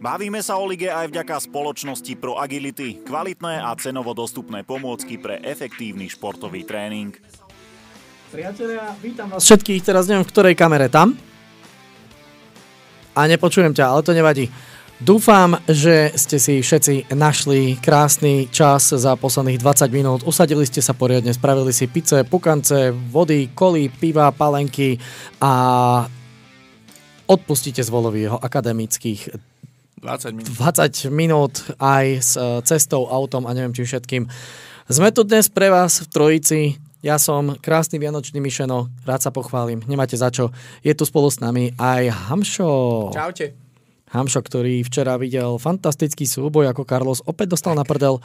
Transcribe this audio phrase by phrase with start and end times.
[0.00, 5.44] Bavíme sa o lige aj vďaka spoločnosti Pro Agility, kvalitné a cenovo dostupné pomôcky pre
[5.44, 7.12] efektívny športový tréning.
[8.32, 11.12] Priatelia, vítam vás všetkých, teraz neviem v ktorej kamere, tam?
[13.12, 14.48] A nepočujem ťa, ale to nevadí.
[15.04, 20.24] Dúfam, že ste si všetci našli krásny čas za posledných 20 minút.
[20.24, 24.96] Usadili ste sa poriadne, spravili si pice, pukance, vody, koly, piva, palenky
[25.44, 25.52] a
[27.28, 29.49] odpustíte Zvolovi jeho akademických
[30.00, 30.52] 20 minút.
[30.56, 34.22] 20 minút aj s e, cestou, autom a neviem čím všetkým.
[34.86, 36.60] Sme tu dnes pre vás v Trojici.
[37.00, 40.52] Ja som krásny Vianočný Mišeno, rád sa pochválim, nemáte za čo.
[40.80, 42.68] Je tu spolu s nami aj Hamšo.
[43.10, 43.56] Čaute.
[44.10, 48.18] Hamšo, ktorý včera videl fantastický súboj, ako Carlos opäť dostal na prdel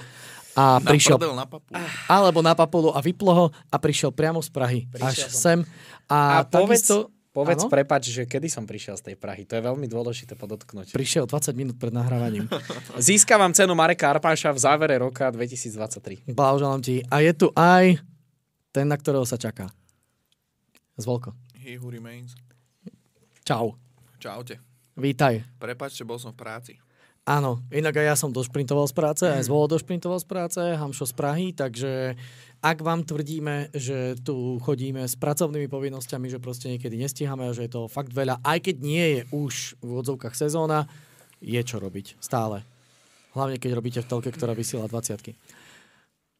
[0.56, 1.72] a Na prišiel, prdel, na papu.
[2.09, 5.40] alebo na papulu a vyplo ho a prišiel priamo z Prahy Prišiel až som.
[5.40, 5.59] sem.
[6.08, 7.72] A, A, povedz, takisto, povedz Áno?
[7.72, 9.44] prepač, že kedy som prišiel z tej Prahy.
[9.44, 10.96] To je veľmi dôležité podotknúť.
[10.96, 12.47] prišiel 20 minút pred nahrávaním.
[12.96, 16.31] Získavam cenu Mareka Arpáša v závere roka 2023.
[16.31, 17.03] Blahoželám ti.
[17.12, 18.00] A je tu aj
[18.72, 19.68] ten, na ktorého sa čaká.
[20.96, 21.35] Zvolko.
[21.59, 22.40] He who remains.
[23.44, 23.75] Čau.
[24.16, 24.63] Čaute.
[24.96, 25.44] Vítaj.
[25.59, 26.73] Prepačte, bol som v práci.
[27.25, 31.13] Áno, inak aj ja som došprintoval z práce, aj Zvolo došprintoval z práce, Hamšo z
[31.17, 32.16] Prahy, takže
[32.66, 37.70] ak vám tvrdíme, že tu chodíme s pracovnými povinnosťami, že proste niekedy nestíhame a že
[37.70, 40.90] je to fakt veľa, aj keď nie je už v odzovkách sezóna,
[41.38, 42.18] je čo robiť.
[42.18, 42.66] Stále.
[43.38, 45.38] Hlavne, keď robíte v telke, ktorá vysiela 20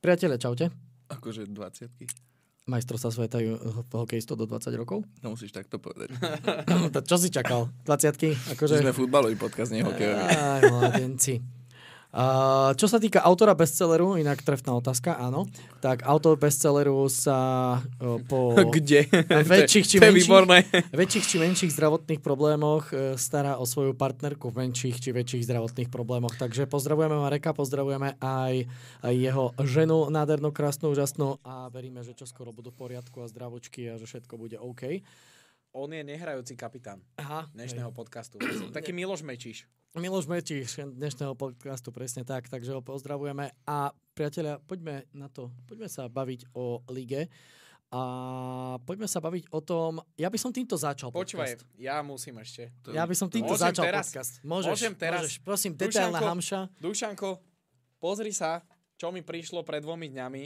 [0.02, 0.74] Priatelia, čaute.
[1.14, 1.94] Akože 20
[2.66, 3.38] Majstrovstvá sveta
[3.94, 5.06] hokejistov do 20 rokov.
[5.22, 6.18] No musíš takto povedať.
[6.98, 7.70] To čo si čakal?
[7.86, 8.82] 20 Akože...
[8.82, 8.90] Že...
[8.90, 10.18] Sme futbalový podcast, nie hokejový.
[10.18, 11.46] Aj, mladenci.
[12.16, 15.52] Uh, čo sa týka autora bestselleru, inak trefná otázka, áno,
[15.84, 17.36] tak autor bestselleru sa
[17.84, 19.12] uh, po Kde?
[19.52, 20.32] väčších či, menších,
[21.04, 25.92] väčších či menších zdravotných problémoch uh, stará o svoju partnerku v menších či väčších zdravotných
[25.92, 26.40] problémoch.
[26.40, 28.64] Takže pozdravujeme Mareka, pozdravujeme aj,
[29.04, 33.28] aj jeho ženu, nádhernú, krásnu, úžasnú a veríme, že čo skoro budú v poriadku a
[33.28, 35.04] zdravočky a že všetko bude OK.
[35.76, 38.40] On je nehrajúci kapitán Aha, dnešného podcastu.
[38.72, 39.68] Taký Miloš Mečíš.
[39.92, 43.52] Miloš Mečiš dnešného podcastu, presne tak, takže ho pozdravujeme.
[43.68, 47.28] A priatelia, poďme na to, poďme sa baviť o lige.
[47.92, 48.02] A
[48.82, 51.68] poďme sa baviť o tom, ja by som týmto začal Počúvaj, podcast.
[51.76, 52.72] ja musím ešte.
[52.82, 54.06] To- Ja by som týmto Môžem začal teraz?
[54.10, 54.34] podcast.
[54.42, 55.20] Môžeš, Môžem teraz?
[55.22, 56.60] Môžeš, prosím, detailná hamša.
[56.76, 57.40] Dušanko,
[58.00, 58.64] pozri sa,
[58.96, 60.44] čo mi prišlo pred dvomi dňami.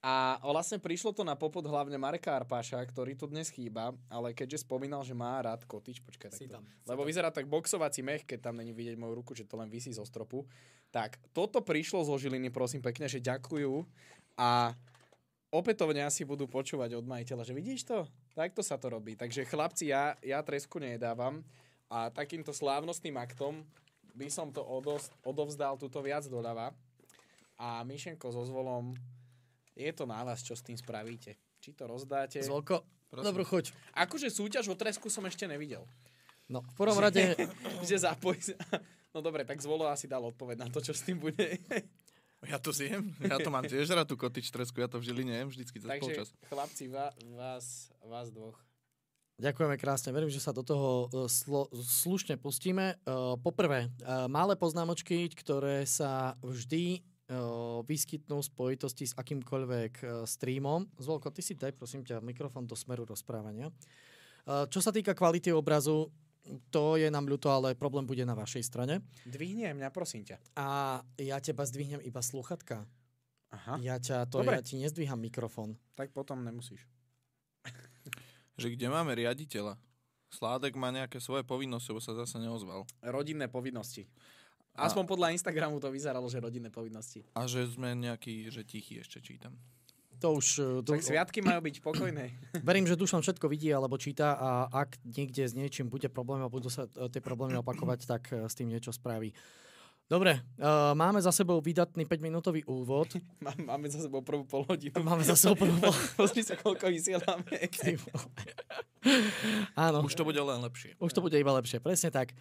[0.00, 4.64] A vlastne prišlo to na popod hlavne Mareka Arpáša, ktorý tu dnes chýba, ale keďže
[4.64, 6.56] spomínal, že má rád kotič, počkaj, Si takto.
[6.56, 9.68] tam, Lebo vyzerá tak boxovací mech, keď tam není vidieť moju ruku, že to len
[9.68, 10.48] vysí zo stropu.
[10.88, 13.84] Tak, toto prišlo zo Žiliny, prosím pekne, že ďakujú
[14.40, 14.72] a
[15.52, 18.08] opätovne asi budú počúvať od majiteľa, že vidíš to?
[18.32, 19.20] Takto sa to robí.
[19.20, 21.44] Takže chlapci, ja, ja tresku nedávam
[21.92, 23.68] a takýmto slávnostným aktom
[24.16, 26.72] by som to odos- odovzdal túto viac doľava.
[27.60, 28.96] A Myšenko so zvolom,
[29.80, 31.34] je to na vás, čo s tým spravíte.
[31.58, 32.36] Či to rozdáte.
[32.40, 33.24] Zvolko, Prosím.
[33.24, 33.72] dobro, choď.
[33.96, 35.84] Akože súťaž o tresku som ešte nevidel.
[36.46, 37.36] No, v prvom rade,
[37.88, 38.36] že zapoj.
[39.10, 41.58] No dobre, tak zvolo asi dal odpoveď na to, čo s tým bude.
[42.46, 43.10] Ja to zjem.
[43.18, 44.78] Ja to mám tiež rád, tú kotič tresku.
[44.78, 46.28] Ja to v Žiline jem vždycky cez Takže polčas.
[46.46, 48.54] chlapci, va- vás, vás dvoch.
[49.42, 52.94] ďakujeme krásne, verím, že sa do toho e, slo, slušne pustíme.
[52.94, 53.90] E, Poprvé, e,
[54.30, 57.38] malé poznámočky, ktoré sa vždy e,
[57.86, 60.90] vyskytnú v spojitosti s akýmkoľvek e, streamom.
[60.98, 63.70] Zvolko, ty si daj prosím ťa mikrofón do smeru rozprávania.
[63.70, 63.74] E,
[64.66, 66.10] Čo sa týka kvality obrazu,
[66.74, 69.04] to je nám ľúto, ale problém bude na vašej strane.
[69.28, 70.36] Dvihni aj mňa, prosím ťa.
[70.58, 72.88] A ja teba zdvihnem iba sluchatka.
[73.50, 73.82] Aha.
[73.82, 74.58] Ja, ťa, to, Dobre.
[74.58, 75.74] ja ti nezdvíham mikrofón.
[75.98, 76.86] Tak potom nemusíš.
[78.60, 79.74] Že kde máme riaditeľa?
[80.30, 82.86] Sládek má nejaké svoje povinnosti, lebo sa zase neozval.
[83.02, 84.06] Rodinné povinnosti.
[84.72, 87.26] Aspoň podľa Instagramu to vyzeralo, že rodinné povinnosti.
[87.32, 89.52] A že sme nejaký, že tichý ešte čítam.
[90.20, 90.46] To už...
[90.56, 92.24] e, Tak du- sviatky majú byť pokojné.
[92.68, 96.48] Verím, že Dušan všetko vidí alebo číta a ak niekde s niečím bude problém a
[96.48, 99.32] budú sa e, tie problémy opakovať, tak e, s tým niečo spraví.
[100.10, 103.14] Dobre, uh, máme za sebou vydatný 5-minútový úvod.
[103.46, 104.98] Má- Máme za sebou prvú pol hodinu.
[104.98, 105.78] Máme za sebou prvú...
[106.18, 107.46] Pozri sa, koľko vysielame.
[109.78, 110.98] Áno, Už to bude len lepšie.
[110.98, 112.34] už to bude iba lepšie, presne tak.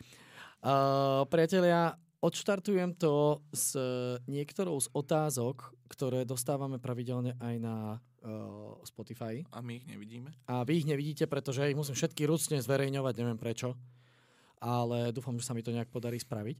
[0.59, 3.81] Uh, priatelia, odštartujem to s e,
[4.27, 9.41] niektorou z otázok, ktoré dostávame pravidelne aj na uh, Spotify.
[9.49, 10.29] A my ich nevidíme?
[10.45, 13.73] A vy ich nevidíte, pretože ich musím všetky rucne zverejňovať, neviem prečo.
[14.61, 16.55] Ale dúfam, že sa mi to nejak podarí spraviť.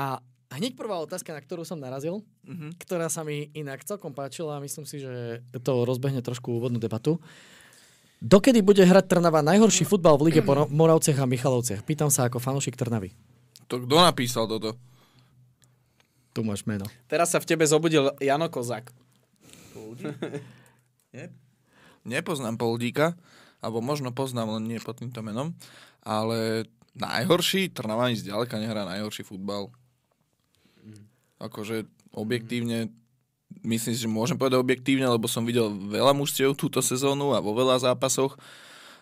[0.00, 0.16] A
[0.56, 2.80] hneď prvá otázka, na ktorú som narazil, Mhm.
[2.80, 7.20] ktorá sa mi inak celkom páčila a myslím si, že to rozbehne trošku úvodnú debatu.
[8.24, 11.84] Dokedy bude hrať Trnava najhorší futbal v lige po Moravciach a Michalovciach?
[11.84, 13.12] Pýtam sa ako fanúšik Trnavy.
[13.68, 14.76] To kto napísal toto?
[16.34, 16.84] Tu máš meno.
[17.06, 18.90] Teraz sa v tebe zobudil Jano Kozák.
[22.04, 23.14] Nepoznám Poldíka,
[23.64, 25.54] alebo možno poznám, len nie pod týmto menom,
[26.04, 26.68] ale
[26.98, 29.72] najhorší, Trnava ani zďaleka nehrá najhorší futbal.
[31.40, 32.92] Akože objektívne,
[33.64, 37.56] myslím si, že môžem povedať objektívne, lebo som videl veľa mužstiev túto sezónu a vo
[37.56, 38.36] veľa zápasoch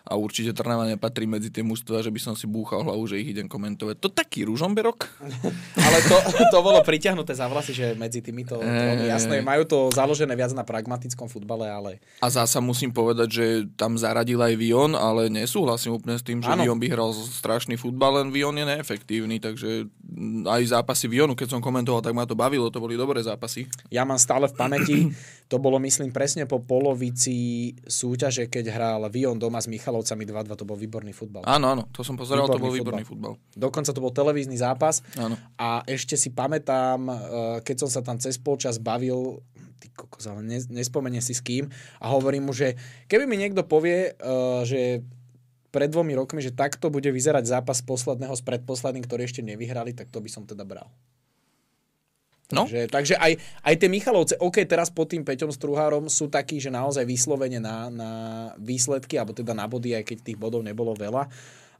[0.03, 3.31] a určite Trnava nepatrí medzi tie mužstva, že by som si búchal hlavu, že ich
[3.31, 4.03] idem komentovať.
[4.03, 5.07] To taký ružomberok?
[5.87, 6.15] Ale to,
[6.51, 9.07] to bolo priťahnuté za vlasy, že medzi týmito Ej.
[9.07, 13.45] jasné, majú to založené viac na pragmatickom futbale, ale A zasa musím povedať, že
[13.79, 16.67] tam zaradil aj Vion, ale nesúhlasím úplne s tým, že Áno.
[16.67, 19.87] Vion by hral strašný futbal, len Vion je neefektívny, takže
[20.43, 23.71] aj zápasy Vionu, keď som komentoval, tak ma to bavilo, to boli dobré zápasy.
[23.87, 24.97] ja mám stále v pamäti,
[25.47, 30.65] to bolo myslím presne po polovici súťaže, keď hral Vion doma s Michalovcami 2-2, to
[30.65, 31.45] bol výborný futbal.
[31.45, 33.33] Áno, áno, to som pozeral, to bol Výborný výborný futbal.
[33.53, 35.37] Dokonca to bol televízny zápas Áno.
[35.61, 37.15] a ešte si pamätám, eh,
[37.61, 39.45] keď som sa tam cez polčas bavil,
[39.77, 41.69] ty kokos, ale nes- nespomeniem si s kým,
[42.01, 42.73] a hovorím mu, že
[43.05, 45.05] keby mi niekto povie, eh, že
[45.69, 50.09] pred dvomi rokmi, že takto bude vyzerať zápas posledného s predposledným, ktorý ešte nevyhrali, tak
[50.09, 50.89] to by som teda bral.
[52.53, 52.69] No.
[52.69, 53.33] Takže, takže aj,
[53.65, 57.89] aj tie Michalovce, OK, teraz pod tým Peťom Struhárom sú takí, že naozaj vyslovene na,
[57.89, 58.11] na
[58.61, 61.25] výsledky, alebo teda na body, aj keď tých bodov nebolo veľa.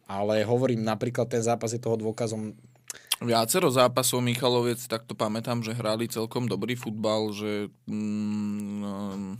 [0.09, 2.57] Ale hovorím, napríklad ten zápas je toho dôkazom.
[3.23, 9.39] Viacero zápasov Michaloviec, tak to pamätám, že hrali celkom dobrý futbal, že mm, um,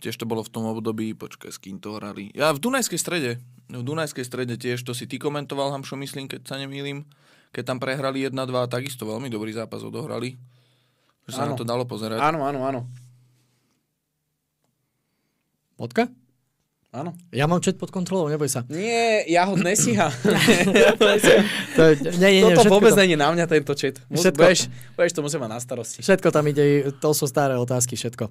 [0.00, 2.30] tiež to bolo v tom období, počkaj, s kým to hrali.
[2.32, 6.48] Ja v Dunajskej strede, v Dunajskej strede tiež, to si ty komentoval, Hamšo, myslím, keď
[6.48, 7.04] sa nemýlim,
[7.50, 8.34] keď tam prehrali 1-2,
[8.68, 10.36] takisto veľmi dobrý zápas odohrali.
[11.24, 11.52] Že sa Áno.
[11.52, 12.20] na to dalo pozerať.
[12.20, 12.80] Áno, áno, áno.
[15.76, 16.08] Bodka?
[16.88, 17.12] áno.
[17.30, 18.64] Ja mám chat pod kontrolou, neboj sa.
[18.66, 20.08] Nie, ja ho nesíha.
[21.78, 23.70] To, nie, nie, nie, Toto vôbec to, není na mňa tento
[24.10, 24.66] Všetko- budeš,
[24.98, 25.98] budeš to musieť mať na starosti.
[26.02, 28.26] všetko tam ide, to sú staré otázky, všetko.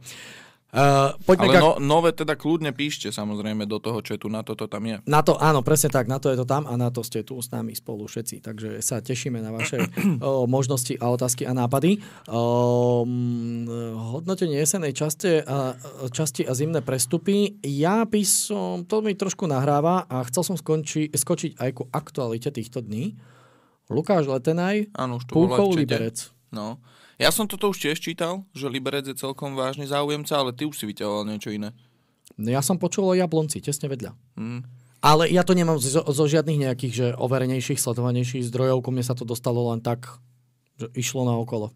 [0.67, 4.67] Uh, poďme Ale ka- no, nové teda kľudne píšte samozrejme do toho chatu, na toto
[4.67, 4.99] tam je.
[5.07, 7.39] Na to, áno, presne tak, na to je to tam a na to ste tu
[7.39, 8.43] s nami spolu všetci.
[8.43, 9.79] Takže sa tešíme na vaše
[10.19, 12.03] o, možnosti a otázky a nápady.
[12.27, 13.07] O,
[14.11, 15.79] hodnotenie jesenej časti a,
[16.11, 17.63] časti a zimné prestupy.
[17.63, 22.51] Ja by som, to mi trošku nahráva a chcel som skonči, skočiť aj ku aktualite
[22.51, 23.15] týchto dní.
[23.87, 24.91] Lukáš Letenaj,
[25.31, 25.79] Púkov.
[25.79, 26.27] Liberec.
[26.51, 26.83] No.
[27.17, 30.77] Ja som toto už tiež čítal, že Liberec je celkom vážny záujemca, ale ty už
[30.77, 31.73] si vyťahoval niečo iné.
[32.37, 34.13] No Ja som počul o Jablonci, tesne vedľa.
[34.37, 34.61] Hm.
[35.01, 38.85] Ale ja to nemám zo, zo žiadnych nejakých že overenejších, sledovanejších zdrojov.
[38.85, 40.09] Ku mne sa to dostalo len tak,
[40.77, 41.73] že išlo na okolo.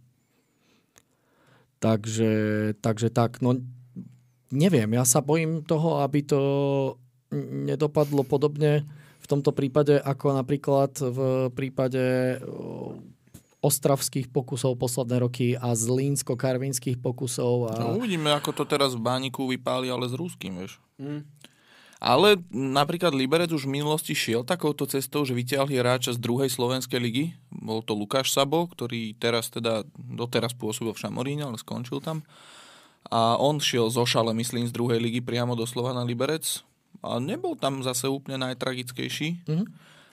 [1.82, 2.32] Takže,
[2.78, 3.58] takže tak, no
[4.54, 6.40] neviem, ja sa bojím toho, aby to
[7.66, 8.86] nedopadlo podobne
[9.22, 11.20] v tomto prípade, ako napríklad v
[11.56, 12.38] prípade
[13.62, 17.70] ostravských pokusov posledné roky a zlínsko-karvinských pokusov.
[17.70, 17.74] A...
[17.78, 20.82] No, uvidíme, ako to teraz v Bániku vypáli, ale s Ruským, vieš.
[20.98, 21.22] Mm.
[22.02, 26.98] Ale napríklad Liberec už v minulosti šiel takouto cestou, že vyťahli hráča z druhej slovenskej
[26.98, 27.26] ligy.
[27.54, 32.26] Bol to Lukáš Sabo, ktorý teraz teda, doteraz pôsobil v Šamoríne, ale skončil tam.
[33.06, 36.66] A on šiel zo šale, myslím, z druhej ligy priamo doslova na Liberec.
[37.06, 39.46] A nebol tam zase úplne najtragickejší.
[39.46, 39.66] Mhm.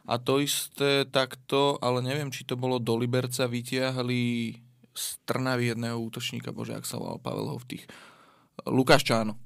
[0.08, 4.56] A to isté takto, ale neviem, či to bolo do Liberca, vytiahli
[4.96, 7.84] z Trnavy jedného útočníka, bože, ak sa volal Pavel Hoftých.
[8.64, 9.36] Lukáš Čáno.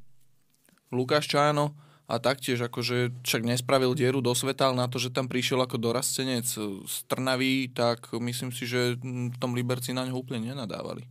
[0.95, 1.75] Lukáš Čáno
[2.07, 5.83] a taktiež akože však nespravil dieru do sveta, ale na to, že tam prišiel ako
[5.83, 6.47] dorastenec
[6.87, 11.05] z Trnavy, tak myslím si, že v tom Liberci na ňo úplne nenadávali.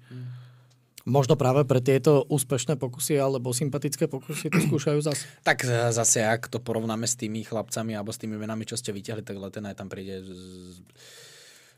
[1.05, 5.25] Možno práve pre tieto úspešné pokusy alebo sympatické pokusy to skúšajú zase.
[5.47, 9.25] Tak zase, ak to porovnáme s tými chlapcami alebo s tými menami, čo ste vyťahli,
[9.25, 10.79] tak Letenaj tam príde s,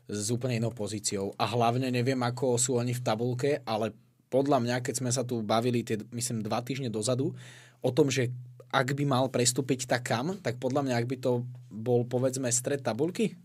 [0.08, 1.32] s úplne inou pozíciou.
[1.40, 3.96] A hlavne neviem, ako sú oni v tabulke, ale
[4.28, 7.32] podľa mňa, keď sme sa tu bavili tie, myslím, dva týždne dozadu,
[7.80, 8.34] o tom, že
[8.74, 12.82] ak by mal prestúpiť tak kam, tak podľa mňa, ak by to bol, povedzme, stred
[12.82, 13.38] tabulky,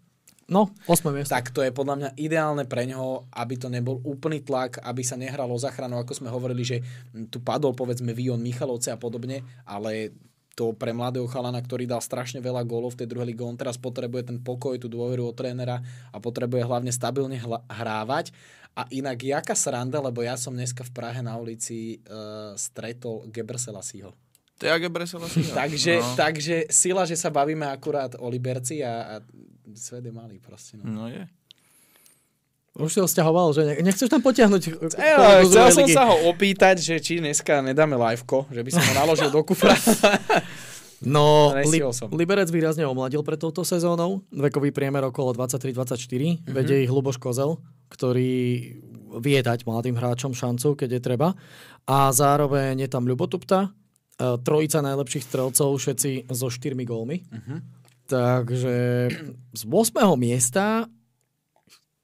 [0.50, 1.38] No, 8 miesto.
[1.38, 5.14] tak to je podľa mňa ideálne pre ňoho, aby to nebol úplný tlak, aby sa
[5.14, 6.78] nehralo o záchranu, ako sme hovorili, že
[7.30, 10.10] tu padol povedzme Vion Michalovce a podobne, ale
[10.60, 13.80] to pre mladého chalana, ktorý dal strašne veľa gólov v tej druhej lige, on teraz
[13.80, 15.80] potrebuje ten pokoj, tú dôveru od trénera
[16.12, 18.36] a potrebuje hlavne stabilne hla- hrávať.
[18.76, 24.12] A inak jaká sranda, lebo ja som dneska v Prahe na ulici uh, stretol Gebrselasiho.
[24.60, 26.16] To je Age Bresela si Takže, no.
[26.20, 29.14] takže sila, že sa bavíme akurát o Liberci a, a
[29.72, 30.76] svet je malý proste.
[30.76, 30.84] No.
[30.84, 31.24] no je.
[32.80, 36.04] Už si ho stiahoval, že ne- nechceš tam potiahnuť E, kolegu z chcel som sa
[36.12, 39.76] ho opýtať, že či dneska nedáme liveko, že by som ho naložil do kufra.
[41.00, 41.80] No, li-.
[42.12, 44.20] Liberec výrazne omladil pred touto sezónou.
[44.36, 45.96] Vekový priemer okolo 23-24.
[45.96, 46.52] Mm-hmm.
[46.52, 47.56] Vedie ich Luboš Kozel,
[47.88, 48.76] ktorý
[49.24, 51.40] vie dať mladým hráčom šancu, keď je treba.
[51.88, 53.72] A zároveň je tam Ľubotupta,
[54.20, 57.24] trojica najlepších strelcov, všetci so štyrmi gólmi.
[57.32, 57.56] Mhm.
[58.10, 58.78] Takže
[59.54, 60.18] z 8.
[60.18, 60.90] miesta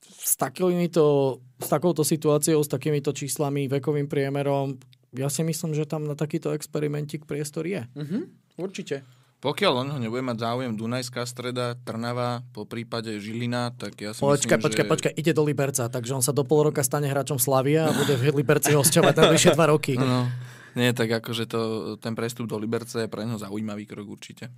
[0.05, 4.77] s, takýmito, s takouto situáciou, s takýmito číslami, vekovým priemerom,
[5.15, 7.87] ja si myslím, že tam na takýto experimentik priestor je.
[7.95, 8.19] Mhm,
[8.59, 9.01] určite.
[9.43, 14.23] Pokiaľ on ho nebude mať záujem Dunajská streda, Trnava, po prípade Žilina, tak ja si
[14.23, 14.89] Počkaj, myslím, počkaj, že...
[14.89, 18.17] počkaj, ide do Liberca, takže on sa do pol roka stane hráčom Slavia a bude
[18.17, 20.01] v Liberci hosťovať najbližšie dva roky.
[20.01, 20.25] No,
[20.75, 21.59] nie, tak akože to,
[21.97, 24.51] ten prestup do Liberce je pre neho zaujímavý krok určite.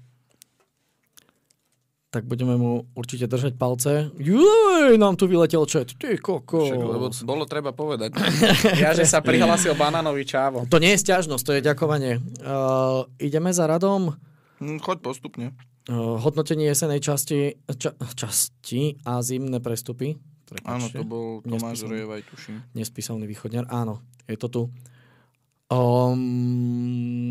[2.07, 4.15] Tak budeme mu určite držať palce.
[4.15, 5.91] Juj, nám tu vyletel čet.
[5.99, 6.63] Ty koko.
[6.63, 8.15] Však, lebo bolo treba povedať.
[8.81, 10.63] Ja, že sa prihlásil banánový čávo.
[10.71, 12.23] To nie je stiažnosť, to je ďakovanie.
[12.39, 14.15] Uh, ideme za radom.
[14.63, 15.51] Hm, Choď postupne.
[15.91, 20.15] Uh, hodnotenie jesenej časti, ča, časti a zimné prestupy.
[20.63, 21.03] Áno, Prepáčte.
[21.03, 21.91] to bol Tomáš Nespísaný.
[21.91, 22.55] Rojevaj, tuším.
[22.71, 23.67] Nespisovný východňar.
[23.67, 24.61] Áno, je to tu.
[25.67, 27.27] Um,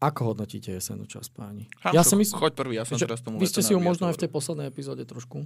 [0.00, 1.68] ako hodnotíte jesenú časť, páni?
[1.84, 3.80] Hamšo, ja si myslím, Choď prvý, ja som že teraz tomu vy ste si ju
[3.80, 5.44] možno aj v tej poslednej epizóde trošku...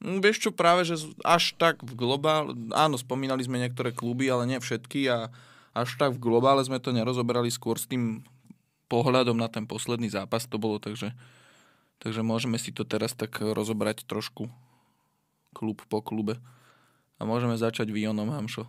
[0.00, 2.56] Hm, Vieš čo, práve, že až tak v globál...
[2.72, 5.28] Áno, spomínali sme niektoré kluby, ale nie všetky a
[5.76, 8.24] až tak v globále sme to nerozoberali skôr s tým
[8.88, 11.12] pohľadom na ten posledný zápas to bolo, takže,
[12.00, 14.48] takže môžeme si to teraz tak rozobrať trošku
[15.52, 16.40] klub po klube.
[17.16, 18.68] A môžeme začať Vionom, Hamšo.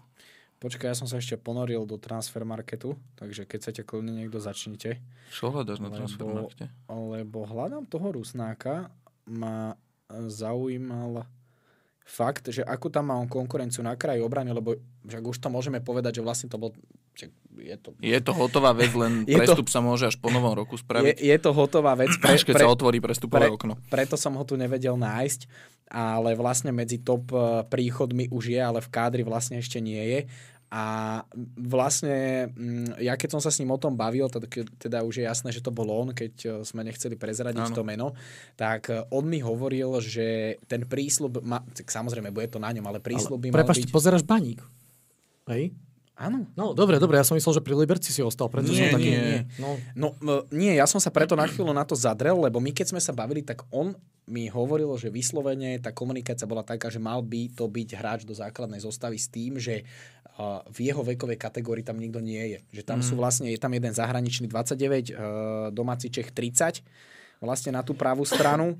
[0.57, 4.97] Počkaj, ja som sa ešte ponoril do transfer marketu, takže keď chcete kľudne niekto začnite.
[5.29, 6.65] Čo hľadaš na Lebo- transfermarkte?
[6.89, 8.89] Lebo hľadám toho Rusnáka,
[9.29, 9.77] ma
[10.09, 11.29] zaujímal
[12.07, 15.83] fakt, že akú tam má on konkurenciu na kraji obrany, lebo však už to môžeme
[15.83, 16.71] povedať, že vlastne to bol...
[17.57, 20.53] Je to, Je to hotová vec, len Je to- prestup sa môže až po novom
[20.53, 21.17] roku je, spraviť.
[21.17, 22.13] je to hotová vec.
[22.21, 23.73] Pre, Až keď pre, sa otvorí prestupové pre- okno.
[23.89, 25.49] preto som ho tu nevedel nájsť,
[25.89, 30.21] ale vlastne medzi top eh, príchodmi už je, ale v kádri vlastne ešte nie je.
[30.67, 31.23] A
[31.55, 35.55] vlastne, mm, ja keď som sa s ním o tom bavil, teda už je jasné,
[35.55, 37.75] že to bol on, keď eh, sme nechceli prezradiť Áno.
[37.75, 38.07] to meno,
[38.53, 42.85] tak eh, on mi hovoril, že ten prísľub, má, tak samozrejme bude to na ňom,
[42.85, 43.95] ale prísľub by mal Prepašte, byť...
[43.95, 44.59] pozeráš baník.
[45.47, 45.71] Hej?
[46.17, 46.49] Áno.
[46.57, 49.09] No, dobre, dobre, ja som myslel, že pri Liberci si ostal, preto Nie, som taký...
[49.13, 49.45] nie.
[49.61, 52.73] No, No m- nie, ja som sa preto na chvíľu na to zadrel, lebo my
[52.73, 53.93] keď sme sa bavili, tak on
[54.25, 58.33] mi hovoril, že vyslovene tá komunikácia bola taká, že mal by to byť hráč do
[58.35, 59.87] základnej zostavy s tým, že
[60.69, 62.81] v jeho vekovej kategórii tam nikto nie je.
[62.81, 66.85] Že tam sú vlastne, je tam jeden zahraničný 29, uh, domáci Čech 30,
[67.41, 68.77] vlastne na tú pravú stranu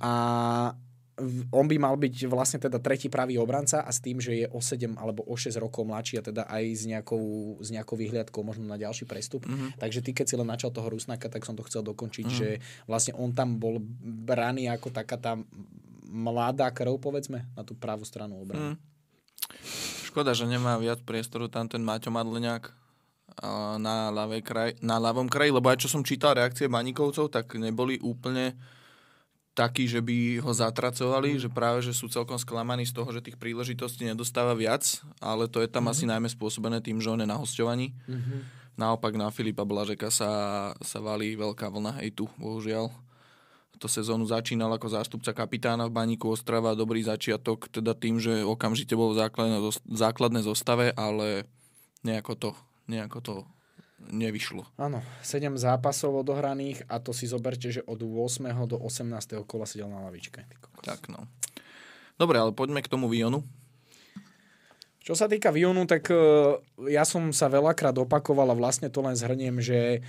[0.00, 0.12] a
[1.48, 4.60] on by mal byť vlastne teda tretí pravý obranca a s tým, že je o
[4.60, 8.68] 7 alebo o 6 rokov mladší a teda aj s nejakou, s nejakou vyhliadkou možno
[8.68, 9.48] na ďalší prestup.
[9.48, 9.80] Mm-hmm.
[9.80, 12.40] Takže ty, keď si len načal toho Rusnaka, tak som to chcel dokončiť, mm-hmm.
[12.40, 15.40] že vlastne on tam bol braný ako taká tá
[16.04, 18.76] mladá krv, povedzme, na tú pravú stranu obrany.
[18.76, 18.78] Mm.
[20.04, 22.72] Škoda, že nemá viac priestoru tam ten Maťo Madleniak
[23.36, 27.52] a na, ľavej kraj, na ľavom kraji, lebo aj čo som čítal reakcie Baníkovcov, tak
[27.60, 28.56] neboli úplne
[29.56, 33.40] takí, že by ho zatracovali, že práve, že sú celkom sklamaní z toho, že tých
[33.40, 37.40] príležitostí nedostáva viac, ale to je tam asi najmä spôsobené tým, že on je na
[37.40, 37.96] hosťovaní.
[38.76, 40.30] Naopak na Filipa Blažeka sa,
[40.84, 42.92] sa valí veľká vlna hejtu, bohužiaľ.
[43.80, 48.92] To sezónu začínal ako zástupca kapitána v Baníku Ostrava, dobrý začiatok, teda tým, že okamžite
[48.92, 51.48] bol v základnej, základnej zostave, ale
[52.04, 52.50] nejako to,
[52.88, 53.34] nejako to
[54.00, 54.64] nevyšlo.
[54.76, 58.44] Áno, 7 zápasov odohraných a to si zoberte, že od 8.
[58.68, 59.40] do 18.
[59.48, 60.44] kola sedel na lavičke.
[60.84, 61.24] Tak no.
[62.16, 63.44] Dobre, ale poďme k tomu Vionu.
[65.06, 66.18] Čo sa týka Vionu, tak e,
[66.90, 70.00] ja som sa veľakrát opakoval a vlastne to len zhrniem, že e,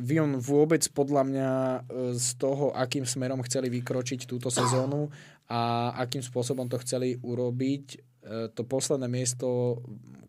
[0.00, 1.78] Vion vôbec podľa mňa e,
[2.16, 5.12] z toho, akým smerom chceli vykročiť túto sezónu
[5.52, 8.09] a akým spôsobom to chceli urobiť,
[8.52, 9.80] to posledné miesto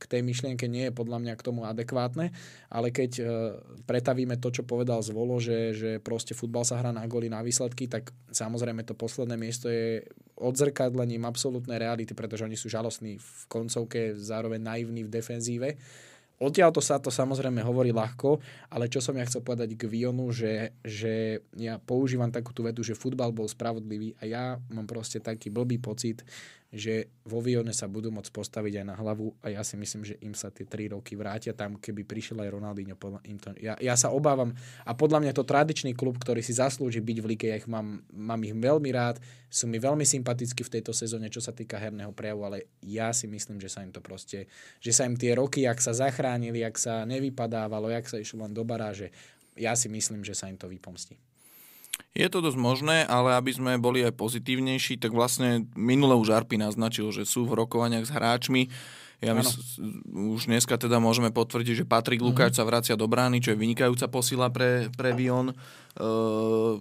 [0.01, 2.33] k tej myšlienke nie je podľa mňa k tomu adekvátne,
[2.74, 3.24] ale keď e,
[3.86, 7.86] pretavíme to, čo povedal Zvolo, že, že proste futbal sa hrá na góly, na výsledky,
[7.86, 10.01] tak samozrejme to posledné miesto je
[10.41, 15.77] odzrkadlením absolútnej reality, pretože oni sú žalostní v koncovke, zároveň naivní v defenzíve.
[16.41, 18.41] Odtiaľ to sa to samozrejme hovorí ľahko,
[18.74, 22.81] ale čo som ja chcel povedať k Vionu, že, že ja používam takú tú vetu,
[22.81, 24.43] že futbal bol spravodlivý a ja
[24.74, 26.25] mám proste taký blbý pocit,
[26.72, 30.16] že vo Vione sa budú môcť postaviť aj na hlavu a ja si myslím, že
[30.24, 32.96] im sa tie 3 roky vrátia tam, keby prišiel aj Ronaldinho.
[33.28, 34.56] Im to, ja, ja sa obávam
[34.88, 38.00] a podľa mňa to tradičný klub, ktorý si zaslúži byť v lige, ja ich mám,
[38.08, 39.20] mám ich veľmi rád,
[39.51, 43.28] sú mi veľmi sympatickí v tejto sezóne, čo sa týka herného prejavu, ale ja si
[43.28, 44.48] myslím, že sa im to proste,
[44.80, 48.56] že sa im tie roky, jak sa zachránili, jak sa nevypadávalo, jak sa išlo len
[48.56, 49.12] do baráže,
[49.60, 51.20] ja si myslím, že sa im to vypomstí.
[52.12, 56.60] Je to dosť možné, ale aby sme boli aj pozitívnejší, tak vlastne minule už Arpi
[56.60, 58.68] naznačil, že sú v rokovaniach s hráčmi.
[59.22, 59.78] Ja mys-
[60.10, 62.66] už dneska teda môžeme potvrdiť, že Patrik Lukáč mm-hmm.
[62.66, 65.54] sa vracia do brány, čo je vynikajúca posila pre, pre Vion.
[65.54, 65.56] E,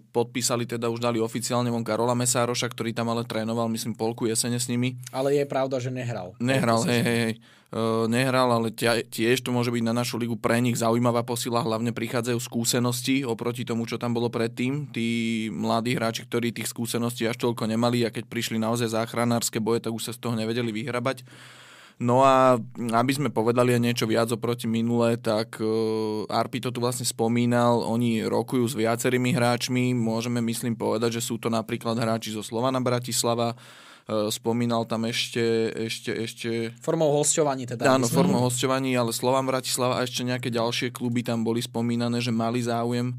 [0.00, 4.56] podpísali teda, už dali oficiálne von Karola Mesároša, ktorý tam ale trénoval, myslím, polku jesene
[4.56, 4.96] s nimi.
[5.12, 6.32] Ale je pravda, že nehral.
[6.40, 7.34] Nehral, hej, hej, hej.
[7.70, 11.62] Uh, nehral, ale tia, tiež to môže byť na našu ligu pre nich zaujímavá posila,
[11.62, 14.90] hlavne prichádzajú skúsenosti oproti tomu, čo tam bolo predtým.
[14.90, 19.86] Tí mladí hráči, ktorí tých skúseností až toľko nemali a keď prišli naozaj záchranárske boje,
[19.86, 21.22] tak už sa z toho nevedeli vyhrabať.
[22.00, 22.56] No a
[22.96, 27.84] aby sme povedali aj niečo viac oproti minule, tak uh, Arpi to tu vlastne spomínal,
[27.84, 32.80] oni rokujú s viacerými hráčmi, môžeme myslím povedať, že sú to napríklad hráči zo Slovana
[32.80, 36.48] Bratislava, uh, spomínal tam ešte, ešte, ešte...
[36.80, 37.84] Formou hosťovaní teda.
[37.84, 42.32] Áno, formou hosťovaní, ale Slovan Bratislava a ešte nejaké ďalšie kluby tam boli spomínané, že
[42.32, 43.12] mali záujem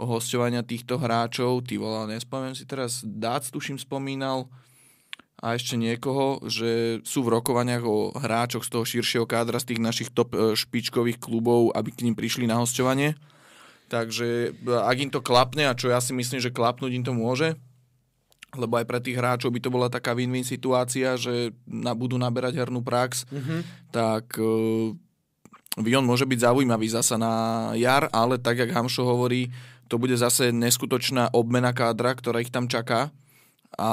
[0.00, 1.68] o hosťovania týchto hráčov.
[1.68, 4.48] Ty volal, nespomínam si teraz, Dác tuším spomínal,
[5.42, 9.82] a ešte niekoho, že sú v rokovaniach o hráčoch z toho širšieho kádra, z tých
[9.82, 13.18] našich top e, špičkových klubov, aby k ním prišli na hostovanie.
[13.90, 17.10] Takže e, ak im to klapne, a čo ja si myslím, že klapnúť im to
[17.10, 17.58] môže,
[18.54, 22.62] lebo aj pre tých hráčov by to bola taká win-win situácia, že na, budú naberať
[22.62, 23.60] hernú prax, mm-hmm.
[23.90, 24.92] tak uh,
[25.80, 27.32] Vion môže byť zaujímavý zasa na
[27.80, 29.48] jar, ale tak, jak Hamšo hovorí,
[29.88, 33.08] to bude zase neskutočná obmena kádra, ktorá ich tam čaká
[33.78, 33.90] a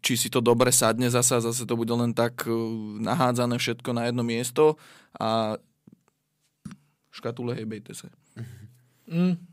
[0.00, 2.54] či si to dobre sadne zasa, zase to bude len tak uh,
[3.00, 4.80] nahádzané všetko na jedno miesto
[5.16, 5.60] a
[7.12, 8.08] škatule hejbejte sa.
[9.10, 9.50] Mm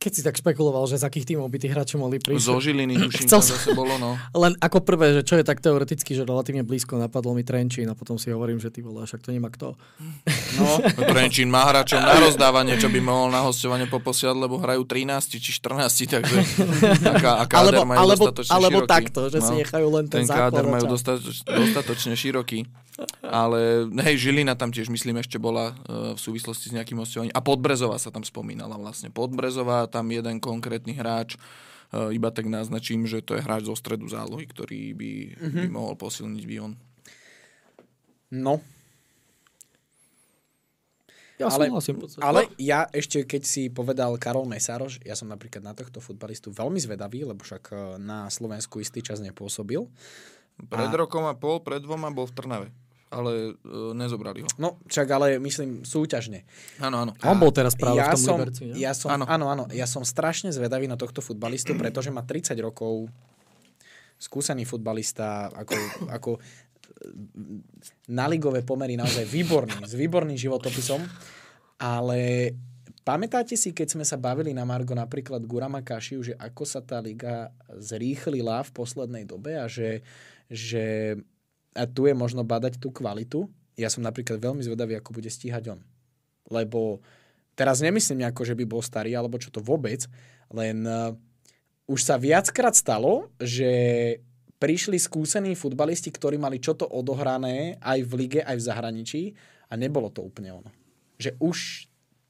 [0.00, 2.48] keď si tak špekuloval, že z akých tímov by tí hráči mohli prísť.
[2.48, 4.16] Zo Žiliny, tuším, Chcel zase bolo, no.
[4.48, 7.92] Len ako prvé, že čo je tak teoreticky, že relatívne blízko napadlo mi Trenčín a
[7.92, 9.76] potom si hovorím, že ty vole, však to nemá kto.
[10.56, 10.66] No,
[11.12, 15.50] Trenčín má hráčov na rozdávanie, čo by mohol na hostovanie poposiať, lebo hrajú 13 či
[15.60, 16.38] 14, takže
[17.04, 18.88] aká, a káder alebo, majú alebo, dostatočne alebo široký.
[18.88, 22.64] takto, že no, si nechajú len ten, ten káder majú dostatoč, dostatočne široký.
[23.20, 27.34] Ale hej, Žilina tam tiež myslím ešte bola uh, v súvislosti s nejakým hostovaním.
[27.36, 29.08] A Podbrezová sa tam spomínala vlastne.
[29.12, 31.36] Podbrezová, tam jeden konkrétny hráč,
[31.94, 35.62] uh, iba tak naznačím, že to je hráč zo stredu zálohy, ktorý by, mm-hmm.
[35.64, 36.72] by mohol posilniť Vion.
[38.34, 38.60] No.
[41.40, 41.96] Ja ale, súhlasím.
[42.20, 46.76] Ale ja ešte, keď si povedal Karol Mesároš, ja som napríklad na tohto futbalistu veľmi
[46.76, 49.88] zvedavý, lebo však e, na Slovensku istý čas nepôsobil.
[50.68, 50.96] Pred a...
[51.00, 52.68] rokom a pol, pred dvoma bol v Trnave
[53.10, 54.48] ale uh, nezobrali ho.
[54.56, 56.46] No, však ale myslím súťažne.
[56.78, 57.12] Áno, áno.
[57.26, 59.26] On bol teraz práve ja v tom som, Liberci, ja som, áno.
[59.26, 59.64] áno, áno.
[59.74, 63.10] Ja som strašne zvedavý na tohto futbalistu, pretože má 30 rokov,
[64.14, 65.74] skúsený futbalista, ako,
[66.16, 66.30] ako
[68.06, 71.00] na ligové pomery naozaj výborný, s výborným životopisom,
[71.80, 72.52] ale
[73.02, 77.00] pamätáte si, keď sme sa bavili na Margo napríklad Gurama Kašiu, že ako sa tá
[77.00, 80.04] liga zrýchlila v poslednej dobe a že,
[80.52, 81.16] že
[81.74, 83.46] a tu je možno badať tú kvalitu.
[83.78, 85.80] Ja som napríklad veľmi zvedavý, ako bude stíhať on.
[86.50, 87.00] Lebo
[87.54, 90.04] teraz nemyslím nejako, že by bol starý, alebo čo to vôbec,
[90.50, 91.14] len uh,
[91.86, 93.70] už sa viackrát stalo, že
[94.60, 99.22] prišli skúsení futbalisti, ktorí mali čo to odohrané aj v lige, aj v zahraničí
[99.70, 100.70] a nebolo to úplne ono.
[101.16, 101.58] Že už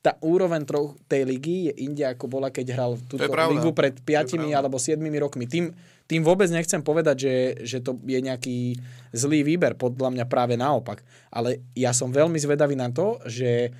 [0.00, 4.40] tá úroveň troch tej ligy je inde, ako bola, keď hral túto ligu pred 5
[4.56, 5.44] alebo 7 rokmi.
[5.44, 5.76] Tým,
[6.10, 8.74] tým vôbec nechcem povedať, že, že to je nejaký
[9.14, 11.06] zlý výber, podľa mňa práve naopak.
[11.30, 13.70] Ale ja som veľmi zvedavý na to, že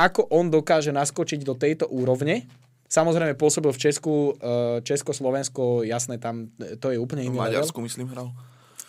[0.00, 2.48] ako on dokáže naskočiť do tejto úrovne,
[2.84, 7.88] Samozrejme pôsobil v Česku, eh, Česko-Slovensko, jasné, tam to je úplne iný V Maďarsku, level.
[7.90, 8.30] myslím, hral.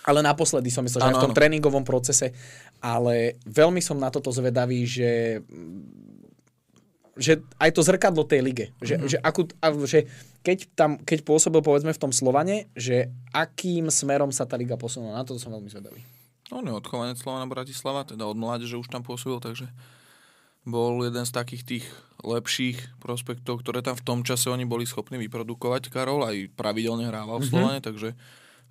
[0.05, 1.39] Ale naposledy som myslel, že ano, aj v tom ano.
[1.41, 2.29] tréningovom procese.
[2.77, 5.41] Ale veľmi som na toto zvedavý, že
[7.15, 8.65] že aj to zrkadlo tej lige.
[8.83, 9.09] Že, mm-hmm.
[9.09, 9.41] že, akú,
[9.87, 9.99] že
[10.43, 15.15] keď, tam, keď pôsobil povedzme v tom Slovane, že akým smerom sa tá liga posunula.
[15.15, 16.03] Na to som veľmi zvedavý.
[16.53, 19.65] On je odchovanec Slovana Bratislava, teda od mládeže už tam pôsobil, takže
[20.67, 21.85] bol jeden z takých tých
[22.21, 25.89] lepších prospektov, ktoré tam v tom čase oni boli schopní vyprodukovať.
[25.89, 27.49] Karol aj pravidelne hrával v mhm.
[27.49, 27.89] Slovane, mm-hmm.
[27.89, 28.09] takže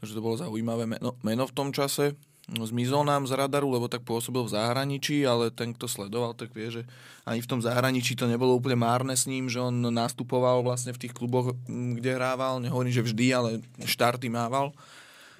[0.05, 2.13] že to bolo zaujímavé meno, meno v tom čase.
[2.45, 6.53] No, zmizol nám z radaru, lebo tak pôsobil v zahraničí, ale ten, kto sledoval, tak
[6.53, 6.83] vie, že
[7.25, 11.09] ani v tom zahraničí to nebolo úplne márne s ním, že on nastupoval vlastne v
[11.09, 14.77] tých kluboch, kde hrával, nehovorím, že vždy, ale štarty mával.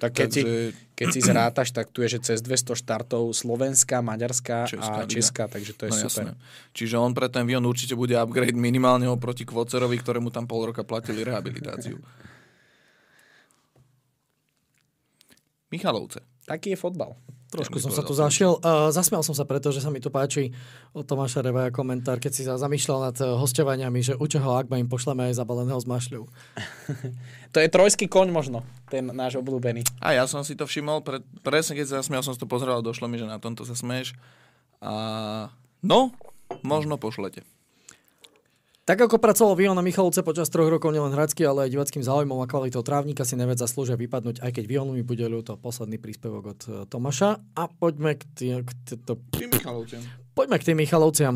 [0.01, 0.41] Tak keď, Takže...
[0.41, 5.07] si, keď si zrátaš, tak tu je, že cez 200 štartov Slovenská, Maďarská Česká, a
[5.07, 6.33] Česká, takže to je no, super.
[6.33, 6.41] Jasné.
[6.73, 10.81] Čiže on pre ten Vion určite bude upgrade minimálne oproti Kvocerovi, ktorému tam pol roka
[10.81, 12.01] platili rehabilitáciu.
[15.71, 16.34] Michalovce.
[16.45, 17.17] Taký je fotbal.
[17.49, 18.57] Trošku Ja som sa tu zašiel.
[18.59, 20.51] Uh, zasmial som sa preto, že sa mi tu páči
[20.91, 24.81] od Tomáša Revaja komentár, keď si sa zamýšľal nad uh, hostovaniami, že u čoho Akba
[24.81, 26.23] im pošleme aj zabaleného s mašľou.
[27.55, 29.87] To je trojský koň možno, ten náš obľúbený.
[30.03, 32.83] A ja som si to všimol, pre, presne keď sa zasmial, som si to pozeral,
[32.83, 34.11] došlo mi, že na tomto sa smeješ.
[34.83, 34.91] A
[35.79, 36.11] no,
[36.67, 37.47] možno pošlete.
[38.85, 42.37] Tak ako pracoval Vion na Michalovce počas troch rokov nielen hradsky, ale aj divackým záujmom
[42.37, 45.57] a kvalitou trávnika si neved zaslúžia vypadnúť, aj keď Vionu mi bude ľúto.
[45.57, 47.41] Posledný príspevok od uh, Tomáša.
[47.57, 48.69] A poďme k, tý, k
[49.01, 50.05] to, Tým Michalovciam.
[50.37, 51.35] poďme k tým Michalovciam.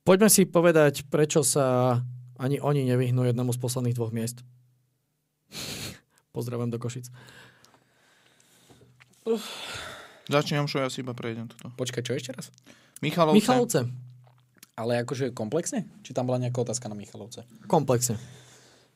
[0.00, 2.00] Poďme si povedať, prečo sa
[2.40, 4.40] ani oni nevyhnú jednému z posledných dvoch miest.
[6.32, 7.12] Pozdravujem do Košic.
[10.24, 11.68] Začínam, čo ja si iba prejdem toto.
[11.76, 12.48] Počkaj, čo ešte raz?
[13.04, 13.36] Michalovce.
[13.36, 13.80] Michalovce.
[14.74, 15.86] Ale akože komplexne?
[16.02, 17.46] Či tam bola nejaká otázka na Michalovce?
[17.70, 18.18] Komplexne.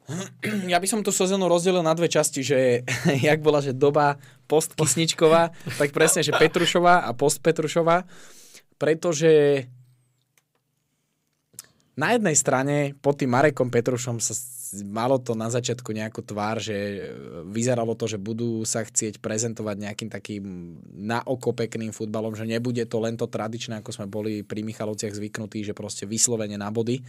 [0.72, 2.80] Ja by som tú sezónu rozdelil na dve časti, že
[3.28, 4.16] jak bola, že doba
[4.48, 8.08] postkysničková, tak presne, že Petrušová a postpetrušová,
[8.80, 9.64] pretože
[11.98, 14.32] na jednej strane pod tým Marekom Petrušom sa
[14.84, 17.08] malo to na začiatku nejakú tvár, že
[17.48, 20.44] vyzeralo to, že budú sa chcieť prezentovať nejakým takým
[20.92, 25.14] na oko pekným futbalom, že nebude to len to tradičné, ako sme boli pri Michalovciach
[25.14, 27.00] zvyknutí, že proste vyslovene na body.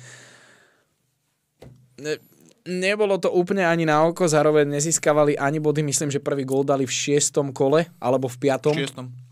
[2.00, 2.22] Ne-
[2.68, 6.84] nebolo to úplne ani na oko, zároveň nezískavali ani body, myslím, že prvý gól dali
[6.86, 8.76] v šiestom kole, alebo v piatom.
[8.76, 9.29] V šiestom.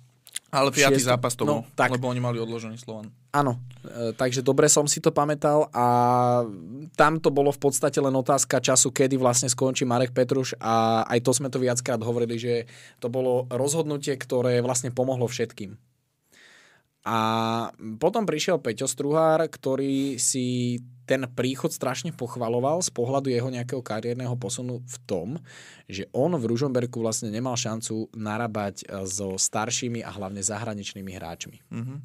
[0.48, 1.12] Ale piatý Šiestom.
[1.12, 1.92] zápas to No, bol, tak.
[1.92, 3.12] lebo oni mali odložený Slovan.
[3.36, 5.86] Áno, e, takže dobre som si to pamätal a
[6.96, 11.20] tam to bolo v podstate len otázka času, kedy vlastne skončí Marek Petruš a aj
[11.20, 12.54] to sme to viackrát hovorili, že
[13.04, 15.76] to bolo rozhodnutie, ktoré vlastne pomohlo všetkým.
[17.08, 17.20] A
[18.04, 24.36] potom prišiel Peťo Struhár, ktorý si ten príchod strašne pochvaloval z pohľadu jeho nejakého kariérneho
[24.36, 25.28] posunu v tom,
[25.88, 31.64] že on v Ružomberku vlastne nemal šancu narábať e, so staršími a hlavne zahraničnými hráčmi.
[31.72, 31.96] Mhm.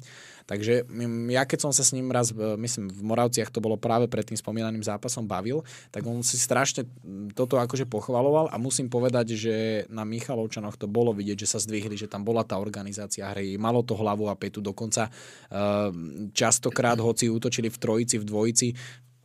[0.43, 3.75] Takže mm, ja keď som sa s ním raz, e, myslím, v Moravciach to bolo
[3.75, 8.55] práve pred tým spomínaným zápasom bavil, tak on si strašne mm, toto akože pochvaloval a
[8.55, 9.55] musím povedať, že
[9.91, 13.83] na Michalovčanoch to bolo vidieť, že sa zdvihli, že tam bola tá organizácia hry, malo
[13.83, 15.91] to hlavu a petu, dokonca uh,
[16.31, 18.67] častokrát, hoci útočili v trojici, v dvojici,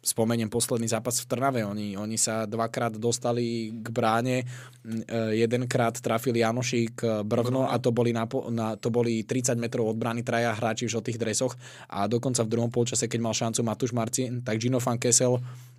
[0.09, 1.61] spomeniem posledný zápas v Trnave.
[1.69, 4.49] Oni, oni sa dvakrát dostali k bráne,
[4.83, 9.93] m, e, jedenkrát trafili Janošík Brvno a to boli, na, na, to boli 30 metrov
[9.93, 11.53] od brány traja hráči v žltých dresoch
[11.93, 15.37] a dokonca v druhom polčase, keď mal šancu Matúš Marcin, tak Gino van Kessel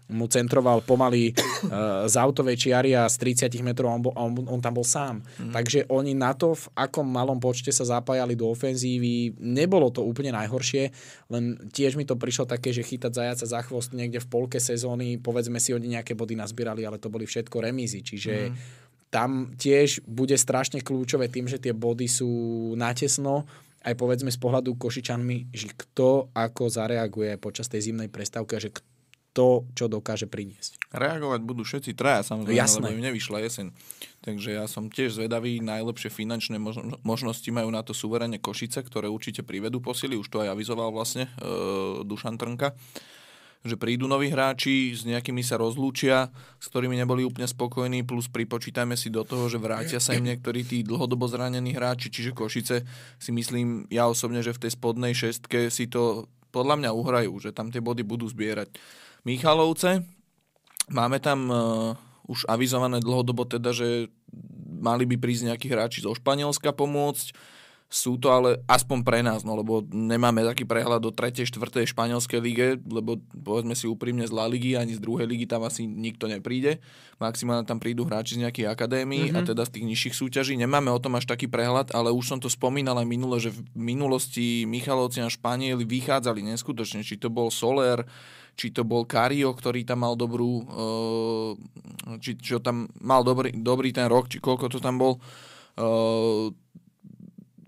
[0.09, 4.59] mu centroval pomaly uh, z autovej čiary a z 30 metrov on, bol, on, on
[4.59, 5.21] tam bol sám.
[5.37, 5.53] Mm.
[5.53, 10.33] Takže oni na to, v akom malom počte sa zapájali do ofenzívy, nebolo to úplne
[10.33, 10.89] najhoršie,
[11.29, 15.21] len tiež mi to prišlo také, že chytať zajaca za chvost niekde v polke sezóny,
[15.21, 18.55] povedzme si, oni nejaké body nazbierali, ale to boli všetko remízy, čiže mm.
[19.13, 22.29] tam tiež bude strašne kľúčové tým, že tie body sú
[22.73, 23.45] natesno,
[23.79, 28.75] aj povedzme z pohľadu Košičanmi, že kto ako zareaguje počas tej zimnej prestávky a že
[28.75, 28.88] kto
[29.77, 30.91] čo dokáže priniesť.
[30.91, 32.81] Reagovať budú všetci traja, samozrejme, Jasné.
[32.81, 33.67] lebo im nevyšla jeseň.
[34.19, 39.07] Takže ja som tiež zvedavý, najlepšie finančné možno- možnosti majú na to suverene Košice, ktoré
[39.07, 42.75] určite privedú posily, už to aj avizoval vlastne e, Dušan Trnka
[43.59, 46.31] že prídu noví hráči, s nejakými sa rozlúčia,
[46.63, 50.63] s ktorými neboli úplne spokojní, plus pripočítajme si do toho, že vrátia sa im niektorí
[50.63, 52.87] tí dlhodobo zranení hráči, čiže Košice
[53.19, 57.51] si myslím, ja osobne, že v tej spodnej šestke si to podľa mňa uhrajú, že
[57.51, 58.71] tam tie body budú zbierať.
[59.29, 60.01] Michalovce,
[60.89, 61.93] máme tam uh,
[62.25, 64.09] už avizované dlhodobo teda, že
[64.81, 67.37] mali by prísť nejakí hráči zo Španielska pomôcť,
[67.89, 71.41] sú to ale aspoň pre nás, no, lebo nemáme taký prehľad do 3.
[71.49, 71.89] 4.
[71.89, 75.89] španielskej lige, lebo povedzme si úprimne z La Ligy ani z druhej ligy tam asi
[75.89, 76.77] nikto nepríde.
[77.17, 79.41] Maximálne tam prídu hráči z nejakých akadémií mm-hmm.
[79.41, 80.53] a teda z tých nižších súťaží.
[80.53, 83.65] Nemáme o tom až taký prehľad, ale už som to spomínal aj minule, že v
[83.73, 88.05] minulosti Michalovci a Španieli vychádzali neskutočne, či to bol Soler,
[88.59, 91.55] či to bol Cario, ktorý tam mal dobrú, uh,
[92.19, 95.15] či čo tam mal dobrý, dobrý ten rok, či koľko to tam bol.
[95.79, 96.51] Uh,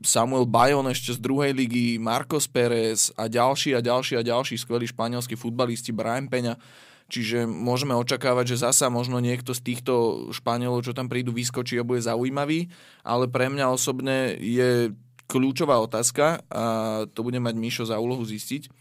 [0.04, 4.90] Samuel Bajon ešte z druhej ligy, Marcos Pérez a ďalší a ďalší a ďalší skvelí
[4.92, 6.60] španielskí futbalisti, Brian Peňa.
[7.08, 11.86] Čiže môžeme očakávať, že zasa možno niekto z týchto Španielov, čo tam prídu, vyskočí a
[11.86, 12.72] bude zaujímavý,
[13.04, 14.96] ale pre mňa osobne je
[15.28, 16.64] kľúčová otázka a
[17.12, 18.81] to bude mať Mišo za úlohu zistiť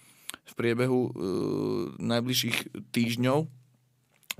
[0.50, 1.10] v priebehu e,
[2.02, 3.38] najbližších týždňov,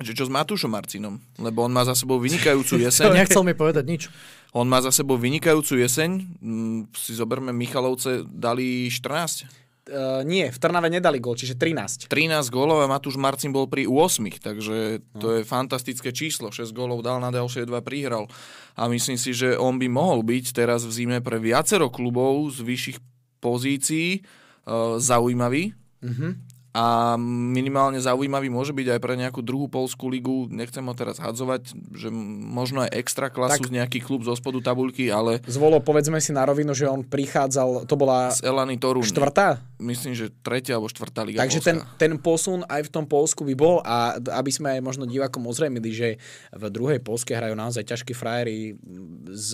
[0.00, 3.14] že čo s Matúšom Marcinom, lebo on má za sebou vynikajúcu jeseň.
[3.14, 4.02] Nechcel mi povedať nič.
[4.50, 6.10] On má za sebou vynikajúcu jeseň.
[6.42, 9.46] Mm, Si zoberme, Michalovce dali 14.
[9.90, 12.06] Uh, nie, v Trnave nedali gól, čiže 13.
[12.06, 16.54] 13 gólov a Matúš Marcin bol pri 8, takže to je fantastické číslo.
[16.54, 18.30] 6 gólov dal, na ďalšie 2 prihral.
[18.78, 22.62] A myslím si, že on by mohol byť teraz v zime pre viacero klubov z
[22.62, 22.98] vyšších
[23.42, 25.74] pozícií uh, zaujímavý.
[26.02, 26.49] Mhm.
[26.70, 30.46] A minimálne zaujímavý môže byť aj pre nejakú druhú polskú ligu.
[30.46, 35.10] Nechcem ho teraz hadzovať, že možno aj extra klasu Tak- nejaký klub zo spodu tabulky,
[35.10, 39.02] ale Zvolo, povedzme si na rovinu, že on prichádzal, to bola z Elany Torun.
[39.02, 43.48] štvrtá, Myslím, že tretia alebo štvrtá liga takže ten, ten posun aj v tom Polsku
[43.48, 46.08] by bol a aby sme aj možno divákom ozrejmili, že
[46.52, 48.76] v druhej Polske hrajú naozaj ťažkí frajeri
[49.32, 49.50] z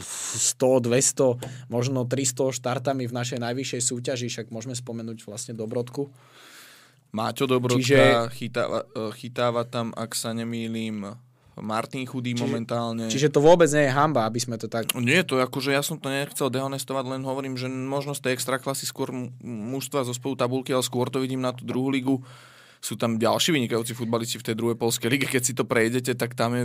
[0.00, 6.08] 100, 200, možno 300 štartami v našej najvyššej súťaži, však môžeme spomenúť vlastne Dobrodku.
[7.14, 11.14] Máťo Dobrodka Čiže- chytáva, e, chytáva tam, ak sa nemýlim,
[11.54, 13.06] Martin Chudý momentálne.
[13.06, 14.90] Čiže to vôbec nie je hamba, aby sme to tak...
[14.98, 18.90] Nie, to akože ja som to nechcel dehonestovať, len hovorím, že možno z tej extraklasy
[18.90, 22.18] skôr mu- mužstva zo spolu tabulky, ale skôr to vidím na tú druhú ligu.
[22.82, 25.30] Sú tam ďalší vynikajúci futbalisti v tej druhej polskej lige.
[25.30, 26.64] Keď si to prejdete, tak tam je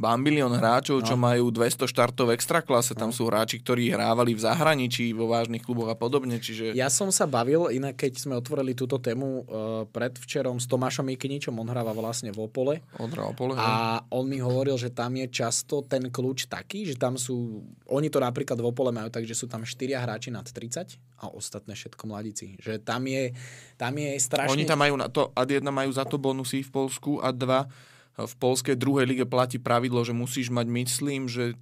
[0.00, 2.96] bambilión hráčov, čo majú 200 štartov v extraklase.
[2.96, 6.40] Tam sú hráči, ktorí hrávali v zahraničí, vo vážnych kluboch a podobne.
[6.40, 9.44] Čiže Ja som sa bavil, inak keď sme otvorili túto tému uh,
[9.92, 12.80] predvčerom s Tomášom Mikiničom, on hráva vlastne v Opole.
[12.96, 13.56] odhral pole.
[13.56, 13.64] hej.
[13.64, 18.08] A on mi hovoril, že tam je často ten kľúč taký, že tam sú, oni
[18.08, 21.76] to napríklad v Opole majú tak, že sú tam štyria hráči nad 30 a ostatné
[21.76, 22.56] všetko mladíci.
[22.56, 23.36] Že tam je,
[23.76, 24.56] tam je strašne...
[24.56, 27.68] Oni tam majú na to, ad jedna majú za to bonusy v Polsku a dva
[28.26, 31.54] v polskej druhej lige platí pravidlo, že musíš mať, myslím, že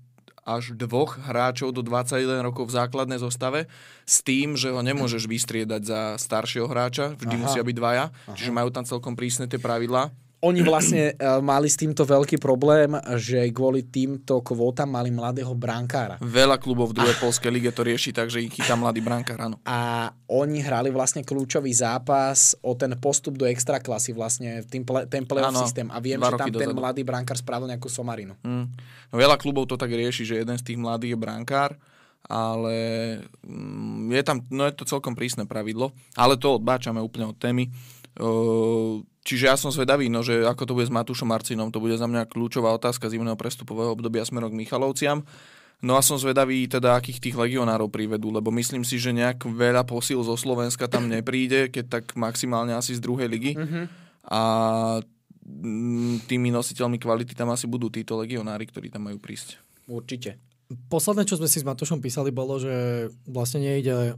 [0.48, 3.68] až dvoch hráčov do 21 rokov v základnej zostave
[4.08, 7.42] s tým, že ho nemôžeš vystriedať za staršieho hráča, vždy Aha.
[7.44, 10.08] musia byť dvaja, čiže majú tam celkom prísne tie pravidlá.
[10.38, 16.14] Oni vlastne uh, mali s týmto veľký problém, že kvôli týmto kvótam mali mladého brankára.
[16.22, 19.58] Veľa klubov v druhej polskej lige to rieši tak, že ich chytá mladý brankár, áno.
[19.66, 25.26] A oni hrali vlastne kľúčový zápas o ten postup do extraklasy, vlastne tým ple, ten
[25.26, 25.90] playoff Áno, systém.
[25.90, 28.38] A viem, že tam ten mladý brankár spravil nejakú somarinu.
[28.46, 28.70] Mm.
[29.10, 31.74] No, veľa klubov to tak rieši, že jeden z tých mladých je brankár,
[32.30, 32.76] ale
[33.42, 37.66] mm, je tam, no je to celkom prísne pravidlo, ale to odbáčame úplne od témy.
[38.18, 41.92] Uh, Čiže ja som zvedavý, no, že ako to bude s Matúšom Marcinom, to bude
[42.00, 45.20] za mňa kľúčová otázka zimného prestupového obdobia smerom k Michalovciam.
[45.84, 49.84] No a som zvedavý teda, akých tých legionárov privedú, lebo myslím si, že nejak veľa
[49.84, 53.52] posil zo Slovenska tam nepríde, keď tak maximálne asi z druhej ligy.
[53.52, 53.84] Mm-hmm.
[54.32, 54.40] A
[55.44, 59.60] mm, tými nositeľmi kvality tam asi budú títo legionári, ktorí tam majú prísť.
[59.84, 60.40] Určite.
[60.88, 64.16] Posledné, čo sme si s Matošom písali, bolo, že vlastne nejde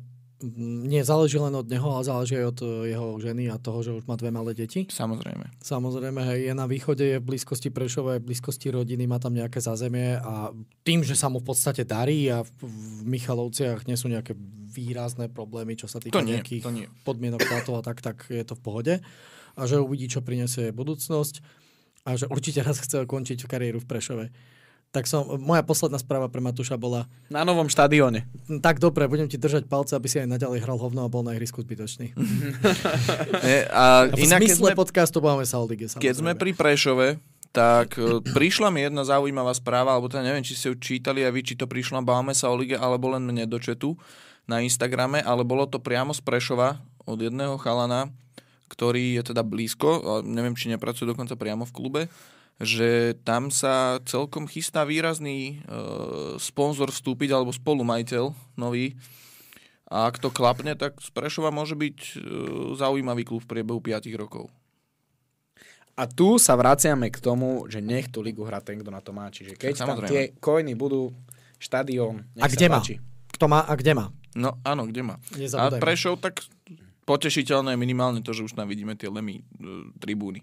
[0.56, 3.90] nie záleží len od neho, ale záleží aj od eh, jeho ženy a toho, že
[3.92, 4.88] už má dve malé deti.
[4.88, 5.60] Samozrejme.
[5.60, 9.36] Samozrejme, hej, je na východe, je v blízkosti Prešova, je v blízkosti rodiny, má tam
[9.36, 10.52] nejaké zázemie a
[10.84, 14.32] tým, že sa mu v podstate darí a v, v Michalovciach nie sú nejaké
[14.70, 16.86] výrazné problémy, čo sa týka To nie, nejakých to nie.
[17.02, 18.94] podmienok platov a tak, tak je to v pohode.
[19.58, 21.42] A že uvidí, čo prinesie budúcnosť
[22.06, 24.24] a že určite raz chce končiť kariéru v Prešove.
[24.90, 28.26] Tak som, moja posledná správa pre Matúša bola, Na novom štadióne.
[28.58, 31.38] tak dobre, budem ti držať palce, aby si aj naďalej hral hovno a bol na
[31.38, 32.10] ihrisku zbytočný.
[33.40, 36.34] E, a A v inak, keď zmysle sme, podcastu bavíme sa o lige, keď sme
[36.34, 37.22] pri Prešove,
[37.54, 41.30] tak e, prišla mi jedna zaujímavá správa, alebo teda neviem, či ste ju čítali a
[41.30, 43.94] vy, či to prišlo, bávame sa o lige, alebo len mne do četu
[44.50, 48.10] na Instagrame, ale bolo to priamo z Prešova od jedného chalana,
[48.70, 52.02] ktorý je teda blízko, a neviem, či nepracuje dokonca priamo v klube,
[52.60, 55.72] že tam sa celkom chystá výrazný e,
[56.36, 59.00] sponzor vstúpiť, alebo spolumajiteľ nový.
[59.90, 62.12] A ak to klapne, tak z Prešova môže byť e,
[62.76, 64.52] zaujímavý klub v priebehu 5 rokov.
[65.96, 69.10] A tu sa vraciame k tomu, že nech tú ligu hrá ten, kto na to
[69.10, 69.28] má.
[69.32, 70.08] Čiže keď tam Samozrejme.
[70.12, 71.10] tie coiny budú,
[71.60, 72.78] štadión, nech A sa kde má?
[72.80, 72.94] páči.
[73.36, 74.06] Kto má a kde má?
[74.36, 75.16] No áno, kde má.
[75.56, 75.64] A.
[75.76, 76.44] Prešov tak
[77.04, 79.42] potešiteľné je minimálne to, že už tam vidíme tie lemmy e,
[79.98, 80.40] tribúny.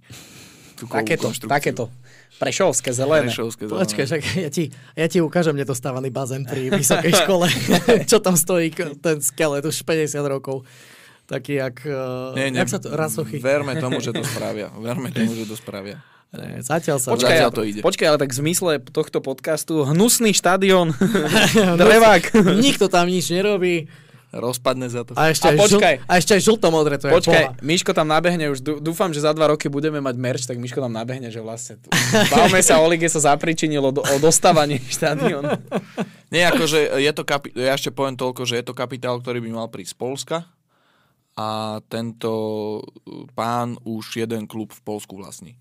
[0.85, 1.89] Takéto, takéto.
[2.37, 3.33] Prešovské, zelené.
[3.33, 3.81] Prešovské zelené.
[3.81, 4.63] Počkaj, však ja ti,
[4.93, 7.49] ja ti ukážem nedostávaný bazén pri vysokej škole,
[8.11, 8.69] čo tam stojí
[9.01, 10.61] ten skelet už 50 rokov.
[11.25, 13.41] Taký, jak, uh, Nie, nie, jak sa to, rancochy.
[13.41, 14.69] verme tomu, že to spravia.
[14.77, 15.97] Verme tomu, že to spravia.
[16.29, 17.15] Ne, zatiaľ sa...
[17.15, 17.79] Počkaj, Zatiaľ to ide.
[17.81, 20.91] počkaj, ale tak v zmysle tohto podcastu hnusný štadión,
[21.55, 22.35] drevák.
[22.59, 23.87] Nikto tam nič nerobí.
[24.27, 25.15] Rozpadne za to.
[25.15, 25.95] A ešte, A aj, počkaj.
[25.95, 27.43] žl- a ešte aj žltomodré, to je Počkaj.
[27.61, 30.77] Miško tam nabehne už, dú- dúfam, že za dva roky budeme mať merch, tak Miško
[30.77, 31.87] tam nabehne, že vlastne tu-
[32.35, 35.47] bavme sa o lige sa zapričinilo do, o dostávanie štadiónu.
[36.27, 39.49] Nie, akože je to kapi- ja ešte poviem toľko, že je to kapitál, ktorý by
[39.53, 40.37] mal prísť z Polska
[41.33, 41.47] a
[41.85, 42.31] tento
[42.77, 42.83] uh,
[43.31, 45.55] pán už jeden klub v Polsku vlastní.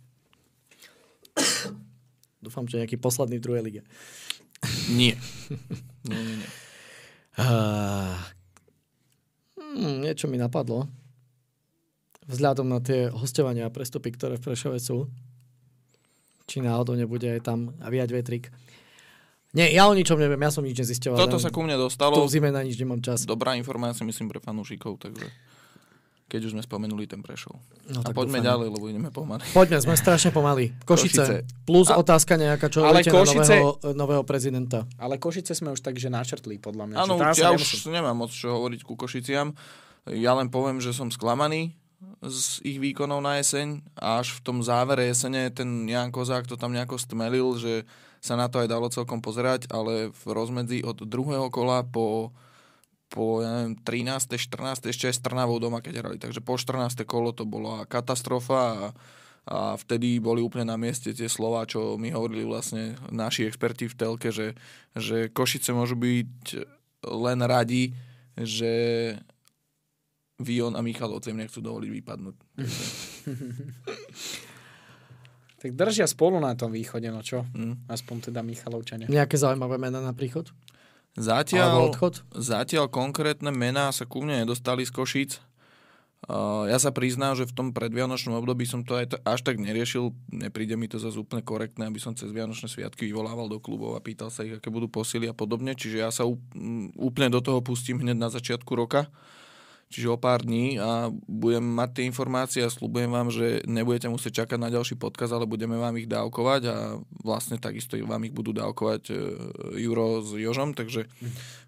[2.43, 3.83] Dúfam, že nejaký posledný v druhej lige.
[4.89, 5.15] Nie.
[6.03, 6.49] Nie, nie, nie.
[7.37, 8.15] Uh,
[9.77, 10.89] Hmm, niečo mi napadlo.
[12.27, 15.07] Vzhľadom na tie hostovania a prestupy, ktoré v Prešove sú.
[16.49, 18.45] Či náhodou nebude aj tam viať vetrik.
[19.53, 21.17] Nie, ja o ničom neviem, ja som nič nezisťoval.
[21.17, 22.19] Toto sa ku mne dostalo.
[22.25, 23.29] Tu zime na nič nemám čas.
[23.29, 25.29] Dobrá informácia, myslím, pre fanúšikov, takže
[26.27, 27.55] keď už sme spomenuli ten Prešov.
[27.87, 28.49] No, a poďme dúfam.
[28.51, 29.47] ďalej, lebo ideme pomaly.
[29.51, 30.75] Poďme, sme strašne pomalí.
[30.91, 31.23] Košice.
[31.23, 31.37] Košice.
[31.63, 34.91] Plus A- otázka nejaká, čo ale Košice- nového, nového prezidenta.
[34.97, 36.97] Ale Košice sme už tak, že načrtli, podľa mňa.
[36.99, 39.55] Áno, ja nemusím- už nemám moc čo hovoriť ku Košiciam.
[40.07, 41.75] Ja len poviem, že som sklamaný
[42.23, 46.55] z ich výkonov na jeseň a až v tom závere jesene ten Jan Kozák to
[46.55, 47.87] tam nejako stmelil, že
[48.19, 52.35] sa na to aj dalo celkom pozerať, ale v rozmedzi od druhého kola po
[53.07, 54.35] po ja neviem, 13.
[54.35, 54.91] 14.
[54.91, 56.19] ešte aj s Trnavou doma, keď hrali.
[56.19, 57.07] Takže po 14.
[57.07, 58.87] kolo to bola katastrofa a,
[59.47, 63.95] a vtedy boli úplne na mieste tie slova, čo mi hovorili vlastne naši experti v
[63.95, 64.59] telke, že,
[64.99, 66.67] že Košice môžu byť
[67.07, 67.95] len radi,
[68.37, 68.75] že
[70.37, 72.37] Vion a Michalovce im nechcú dovoliť vypadnúť.
[75.57, 77.49] Tak držia spolu na tom východe, no čo?
[77.57, 77.89] Hm.
[77.89, 79.09] Aspoň teda Michalovčania.
[79.09, 80.53] Nejaké zaujímavé mená na príchod?
[81.17, 82.29] Zatiaľ, odchod?
[82.37, 85.33] zatiaľ konkrétne mená sa ku mne nedostali z Košíc.
[86.27, 89.63] Uh, ja sa priznám, že v tom predvianočnom období som to aj t- až tak
[89.63, 90.11] neriešil.
[90.33, 94.03] Nepríde mi to zase úplne korektné, aby som cez Vianočné sviatky vyvolával do klubov a
[94.03, 95.79] pýtal sa ich, aké budú posily a podobne.
[95.79, 96.27] Čiže ja sa
[96.99, 99.07] úplne do toho pustím hneď na začiatku roka.
[99.87, 104.43] Čiže o pár dní a budem mať tie informácie a slúbujem vám, že nebudete musieť
[104.43, 106.77] čakať na ďalší podkaz, ale budeme vám ich dávkovať a
[107.23, 109.17] vlastne takisto vám ich budú dávkovať e,
[109.79, 111.07] Juro s Jožom, takže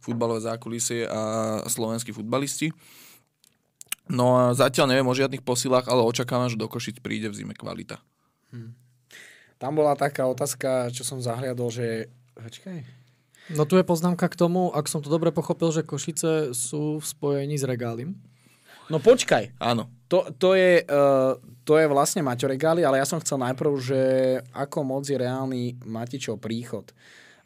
[0.03, 1.21] futbalové zákulisie a
[1.71, 2.75] slovenskí futbalisti.
[4.11, 7.55] No a zatiaľ neviem o žiadnych posilách, ale očakávam, že do Košic príde v zime
[7.55, 8.03] kvalita.
[9.63, 12.11] Tam bola taká otázka, čo som zahliadol, že...
[12.35, 12.98] Počkaj.
[13.53, 17.05] No tu je poznámka k tomu, ak som to dobre pochopil, že Košice sú v
[17.05, 18.13] spojení s Regálim.
[18.89, 19.57] No počkaj.
[19.61, 19.89] Áno.
[20.09, 21.37] To, to, je, uh,
[21.69, 24.01] to je vlastne Maťo Regáli, ale ja som chcel najprv, že
[24.57, 26.93] ako moc je reálny Matičov príchod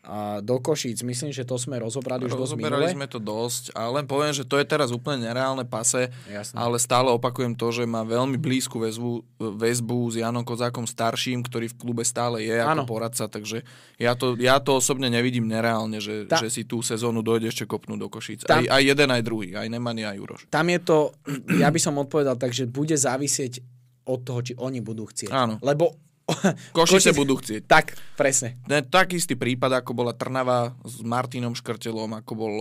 [0.02, 0.98] a do Košíc.
[1.06, 2.90] Myslím, že to sme rozobrali už dosť minule.
[2.90, 6.58] sme to dosť, ale len poviem, že to je teraz úplne nereálne pase, Jasné.
[6.58, 11.70] ale stále opakujem to, že má veľmi blízku väzbu, väzbu s Janom Kozákom starším, ktorý
[11.70, 12.82] v klube stále je ako Áno.
[12.82, 13.62] poradca, takže
[13.94, 17.70] ja to, ja to osobne nevidím nereálne, že, Tá- že si tú sezónu dojde ešte
[17.70, 18.42] kopnúť do Košíc.
[18.42, 20.40] Tam- Aj, aj jeden, aj druhý, aj Nemanja, aj Juroš.
[20.50, 21.14] Tam je to,
[21.62, 23.62] ja by som odpovedal tak, že bude závisieť
[24.10, 25.30] od toho, či oni budú chcieť.
[25.30, 25.62] Áno.
[25.62, 25.94] Lebo...
[26.76, 27.62] Košice Košice- budú chcieť.
[27.66, 28.58] Tak, presne.
[28.70, 32.52] Ne, tak istý prípad, ako bola Trnava s Martinom Škrtelom, ako bol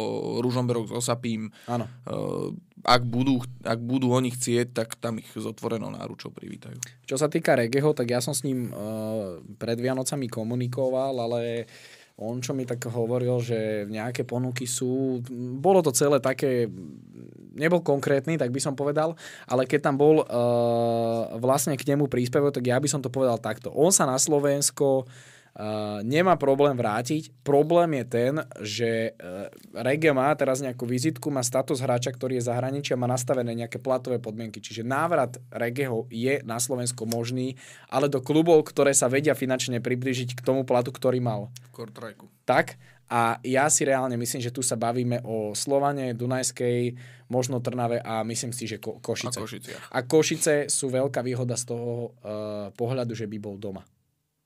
[0.41, 1.53] Ružomberok s Osapím.
[1.69, 1.85] Áno.
[2.05, 6.81] Uh, ak, budú, ak budú oni chcieť, tak tam ich s otvorenou náručou privítajú.
[7.05, 11.69] Čo sa týka Regeho, tak ja som s ním uh, pred Vianocami komunikoval, ale
[12.21, 15.19] on čo mi tak hovoril, že nejaké ponuky sú,
[15.57, 16.69] bolo to celé také,
[17.57, 19.17] nebol konkrétny, tak by som povedal,
[19.49, 23.41] ale keď tam bol uh, vlastne k nemu príspevok, tak ja by som to povedal
[23.41, 23.73] takto.
[23.73, 25.30] On sa na Slovensko Uh,
[26.07, 27.43] nemá problém vrátiť.
[27.43, 28.33] Problém je ten,
[28.63, 33.07] že uh, Rege má teraz nejakú vizitku, má status hráča, ktorý je zahraničí a má
[33.07, 34.63] nastavené nejaké platové podmienky.
[34.63, 37.59] Čiže návrat Regeho je na Slovensko možný,
[37.91, 41.51] ale do klubov, ktoré sa vedia finančne približiť k tomu platu, ktorý mal.
[41.75, 42.31] Kortrajku.
[42.47, 42.79] Tak?
[43.11, 46.95] A ja si reálne myslím, že tu sa bavíme o Slovane, Dunajskej,
[47.27, 49.75] možno Trnave a myslím si, že Ko- A Košice.
[49.75, 53.83] A Košice sú veľká výhoda z toho uh, pohľadu, že by bol doma.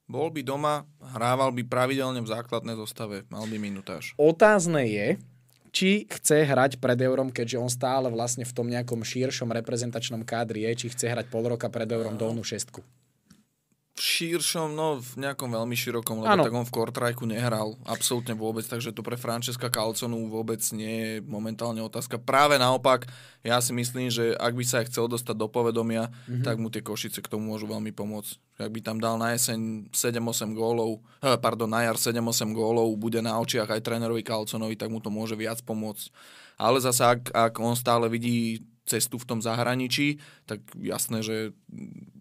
[0.06, 4.14] Bol by doma, hrával by pravidelne v základnej zostave, mal by minutáž.
[4.22, 5.08] Otázne je,
[5.74, 10.70] či chce hrať pred eurom, keďže on stále vlastne v tom nejakom širšom reprezentačnom kádri
[10.70, 12.86] je, či chce hrať pol roka pred eurom dolnú šestku.
[13.96, 16.44] V širšom, no v nejakom veľmi širokom, lebo Áno.
[16.44, 21.14] tak on v Kortrajku nehral absolútne vôbec, takže to pre Francesca Calconu vôbec nie je
[21.24, 22.20] momentálne otázka.
[22.20, 23.08] Práve naopak,
[23.40, 26.44] ja si myslím, že ak by sa aj chcel dostať do povedomia, mm-hmm.
[26.44, 28.60] tak mu tie Košice k tomu môžu veľmi pomôcť.
[28.68, 33.24] Ak by tam dal na jeseň 7-8 gólov, eh, pardon, na jar 7-8 gólov, bude
[33.24, 36.12] na očiach aj trénerovi Calconovi, tak mu to môže viac pomôcť.
[36.60, 41.56] Ale zase, ak, ak on stále vidí cestu v tom zahraničí, tak jasné, že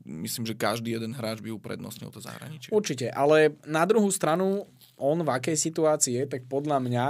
[0.04, 2.70] myslím, že každý jeden hráč by uprednostnil to zahraničie.
[2.70, 4.68] Určite, ale na druhú stranu,
[5.00, 7.04] on v akej situácii je, tak podľa mňa,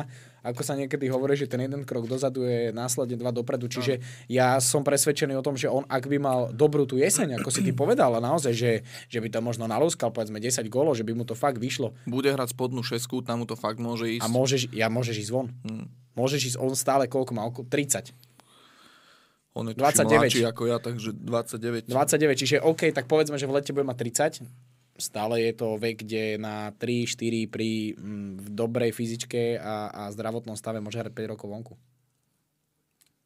[0.47, 3.99] ako sa niekedy hovorí, že ten jeden krok dozadu je následne dva dopredu, čiže
[4.31, 7.61] ja som presvedčený o tom, že on ak by mal dobrú tú jeseň, ako si
[7.67, 8.73] ty povedal, a naozaj, že,
[9.11, 12.31] že by to možno nalúskal, povedzme 10 gólov, že by mu to fakt vyšlo Bude
[12.31, 14.23] hrať spodnú šesku, tam mu to fakt môže ísť.
[14.23, 15.51] a môžeš, ja môžeš ísť von.
[15.67, 15.91] Hm.
[16.15, 17.43] Môžeš ísť, on stále koľko má?
[17.43, 18.15] Okolo 30.
[19.55, 20.11] On je 29.
[20.11, 20.19] 29.
[20.19, 21.87] mladší ako ja, takže 29.
[21.87, 23.99] 29, čiže OK, tak povedzme, že v lete bude mať
[24.43, 24.99] 30.
[24.99, 30.59] Stále je to vek, kde na 3-4 pri mm, v dobrej fyzičke a, a zdravotnom
[30.59, 31.75] stave môže hrať 5 rokov vonku.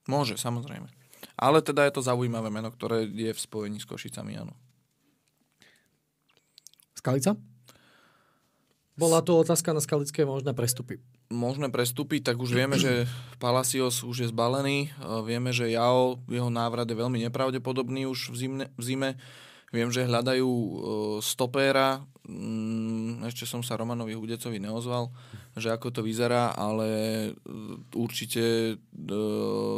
[0.09, 0.89] Môže, samozrejme.
[1.37, 4.57] Ale teda je to zaujímavé meno, ktoré je v spojení s Košicami, áno.
[6.97, 7.37] Skalica?
[8.99, 10.99] Bola tu otázka na skalické možné prestupy.
[11.31, 13.07] Možné prestúpiť, tak už vieme, že
[13.39, 14.91] Palacios už je zbalený.
[14.91, 19.11] E, Vieme, že Jao, jeho návrat je veľmi nepravdepodobný už v, zimne, v zime.
[19.71, 20.73] Viem, že hľadajú e,
[21.23, 22.03] stopéra.
[22.27, 25.15] Mm, Ešte som sa Romanovi Hudecovi neozval,
[25.55, 27.31] že ako to vyzerá, ale e,
[27.95, 28.75] určite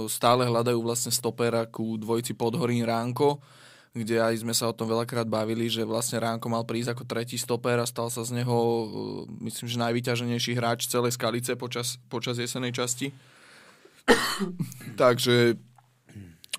[0.08, 3.42] stále hľadajú vlastne stopéra ku dvojici Podhorín Ránko,
[3.90, 7.34] kde aj sme sa o tom veľakrát bavili, že vlastne Ránko mal prísť ako tretí
[7.34, 8.84] stoper a stal sa z neho, e,
[9.50, 13.10] myslím, že najvyťaženejší hráč celej skalice počas, počas jesenej časti.
[15.02, 15.54] Takže e,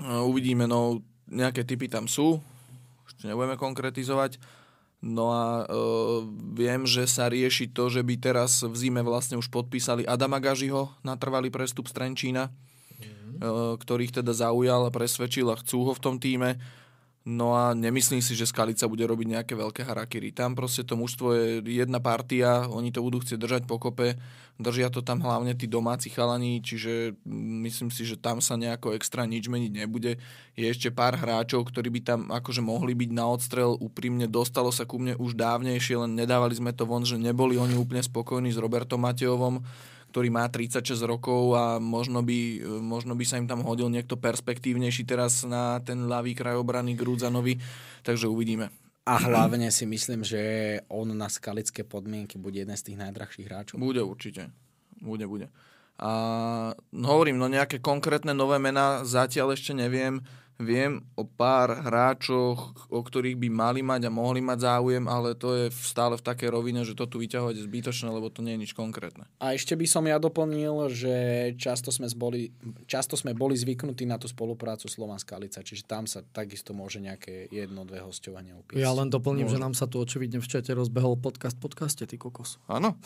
[0.03, 0.99] uvidíme, no
[1.31, 2.43] nejaké typy tam sú,
[3.07, 4.35] ešte nebudeme konkretizovať.
[5.01, 5.75] No a e,
[6.53, 10.93] viem, že sa rieši to, že by teraz v zime vlastne už podpísali Adama Gažiho
[11.01, 13.01] na trvalý prestup z Trenčína, mm.
[13.01, 13.07] e,
[13.81, 16.61] ktorých teda zaujal a presvedčil a chcú ho v tom týme.
[17.21, 20.33] No a nemyslím si, že Skalica bude robiť nejaké veľké harakiri.
[20.33, 24.17] Tam proste to mužstvo je jedna partia, oni to budú chcieť držať pokope,
[24.57, 28.97] držia to tam hlavne tí domáci chalani, čiže mm, myslím si, že tam sa nejako
[28.97, 30.17] extra nič meniť nebude.
[30.57, 34.89] Je ešte pár hráčov, ktorí by tam akože mohli byť na odstrel, úprimne dostalo sa
[34.89, 38.57] ku mne už dávnejšie, len nedávali sme to von, že neboli oni úplne spokojní s
[38.57, 39.61] Robertom Matejovom,
[40.11, 45.07] ktorý má 36 rokov a možno by, možno by sa im tam hodil niekto perspektívnejší
[45.07, 47.55] teraz na ten ľavý kraj obrany Grúdzanovi,
[48.03, 48.67] takže uvidíme.
[49.07, 50.41] A hlavne si myslím, že
[50.91, 53.81] on na skalické podmienky bude jeden z tých najdrahších hráčov.
[53.81, 54.53] Bude určite.
[55.01, 55.49] Bude, bude.
[55.97, 56.11] A
[56.93, 60.21] no hovorím, no nejaké konkrétne nové mená zatiaľ ešte neviem.
[60.61, 65.57] Viem o pár hráčoch, o ktorých by mali mať a mohli mať záujem, ale to
[65.57, 68.69] je stále v takej rovine, že to tu vyťahovať je zbytočné, lebo to nie je
[68.69, 69.25] nič konkrétne.
[69.41, 71.13] A ešte by som ja doplnil, že
[71.57, 72.53] často sme, boli,
[72.85, 77.49] často sme boli zvyknutí na tú spoluprácu Slovan Skalica, čiže tam sa takisto môže nejaké
[77.49, 78.77] jedno, dve hostovania upísať.
[78.77, 79.57] Ja len doplním, Môže.
[79.57, 82.61] že nám sa tu očividne v čete rozbehol podcast podcaste, ty kokos.
[82.69, 82.93] Áno.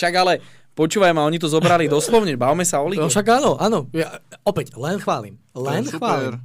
[0.00, 0.42] Čak ale,
[0.74, 3.00] počúvaj ma, oni to zobrali doslovne, bavme sa o lige.
[3.00, 3.86] No však áno, áno.
[3.94, 5.38] Ja, opäť, len chválim.
[5.54, 6.42] Len To chválim.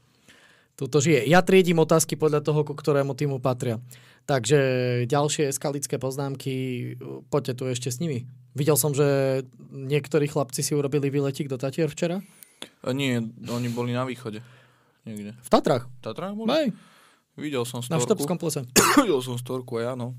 [0.78, 1.24] Tuto žije.
[1.24, 3.80] Ja triedím otázky podľa toho, ku ktorému týmu patria.
[4.26, 4.58] Takže
[5.06, 6.52] ďalšie skalické poznámky,
[7.30, 8.26] poďte tu ešte s nimi.
[8.58, 9.40] Videl som, že
[9.70, 12.20] niektorí chlapci si urobili výletík do Tatier včera.
[12.82, 14.42] A nie, oni boli na východe.
[15.06, 15.38] Niekde.
[15.38, 15.86] V Tatrách.
[15.86, 16.74] V Tatrách boli?
[17.36, 18.04] Videl som na storku.
[18.10, 18.60] Štrbskom plese.
[19.04, 20.16] Videl som storku aj áno.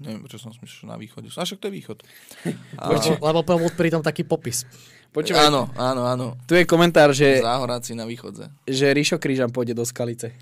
[0.00, 1.28] Neviem, prečo som myslel, že na východe.
[1.28, 1.98] A však to je východ.
[2.80, 4.64] A, Lebo, lebo bol pri tom taký popis.
[5.10, 6.26] Počúvaj, áno, áno, áno.
[6.46, 8.46] tu je komentár, že, Záhoráci na východze.
[8.62, 10.32] že Ríšo Krížan pôjde do Skalice.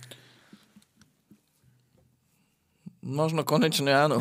[3.01, 4.21] Možno konečne áno.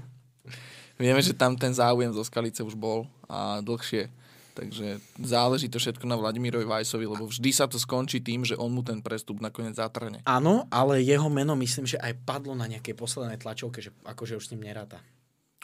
[1.00, 4.06] Vieme, že tam ten záujem zo Skalice už bol a dlhšie.
[4.50, 8.74] Takže záleží to všetko na Vladimirovi Vajsovi, lebo vždy sa to skončí tým, že on
[8.74, 10.20] mu ten prestup nakoniec zatrne.
[10.26, 14.44] Áno, ale jeho meno myslím, že aj padlo na nejakej poslednej tlačovke, že akože už
[14.46, 14.98] s ním neráta.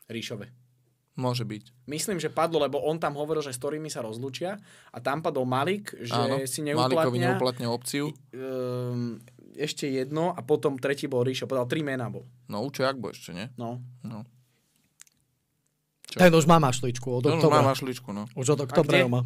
[0.06, 0.46] Ríšove.
[1.16, 1.88] Môže byť.
[1.88, 4.60] Myslím, že padlo, lebo on tam hovoril, že s ktorými sa rozlučia
[4.92, 7.28] a tam padol Malik, že Áno, si Malikovi neuplatnia.
[7.32, 8.12] neuplatňa opciu.
[8.36, 9.16] Um,
[9.56, 11.48] ešte jedno a potom tretí bol Ríšo.
[11.48, 12.28] Povedal, tri mená bol.
[12.52, 13.48] No Učejak bo ešte, nie?
[13.56, 13.80] No.
[14.04, 14.28] No.
[16.16, 17.60] Ten už má mašličku od No, no oktobra.
[17.60, 18.24] má mašličku, no.
[18.32, 19.20] Už od oktobra ho má.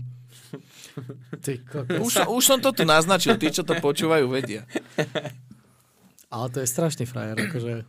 [1.44, 1.62] Ty.
[1.96, 4.66] Už, som- už som to tu naznačil, tí, čo to počúvajú, vedia.
[6.26, 7.86] Ale to je strašný frajer, akože...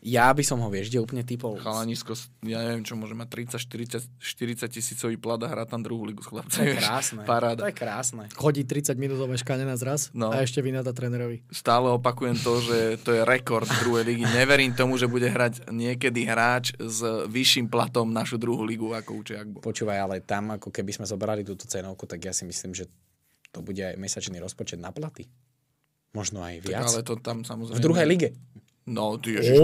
[0.00, 1.56] Ja by som ho, vieš, kde úplne typol.
[1.56, 6.04] Chalanisko, ja neviem, čo môže mať 30, 40, 40 tisícový plat a hrá tam druhú
[6.04, 6.76] ligu s To je chlapcami.
[6.76, 7.20] krásne.
[7.24, 7.58] Paráda.
[7.58, 8.22] To je krásne.
[8.30, 10.30] Chodí 30 minútové škane na zraz No.
[10.30, 11.42] a ešte vynáda trénerovi.
[11.48, 14.22] Stále opakujem to, že to je rekord druhej ligy.
[14.28, 19.34] Neverím tomu, že bude hrať niekedy hráč s vyšším platom našu druhú ligu ako Uče
[19.34, 19.58] Agbo.
[19.58, 22.86] Počúvaj, ale tam, ako keby sme zobrali túto cenovku, tak ja si myslím, že
[23.50, 25.26] to bude aj mesačný rozpočet na platy.
[26.12, 26.86] Možno aj Tak, viac.
[26.86, 27.74] ale to tam samozrejme...
[27.74, 28.28] V druhej lige.
[28.84, 29.56] No, ty Ježiš,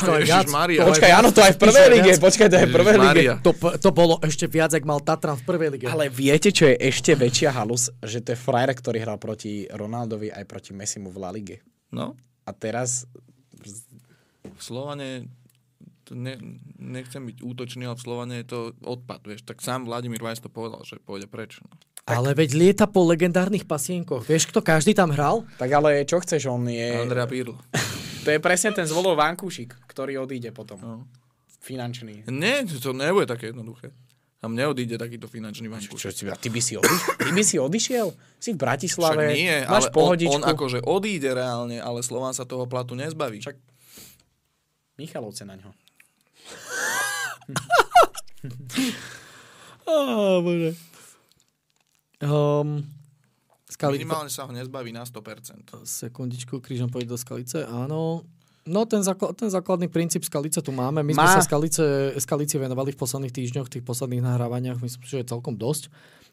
[0.08, 0.44] to je viac.
[0.44, 0.80] Ježišmaria.
[0.84, 2.10] To Počkaj, áno, to aj v prvej lige.
[2.20, 3.22] Počkaj, to aj v prvej lige.
[3.40, 5.86] To, to bolo ešte viac, ak mal Tatran v prvej lige.
[5.88, 7.88] Ale viete, čo je ešte väčšia halus?
[8.04, 11.64] Že to je frajer, ktorý hral proti Ronaldovi aj proti Messimu v La Lige.
[11.88, 12.12] No,
[12.44, 13.08] A teraz
[14.44, 15.24] v Slovane
[16.12, 16.34] ne,
[16.76, 19.42] nechcem byť útočný, ale v Slovane je to odpad, vieš.
[19.48, 21.58] Tak sám Vladimír Vajs to povedal, že pôjde preč.
[21.64, 21.72] No.
[22.06, 24.22] Ale veď lieta po legendárnych pasienkoch.
[24.22, 25.42] Vieš, kto každý tam hral?
[25.58, 27.02] Tak ale čo chceš, on je...
[27.02, 27.58] Andrea Pirlo.
[28.26, 30.78] To je presne ten zvolov Vankúšik, ktorý odíde potom.
[30.82, 31.06] No.
[31.62, 32.26] Finančný.
[32.26, 33.94] Nie, to nebude také jednoduché.
[34.36, 36.12] Tam neodíde takýto finančný vankúš.
[36.12, 37.16] Čo, a ty by si odišiel?
[37.18, 38.06] Ty by si odišiel?
[38.36, 40.34] Si v Však Bratislave, nie, máš ale on, pohodičku.
[40.36, 43.40] on akože odíde reálne, ale Slován sa toho platu nezbaví.
[43.40, 43.58] Však-
[45.00, 45.70] Michalovce na ňo.
[49.86, 49.94] Á,
[50.42, 50.74] bože.
[52.22, 52.82] Um,
[53.76, 54.00] skali...
[54.00, 55.84] Minimálne sa ho nezbaví na 100%.
[55.84, 58.24] Sekundičku, krížom pôjde do Skalice, áno.
[58.66, 61.04] No ten, zákl- ten základný princíp Skalice tu máme.
[61.04, 61.36] My sme Má.
[61.38, 65.54] sa Skalice, Skalici venovali v posledných týždňoch, v tých posledných nahrávaniach, myslím, že je celkom
[65.54, 65.92] dosť.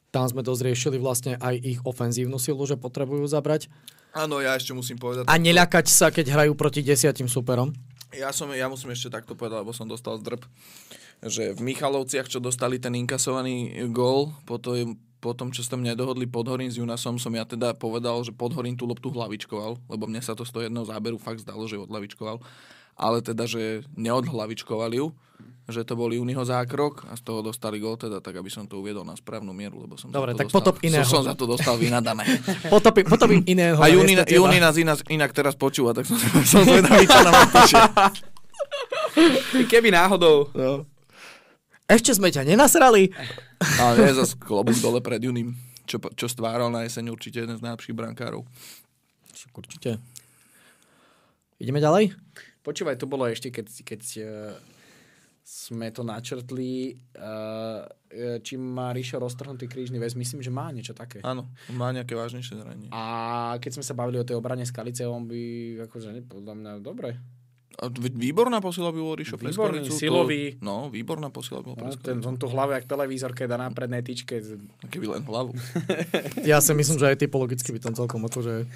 [0.09, 3.69] Tam sme dosť riešili vlastne aj ich ofenzívnu silu, že potrebujú zabrať.
[4.13, 5.25] Áno, ja ešte musím povedať...
[5.25, 7.73] A neľakať sa, keď hrajú proti desiatim superom.
[8.13, 10.45] Ja, som, ja musím ešte takto povedať, lebo som dostal zdrb,
[11.25, 14.77] že v Michalovciach, čo dostali ten inkasovaný gól, po, to,
[15.23, 18.75] po tom, čo sa tam nedohodli Podhorín s Junasom, som ja teda povedal, že Podhorín
[18.75, 22.43] tú loptu hlavičkoval, lebo mne sa to z toho jedného záberu fakt zdalo, že odhlavičkoval.
[22.99, 25.15] Ale teda, že neodhlavičkovali ju,
[25.71, 28.83] že to bol Juniho zákrok a z toho dostali gól, teda tak, aby som to
[28.83, 31.07] uviedol na správnu mieru, lebo som Dobre, za to tak dostal, potop iného.
[31.07, 32.27] Som, som za to dostal vynadané.
[32.73, 33.79] Potopím, potopím iného.
[33.79, 34.19] A Juni.
[34.27, 36.19] Juni nás inak, inak teraz počúva, tak som,
[36.51, 37.33] som zvedavý, čo nám.
[39.71, 40.51] Keby náhodou.
[40.51, 40.92] No.
[41.83, 43.11] Ešte sme ťa nenasrali.
[43.79, 47.63] Ale nie zase klobúk dole pred Junim, čo, čo stváral na jeseň určite jeden z
[47.63, 48.47] najlepších brankárov.
[49.53, 49.99] Určite.
[51.59, 52.15] Ideme ďalej?
[52.63, 54.55] Počúvaj, to bolo ešte, keď, keď uh,
[55.43, 57.83] sme to načrtli, uh,
[58.39, 60.15] či má Ríšo roztrhnutý krížny väz.
[60.15, 61.19] Myslím, že má niečo také.
[61.21, 62.89] Áno, má nejaké vážnejšie zranenie.
[62.95, 65.41] A keď sme sa bavili o tej obrane Skalice, on by,
[65.91, 67.19] akože, podľa mňa, dobre.
[67.81, 70.55] A výborná posila by bol Ríšo pre Výborný, silový.
[70.55, 73.57] To, no, výborná posila by bol No, ten, on tu hlavu, jak televízor, keď dá
[73.57, 74.37] na prednej tyčke.
[74.93, 75.57] Keby len hlavu.
[76.49, 78.69] Ja si myslím, že aj typologicky by tam celkom akože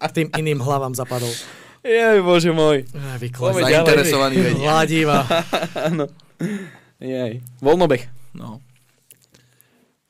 [0.00, 1.30] k tým iným hlavám zapadol.
[1.84, 2.88] Jej, bože môj.
[2.96, 3.60] Aj, vy Poďme klesy.
[3.60, 3.76] ďalej.
[3.76, 4.64] Zainteresovaní vedia.
[4.72, 5.18] Hladíva.
[5.92, 6.04] Áno.
[6.98, 7.32] Jej.
[7.60, 8.02] Voľnobeh.
[8.34, 8.58] No.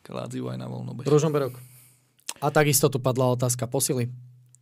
[0.01, 1.05] Kládziu aj na voľnobeh.
[1.05, 1.59] Ružomberok.
[2.41, 4.07] A takisto tu padla otázka posily.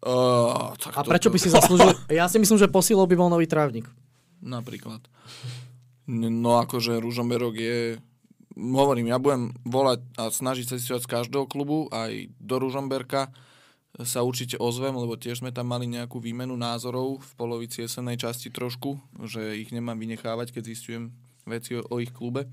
[0.03, 1.95] Tak A toto- prečo by si zaslúžil?
[2.11, 3.87] Ja si myslím, že posilou by bol nový trávnik.
[4.43, 5.07] Napríklad.
[6.11, 7.79] No akože Ružomberok je...
[8.59, 13.33] Hovorím, ja budem volať a snažiť sa zistovať z každého klubu, aj do Ružomberka
[14.01, 18.49] sa určite ozvem, lebo tiež sme tam mali nejakú výmenu názorov v polovici jesennej časti
[18.53, 21.13] trošku, že ich nemám vynechávať, keď zistujem
[21.45, 22.49] veci o, o ich klube.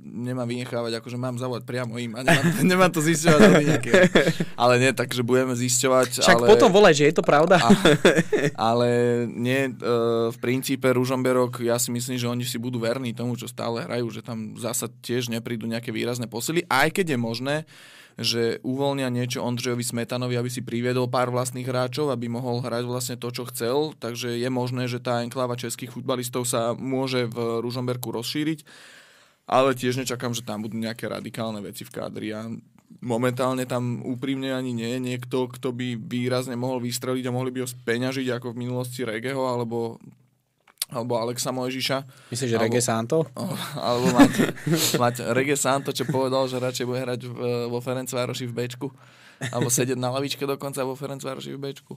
[0.00, 3.56] Nemám vynechávať, akože mám zavolať priamo im a nemám, nemám to zisťovať od.
[4.56, 6.24] Ale nie, takže budeme zisťovať.
[6.24, 6.48] Však ale...
[6.48, 7.60] potom volaj, že je to pravda.
[7.60, 7.68] A,
[8.72, 8.88] ale
[9.28, 9.72] nie, e,
[10.32, 14.08] v princípe Ružomberok, ja si myslím, že oni si budú verní tomu, čo stále hrajú,
[14.08, 17.56] že tam zasa tiež neprídu nejaké výrazné posily, aj keď je možné,
[18.20, 23.16] že uvoľnia niečo Ondřejovi Smetanovi, aby si priviedol pár vlastných hráčov, aby mohol hrať vlastne
[23.16, 28.12] to, čo chcel, takže je možné, že tá enkláva českých futbalistov sa môže v Ružomberku
[28.12, 28.60] rozšíriť,
[29.50, 32.46] ale tiež nečakám, že tam budú nejaké radikálne veci v kádri a
[33.02, 37.66] momentálne tam úprimne ani nie je niekto, kto by výrazne mohol vystreliť a mohli by
[37.66, 39.98] ho speňažiť ako v minulosti Regeho alebo,
[40.86, 42.30] alebo Alexa Mojžiša.
[42.30, 43.16] Myslíš, že Alebo- Rege Santo?
[43.78, 44.32] Alebo mať,
[44.94, 47.34] mať Rege Santo, čo povedal, že radšej bude hrať v,
[47.66, 48.88] vo Ferencvároši v Bčku.
[49.50, 51.94] Alebo sedieť na lavičke dokonca vo Ferencvároši v Bčku.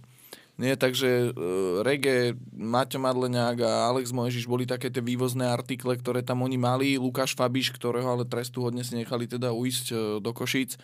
[0.53, 6.21] Nie, takže uh, Rege, Maťo Madleňák a Alex Mojžiš boli také tie vývozné artikle, ktoré
[6.21, 7.01] tam oni mali.
[7.01, 10.77] Lukáš Fabiš, ktorého ale trestu hodne si nechali teda uísť uh, do Košíc.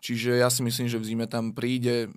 [0.00, 2.08] Čiže ja si myslím, že v zime tam príde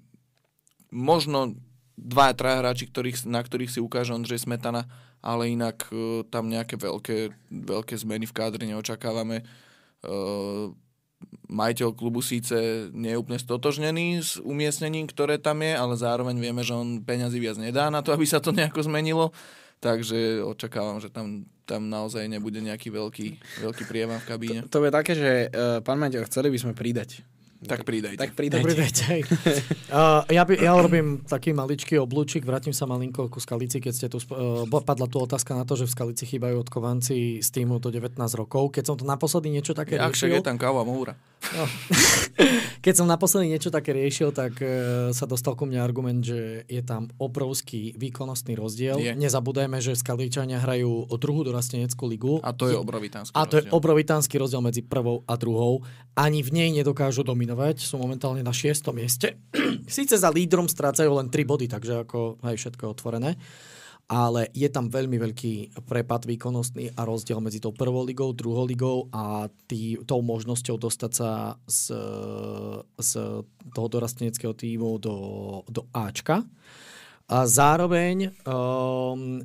[0.87, 1.59] možno
[1.99, 4.87] dva, traja hráči, ktorých, na ktorých si ukáže Ondřej Smetana,
[5.19, 9.43] ale inak uh, tam nejaké veľké, veľké zmeny v kádri neočakávame.
[10.07, 10.71] Uh,
[11.47, 16.61] majiteľ klubu síce nie je úplne stotožnený s umiestnením, ktoré tam je, ale zároveň vieme,
[16.61, 19.31] že on peňazí viac nedá na to, aby sa to nejako zmenilo.
[19.77, 23.27] Takže očakávam, že tam, tam naozaj nebude nejaký veľký,
[23.61, 24.59] veľký prievan v kabíne.
[24.73, 27.21] To je také, že uh, pán Maťo, chceli by sme pridať.
[27.57, 28.21] Tak pridajte.
[28.21, 29.01] Tak pridajte.
[29.01, 29.21] deň.
[29.87, 34.07] Uh, ja, by, ja robím taký maličký oblúčik, vrátim sa malinko ku Skalici, keď ste
[34.11, 37.87] tu, uh, padla tu otázka na to, že v Skalici chýbajú odkovanci z týmu do
[37.87, 38.75] 19 rokov.
[38.75, 41.15] Keď som to naposledy niečo také Jak však riešil, je tam káva moura.
[41.55, 41.63] No.
[42.85, 44.67] Keď som naposledy niečo také riešil, tak e,
[45.15, 48.99] sa dostal ku mne argument, že je tam obrovský výkonnostný rozdiel.
[48.99, 49.13] Je.
[49.15, 52.33] Nezabúdajme, že Skaličania hrajú o druhú dorasteneckú ligu.
[52.43, 53.77] A to je obrovitánsky A to je rozdiel.
[53.77, 55.85] obrovitánsky rozdiel medzi prvou a druhou.
[56.17, 57.79] Ani v nej nedokážu dominovať.
[57.79, 59.39] Sú momentálne na šiestom mieste.
[59.87, 63.31] Síce za lídrom strácajú len 3 body, takže ako aj všetko je otvorené.
[64.07, 69.11] Ale je tam veľmi veľký prepad výkonnostný a rozdiel medzi tou prvou ligou, druhou ligou
[69.11, 71.91] a tý, tou možnosťou dostať sa z,
[72.95, 73.11] z
[73.75, 75.15] toho dorasteneckého týmu do,
[75.67, 76.47] do Ačka.
[77.27, 79.43] A zároveň um,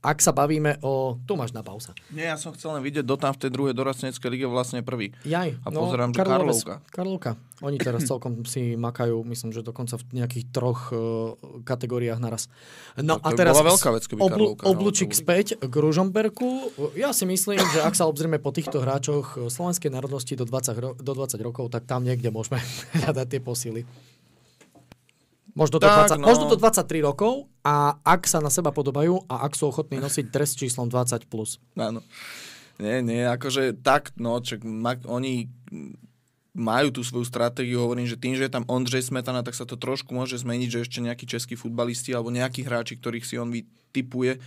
[0.00, 1.20] ak sa bavíme o...
[1.22, 1.92] Tu máš na pausa.
[2.08, 5.12] Nie, ja som chcel len vidieť, do tam v tej druhej dorasteneckej lige vlastne prvý.
[5.22, 6.74] Jaj, A pozerám, že Karlovec- Karlovka.
[6.88, 7.30] Karlovka.
[7.60, 12.46] Oni teraz celkom si makajú, myslím, že dokonca v nejakých troch uh, kategóriách naraz.
[12.96, 16.72] No Tak a teraz bola veľká vec, keby Karlovka hrala oblúčik späť k Ružomberku.
[16.94, 20.78] Ja si myslím, že ak sa obzrieme po týchto hráčoch eh, slovenskej národnosti do 20,
[20.78, 22.62] ro- do 20 rokov, tak tam niekde môžeme
[23.02, 23.82] hľadať tie posily.
[25.58, 26.26] Možno do, Tak, 20, no.
[26.30, 30.30] možno do 23 rokov a ak sa na seba podobajú a ak sú ochotní nosiť
[30.30, 31.26] dres číslom 20+.
[31.26, 31.58] Plus.
[31.74, 31.98] Áno.
[32.78, 35.50] Nie, nie, akože tak, no, čak, ma, oni
[36.54, 39.74] majú tú svoju stratégiu, hovorím, že tým, že je tam Ondřej Smetana, tak sa to
[39.74, 44.38] trošku môže zmeniť, že ešte nejakí českí futbalisti alebo nejakí hráči, ktorých si on vytipuje,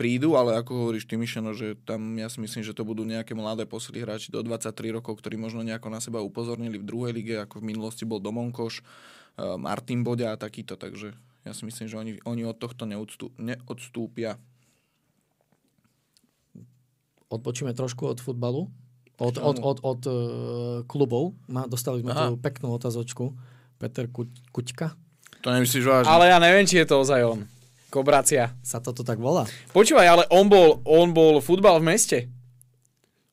[0.00, 3.36] prídu, ale ako hovoríš ty, Mišeno, že tam ja si myslím, že to budú nejaké
[3.36, 7.36] mladé posily hráči do 23 rokov, ktorí možno nejako na seba upozornili v druhej lige,
[7.36, 8.80] ako v minulosti bol Domonkoš,
[9.56, 14.36] Martin Boďa a takýto, takže ja si myslím, že oni, oni od tohto neodstú, neodstúpia.
[17.30, 18.68] Odpočíme trošku od futbalu,
[19.16, 20.14] od, od, od, od uh,
[20.84, 21.32] klubov.
[21.46, 22.32] Má, dostali sme Aha.
[22.32, 23.32] tu peknú otázočku.
[23.80, 24.92] Peter Kuť, Kuťka
[25.40, 26.10] To nemyslíš vážne?
[26.12, 27.48] Ale ja neviem, či je to ozaj on.
[27.88, 28.54] Kobracia.
[28.62, 29.48] sa toto tak volá.
[29.72, 32.18] Počúvaj, ale on bol, on bol futbal v meste.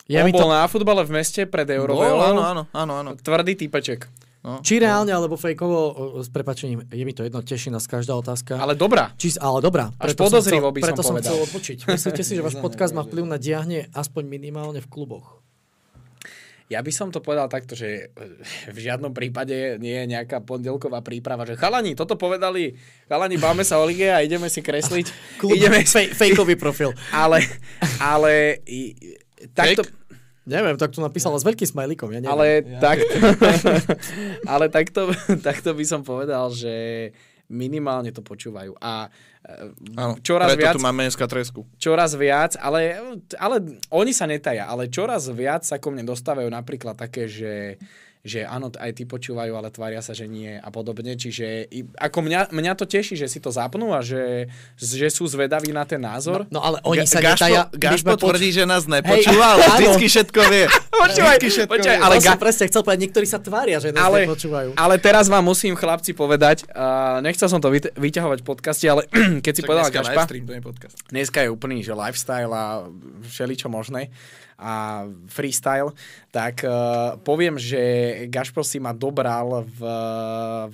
[0.07, 2.31] Je on mi to, bol na futbale v meste pred Bol, Eurovelou.
[2.31, 3.11] áno, áno, áno, áno.
[3.19, 4.07] Tvrdý typeček.
[4.45, 4.61] No.
[4.63, 5.79] či reálne alebo fejkovo,
[6.21, 8.55] s prepačením, je mi to jedno, teší nás každá otázka.
[8.55, 9.11] Ale dobrá.
[9.17, 9.91] Či, ale dobrá.
[9.97, 11.27] Až preto podozrivo som chcel, by som preto som povedal.
[11.27, 11.77] chcel odpočiť.
[11.89, 15.41] Myslíte si, že váš podcast má vplyv na diahne aspoň minimálne v kluboch?
[16.67, 20.99] Ja by som to povedal takto, že eh, v žiadnom prípade nie je nejaká pondelková
[20.99, 22.75] príprava, že chalani, toto povedali,
[23.07, 25.39] chalani, báme sa o lige a ideme si kresliť.
[25.39, 26.91] Klub, ideme fej, fejkový profil.
[27.15, 27.39] Ale,
[28.03, 28.59] ale
[29.55, 29.87] takto,
[30.47, 32.07] Neviem, tak tu napísala s veľkým smajlikom.
[32.15, 32.31] Ja neviem.
[32.31, 32.47] ale,
[32.79, 33.15] takto,
[34.55, 35.01] ale takto,
[35.43, 37.11] takto by som povedal, že
[37.51, 38.75] minimálne to počúvajú.
[38.79, 39.11] A
[39.43, 41.67] eh, Áno, čoraz preto viac, tu máme dneska tresku.
[41.79, 42.95] čoraz viac, ale,
[43.39, 47.75] ale oni sa netaja, ale čoraz viac sa ko mne dostávajú napríklad také, že
[48.27, 51.15] že áno, aj ty počúvajú, ale tvária sa, že nie a podobne.
[51.15, 55.71] Čiže ako mňa, mňa to teší, že si to zapnú a že, že sú zvedaví
[55.71, 56.43] na ten názor.
[56.51, 57.61] No ale oni Ga- sa Gašpo- netaja...
[57.71, 60.65] Gašpo poč- tvrdí, že nás nepočúva, ale vždycky všetko vie.
[60.97, 62.03] Počúvaj, Vždycky všetko počúvaj, vie.
[62.03, 64.69] ale ga- som presne chcel povedať, niektorí sa tvária, že nás ale, nepočúvajú.
[64.75, 69.05] ale teraz vám musím chlapci povedať, uh, nechcel som to vyt- vyťahovať v podcaste, ale
[69.45, 70.95] keď si Čak povedal dneska Gašpa, to je podcast.
[71.07, 72.89] dneska je úplný, že lifestyle a
[73.23, 74.09] všeličo možné
[74.57, 75.93] a freestyle,
[76.33, 77.79] tak uh, poviem, že
[78.25, 79.81] Gašpo si ma dobral v,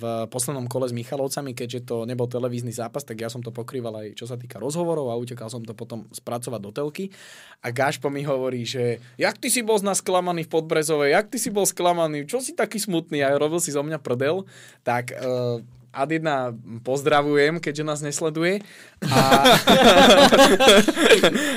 [0.00, 4.00] v poslednom kole s Michalovcami, keďže to nebol televízny zápas, tak ja som to pokrýval
[4.00, 7.12] aj čo sa týka rozhovorov a utekal som to potom spracovať do telky.
[7.60, 11.26] A Gašpo mi hovorí, že jak ty si bol z nás sklamaný v Podbrezovej, jak
[11.28, 13.20] ty si bol sklamaný, čo si taký smutný?
[13.20, 14.48] A robil si zo mňa prdel,
[14.80, 15.60] tak uh,
[15.94, 16.50] Ad jedna
[16.82, 18.60] pozdravujem, keďže nás nesleduje.
[19.06, 19.22] A,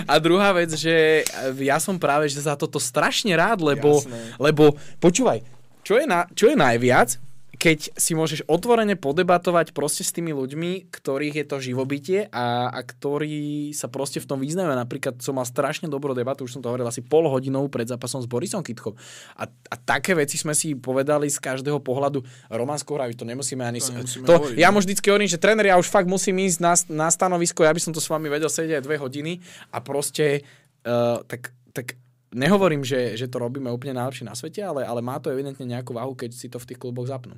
[0.12, 1.26] a druhá vec, že
[1.58, 4.06] ja som práve že za toto strašne rád, lebo,
[4.38, 5.42] lebo počúvaj,
[5.82, 7.18] čo je, na, čo je najviac,
[7.58, 12.80] keď si môžeš otvorene podebatovať proste s tými ľuďmi, ktorých je to živobytie a, a
[12.86, 14.70] ktorí sa proste v tom vyznajú.
[14.78, 18.22] Napríklad som mal strašne dobrú debatu, už som to hovoril asi pol hodinou pred zápasom
[18.22, 18.94] s Borisom Kytchom.
[19.42, 22.22] A, a také veci sme si povedali z každého pohľadu.
[22.54, 23.82] Roman Skohravi, to nemusíme ani...
[23.82, 26.60] To nemusíme to, hovoriť, ja mu vždycky hovorím, že tréner, ja už fakt musím ísť
[26.62, 29.42] na, na stanovisko, ja by som to s vami vedel sedieť aj dve hodiny
[29.74, 30.46] a proste
[30.86, 31.98] uh, tak, tak
[32.38, 35.92] nehovorím, že, že to robíme úplne najlepšie na svete, ale, ale má to evidentne nejakú
[35.92, 37.36] váhu, keď si to v tých kluboch zapnú.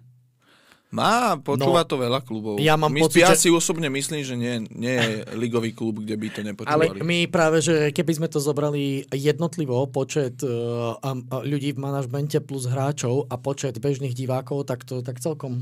[0.90, 2.58] Má, No, počúva to veľa klubov.
[2.58, 6.02] ja mám My, pocit, ja že- si osobne myslím, že nie, nie je ligový klub,
[6.02, 6.98] kde by to Ale nepočúvali.
[7.00, 10.98] my práve, že keby sme to zobrali jednotlivo, počet uh,
[11.44, 15.62] ľudí v manažmente plus hráčov a počet bežných divákov, tak to tak celkom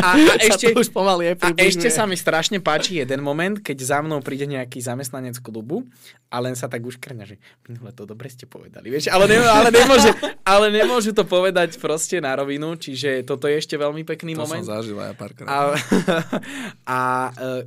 [0.00, 3.60] A, a sa ešte, to už pomaly a ešte sa mi strašne páči jeden moment,
[3.60, 5.84] keď za mnou príde nejaký zamestnanec klubu
[6.32, 7.36] a len sa tak uškrňa, že
[7.68, 10.10] minule to dobre ste povedali, vieš, ale, ne, ale, nemôže,
[10.42, 14.64] ale nemôžu to povedať proste na rovinu, čiže toto je ešte veľmi pekný to moment.
[14.64, 15.46] som zažil aj párkrát.
[15.46, 15.58] A,
[16.96, 16.98] a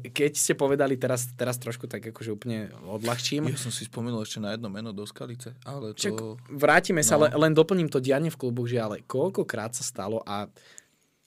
[0.01, 4.25] e, keď ste povedali teraz, teraz trošku tak akože úplne odľahčím, Ja som si spomenul
[4.27, 6.01] ešte na jedno meno do Skalice, ale to...
[6.01, 6.17] Však
[6.51, 7.27] vrátime sa, No.
[7.27, 7.35] no.
[7.35, 10.47] len, len doplním to dianie v kluboch, že ale koľkokrát sa stalo a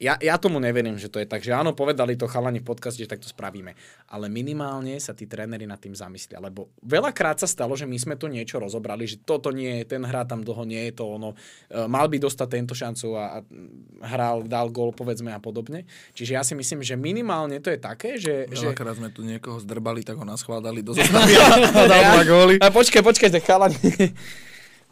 [0.02, 2.98] ja, ja tomu neverím, že to je tak, že áno, povedali to chalani v podcaste,
[2.98, 3.78] že tak to spravíme.
[4.10, 8.14] Ale minimálne sa tí tréneri nad tým zamyslia, lebo veľakrát sa stalo, že my sme
[8.18, 11.38] tu niečo rozobrali, že toto nie je, ten hrá tam dlho, nie je to ono,
[11.70, 15.86] e, mal by dostať tento šancu a, a hral, dal gól, povedzme a podobne.
[16.18, 18.50] Čiže ja si myslím, že minimálne to je také, že...
[18.50, 22.54] že Veľakrát sme tu niekoho zdrbali, tak ho naschvádali do zostavy a dal dva góly.
[22.58, 23.78] a počkaj, počkaj, chalani.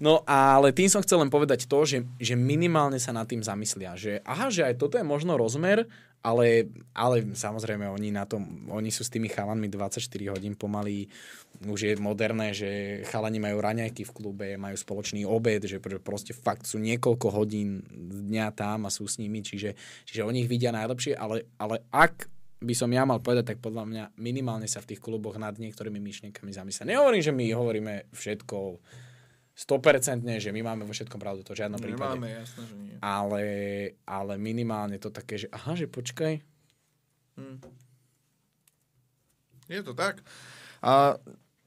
[0.00, 4.00] No ale tým som chcel len povedať to, že, že minimálne sa nad tým zamyslia,
[4.00, 5.84] že aha, že aj toto je možno rozmer,
[6.24, 11.08] ale, ale samozrejme oni na tom, oni sú s tými chalanmi 24 hodín pomaly,
[11.68, 16.64] už je moderné, že chalani majú raňajky v klube, majú spoločný obed, že proste fakt
[16.64, 17.84] sú niekoľko hodín
[18.28, 19.76] dňa tam a sú s nimi, čiže,
[20.08, 22.28] čiže oni ich vidia najlepšie, ale, ale ak
[22.60, 25.96] by som ja mal povedať, tak podľa mňa minimálne sa v tých kluboch nad niektorými
[25.96, 26.96] myšlienkami zamyslia.
[26.96, 28.56] Nehovorím, že my hovoríme všetko
[29.56, 32.16] 100% že my máme vo všetkom pravdu, to v žiadnom prípade.
[32.16, 32.96] Nemáme, jasné, že nie.
[33.04, 33.42] Ale,
[34.08, 36.40] ale minimálne to také, že aha, že počkaj.
[37.36, 37.58] Hm.
[39.70, 40.24] Je to tak.
[40.80, 41.20] A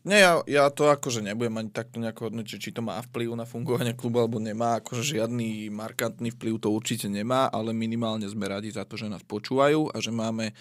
[0.04, 3.48] nie, ja, ja to akože nebudem ani takto nejako hodnotiť, či to má vplyv na
[3.48, 4.84] fungovanie klubu alebo nemá.
[4.84, 9.24] Akože žiadny markantný vplyv to určite nemá, ale minimálne sme radi za to, že nás
[9.24, 10.52] počúvajú a že máme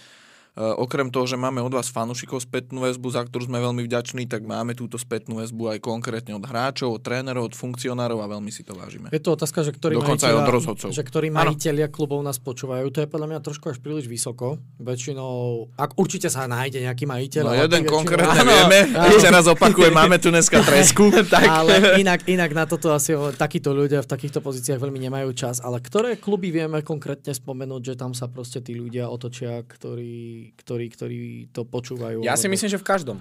[0.56, 4.44] okrem toho, že máme od vás fanúšikov spätnú väzbu, za ktorú sme veľmi vďační, tak
[4.44, 8.60] máme túto spätnú väzbu aj konkrétne od hráčov, od trénerov, od funkcionárov a veľmi si
[8.60, 9.08] to vážime.
[9.08, 10.88] Je to otázka, že ktorí Dokonca aj od rozhodcov.
[10.92, 12.92] Že ktorí majiteľia klubov nás počúvajú.
[12.92, 14.60] To je podľa mňa trošku až príliš vysoko.
[14.76, 17.42] Väčšinou, ak určite sa nájde nejaký majiteľ.
[17.48, 21.08] No jeden väčšinou- konkrétne Áno, vieme, ešte raz opakujem, máme tu dneska tresku.
[21.32, 21.48] tak.
[21.48, 25.64] Ale inak, inak na toto asi takíto ľudia v takýchto pozíciách veľmi nemajú čas.
[25.64, 30.86] Ale ktoré kluby vieme konkrétne spomenúť, že tam sa proste tí ľudia otočia, ktorí, ktorí,
[30.90, 31.20] ktorí
[31.54, 32.26] to počúvajú?
[32.26, 33.18] Ja si myslím, že v každom.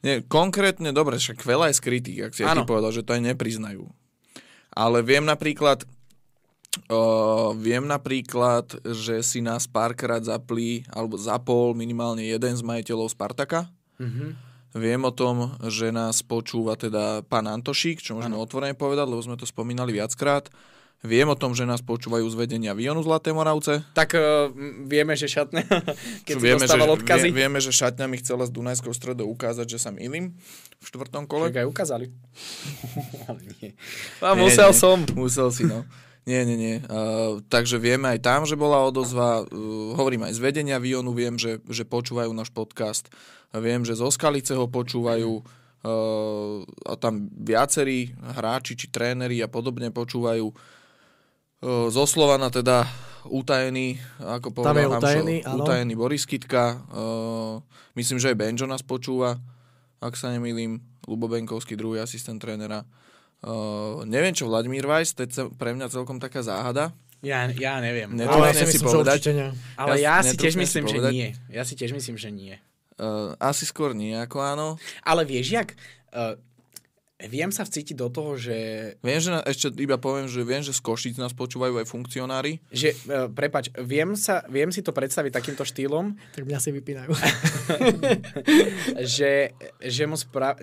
[0.00, 2.64] Nie, konkrétne, dobre, však veľa je skrytých, ak si ty Áno.
[2.64, 3.84] povedal, že to aj nepriznajú.
[4.72, 5.84] Ale viem napríklad,
[6.88, 13.68] uh, viem napríklad, že si nás párkrát zapli, alebo zapol minimálne jeden z majiteľov Spartaka.
[14.00, 14.48] Mhm.
[14.70, 19.34] Viem o tom, že nás počúva teda pán Antošík, čo môžeme otvorene povedať, lebo sme
[19.34, 20.46] to spomínali viackrát.
[21.00, 23.80] Viem o tom, že nás počúvajú z vedenia Vionu Zlaté Moravce.
[23.96, 24.52] Tak uh,
[24.84, 25.64] vieme, že šatne,
[26.28, 27.32] keď si vieme, že, odkazy.
[27.32, 30.36] vie, vieme, že šatňa mi chcela s Dunajskou stredou ukázať, že sa milím
[30.76, 31.48] v štvrtom kole.
[31.48, 32.12] Tak aj ukázali.
[33.32, 33.72] Ale nie.
[33.72, 33.72] Nie,
[34.20, 34.76] A musel nie.
[34.76, 34.98] som.
[35.16, 35.88] Musel si, no.
[36.28, 36.76] Nie, nie, nie.
[36.84, 39.48] Uh, takže vieme aj tam, že bola odozva.
[39.48, 43.08] Uh, hovorím aj z vedenia Vionu, viem, že, že počúvajú náš podcast.
[43.56, 45.40] Viem, že zo Skalice ho počúvajú.
[45.80, 50.52] Uh, a tam viacerí hráči či tréneri a podobne počúvajú.
[51.60, 52.88] Zo Slovana teda
[53.28, 56.80] utajený, ako Tam je povedal Hamšo, utajený, utajený Boris Kitka.
[56.88, 57.60] Uh,
[57.92, 59.36] myslím, že aj Benjo nás počúva,
[60.00, 60.80] ak sa nemýlim.
[61.04, 62.86] Lubo Benkovský, druhý asistent trénera.
[63.40, 66.92] Uh, neviem čo Vladimír Weiss, to je pre mňa celkom taká záhada.
[67.20, 68.16] Ja, ja neviem.
[68.16, 69.20] Ne- Ale ja si myslím, že povedať.
[69.32, 69.48] nie.
[69.76, 71.28] Ale Ja ja, si tiež netrúfnem si myslím, že nie.
[71.52, 72.54] Ja si tiež myslím, že nie.
[72.96, 74.68] Uh, asi skôr nie ako áno.
[75.04, 75.76] Ale vieš, jak?
[76.12, 76.36] Uh,
[77.28, 78.58] viem sa vcítiť do toho, že,
[79.04, 82.62] Viem, že na, ešte iba poviem, že viem, že z Košic nás počúvajú aj funkcionári.
[82.72, 87.10] že uh, prepač, viem, sa, viem si to predstaviť takýmto štýlom, Tak mňa si vypínajú.
[89.16, 89.52] že,
[89.82, 90.56] že mu spra...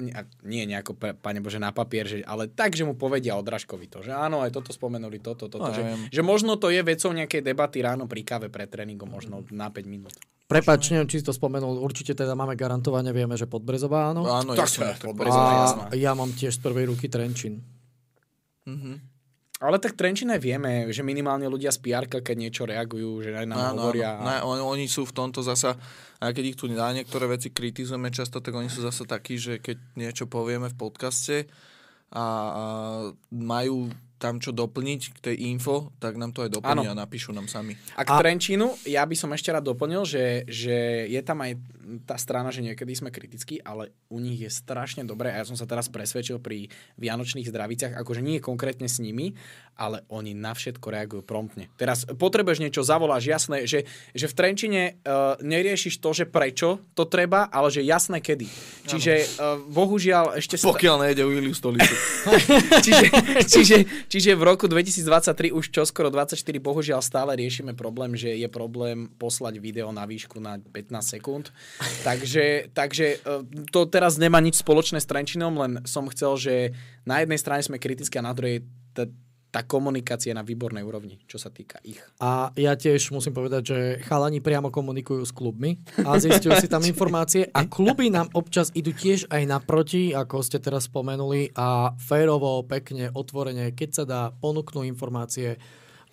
[0.46, 4.16] nie- nejako, pane Bože, na papier, že, ale tak, že mu povedia Odražkovi to, že
[4.16, 5.70] áno, aj toto spomenuli, toto, toto.
[5.70, 9.44] No, že, že možno to je vecou nejakej debaty ráno pri káve pred tréningom, možno
[9.52, 10.16] na 5 minút.
[10.48, 11.76] Prepač, neviem, či si to spomenul.
[11.84, 14.24] Určite teda máme garantovane, vieme, že Podbrezová áno.
[14.24, 15.84] Áno, Tak jasné, Podbrezová, jasné.
[15.92, 17.68] A ja mám tiež z prvej ruky Trenčín.
[18.64, 19.20] Mhm.
[19.58, 23.46] Ale tak Trenčín aj vieme, že minimálne ľudia z PR, keď niečo reagujú, že aj
[23.50, 24.14] nám Áno, hovoria.
[24.22, 24.24] áno.
[24.24, 25.74] Ne, on, oni sú v tomto zasa,
[26.22, 29.58] aj keď ich tu na niektoré veci kritizujeme často, tak oni sú zasa takí, že
[29.58, 31.50] keď niečo povieme v podcaste
[32.14, 32.24] a, a
[33.34, 37.46] majú tam čo doplniť k tej info, tak nám to aj doplnia a napíšu nám
[37.46, 37.78] sami.
[37.94, 41.54] A k Trenčínu, ja by som ešte rád doplnil, že, že je tam aj
[42.04, 45.56] tá strana, že niekedy sme kritickí, ale u nich je strašne dobré a ja som
[45.56, 49.38] sa teraz presvedčil pri Vianočných zdraviciach, akože nie konkrétne s nimi,
[49.78, 51.70] ale oni na všetko reagujú promptne.
[51.78, 53.86] Teraz potrebuješ niečo, zavoláš, jasné, že,
[54.18, 58.50] že v Trenčine uh, neriešiš to, že prečo to treba, ale že jasné kedy.
[58.90, 60.58] Čiže uh, bohužiaľ ešte...
[60.58, 61.94] sta- Pokiaľ nejde o Iliu Stolicu.
[62.86, 63.06] čiže,
[63.46, 63.78] čiže,
[64.10, 69.62] čiže v roku 2023 už čoskoro 24 bohužiaľ stále riešime problém, že je problém poslať
[69.62, 71.54] video na výšku na 15 sekúnd.
[72.02, 76.54] Takže, takže e, to teraz nemá nič spoločné s Trenčinom, len som chcel, že
[77.06, 78.66] na jednej strane sme kritickí a na druhej
[79.58, 81.98] tá komunikácia je na výbornej úrovni, čo sa týka ich.
[82.22, 86.86] A ja tiež musím povedať, že chalani priamo komunikujú s klubmi a zistujú si tam
[86.94, 92.62] informácie a kluby nám občas idú tiež aj naproti, ako ste teraz spomenuli a férovo,
[92.70, 95.58] pekne, otvorene, keď sa dá, ponúknú informácie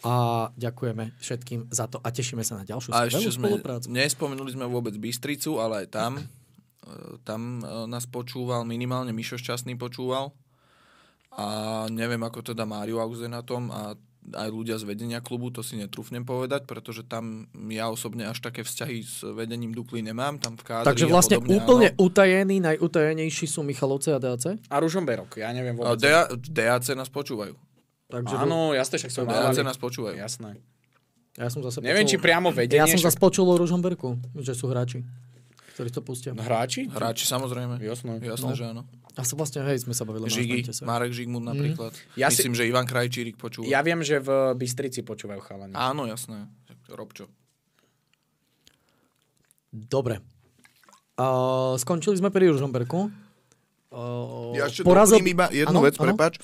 [0.01, 3.93] a ďakujeme všetkým za to a tešíme sa na ďalšiu A ešte sme, spoluprácu.
[3.93, 6.25] nespomenuli sme vôbec Bystricu, ale aj tam, e,
[7.29, 10.33] tam e, nás počúval, minimálne Mišo Šťastný počúval.
[11.35, 11.47] A
[11.89, 13.69] neviem, ako teda Mário Auze na tom.
[13.69, 18.41] A aj ľudia z vedenia klubu, to si netrúfnem povedať, pretože tam ja osobne až
[18.41, 21.99] také vzťahy s vedením Dukly nemám, tam v kádri Takže a vlastne podobne, úplne áno.
[22.01, 24.57] utajení, najutajenejší sú Michalovce a DAC?
[24.65, 26.01] A Ružomberok, ja neviem A vôbec.
[26.01, 27.53] DA, DAC nás počúvajú.
[28.07, 30.17] Takže Áno, jasne, však som DAC nás počúvajú.
[30.17, 30.57] Jasné.
[31.35, 32.81] Ja som zase Neviem, či počul, priamo vedenie.
[32.81, 34.09] ja som však- zase počul o Ružomberku,
[34.39, 35.05] že sú hráči,
[35.75, 36.33] ktorí to pustia.
[36.33, 36.89] Hráči?
[36.89, 37.77] Hráči samozrejme.
[37.77, 38.25] Jasné.
[38.25, 38.57] Jasné, No.
[38.57, 38.89] že áno.
[39.15, 40.27] A sa vlastne, hej, sme sa bavili.
[40.27, 40.83] manažmente sa.
[40.83, 41.95] Marek Žigmund napríklad.
[42.15, 43.65] Ja si- Myslím, že Ivan Krajčírik počúva.
[43.65, 45.71] Ja viem, že v Bystrici počúvajú chalani.
[45.73, 46.51] Áno, jasné.
[46.89, 47.31] Robčo.
[49.71, 50.23] Dobre.
[51.15, 53.11] Uh, skončili sme pri Ružomberku.
[53.89, 56.43] Uh, Ja ešte porazil- iba jednu Áno, vec, prepač.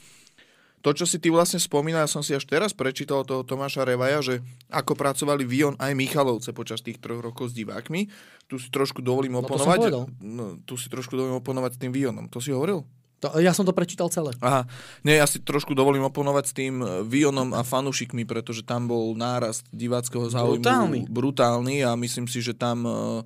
[0.81, 4.24] To, čo si ty vlastne spomínal, ja som si až teraz prečítal toho Tomáša Revaja,
[4.24, 4.35] že
[4.68, 8.09] ako pracovali Vion aj Michalovce počas tých troch rokov s divákmi.
[8.47, 9.76] Tu si trošku dovolím No oponovať.
[9.78, 10.05] povedal.
[10.18, 12.26] no, tu si trošku dovolím oponovať s tým Vionom.
[12.26, 12.81] To si hovoril?
[13.20, 14.33] To, ja som to prečítal celé.
[14.41, 14.64] Aha,
[15.05, 19.12] nie, ja si trošku dovolím oponovať s tým eh, Vionom a fanúšikmi, pretože tam bol
[19.12, 21.01] nárast diváckého záujmu Brutálny.
[21.05, 23.20] brutálny a myslím si, že tam eh,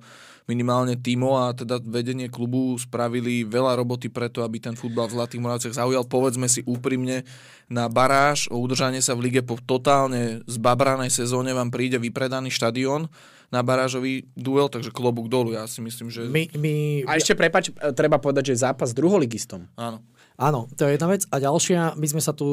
[0.45, 5.41] minimálne Timo a teda vedenie klubu spravili veľa roboty preto, aby ten futbal v Zlatých
[5.41, 6.05] Moravciach zaujal.
[6.05, 7.25] Povedzme si úprimne,
[7.65, 13.09] na baráž o udržanie sa v lige po totálne zbabranej sezóne vám príde vypredaný štadión
[13.49, 15.53] na barážový duel, takže klobúk dolu.
[15.53, 16.29] Ja si myslím, že...
[16.29, 19.69] My, my, A ešte prepač, treba povedať, že zápas s druholigistom.
[19.77, 20.01] Áno.
[20.35, 21.23] Áno, to je jedna vec.
[21.27, 22.43] A ďalšia, my sme sa tu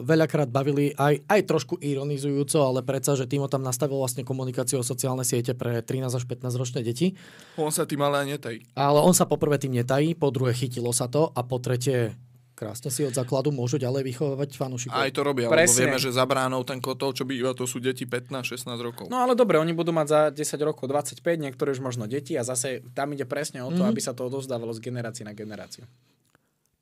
[0.00, 4.82] veľakrát bavili aj, aj trošku ironizujúco, ale predsa, že Timo tam nastavil vlastne komunikáciu o
[4.82, 7.12] sociálne siete pre 13 až 15 ročné deti.
[7.54, 8.58] On sa tým ale aj netají.
[8.72, 12.16] Ale on sa poprvé tým netají, po druhé chytilo sa to a po tretie
[12.54, 14.96] krásne si od základu môžu ďalej vychovávať fanúšikov.
[14.96, 15.78] Aj to robia, lebo Presne.
[15.84, 19.04] vieme, že za bránou ten kotol, čo býva, to sú deti 15-16 rokov.
[19.06, 22.42] No ale dobre, oni budú mať za 10 rokov 25, niektoré už možno deti a
[22.42, 23.90] zase tam ide presne o to, Mhm.
[23.92, 25.86] aby sa to odovzdávalo z generácie na generáciu.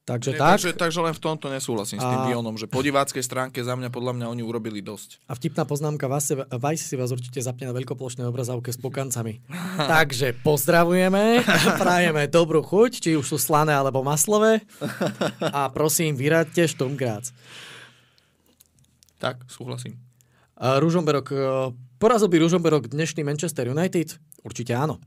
[0.07, 0.51] Takže Nie, tak.
[0.55, 3.75] takže, takže len v tomto nesúhlasím s tým A- Dionom, že po diváckej stránke za
[3.75, 5.19] mňa, podľa mňa oni urobili dosť.
[5.27, 9.43] A vtipná poznámka, Vice si vás určite zapne na veľkoplošnej obrazávke s pokancami.
[9.99, 11.43] Takže pozdravujeme,
[11.83, 14.63] prajeme dobrú chuť, či už sú slané alebo maslové.
[15.43, 17.35] A prosím, vyraďte Šturmgrác.
[19.19, 19.99] Tak, súhlasím.
[20.55, 21.37] A Ružomberok, e,
[21.99, 24.23] porazil by Ružomberok dnešný Manchester United?
[24.47, 25.03] Určite áno.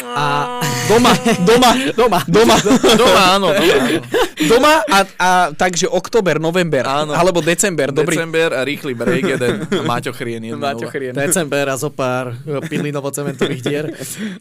[0.00, 2.56] A Doma, doma, doma, doma.
[2.90, 4.00] Doma, áno, doma, áno.
[4.40, 7.12] Doma a, a takže október, november, Áno.
[7.12, 8.18] alebo december, dobrý.
[8.18, 9.66] December a rýchly break jeden.
[9.66, 10.90] A Maťo Chrien jedna Maťo.
[10.90, 11.12] Chrien.
[11.12, 13.86] december a zo pár e, pilinovo-cementových dier.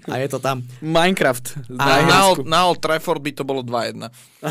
[0.05, 0.65] A je to tam.
[0.79, 1.75] Minecraft.
[1.75, 2.17] A- Na.
[2.25, 4.09] Old, na Old Trafford by to bolo 2-1.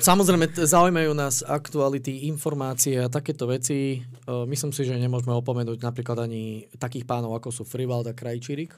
[0.00, 4.00] Samozrejme, zaujímajú nás aktuality, informácie a takéto veci.
[4.00, 8.72] E, Myslím si, že nemôžeme opomenúť napríklad ani takých pánov, ako sú Frivald a Krajčírik.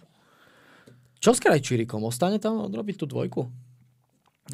[1.19, 2.03] Čo s Krajčírikom?
[2.07, 3.51] Ostane tam odrobiť tú dvojku?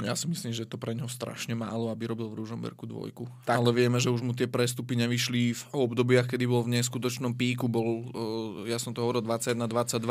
[0.03, 3.31] Ja si myslím, že je to pre neho strašne málo, aby robil v Ružomberku dvojku.
[3.47, 3.63] Tak.
[3.63, 7.71] Ale vieme, že už mu tie prestupy nevyšli v obdobiach, kedy bol v neskutočnom píku.
[7.71, 10.03] Bol, uh, ja som to hovoril, 21-22,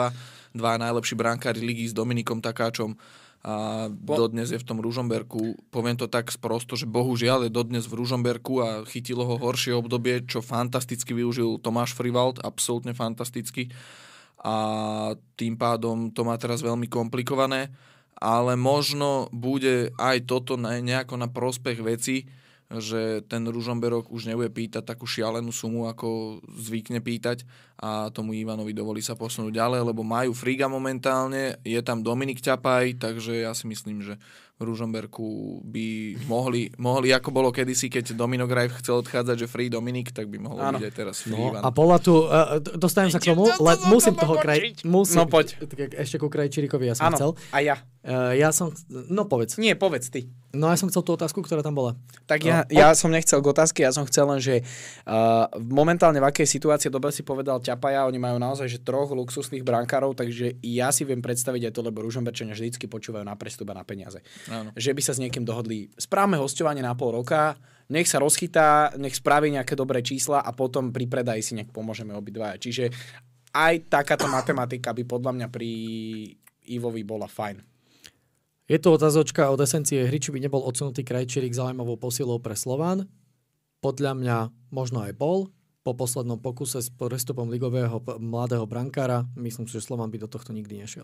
[0.56, 2.96] dva najlepší brankári ligy s Dominikom Takáčom
[3.44, 5.60] a Po- dodnes je v tom Ružomberku.
[5.68, 10.24] Poviem to tak sprosto, že bohužiaľ je dodnes v Ružomberku a chytilo ho horšie obdobie,
[10.24, 13.68] čo fantasticky využil Tomáš Frivald, absolútne fantasticky.
[14.44, 14.56] A
[15.40, 17.72] tým pádom to má teraz veľmi komplikované
[18.24, 22.24] ale možno bude aj toto nejako na prospech veci,
[22.74, 27.46] že ten Ružomberok už nebude pýtať takú šialenú sumu, ako zvykne pýtať
[27.78, 32.98] a tomu Ivanovi dovolí sa posunúť ďalej, lebo majú Friga momentálne, je tam Dominik Ťapaj,
[32.98, 34.18] takže ja si myslím, že
[34.64, 35.26] Ružomberku
[35.62, 35.86] by
[36.26, 40.38] mohli, mohli, ako bolo kedysi, keď Domino Grajf chcel odchádzať, že Free Dominik, tak by
[40.38, 41.62] mohol byť aj teraz Free No, Ivan.
[41.62, 44.60] a bola tu, uh, dostanem sa k tomu, ale musím toho kraj...
[44.84, 45.56] Musím, No, poď.
[45.60, 47.30] tak Ešte ku Krajčírikovi ja som Áno, chcel.
[47.50, 47.76] a ja.
[48.02, 48.68] Uh, ja som...
[48.90, 49.56] No povedz.
[49.56, 50.28] Nie, povedz ty.
[50.52, 51.96] No ja som chcel tú otázku, ktorá tam bola.
[52.26, 52.70] Tak ja, No.
[52.70, 54.62] ja som nechcel k otázke, ja som chcel len, že
[55.04, 59.62] uh, momentálne v akej situácii, dobre si povedal Ťapaja, oni majú naozaj že troch luxusných
[59.62, 63.76] brankárov, takže ja si viem predstaviť aj to, lebo Ružomberčania vždycky počúvajú na prestup a
[63.76, 64.20] na peniaze.
[64.54, 64.70] Áno.
[64.78, 67.58] Že by sa s niekým dohodli, správame hostovanie na pol roka,
[67.90, 72.14] nech sa rozchytá, nech spraví nejaké dobré čísla a potom pri predaji si nech pomôžeme
[72.14, 72.62] obidvaja.
[72.62, 72.94] Čiže
[73.54, 75.70] aj takáto matematika by podľa mňa pri
[76.70, 77.60] Ivovi bola fajn.
[78.64, 83.12] Je tu otázočka od esencie hry, či by nebol odsunutý Krajčírik zaujímavou posilou pre Slován.
[83.84, 84.38] Podľa mňa
[84.72, 85.52] možno aj bol.
[85.84, 90.56] Po poslednom pokuse s prestupom ligového mladého brankára, myslím si, že Slován by do tohto
[90.56, 91.04] nikdy nešiel.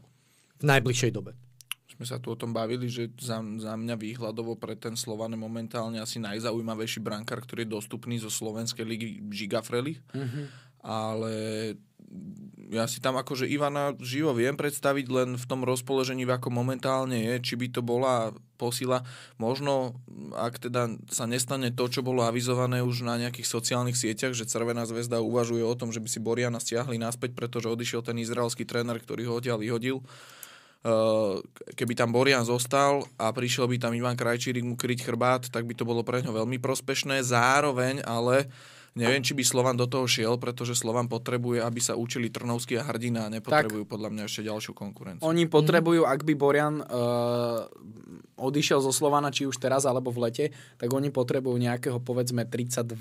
[0.55, 1.35] V najbližšej dobe.
[1.99, 5.99] Sme sa tu o tom bavili, že za, za mňa výhľadovo pre ten Slovan momentálne
[5.99, 9.99] asi najzaujímavejší brankár, ktorý je dostupný zo slovenskej ligy Žiga Freli.
[10.15, 10.71] Mhm.
[10.79, 11.33] Ale
[12.71, 17.35] ja si tam akože Ivana živo viem predstaviť len v tom rozpoložení, ako momentálne je,
[17.43, 19.03] či by to bola posila.
[19.35, 19.99] Možno,
[20.39, 24.87] ak teda sa nestane to, čo bolo avizované už na nejakých sociálnych sieťach, že Červená
[24.87, 28.95] zväzda uvažuje o tom, že by si Boriana stiahli naspäť, pretože odišiel ten izraelský tréner,
[29.03, 29.99] ktorý ho odtiaľ vyhodil.
[30.79, 31.43] Uh,
[31.75, 35.75] keby tam Borian zostal a prišiel by tam Ivan Krajčírik mu kryť chrbát, tak by
[35.75, 37.19] to bolo pre ňo veľmi prospešné.
[37.19, 38.47] Zároveň ale
[38.97, 42.83] Neviem, či by Slovan do toho šiel, pretože Slovan potrebuje, aby sa učili Trnovský a
[42.83, 45.23] Hrdina a nepotrebujú tak, podľa mňa ešte ďalšiu konkurenciu.
[45.23, 47.69] Oni potrebujú, ak by Borian uh,
[48.35, 50.45] odišiel zo Slovana, či už teraz alebo v lete,
[50.81, 52.97] tak oni potrebujú nejakého povedzme 32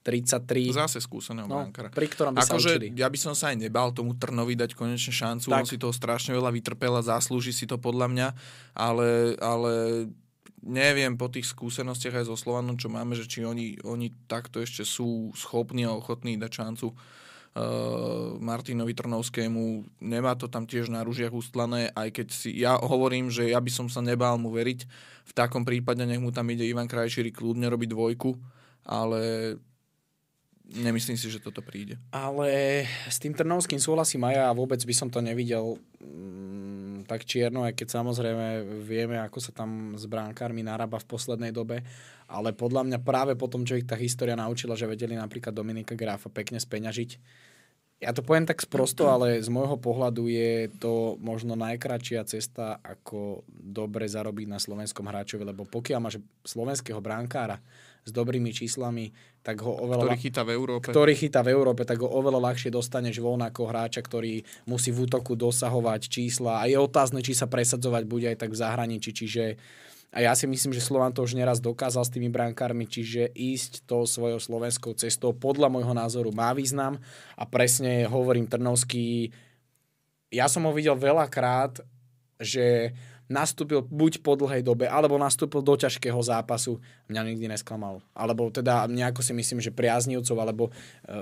[0.00, 0.72] 33.
[0.72, 1.92] Zase skúseného no, brankára.
[1.92, 5.52] Pri ktorom by akože, ja by som sa aj nebal tomu Trnovi dať konečne šancu.
[5.52, 5.60] Tak.
[5.60, 8.28] On si toho strašne veľa vytrpel a zaslúži si to podľa mňa,
[8.72, 9.72] ale, ale
[10.64, 14.88] neviem po tých skúsenostiach aj so Slovanom, čo máme, že či oni, oni takto ešte
[14.88, 16.96] sú schopní a ochotní dať šancu uh,
[18.40, 19.84] Martinovi Trnovskému.
[20.00, 23.68] Nemá to tam tiež na ružiach ustlané, aj keď si ja hovorím, že ja by
[23.68, 24.80] som sa nebál mu veriť.
[25.28, 28.30] V takom prípade nech mu tam ide Ivan Krajčíri kľudne robiť dvojku,
[28.88, 29.54] ale
[30.70, 31.98] nemyslím si, že toto príde.
[32.14, 35.76] Ale s tým Trnovským súhlasím aj ja a vôbec by som to nevidel
[37.10, 38.46] tak čierno, aj keď samozrejme
[38.86, 41.82] vieme, ako sa tam s bránkármi narába v poslednej dobe,
[42.30, 45.98] ale podľa mňa práve po tom, čo ich tá história naučila, že vedeli napríklad Dominika
[45.98, 47.10] Gráfa pekne speňažiť,
[48.00, 53.44] ja to poviem tak sprosto, ale z môjho pohľadu je to možno najkračšia cesta, ako
[53.52, 57.60] dobre zarobiť na slovenskom hráčovi, lebo pokiaľ máš slovenského bránkára,
[58.10, 60.10] s dobrými číslami, tak ho oveľa...
[60.10, 60.90] Ktorý chytá v Európe.
[60.90, 65.06] Ktorý chytá v Európe, tak ho oveľa ľahšie dostaneš von ako hráča, ktorý musí v
[65.06, 69.44] útoku dosahovať čísla a je otázne, či sa presadzovať bude aj tak v zahraničí, čiže
[70.10, 73.86] a ja si myslím, že Slovan to už neraz dokázal s tými brankármi, čiže ísť
[73.86, 76.98] tou svojou slovenskou cestou podľa môjho názoru má význam
[77.38, 79.30] a presne hovorím Trnovský,
[80.34, 81.78] ja som ho videl veľakrát,
[82.42, 82.90] že
[83.30, 86.82] nastúpil buď po dlhej dobe, alebo nastúpil do ťažkého zápasu.
[87.06, 88.02] Mňa nikdy nesklamal.
[88.10, 90.72] Alebo teda nejako si myslím, že priaznivcov, alebo e,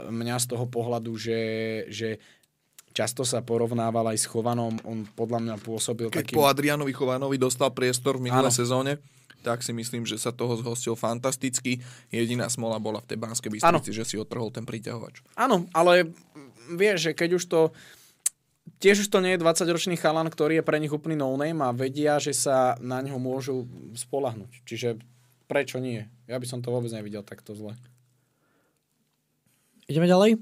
[0.09, 1.41] mňa z toho pohľadu, že,
[1.93, 2.17] že
[2.97, 4.81] často sa porovnával aj s Chovanom.
[4.89, 6.37] On podľa mňa pôsobil Keď takým...
[6.41, 8.99] po Adrianovi Chovanovi dostal priestor v minulé sezóne,
[9.45, 11.79] tak si myslím, že sa toho zhostil fantasticky.
[12.11, 15.23] Jediná smola bola v tej Banskej Bystrici, že si otrhol ten priťahovač.
[15.39, 16.11] Áno, ale
[16.75, 17.61] vieš, že keď už to
[18.79, 22.23] tiež už to nie je 20-ročný chalan, ktorý je pre nich úplný no-name a vedia,
[22.23, 24.65] že sa na ňo môžu spolahnuť.
[24.65, 24.99] Čiže
[25.51, 26.07] prečo nie?
[26.31, 27.75] Ja by som to vôbec nevidel takto zle.
[29.89, 30.37] Ideme ďalej?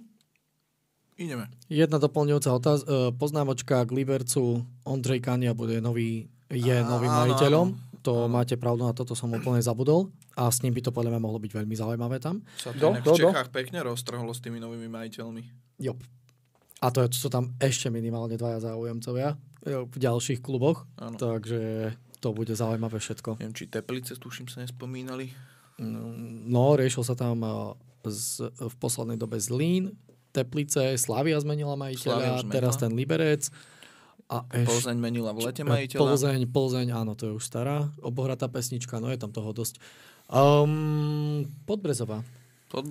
[1.17, 1.49] Ideme.
[1.73, 4.69] Jedna doplňujúca otáz- e, poznámočka k Libercu.
[4.85, 7.67] Ondrej Kania bude nový, je Á, novým majiteľom.
[7.73, 8.01] Áno.
[8.05, 8.37] To áno.
[8.37, 10.13] máte pravdu, na toto som úplne zabudol.
[10.37, 12.45] A s ním by to podľa mňa mohlo byť veľmi zaujímavé tam.
[12.61, 13.55] Sa to do, do, v Čechách do.
[13.57, 15.43] pekne roztrhlo s tými novými majiteľmi.
[15.81, 15.97] Jo,
[16.77, 20.85] a to sú tam ešte minimálne dvaja záujemcovia e, v ďalších kluboch.
[21.01, 21.17] Ano.
[21.17, 23.41] Takže to bude zaujímavé všetko.
[23.41, 25.33] Neviem, či Teplice, tuším, sa nespomínali.
[25.77, 26.13] No,
[26.49, 27.51] no riešil sa tam e,
[28.13, 29.97] z, v poslednej dobe Zlín,
[30.37, 32.53] Teplice, Slavia zmenila majiteľa, zmenila.
[32.53, 33.49] teraz ten Liberec.
[34.27, 34.69] A eš...
[34.69, 36.03] Plzeň menila v lete majiteľa.
[36.03, 39.81] Plzeň, Plzeň, áno, to je už stará obohratá pesnička, no je tam toho dosť.
[40.29, 42.27] Um, Podbrezová.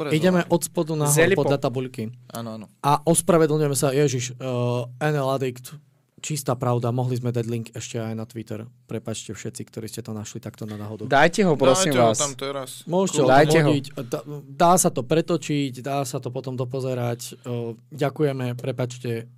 [0.09, 2.09] Ideme od spodu na podľa tabuľky.
[2.33, 2.65] Áno, áno.
[2.81, 5.77] A ospravedlňujeme sa, Ježiš, uh, NL Addict,
[6.25, 8.65] čistá pravda, mohli sme dať link ešte aj na Twitter.
[8.89, 11.05] Prepačte všetci, ktorí ste to našli takto na náhodu.
[11.05, 12.17] Dajte ho, prosím Dajte vás.
[12.17, 12.69] Ho tam teraz.
[12.89, 13.71] Môžete ho Dajte ho.
[14.01, 14.19] Dá,
[14.49, 17.45] dá sa to pretočiť, dá sa to potom dopozerať.
[17.45, 19.29] Uh, ďakujeme, prepačte,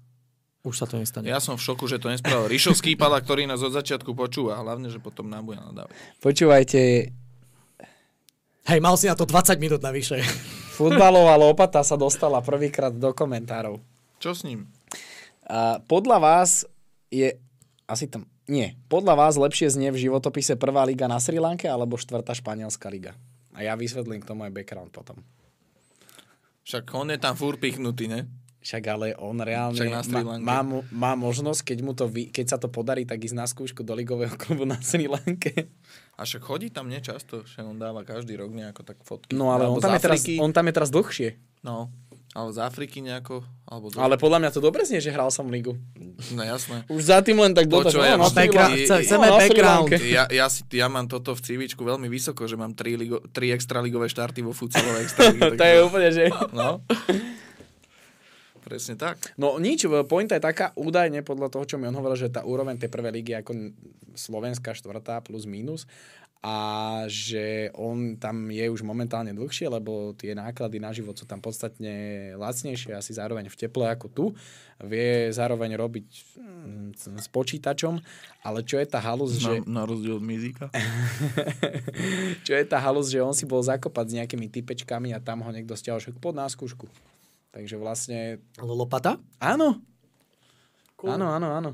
[0.64, 1.28] už sa to nestane.
[1.28, 4.60] Ja som v šoku, že to nespravil Ríšovský pada, ktorý nás od začiatku počúva.
[4.64, 5.91] Hlavne, že potom nám bude nadávať.
[6.24, 7.12] Počúvajte,
[8.68, 10.20] Hej, mal si na to 20 minút navyše.
[10.76, 13.80] Futbalová lopata sa dostala prvýkrát do komentárov.
[14.20, 14.68] Čo s ním?
[15.47, 16.68] A podľa vás
[17.07, 17.39] je...
[17.88, 18.28] Asi tam...
[18.43, 18.76] Nie.
[18.91, 23.15] Podľa vás lepšie znie v životopise prvá liga na Sri Lanke alebo štvrtá španielská liga?
[23.55, 25.15] A ja vysvetlím k tomu aj background potom.
[26.68, 28.28] Však on je tam fúr pichnutý, ne?
[28.59, 30.59] Však ale on reálne má, má,
[30.91, 33.95] má možnosť, keď, mu to vy, keď sa to podarí, tak ísť na skúšku do
[33.95, 35.72] ligového klubu na Sri Lanke.
[36.18, 39.38] A však chodí tam nečasto, že on dáva každý rok nejako tak fotky.
[39.38, 41.38] No ale on tam, je teraz, on tam je teraz dlhšie.
[41.61, 41.93] No,
[42.38, 43.45] ale z Afriky nejako.
[43.65, 43.93] Alebo.
[43.97, 45.74] Ale podľa mňa to dobre znie, že hral som ligu.
[46.34, 46.86] No jasné.
[46.89, 47.97] Už za tým len tak dotaž.
[47.97, 49.89] No, ja no, background, chceme no, background.
[50.05, 53.53] Ja, ja, si, ja mám toto v CVčku veľmi vysoko, že mám tri, ligo, tri
[53.53, 55.53] extraligové štarty vo futsalovej extralíge.
[55.59, 56.24] to je úplne, že...
[56.53, 56.82] No.
[58.68, 59.32] Presne tak.
[59.39, 62.76] No nič, pointa je taká, údajne podľa toho, čo mi on hovoril, že tá úroveň
[62.76, 63.53] tej prvej ligy je ako
[64.20, 65.88] slovenská štvrtá plus minus
[66.43, 66.57] a
[67.09, 72.36] že on tam je už momentálne dlhšie, lebo tie náklady na život sú tam podstatne
[72.38, 74.26] lacnejšie, asi zároveň v teple ako tu.
[74.78, 76.07] Vie zároveň robiť
[76.38, 77.97] mm, s počítačom,
[78.45, 79.53] ale čo je tá halus, Na, že...
[79.65, 80.70] na rozdiel od Mizika.
[82.45, 85.49] čo je tá halus, že on si bol zakopať s nejakými typečkami a tam ho
[85.49, 86.86] niekto stiahol však pod náskúšku.
[87.58, 88.38] Takže vlastne...
[88.62, 89.18] Lopata?
[89.41, 89.82] Áno,
[90.93, 91.14] Cool.
[91.14, 91.70] áno, áno, áno.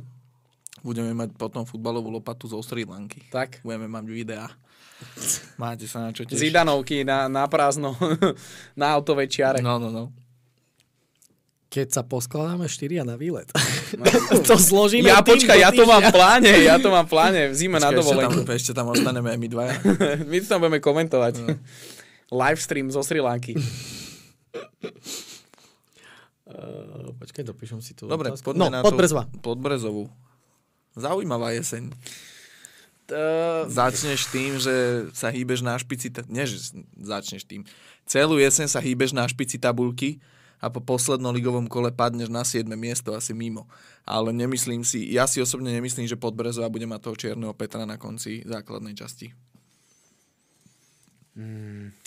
[0.84, 3.23] Budeme mať potom futbalovú lopatu zo Sri Lanky.
[3.31, 3.63] Tak.
[3.63, 4.47] Budeme mať videá.
[5.63, 6.39] Máte sa na čo tešiť.
[6.39, 7.95] Zidanovky na, na prázdno,
[8.79, 9.59] na autovej čiare.
[9.63, 10.11] No, no, no.
[11.67, 13.47] Keď sa poskladáme štyria na výlet.
[14.47, 17.55] to zložíme Ja počkaj, ja to mám v pláne, ja to mám v pláne, v
[17.55, 18.39] zime na Počkaj, ešte, tam, dovolenku.
[18.51, 19.75] ešte tam ostaneme aj my dvaja.
[20.31, 21.34] My to tam budeme komentovať.
[22.27, 23.55] Livestream zo Sri Lanky.
[26.54, 28.06] Uh, počkaj, dopíšem si tu.
[28.06, 28.54] Dobre, otázku.
[28.54, 29.26] poďme no, na Podbrezva.
[29.26, 29.41] to.
[29.41, 30.06] Podbrezovú.
[30.93, 31.89] Zaujímavá jeseň.
[33.10, 36.14] Uh, Začneš tým, že sa hýbeš na špici...
[36.30, 37.66] Nie, že začneš tým.
[38.06, 40.22] Celú jeseň sa hýbeš na špici tabulky
[40.64, 42.70] a po poslednom ligovom kole padneš na 7.
[42.78, 43.68] miesto asi mimo.
[44.08, 47.99] Ale nemyslím si, ja si osobne nemyslím, že Podbrezová bude mať toho čierneho Petra na
[47.99, 49.34] konci základnej časti.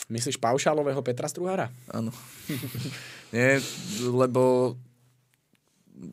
[0.06, 1.68] myslíš paušálového Petra Struhára?
[1.90, 2.14] Áno.
[3.34, 3.58] Nie,
[4.06, 4.74] lebo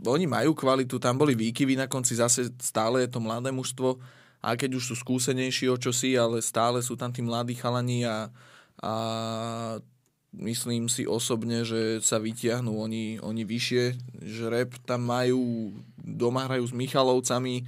[0.07, 3.99] oni majú kvalitu, tam boli výkyvy na konci, zase stále je to mladé mužstvo,
[4.43, 8.28] a keď už sú skúsenejší o čosi, ale stále sú tam tí mladí chalani a,
[8.84, 8.93] a
[10.36, 13.84] myslím si osobne, že sa vytiahnú oni, oni vyššie,
[14.20, 17.64] že rep tam majú, doma hrajú s Michalovcami,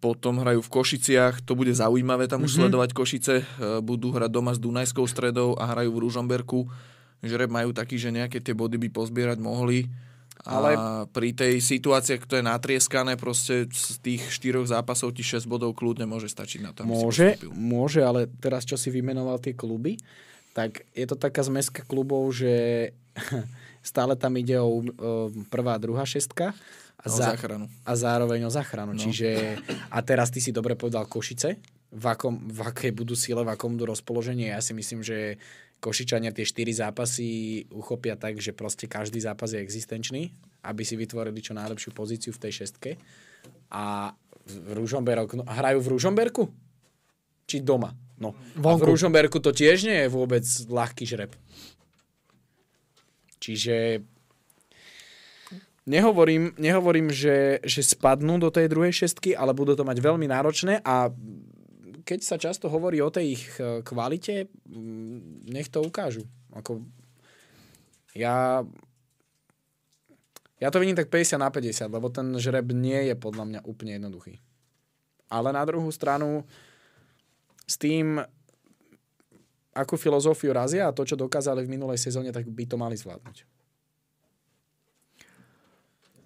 [0.00, 2.60] potom hrajú v Košiciach, to bude zaujímavé tam už mm-hmm.
[2.68, 3.44] sledovať Košice, E,
[3.80, 6.68] budú hrať doma s Dunajskou stredou a hrajú v Ružomberku,
[7.22, 9.88] že rep majú taký, že nejaké tie body by pozbierať mohli.
[10.46, 10.78] Ale...
[10.78, 15.74] A pri tej situácii, to je natrieskané, proste z tých štyroch zápasov ti 6 bodov
[15.74, 16.86] kľudne môže stačiť na to.
[16.86, 19.98] Môže, môže, ale teraz čo si vymenoval tie kluby,
[20.54, 22.54] tak je to taká zmeska klubov, že
[23.90, 24.86] stále tam ide o,
[25.50, 26.54] prvá, druhá šestka
[26.98, 27.66] a, O za, záchranu.
[27.82, 28.94] a zároveň o záchranu.
[28.94, 29.00] No.
[29.02, 29.58] Čiže,
[29.90, 31.58] a teraz ty si dobre povedal Košice,
[31.88, 34.52] v, akom, v akej budú sile, v akom budú rozpoloženie.
[34.52, 35.40] Ja si myslím, že
[35.78, 40.34] Košičania tie štyri zápasy uchopia tak, že proste každý zápas je existenčný,
[40.66, 42.98] aby si vytvorili čo najlepšiu pozíciu v tej šestke.
[43.70, 44.10] A
[44.48, 46.42] v Ružomberok, no, hrajú v Ružomberku?
[47.46, 47.94] Či doma?
[48.18, 48.34] No.
[48.58, 48.90] A v.
[48.90, 51.30] Ružomberku to tiež nie je vôbec ľahký žreb.
[53.38, 54.02] Čiže
[55.86, 60.82] nehovorím, nehovorím že, že spadnú do tej druhej šestky, ale budú to mať veľmi náročné
[60.82, 61.08] a
[62.08, 64.48] keď sa často hovorí o tej ich e, kvalite,
[65.44, 66.24] nech to ukážu.
[66.56, 66.80] Ako
[68.16, 68.64] ja,
[70.56, 74.00] ja to vidím tak 50 na 50, lebo ten žreb nie je podľa mňa úplne
[74.00, 74.40] jednoduchý.
[75.28, 76.48] Ale na druhú stranu
[77.68, 78.16] s tým,
[79.76, 83.57] akú filozofiu razia a to, čo dokázali v minulej sezóne, tak by to mali zvládnuť.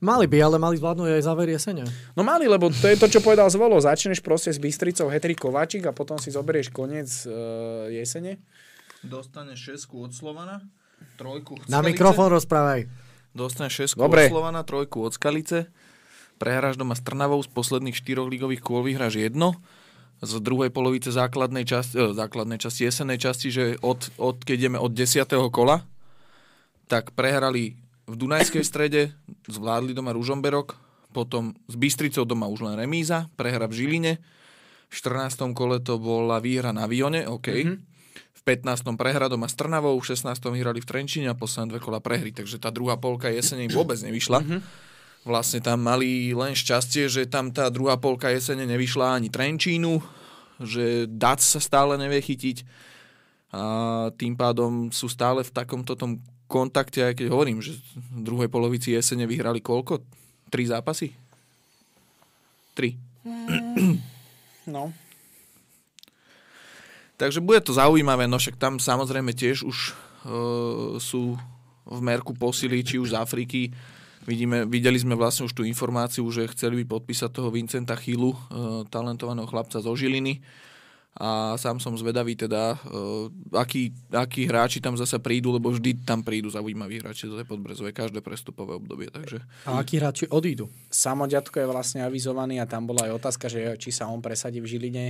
[0.03, 1.87] Mali by, ale mali zvládnuť aj záver jesene.
[2.19, 3.79] No mali, lebo to je to, čo povedal Zvolo.
[3.79, 8.43] Začneš proste s Bystricou Hetri Kováčik a potom si zoberieš koniec uh, jesene.
[9.07, 10.59] Dostane šesku od Slovana,
[11.15, 11.87] trojku od Na Skalice.
[11.95, 12.91] mikrofón rozprávaj.
[13.31, 14.27] Dostane šesku Dobre.
[14.27, 15.71] od Slovana, trojku od Skalice.
[16.43, 19.55] Prehráš doma s Trnavou, z posledných štyroch ligových kôl vyhráš jedno.
[20.19, 24.79] Z druhej polovice základnej časti, eh, základnej časti, jesennej časti, že od, od, keď ideme
[24.83, 25.47] od 10.
[25.55, 25.87] kola,
[26.91, 29.15] tak prehrali v Dunajskej strede,
[29.47, 30.75] zvládli doma Ružomberok,
[31.13, 34.13] potom s Bystricou doma už len remíza, prehra v Žiline,
[34.89, 35.57] v 14.
[35.57, 37.49] kole to bola výhra na Vione, OK.
[37.49, 37.79] Mm-hmm.
[38.13, 38.99] V 15.
[38.99, 40.29] prehra doma s Trnavou, v 16.
[40.51, 44.43] vyhrali v Trenčine a posledné dve kola prehry, takže tá druhá polka jesene vôbec nevyšla.
[44.43, 44.61] Mm-hmm.
[45.23, 50.03] Vlastne tam mali len šťastie, že tam tá druhá polka jesene nevyšla ani Trenčínu,
[50.59, 52.67] že Dac sa stále nevie chytiť
[53.53, 53.63] a
[54.17, 57.81] tým pádom sú stále v takomto tom kontakte, aj keď hovorím, že
[58.13, 60.05] v druhej polovici jesene vyhrali koľko?
[60.53, 61.17] Tri zápasy?
[62.77, 62.93] Tri.
[64.63, 64.95] No.
[67.19, 69.93] Takže bude to zaujímavé, no však tam samozrejme tiež už e,
[71.03, 71.35] sú
[71.83, 73.75] v merku posily, či už z Afriky.
[74.23, 78.39] Vidíme, videli sme vlastne už tú informáciu, že chceli by podpísať toho Vincenta Chylu, e,
[78.87, 80.39] talentovaného chlapca zo Žiliny.
[81.13, 86.25] A sám som zvedavý teda, e, akí, akí hráči tam zase prídu, lebo vždy tam
[86.25, 89.13] prídu zaujímaví hráči zo Podbrezové, každé prestupové obdobie.
[89.13, 90.73] Takže A akí hráči odídu?
[90.89, 94.73] Samoďatko je vlastne avizovaný a tam bola aj otázka, že či sa on presadí v
[94.73, 95.05] Žiline.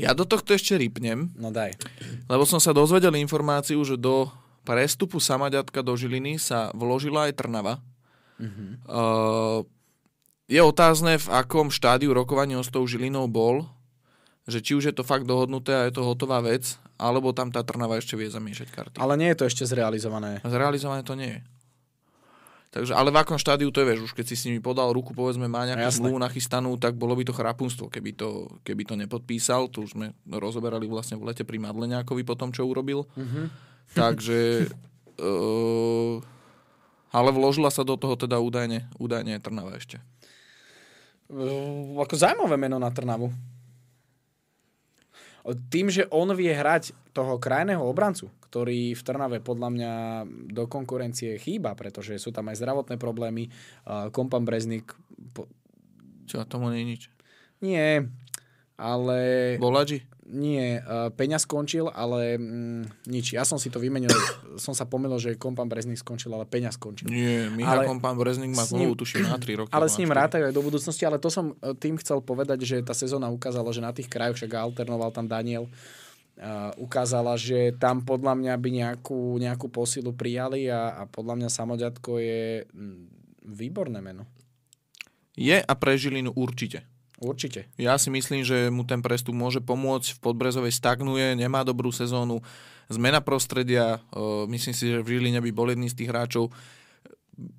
[0.00, 1.76] ja do tohto ešte rýpnem, No daj.
[2.24, 4.32] Lebo som sa dozvedel informáciu, že do
[4.64, 7.84] prestupu Samaďatka do Žiliny sa vložila aj Trnava.
[8.40, 8.70] Mm-hmm.
[8.88, 9.60] Uh,
[10.48, 13.68] je otázne, v akom štádiu rokovania s tou Žilinou bol,
[14.46, 17.62] že či už je to fakt dohodnuté a je to hotová vec, alebo tam tá
[17.62, 18.96] Trnava ešte vie zamiešať karty.
[18.98, 20.42] Ale nie je to ešte zrealizované.
[20.42, 21.40] Zrealizované to nie je.
[22.72, 25.12] Takže, ale v akom štádiu to je, vieš, už keď si s nimi podal ruku,
[25.12, 29.68] povedzme, má nejakú zmluvu nachystanú, tak bolo by to chrapunstvo, keby to, keby to nepodpísal.
[29.68, 33.04] Tu už sme rozoberali vlastne v lete pri Madleňákovi po tom, čo urobil.
[33.12, 33.52] Mhm.
[33.92, 34.72] Takže...
[35.20, 36.24] Uh,
[37.16, 40.00] ale vložila sa do toho teda údajne, údajne aj Trnava ešte.
[41.28, 43.28] Uh, ako zaujímavé meno na Trnavu.
[45.42, 49.92] Tým, že on vie hrať toho krajného obrancu, ktorý v Trnave podľa mňa
[50.54, 53.50] do konkurencie chýba, pretože sú tam aj zdravotné problémy.
[54.14, 54.94] Kompan Breznik
[55.34, 55.50] po...
[56.30, 57.02] Čo, tomu nie je nič.
[57.58, 58.06] Nie,
[58.78, 59.18] ale...
[59.58, 60.06] Boladži?
[60.32, 63.36] Nie, uh, Peňa skončil, ale mm, nič.
[63.36, 64.08] Ja som si to vymenil,
[64.64, 67.12] som sa pomýlil, že Kompan Breznik skončil, ale Peňa skončil.
[67.12, 69.70] Nie, Michal Ale pán Breznik má zmluvu, tuším, na 3 roky.
[69.76, 70.20] Ale s ním štyri.
[70.24, 73.68] rátajú aj do budúcnosti, ale to som e, tým chcel povedať, že tá sezóna ukázala,
[73.76, 78.70] že na tých krajoch, však alternoval tam Daniel, uh, ukázala, že tam podľa mňa by
[78.72, 83.02] nejakú, nejakú posilu prijali a, a podľa mňa Samoďatko je mm,
[83.52, 84.24] výborné meno.
[85.36, 86.91] Je a pre Žilinu určite.
[87.22, 87.70] Určite.
[87.78, 90.18] Ja si myslím, že mu ten prestup môže pomôcť.
[90.18, 92.42] V Podbrezovej stagnuje, nemá dobrú sezónu.
[92.90, 96.50] Zmena prostredia, e, myslím si, že v Žiline by bol jedný z tých hráčov.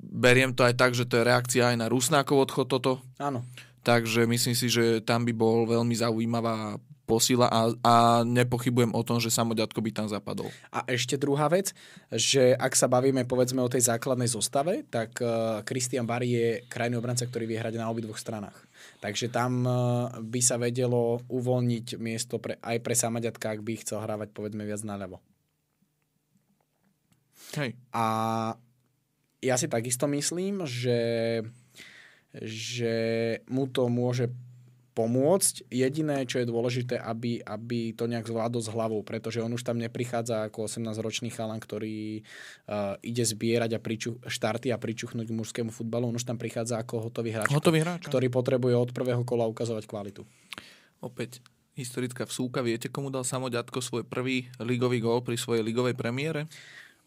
[0.03, 2.91] Beriem to aj tak, že to je reakcia aj na Rusnákov odchod toto.
[3.17, 3.47] Áno.
[3.87, 9.19] Takže myslím si, že tam by bol veľmi zaujímavá posila a, a nepochybujem o tom,
[9.19, 10.47] že samoďatko by tam zapadol.
[10.71, 11.75] A ešte druhá vec,
[12.07, 15.19] že ak sa bavíme povedzme o tej základnej zostave, tak
[15.67, 18.55] Kristian uh, Barry je krajný obranca, ktorý vie hrať na obidvoch stranách.
[19.03, 23.99] Takže tam uh, by sa vedelo uvoľniť miesto pre, aj pre Samaďatka, ak by chcel
[23.99, 25.19] hrávať povedzme viac naľavo.
[27.59, 27.75] Hej.
[27.91, 28.05] A
[29.43, 31.43] ja si takisto myslím, že,
[32.39, 32.95] že
[33.51, 34.31] mu to môže
[34.93, 35.67] pomôcť.
[35.73, 39.81] Jediné, čo je dôležité, aby, aby to nejak zvládol s hlavou, pretože on už tam
[39.81, 45.73] neprichádza ako 18-ročný chalan, ktorý uh, ide zbierať a priču, štarty a pričuchnúť k mužskému
[45.73, 46.13] futbalu.
[46.13, 48.05] On už tam prichádza ako hotový hráč, Hotový hráč.
[48.05, 50.23] ktorý potrebuje od prvého kola ukazovať kvalitu.
[51.01, 51.41] Opäť
[51.73, 52.61] historická vsúka.
[52.61, 56.45] Viete, komu dal samoďatko svoj prvý ligový gól pri svojej ligovej premiére?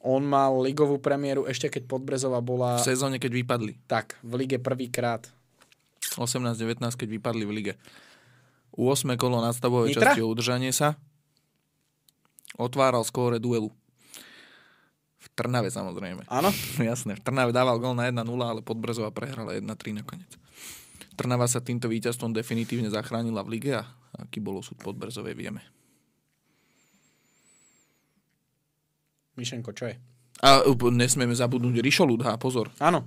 [0.02, 3.72] On mal ligovú premiéru ešte keď Podbrezova bola V sezóne, keď vypadli.
[3.90, 5.26] tak, v lige prvýkrát.
[6.16, 7.74] 18-19, keď vypadli v lige.
[8.76, 10.12] U 8 kolo nadstavovej Nitra?
[10.12, 11.00] časti udržanie sa
[12.56, 13.72] otváral skóre duelu.
[15.20, 16.24] V Trnave samozrejme.
[16.28, 16.52] Áno?
[16.80, 20.32] Jasné, v Trnave dával gól na 1-0, ale Podbrezova prehrala 1-3 nakoniec.
[21.16, 23.88] Trnava sa týmto víťazstvom definitívne zachránila v lige a
[24.20, 25.64] aký bol osud Podbrezovej vieme.
[29.36, 29.96] Myšenko, čo je?
[30.44, 32.72] A nesmieme zabudnúť Rišo Ludha, pozor.
[32.80, 33.04] Áno,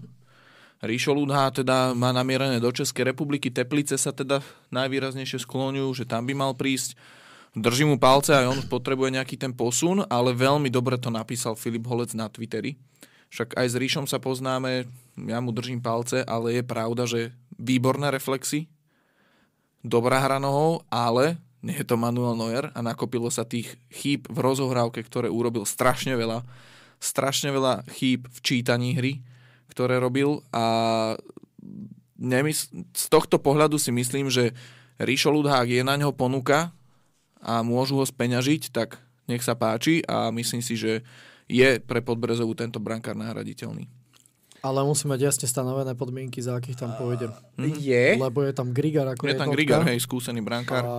[0.80, 3.52] Ríšo Ludha teda má namierené do Českej republiky.
[3.52, 4.40] Teplice sa teda
[4.72, 6.96] najvýraznejšie skloňujú, že tam by mal prísť.
[7.52, 11.84] Držím mu palce, aj on potrebuje nejaký ten posun, ale veľmi dobre to napísal Filip
[11.84, 12.80] Holec na Twitteri.
[13.30, 14.88] Však aj s Ríšom sa poznáme,
[15.28, 18.72] ja mu držím palce, ale je pravda, že výborné reflexy,
[19.84, 24.40] dobrá hra nohou, ale nie je to Manuel Neuer a nakopilo sa tých chýb v
[24.40, 26.48] rozohrávke, ktoré urobil strašne veľa.
[27.04, 29.20] Strašne veľa chýb v čítaní hry
[29.70, 30.66] ktoré robil a
[32.20, 34.52] nemysl- z tohto pohľadu si myslím, že
[35.00, 36.76] Ríšo Ludhák je na ňo ponuka
[37.40, 39.00] a môžu ho speňažiť, tak
[39.32, 41.06] nech sa páči a myslím si, že
[41.48, 43.88] je pre Podbrezovú tento brankár nahraditeľný.
[44.60, 47.32] Ale musí mať jasne stanovené podmienky, za akých tam pôjde.
[47.80, 48.20] je.
[48.20, 49.48] Lebo je tam Grigar ako Je tam.
[49.56, 50.84] Grigar, hej, skúsený brankár.
[50.84, 50.96] A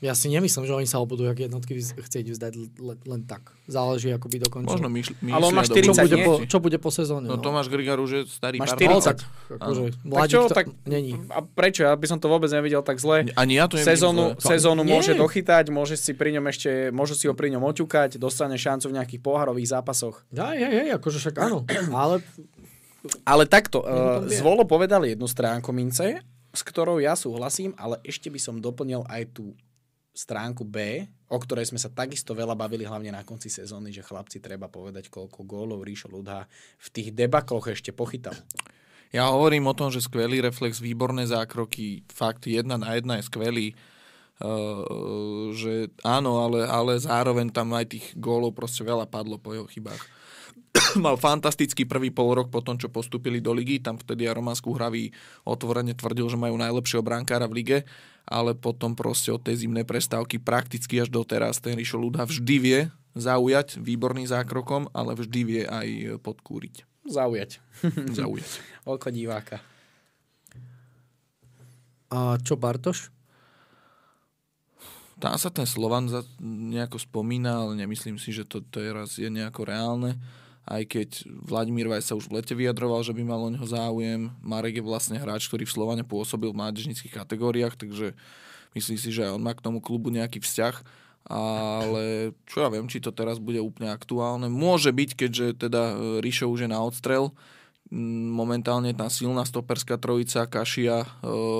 [0.00, 2.52] ja si nemyslím, že oni sa budú jak jednotky chcieť vzdať
[3.04, 3.52] len, tak.
[3.68, 4.72] Záleží, ako by dokončil.
[4.72, 7.28] Možno myšl- Ale on má myslia čo, 40 bude po, čo bude po sezóne?
[7.28, 8.80] No Tomáš Grigar už je starý Má pár 40.
[8.80, 9.04] No, rokov.
[9.04, 9.18] tak,
[9.60, 11.12] akože, Tak čo, tak není.
[11.28, 11.84] a prečo?
[11.84, 13.28] Ja by som to vôbec nevidel tak zle.
[13.36, 14.48] Ani ja to nevidím Sezónu, zle.
[14.56, 14.92] sezónu Nie.
[14.96, 18.88] môže dochytať, môže si pri ňom ešte, môžu si ho pri ňom oťukať, dostane šancu
[18.88, 20.24] v nejakých pohárových zápasoch.
[20.32, 21.62] Hej, hej, hej, akože však áno.
[21.92, 22.24] Ale
[23.24, 24.24] Ale takto, uh.
[24.28, 26.20] Zvolo povedal jednu stránku mince,
[26.50, 29.54] s ktorou ja súhlasím, ale ešte by som doplnil aj tú
[30.20, 34.36] stránku B, o ktorej sme sa takisto veľa bavili hlavne na konci sezóny, že chlapci
[34.44, 36.44] treba povedať, koľko gólov Ríšo Ludha
[36.76, 38.36] v tých debakloch ešte pochytal.
[39.10, 43.68] Ja hovorím o tom, že skvelý reflex, výborné zákroky, fakt jedna na jedna je skvelý.
[44.40, 49.68] Uh, že áno, ale, ale zároveň tam aj tých gólov proste veľa padlo po jeho
[49.68, 50.00] chybách.
[51.04, 53.82] Mal fantastický prvý pol rok po tom, čo postúpili do ligy.
[53.82, 55.12] Tam vtedy aj Roman Skúhravý
[55.44, 57.78] otvorene tvrdil, že majú najlepšieho brankára v lige,
[58.30, 62.80] ale potom proste od tej zimnej prestávky prakticky až doteraz ten Rišo Ludha vždy vie
[63.18, 66.86] zaujať výborným zákrokom, ale vždy vie aj podkúriť.
[67.10, 67.58] Zaujať.
[68.22, 68.50] Zaujať.
[68.86, 69.58] Oko diváka.
[72.14, 73.10] a čo Bartoš?
[75.20, 79.68] Tam sa ten Slovan za, nejako spomína, ale nemyslím si, že to teraz je nejako
[79.68, 80.16] reálne.
[80.68, 84.30] Aj keď Vladimír Vaj sa už v lete vyjadroval, že by mal o neho záujem.
[84.44, 88.14] Marek je vlastne hráč, ktorý v Slovane pôsobil v mládežnických kategóriách, takže
[88.76, 91.08] myslím si, že aj on má k tomu klubu nejaký vzťah.
[91.30, 94.48] Ale čo ja viem, či to teraz bude úplne aktuálne.
[94.48, 97.36] Môže byť, keďže teda e, Ríšo už je na odstrel.
[98.32, 101.08] Momentálne tá silná stoperská trojica, Kašia, e,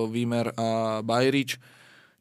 [0.08, 1.60] Výmer a Bajrič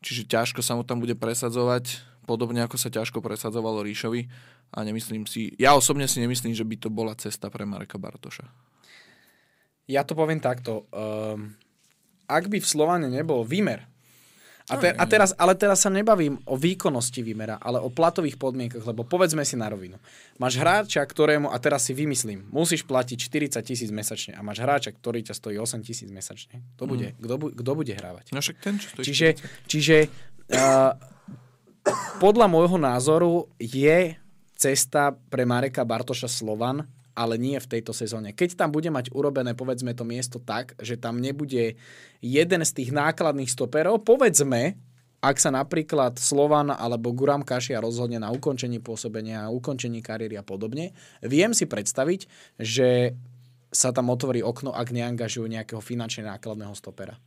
[0.03, 1.99] čiže ťažko sa mu tam bude presadzovať,
[2.30, 4.30] podobne ako sa ťažko presadzovalo Ríšovi
[4.77, 8.45] a nemyslím si, ja osobne si nemyslím, že by to bola cesta pre Mareka Bartoša.
[9.89, 10.85] Ja to poviem takto.
[10.93, 11.57] Um,
[12.30, 13.89] ak by v Slovane nebol výmer,
[14.69, 18.85] a, te, a teraz, ale teraz sa nebavím o výkonnosti výmera, ale o platových podmienkach,
[18.85, 19.97] lebo povedzme si na rovinu.
[20.38, 23.18] Máš hráča, ktorému, a teraz si vymyslím, musíš platiť
[23.57, 26.61] 40 tisíc mesačne a máš hráča, ktorý ťa stojí 8 tisíc mesačne.
[26.77, 27.26] To bude, mm.
[27.26, 28.30] kto, bu, kto bude hrávať?
[28.30, 29.27] No však ten, čo stojí Čiže,
[29.65, 29.95] čiže
[30.53, 30.93] uh,
[32.24, 34.16] podľa môjho názoru je
[34.60, 36.88] cesta pre Mareka Bartoša Slovan
[37.20, 38.32] ale nie v tejto sezóne.
[38.32, 41.76] Keď tam bude mať urobené, povedzme, to miesto tak, že tam nebude
[42.24, 44.80] jeden z tých nákladných stoperov, povedzme,
[45.20, 50.95] ak sa napríklad Slovan alebo Guram Kašia rozhodne na ukončení pôsobenia, ukončení kariéry a podobne,
[51.20, 53.20] viem si predstaviť, že
[53.68, 57.20] sa tam otvorí okno, ak neangažujú nejakého finančne nákladného stopera.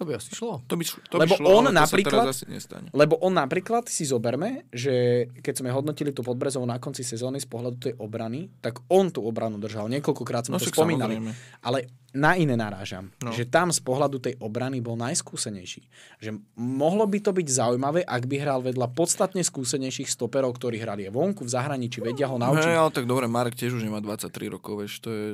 [0.00, 0.64] To by asi šlo.
[0.64, 2.88] To by, to lebo by šlo, on ale napríklad, to sa teraz asi nestane.
[2.96, 7.44] Lebo on napríklad, si zoberme, že keď sme hodnotili tú podbrezovú na konci sezóny z
[7.44, 9.92] pohľadu tej obrany, tak on tú obranu držal.
[9.92, 11.20] Niekoľkokrát sme No to spomínali.
[11.20, 11.60] samozrejme.
[11.60, 11.78] Ale
[12.16, 13.12] na iné narážam.
[13.20, 13.28] No.
[13.28, 15.84] Že tam z pohľadu tej obrany bol najskúsenejší.
[16.24, 21.12] Že mohlo by to byť zaujímavé, ak by hral vedľa podstatne skúsenejších stoperov, ktorí hrali
[21.12, 22.72] vonku, v zahraničí, vedia ho naučiť.
[22.72, 25.26] Hej, ale tak dobre, Marek tiež už nemá 23 rokov, vieš, to je...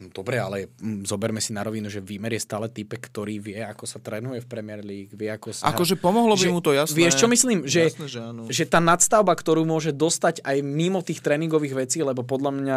[0.00, 3.60] No, Dobre, ale mm, zoberme si na rovinu, že Výmer je stále typek, ktorý vie,
[3.60, 5.68] ako sa trénuje v Premier League, vie, ako sa...
[5.68, 6.96] Akože pomohlo by Že- mu to, jasné.
[6.96, 7.68] Vieš, čo myslím?
[7.68, 8.42] Že, Jasné, že áno.
[8.48, 12.76] že tá nadstavba, ktorú môže dostať aj mimo tých tréningových vecí, lebo podľa mňa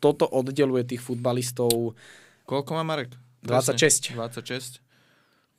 [0.00, 1.92] toto oddeluje tých futbalistov.
[2.48, 3.12] Koľko má Marek?
[3.44, 4.16] 26.
[4.16, 4.80] 26.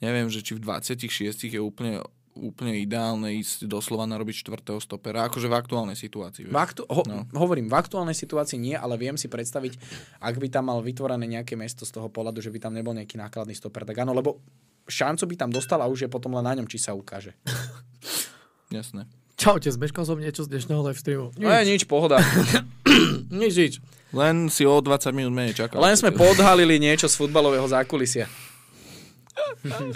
[0.02, 1.08] Neviem, že či v 26
[1.48, 2.02] je úplne,
[2.36, 6.46] úplne ideálne ísť doslova narobiť čtvrtého stopera, akože v aktuálnej situácii.
[6.46, 7.26] V aktu- ho- No.
[7.32, 9.78] Hovorím, v aktuálnej situácii nie, ale viem si predstaviť,
[10.20, 13.16] ak by tam mal vytvorené nejaké miesto z toho pohľadu, že by tam nebol nejaký
[13.16, 14.42] nákladný stoper, tak áno, lebo
[14.84, 17.38] šancu by tam dostal a už je potom len na ňom, či sa ukáže.
[18.70, 19.06] Jasné.
[19.36, 21.28] Čaute, zmeškal som niečo z dnešného live streamu.
[21.36, 22.22] No je nič, pohoda.
[23.34, 23.74] Nič, nič.
[24.14, 25.82] Len si o 20 minút menej čakal.
[25.82, 28.30] Len sme podhalili niečo z futbalového zákulisia.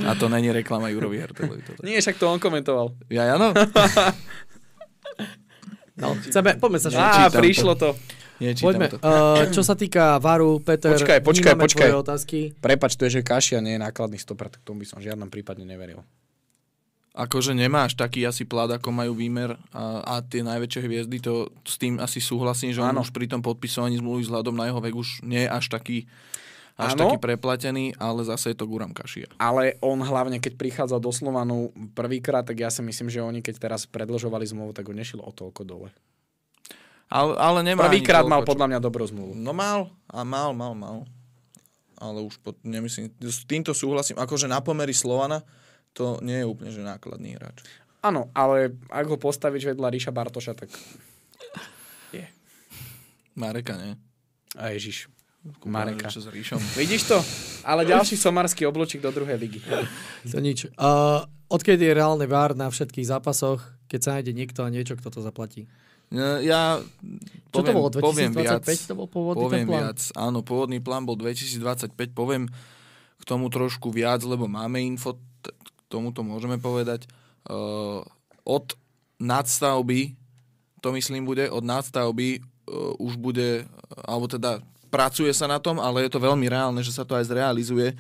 [0.07, 1.61] A to není reklama Jurovi Hertelovi.
[1.61, 1.81] Toto.
[1.83, 2.93] Nie, však to on komentoval.
[3.11, 3.51] Ja, áno?
[5.97, 7.97] No, chceme, poďme sa Á, prišlo to.
[8.37, 8.87] Nečítam Poďme.
[8.93, 8.97] to.
[9.01, 11.89] Uh, čo sa týka Varu, Peter, Počkaj, počkaj, počkaj.
[11.89, 12.37] tvoje otázky.
[12.61, 15.25] Prepač, to je, že Kašia nie je nákladný stoper, tak tomu by som v žiadnom
[15.33, 16.05] prípade neveril.
[17.17, 21.81] Akože nemáš taký asi plat, ako majú Výmer a, a tie najväčšie hviezdy, to s
[21.81, 25.25] tým asi súhlasím, že on už pri tom podpisovaní zmluvy vzhľadom na jeho vek už
[25.25, 26.05] nie je až taký,
[26.77, 27.09] až Áno.
[27.09, 29.25] taký preplatený, ale zase je to Guram Kašia.
[29.41, 33.57] Ale on hlavne, keď prichádza do Slovanu prvýkrát, tak ja si myslím, že oni keď
[33.57, 35.89] teraz predlžovali zmluvu, tak ho nešilo o toľko dole.
[37.09, 39.33] Ale, ale nemá Prvýkrát mal čo- podľa mňa dobrú zmluvu.
[39.33, 40.97] No mal, a mal, mal, mal.
[41.97, 44.21] Ale už pod, nemyslím, s týmto súhlasím.
[44.21, 45.41] Akože na pomery Slovana
[45.97, 47.65] to nie je úplne že nákladný hráč.
[48.05, 50.69] Áno, ale ak ho postavíš vedľa Ríša Bartoša, tak...
[52.13, 52.21] Je.
[53.33, 53.97] Mareka, nie?
[54.53, 55.09] A Ježiš.
[55.63, 56.11] Mareka.
[56.11, 56.59] Čo s Ríšom.
[56.75, 57.17] Vidíš to?
[57.63, 59.59] Ale ďalší somarský oblúčik do druhej ligy.
[60.33, 60.67] To nič.
[60.75, 65.07] Uh, odkedy je reálne VAR na všetkých zápasoch, keď sa nájde niekto a niečo, kto
[65.07, 65.69] to zaplatí?
[66.07, 66.79] No, Ja
[67.51, 67.87] Čo poviem, to bolo?
[68.03, 68.63] poviem viac.
[68.63, 69.81] 2025 to bol pôvodný poviem ten plán?
[69.87, 69.99] viac.
[70.15, 71.95] Áno, pôvodný plán bol 2025.
[72.11, 72.43] Poviem
[73.17, 77.07] k tomu trošku viac, lebo máme info, t- k tomuto môžeme povedať.
[77.43, 78.03] Uh,
[78.43, 78.75] od
[79.19, 80.15] nadstavby,
[80.79, 83.67] to myslím bude, od nadstavby uh, už bude,
[84.03, 87.29] alebo teda pracuje sa na tom, ale je to veľmi reálne, že sa to aj
[87.29, 87.93] zrealizuje.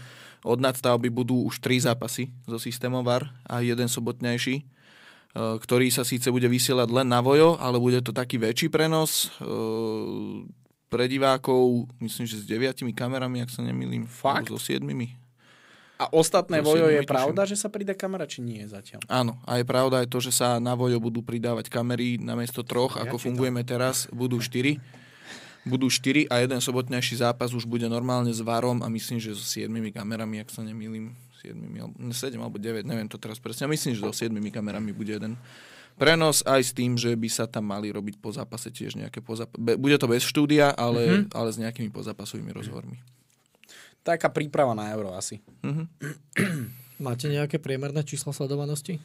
[0.45, 6.07] Od nadstavby budú už tri zápasy so systémom VAR a jeden sobotnejší eh, ktorý sa
[6.07, 10.47] síce bude vysielať len na vojo, ale bude to taký väčší prenos eh,
[10.87, 14.07] pre divákov, myslím, že s deviatimi kamerami, ak sa nemýlim.
[14.07, 14.47] Fakt?
[14.47, 15.19] So siedmimi.
[15.97, 17.09] A ostatné si vojo je netuším.
[17.09, 19.01] pravda, že sa pridá kamera, či nie zatiaľ?
[19.09, 23.01] Áno, a je pravda aj to, že sa na vojo budú pridávať kamery namiesto troch,
[23.01, 24.77] Ja ako fungujeme teraz, budú štyri.
[25.67, 29.43] Budú štyri a jeden sobotnejší zápas už bude normálne s varom a myslím, že so
[29.43, 33.67] siedmimi kamerami, ak sa nemýlim, siedmimi, alebo, ne, sedem alebo 9, neviem to teraz presne.
[33.69, 35.35] Myslím, že so siedmimi kamerami bude jeden
[35.97, 39.51] prenos aj s tým, že by sa tam mali robiť po zápase tiež nejaké pozap-
[39.57, 41.33] be- Bude to bez štúdia, ale, mm-hmm.
[41.33, 43.01] ale s nejakými pozápasovými rozhovormi.
[44.05, 45.41] Taká príprava na euro asi.
[45.65, 45.83] Mhm.
[47.05, 48.97] Máte nejaké priemerné čísla sledovanosti?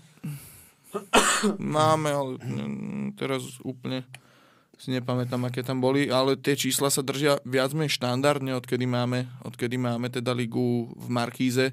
[1.60, 4.04] Máme, ale mm, teraz úplne
[4.78, 9.30] si nepamätám, aké tam boli, ale tie čísla sa držia viac menej štandardne, odkedy máme,
[9.46, 11.70] odkedy máme teda ligu v Markíze.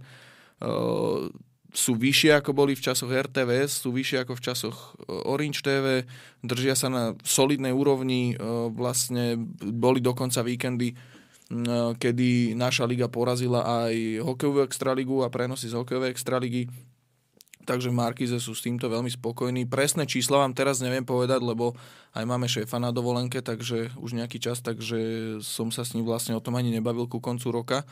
[0.60, 1.32] Uh,
[1.70, 4.78] sú vyššie ako boli v časoch RTVS, sú vyššie ako v časoch
[5.08, 6.04] Orange TV,
[6.42, 13.90] držia sa na solidnej úrovni, uh, vlastne boli dokonca víkendy, uh, kedy naša liga porazila
[13.90, 16.68] aj hokejovú extraligu a prenosy z hokejovej extraligy
[17.70, 19.70] takže Markize sú s týmto veľmi spokojní.
[19.70, 21.78] Presné čísla vám teraz neviem povedať, lebo
[22.18, 24.98] aj máme šéfa na dovolenke, takže už nejaký čas, takže
[25.46, 27.86] som sa s ním vlastne o tom ani nebavil ku koncu roka.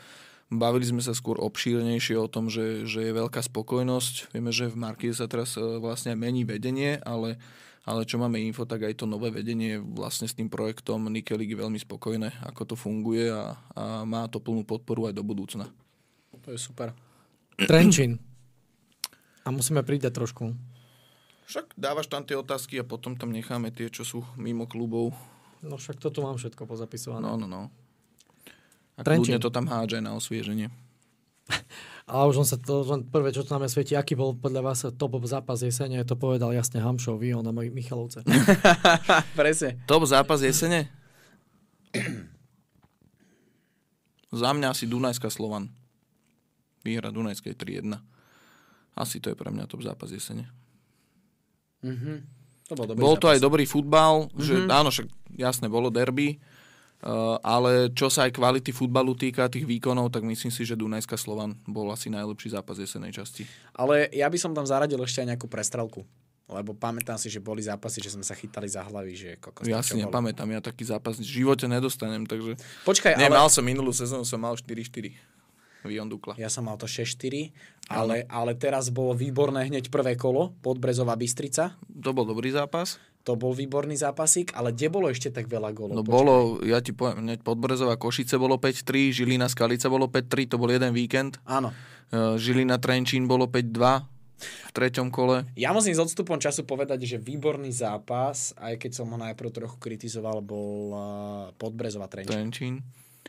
[0.50, 4.34] Bavili sme sa skôr obšírnejšie o tom, že, že je veľká spokojnosť.
[4.34, 7.38] Vieme, že v Markize sa teraz e, vlastne mení vedenie, ale,
[7.84, 11.60] ale čo máme info, tak aj to nové vedenie vlastne s tým projektom Nikelig je
[11.62, 15.68] veľmi spokojné, ako to funguje a, a má to plnú podporu aj do budúcna.
[16.42, 16.96] To je super.
[17.60, 18.27] Trenčín.
[19.44, 20.54] A musíme pridať trošku.
[21.48, 25.16] Však dávaš tam tie otázky a potom tam necháme tie, čo sú mimo klubov.
[25.64, 27.24] No však toto mám všetko pozapisované.
[27.24, 27.62] No, no, no.
[28.98, 29.38] A Trenčín.
[29.38, 30.68] to tam hádže na osvieženie.
[32.08, 34.80] A už on sa to, len prvé, čo to nám svieti, aký bol podľa vás
[34.96, 38.24] top zápas jesene, to povedal jasne Hamšov, vy, on na mojich Michalovce.
[39.38, 39.76] Presne.
[39.84, 40.88] Top zápas jesene?
[44.32, 45.68] Za mňa asi Dunajská Slovan.
[46.80, 48.00] Výhra Dunajskej 3-1.
[48.98, 50.50] Asi to je pre mňa top zápas jesene.
[51.86, 52.26] Mhm.
[52.68, 53.34] To bol dobrý Bol to zápas.
[53.38, 55.08] aj dobrý futbal, že áno, však
[55.40, 56.36] jasne, bolo derby,
[57.00, 61.16] uh, ale čo sa aj kvality futbalu týka tých výkonov, tak myslím si, že Dunajská
[61.16, 63.48] Slovan bol asi najlepší zápas jesenej časti.
[63.72, 66.04] Ale ja by som tam zaradil ešte aj nejakú prestrelku.
[66.48, 69.68] Lebo pamätám si, že boli zápasy, že sme sa chytali za hlavy, že kokos.
[69.68, 72.56] Ja si nepamätám, ja taký zápas v živote nedostanem, takže...
[72.88, 73.36] Počkaj, Nie, ale...
[73.36, 75.12] mal som minulú sezónu, som mal 4-4.
[75.86, 76.34] Vion Dukla.
[76.40, 77.54] Ja som mal to 6-4,
[77.90, 81.78] ale, ale teraz bolo výborné hneď prvé kolo, Podbrezová Bystrica.
[81.86, 82.98] To bol dobrý zápas.
[83.26, 86.00] To bol výborný zápasík, ale kde bolo ešte tak veľa golov?
[86.00, 86.16] No Počkaj.
[86.16, 86.34] bolo,
[86.64, 91.36] ja ti poviem, Podbrezová Košice bolo 5-3, Žilina Skalica bolo 5-3, to bol jeden víkend.
[91.44, 91.68] Áno.
[92.08, 95.44] E, Žilina Trenčín bolo 5-2 v treťom kole.
[95.58, 99.76] Ja musím s odstupom času povedať, že výborný zápas, aj keď som ho najprv trochu
[99.76, 100.94] kritizoval, bol
[101.58, 102.32] Podbrezová Trenčín.
[102.32, 102.74] Trenčín.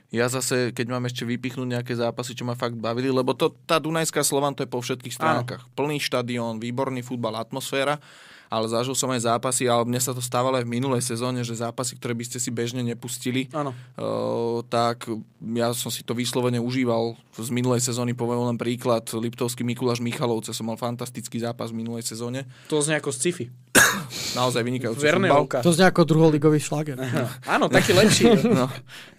[0.09, 3.77] Ja zase, keď mám ešte vypichnúť nejaké zápasy, čo ma fakt bavili, lebo to, tá
[3.77, 5.69] Dunajská Slovan to je po všetkých stránkach.
[5.77, 8.01] Plný štadión, výborný futbal, atmosféra,
[8.49, 11.53] ale zažil som aj zápasy, ale mne sa to stávalo aj v minulej sezóne, že
[11.53, 13.45] zápasy, ktoré by ste si bežne nepustili.
[13.53, 15.05] Uh, tak
[15.53, 17.13] ja som si to vyslovene užíval.
[17.37, 19.05] Z minulej sezóny poviem len príklad.
[19.13, 22.49] Liptovský Mikuláš Michalovce som mal fantastický zápas v minulej sezóne.
[22.73, 23.53] To znie ako sci-fi.
[24.39, 25.45] Naozaj vynikajúci futbal.
[25.61, 26.97] To znie ako druholigový šlager.
[27.45, 28.25] Áno, taký lepší.
[28.49, 28.65] No,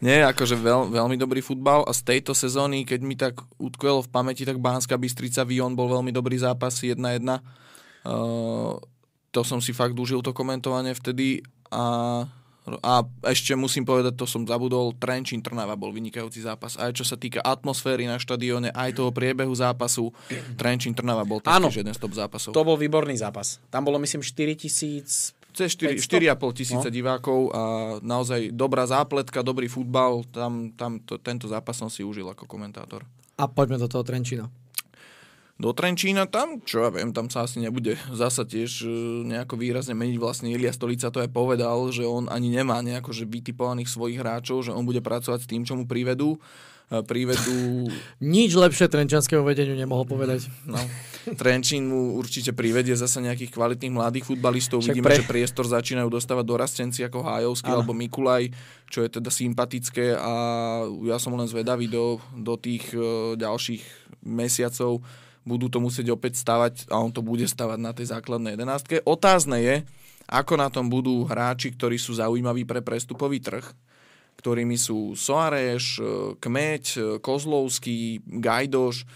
[0.02, 4.10] nie, akože veľ, veľmi dobrý futbal a z tejto sezóny, keď mi tak utkvelo v
[4.10, 6.98] pamäti, tak Bánska Bystrica Vion bol veľmi dobrý zápas 1-1.
[8.00, 8.74] Uh,
[9.30, 12.26] to som si fakt užil to komentovanie vtedy a
[12.84, 16.76] a ešte musím povedať, to som zabudol, Trenčín Trnava bol vynikajúci zápas.
[16.76, 20.12] Aj čo sa týka atmosféry na štadióne, aj toho priebehu zápasu,
[20.60, 22.52] Trenčín Trnava bol taktiež jeden z top zápasov.
[22.52, 23.58] To bol výborný zápas.
[23.72, 25.32] Tam bolo, myslím, 4 tisíc...
[25.50, 26.30] Cez 4, 500?
[26.30, 26.94] 4,5 tisíca no.
[26.94, 27.62] divákov a
[28.06, 30.22] naozaj dobrá zápletka, dobrý futbal.
[30.30, 33.02] Tam, tam to, tento zápas som si užil ako komentátor.
[33.34, 34.46] A poďme do toho Trenčína.
[35.60, 38.88] Do Trenčína tam, čo ja viem, tam sa asi nebude zasa tiež e,
[39.28, 40.16] nejako výrazne meniť.
[40.16, 44.64] Vlastne Ilia Stolica to aj povedal, že on ani nemá nejako že vytipovaných svojich hráčov,
[44.64, 46.40] že on bude pracovať s tým, čo mu privedú.
[46.88, 47.92] E, Privedú
[48.34, 50.48] Nič lepšie trenčanskému vedeniu nemohol povedať.
[50.64, 50.80] No,
[51.36, 54.80] Trenčín mu určite privedie zase nejakých kvalitných mladých futbalistov.
[54.80, 58.48] Však Vidíme, pre- že priestor začínajú dostávať dorastenci ako Hájovský alebo Mikulaj,
[58.88, 60.32] čo je teda sympatické a
[61.04, 65.04] ja som len zvedavý do, do tých e, ďalších mesiacov.
[65.42, 69.00] Budú to musieť opäť stavať a on to bude stavať na tej základnej jedenástke.
[69.08, 69.76] Otázne je,
[70.30, 73.64] ako na tom budú hráči, ktorí sú zaujímaví pre prestupový trh
[74.40, 79.06] ktorými sú Soares, e, Kmeď, e, Kozlovský, Gajdoš, e,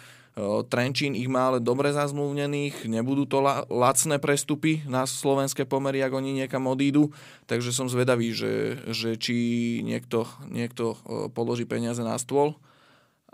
[0.68, 6.12] Trenčín ich má ale dobre zazmluvnených, nebudú to la- lacné prestupy na slovenské pomery, ak
[6.12, 7.08] oni niekam odídu,
[7.48, 9.36] takže som zvedavý, že, že či
[9.80, 11.00] niekto, niekto
[11.32, 12.52] položí peniaze na stôl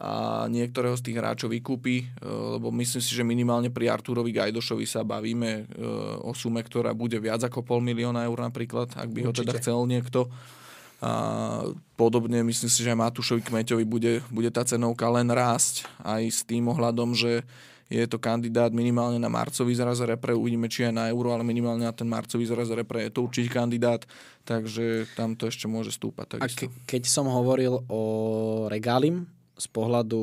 [0.00, 2.04] a niektorého z tých hráčov vykúpi, e,
[2.56, 5.62] lebo myslím si, že minimálne pri Arturovi Gajdošovi sa bavíme e,
[6.24, 9.60] o sume, ktorá bude viac ako pol milióna eur napríklad, ak by ho teda Určite.
[9.60, 10.32] chcel niekto.
[11.04, 11.12] A
[12.00, 16.40] podobne myslím si, že aj Matúšovi Kmeťovi bude, bude tá cenovka len rásť aj s
[16.48, 17.44] tým ohľadom, že
[17.92, 21.84] je to kandidát minimálne na marcový zraz repre, uvidíme či aj na euro, ale minimálne
[21.84, 24.06] na ten marcový zraz repre je to určite kandidát,
[24.46, 28.00] takže tam to ešte môže stúpať A ke, keď som hovoril o
[28.70, 29.26] Regalim
[29.60, 30.20] z pohľadu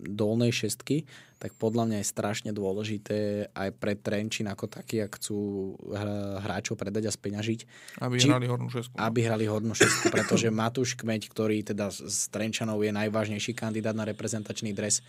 [0.00, 1.08] dolnej šestky,
[1.40, 6.76] tak podľa mňa je strašne dôležité aj pre Trenčín ako taký, ak chcú hr- hráčov
[6.76, 7.60] predať a speňažiť,
[8.00, 8.92] Aby Či- hrali hornú šesku.
[8.92, 9.00] no.
[9.00, 13.96] aby hrali hodnú šestku, pretože Matúš Kmeď, ktorý teda z- z Trenčanov je najvážnejší kandidát
[13.96, 15.00] na reprezentačný dres,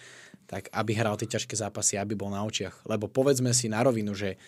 [0.47, 2.87] tak aby hral tie ťažké zápasy, aby bol na očiach.
[2.87, 4.39] Lebo povedzme si na rovinu, že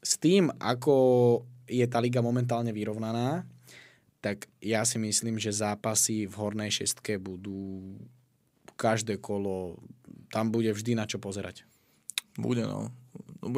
[0.00, 0.94] s tým, ako
[1.68, 3.44] je tá liga momentálne vyrovnaná,
[4.20, 7.96] tak ja si myslím, že zápasy v hornej šestke budú
[8.76, 9.78] každé kolo,
[10.32, 11.68] tam bude vždy na čo pozerať.
[12.36, 12.88] Bude, no.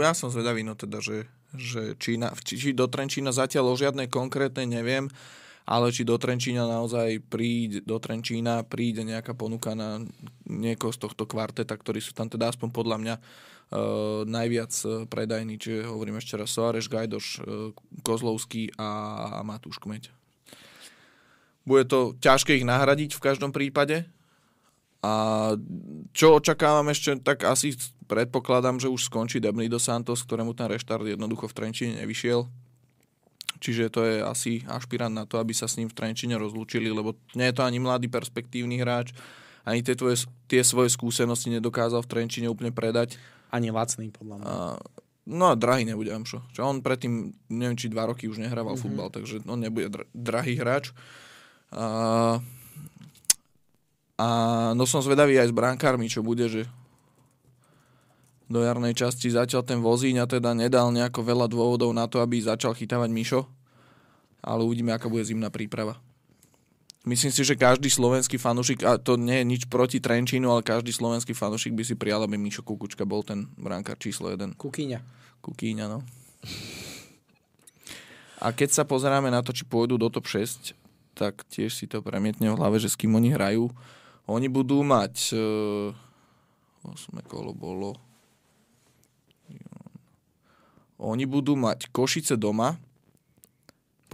[0.01, 4.11] Ja som zvedavý, no teda, že, že Čína, či, či do Trenčína zatiaľ o žiadnej
[4.11, 5.07] konkrétnej neviem,
[5.65, 10.03] ale či do Trenčína naozaj príde, do Trenčína príde nejaká ponuka na
[10.45, 15.57] niekoho z tohto kvarteta, ktorí sú tam teda aspoň podľa mňa uh, najviac eh, predajní,
[15.57, 17.73] čiže hovorím ešte raz Soares, Gajdoš, uh,
[18.05, 18.89] Kozlovský a,
[19.37, 20.13] a Matúš Kmeď.
[21.65, 24.05] Bude to ťažké ich nahradiť v každom prípade,
[25.05, 25.11] a
[26.17, 27.77] čo očakávam ešte, tak asi
[28.09, 32.49] predpokladám, že už skončí Debny do Santos, ktorému ten reštart jednoducho v Trenčine nevyšiel.
[33.61, 37.17] Čiže to je asi ašpirant na to, aby sa s ním v Trenčine rozlúčili, lebo
[37.37, 39.13] nie je to ani mladý perspektívny hráč,
[39.65, 43.17] ani tie, tvoje, tie svoje skúsenosti nedokázal v Trenčine úplne predať.
[43.49, 44.47] Ani lacný, podľa mňa.
[44.49, 44.77] A,
[45.29, 46.45] no a drahý nebude Amšo.
[46.53, 48.85] Čo on predtým, neviem, či dva roky už nehrával mm-hmm.
[48.89, 50.93] futbal, takže on nebude dr- drahý hráč.
[51.73, 52.41] A,
[54.15, 54.29] a
[54.79, 56.71] no som zvedavý aj s brankármi, čo bude, že
[58.47, 62.77] do jarnej časti zatiaľ ten vozíňa teda nedal nejako veľa dôvodov na to, aby začal
[62.77, 63.41] chytávať Mišo,
[64.45, 65.99] ale uvidíme, aká bude zimná príprava.
[67.05, 70.89] Myslím si, že každý slovenský fanúšik, a to nie je nič proti Trenčínu, ale každý
[70.89, 74.57] slovenský fanúšik by si prijal, aby Mišo Kukučka bol ten brankár číslo 1.
[74.57, 75.01] Kukyňa.
[75.45, 76.01] Kukíňa, no.
[78.41, 80.73] A keď sa pozeráme na to, či pôjdu do top 6,
[81.13, 83.69] tak tiež si to premietne v hlave, že s kým oni hrajú.
[84.29, 85.37] Oni budú mať...
[85.37, 85.93] Uh,
[86.85, 87.97] 8 kolo bolo.
[91.01, 92.77] Oni budú mať Košice doma,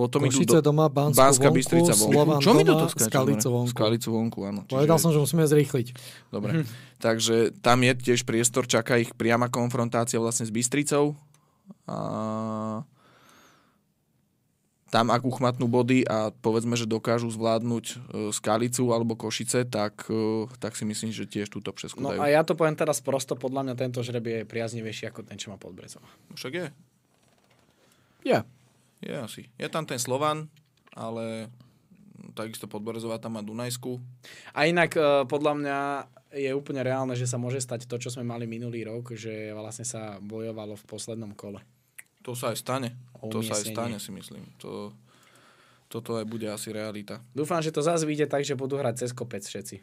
[0.01, 0.73] potom Košice idú do...
[0.73, 2.12] doma, Banskú Banská vonku, Bystrica vonku.
[2.15, 3.11] Slovan Čo mi doma, toto skáče?
[3.12, 3.70] Skalicu vonku.
[3.70, 4.61] Skalicu vonku, áno.
[4.65, 5.87] Povedal som, že musíme zrýchliť.
[6.32, 6.65] Dobre.
[7.05, 11.20] Takže tam je tiež priestor, čaká ich priama konfrontácia vlastne s Bystricou.
[11.85, 11.99] A
[14.91, 17.95] tam ak uchmatnú body a povedzme, že dokážu zvládnuť e,
[18.35, 22.43] Skalicu alebo Košice, tak, e, tak si myslím, že tiež túto přesku No a ja
[22.43, 25.79] to poviem teraz prosto, podľa mňa tento žreb je priaznivejší ako ten, čo má pod
[25.79, 26.03] Brezom.
[26.35, 26.67] Však je.
[28.27, 28.39] Je.
[29.01, 29.43] Je asi.
[29.57, 30.51] Je tam ten Slovan,
[30.93, 31.49] ale
[32.35, 33.97] takisto Podberezová tam má Dunajsku.
[34.53, 35.79] A inak e, podľa mňa
[36.31, 39.87] je úplne reálne, že sa môže stať to, čo sme mali minulý rok, že vlastne
[39.87, 41.62] sa bojovalo v poslednom kole.
[42.22, 42.88] To sa aj stane.
[43.20, 44.44] To sa aj stane, si myslím.
[44.59, 44.92] To,
[45.86, 47.20] toto aj bude asi realita.
[47.30, 49.80] Dúfam, že to zase vyjde tak, že budú hrať cez kopec všetci.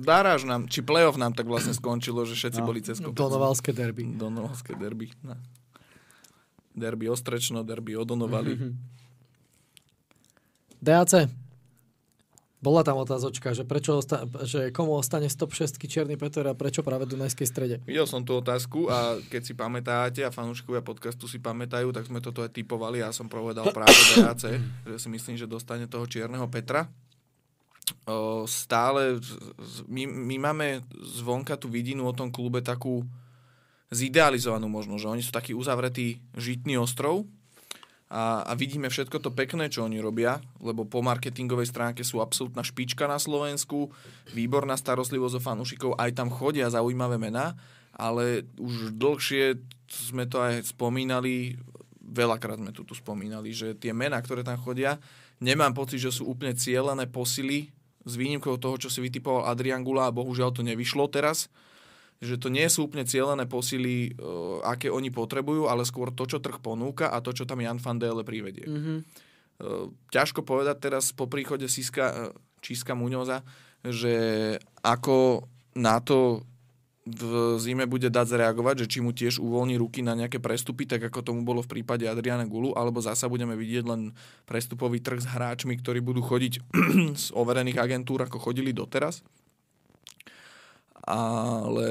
[0.00, 2.66] Baráž nám, či playoff nám tak vlastne skončilo, že všetci No.
[2.66, 3.16] boli cez kopec.
[3.16, 4.04] Donovalské derby.
[4.08, 5.12] Donovalské derby.
[5.22, 5.36] No.
[6.70, 8.56] Derby Ostrečno, derby Odonovali.
[10.80, 11.28] DAC.
[12.60, 16.52] Bola tam otázočka, že, prečo osta- že komu ostane z top 6 Čierny Peter a
[16.52, 17.76] prečo práve Dunajskej strede.
[17.88, 22.20] Videl som tú otázku a keď si pamätáte a fanúšikovia podcastu si pamätajú, tak sme
[22.20, 23.00] toto aj typovali.
[23.00, 26.84] Ja som povedal práve DAC, že si myslím, že dostane toho Čierneho Petra.
[28.04, 29.16] O, stále,
[29.88, 30.66] my, my máme
[31.16, 33.02] zvonka tú vidinu o tom klube takú
[33.88, 37.24] zidealizovanú možno, že oni sú taký uzavretý žitný ostrov
[38.10, 42.66] a, a vidíme všetko to pekné, čo oni robia, lebo po marketingovej stránke sú absolútna
[42.66, 43.94] špička na Slovensku,
[44.34, 47.54] výborná starostlivosť o fanúšikov, aj tam chodia zaujímavé mená,
[47.94, 51.54] ale už dlhšie sme to aj spomínali,
[52.02, 54.98] veľakrát sme tu, tu spomínali, že tie mená, ktoré tam chodia,
[55.38, 57.70] nemám pocit, že sú úplne cieľané posily,
[58.00, 61.52] s výnimkou toho, čo si vytipoval Adrian Gula a bohužiaľ to nevyšlo teraz,
[62.20, 66.38] že to nie sú úplne cieľené posily, uh, aké oni potrebujú, ale skôr to, čo
[66.38, 68.68] trh ponúka a to, čo tam Jan van Dele privedie.
[68.68, 68.98] Mm-hmm.
[69.60, 72.16] Uh, ťažko povedať teraz po príchode Siska, uh,
[72.60, 73.40] Číska Muňoza,
[73.80, 76.44] že ako na to
[77.08, 81.00] v zime bude dať zareagovať, že či mu tiež uvoľní ruky na nejaké prestupy, tak
[81.08, 84.12] ako tomu bolo v prípade Adriana Gulu, alebo zasa budeme vidieť len
[84.44, 86.60] prestupový trh s hráčmi, ktorí budú chodiť
[87.24, 89.24] z overených agentúr, ako chodili doteraz.
[91.04, 91.88] Ale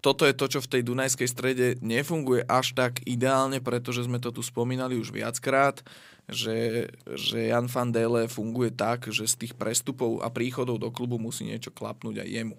[0.00, 4.32] toto je to, čo v tej Dunajskej strede nefunguje až tak ideálne, pretože sme to
[4.32, 5.84] tu spomínali už viackrát,
[6.30, 11.20] že, že Jan van Dele funguje tak, že z tých prestupov a príchodov do klubu
[11.20, 12.58] musí niečo klapnúť aj jemu.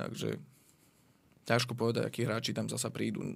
[0.00, 0.40] Takže
[1.44, 3.20] ťažko povedať, akí hráči tam zasa prídu.
[3.22, 3.28] E,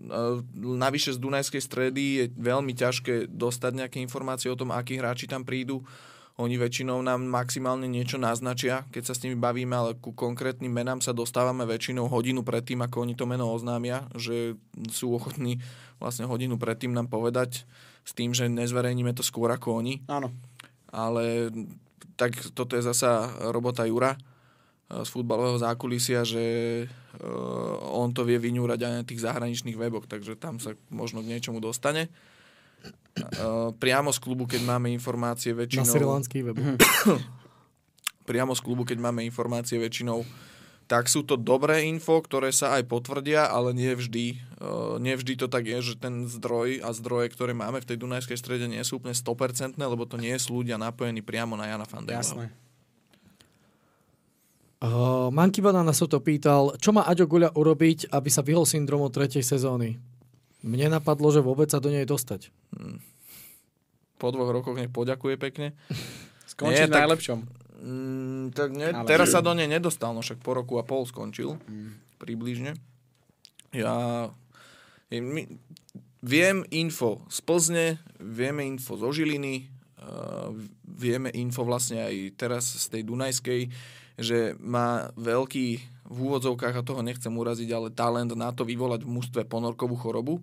[0.56, 5.42] Navyše z Dunajskej stredy je veľmi ťažké dostať nejaké informácie o tom, akí hráči tam
[5.42, 5.82] prídu.
[6.36, 11.00] Oni väčšinou nám maximálne niečo naznačia, keď sa s nimi bavíme, ale ku konkrétnym menám
[11.00, 14.52] sa dostávame väčšinou hodinu predtým, ako oni to meno oznámia, že
[14.92, 15.64] sú ochotní
[15.96, 17.64] vlastne hodinu predtým nám povedať
[18.04, 20.04] s tým, že nezverejníme to skôr ako oni.
[20.12, 20.28] Áno.
[20.92, 21.48] Ale
[22.20, 26.44] tak toto je zasa robota Jura eh, z futbalového zákulisia, že
[26.84, 31.32] uh, on to vie vyňúrať aj na tých zahraničných weboch, takže tam sa možno k
[31.32, 32.12] niečomu dostane.
[33.16, 35.88] Uh, priamo z klubu, keď máme informácie Na väčšinou...
[35.88, 36.56] srilanský web.
[38.28, 40.20] priamo z klubu, keď máme informácie väčšinou,
[40.86, 44.38] tak sú to dobré info, ktoré sa aj potvrdia, ale nie vždy.
[44.60, 47.98] Uh, nie vždy to tak je, že ten zdroj a zdroje, ktoré máme v tej
[48.04, 51.88] Dunajskej strede, nie sú úplne 100%, lebo to nie sú ľudia napojení priamo na Jana
[51.88, 52.20] Fandela.
[52.20, 52.52] Jasné.
[54.76, 59.08] Uh, Manky Banana sa to pýtal, čo má Aďo Guľa urobiť, aby sa vyhol syndromu
[59.08, 59.96] tretej sezóny?
[60.66, 62.50] Mne napadlo, že vôbec sa do nej dostať.
[64.16, 65.78] Po dvoch rokoch nech poďakuje pekne.
[66.50, 67.38] Skončí Nie, tak- najlepšom.
[67.76, 71.04] Mm, tak ne, Ale- teraz sa do nej nedostal, no však po roku a pol
[71.04, 71.92] skončil, Mm.
[72.16, 72.72] približne.
[73.70, 74.26] Ja
[75.06, 75.44] je- my,
[76.20, 77.86] viem info z Plzne,
[78.16, 79.68] vieme info zo Žiliny,
[79.98, 80.50] uh,
[80.82, 83.60] vieme info vlastne aj teraz z tej Dunajskej,
[84.16, 89.10] že má veľký v úvodzovkách, a toho nechcem uraziť, ale talent na to vyvolať v
[89.10, 90.42] mužstve ponorkovú chorobu.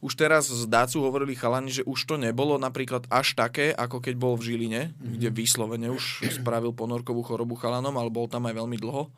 [0.00, 4.14] Už teraz z Dácu hovorili chalani, že už to nebolo napríklad až také, ako keď
[4.16, 5.12] bol v Žiline, mm-hmm.
[5.20, 9.12] kde vyslovene už spravil ponorkovú chorobu chalanom, ale bol tam aj veľmi dlho.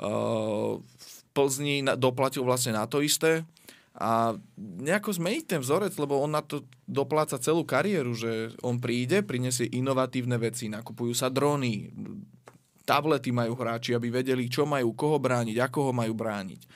[0.00, 3.46] Uh, v Plzni doplatil vlastne na to isté
[3.94, 9.22] a nejako zmeniť ten vzorec, lebo on na to dopláca celú kariéru, že on príde,
[9.22, 11.90] prinesie inovatívne veci, nakupujú sa drony,
[12.90, 16.66] tablety majú hráči, aby vedeli, čo majú, koho brániť, ako ho majú brániť.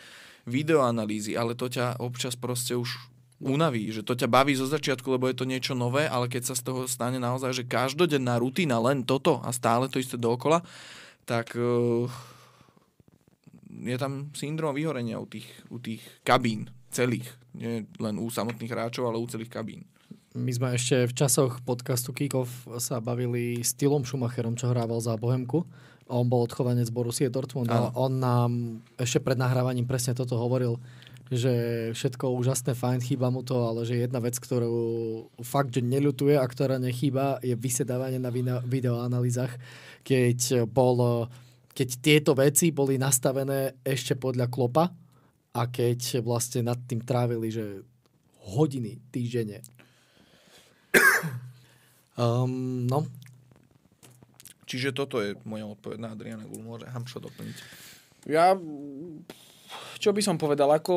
[0.46, 2.94] Videoanalýzy, ale to ťa občas proste už
[3.42, 6.54] unaví, že to ťa baví zo začiatku, lebo je to niečo nové, ale keď sa
[6.54, 10.62] z toho stane naozaj, že každodenná rutina, len toto a stále to isté dookola,
[11.26, 12.06] tak uh,
[13.82, 17.26] je tam syndrom vyhorenia u tých, u tých kabín celých.
[17.58, 19.82] Nie len u samotných hráčov, ale u celých kabín.
[20.34, 22.50] My sme ešte v časoch podcastu Kikov
[22.82, 25.62] sa bavili s Tylom Schumacherom, čo hrával za Bohemku.
[26.12, 28.50] On bol odchovanec Borussie Dortmund a on nám
[29.00, 30.76] ešte pred nahrávaním presne toto hovoril,
[31.32, 31.52] že
[31.96, 34.76] všetko úžasné, fajn, chýba mu to, ale že jedna vec, ktorú
[35.40, 38.28] fakt, že neľutuje a ktorá nechýba, je vysedávanie na
[38.60, 39.56] videoanalýzach,
[40.04, 41.26] keď bol
[41.74, 44.94] keď tieto veci boli nastavené ešte podľa klopa
[45.54, 47.82] a keď vlastne nad tým trávili, že
[48.54, 49.58] hodiny, týždene.
[52.14, 53.10] Um, no,
[54.74, 56.66] Čiže toto je moja odpoveď na Adriana Gul.
[56.66, 57.56] Môže Hamšo doplniť.
[58.26, 58.58] Ja,
[60.02, 60.94] čo by som povedal, ako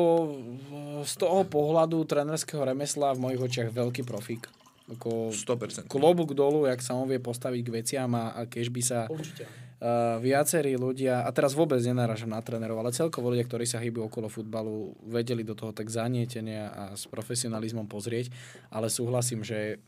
[1.06, 4.50] z toho pohľadu trénerského remesla v mojich očiach veľký profík.
[4.90, 5.86] Ako 100%.
[5.86, 9.46] klobúk dolu, jak sa on vie postaviť k veciam a, a keď by sa určite.
[9.46, 14.08] uh, viacerí ľudia, a teraz vôbec nenarážam na trénerov, ale celkovo ľudia, ktorí sa hýbu
[14.10, 18.32] okolo futbalu, vedeli do toho tak zanietenia a s profesionalizmom pozrieť,
[18.72, 19.78] ale súhlasím, že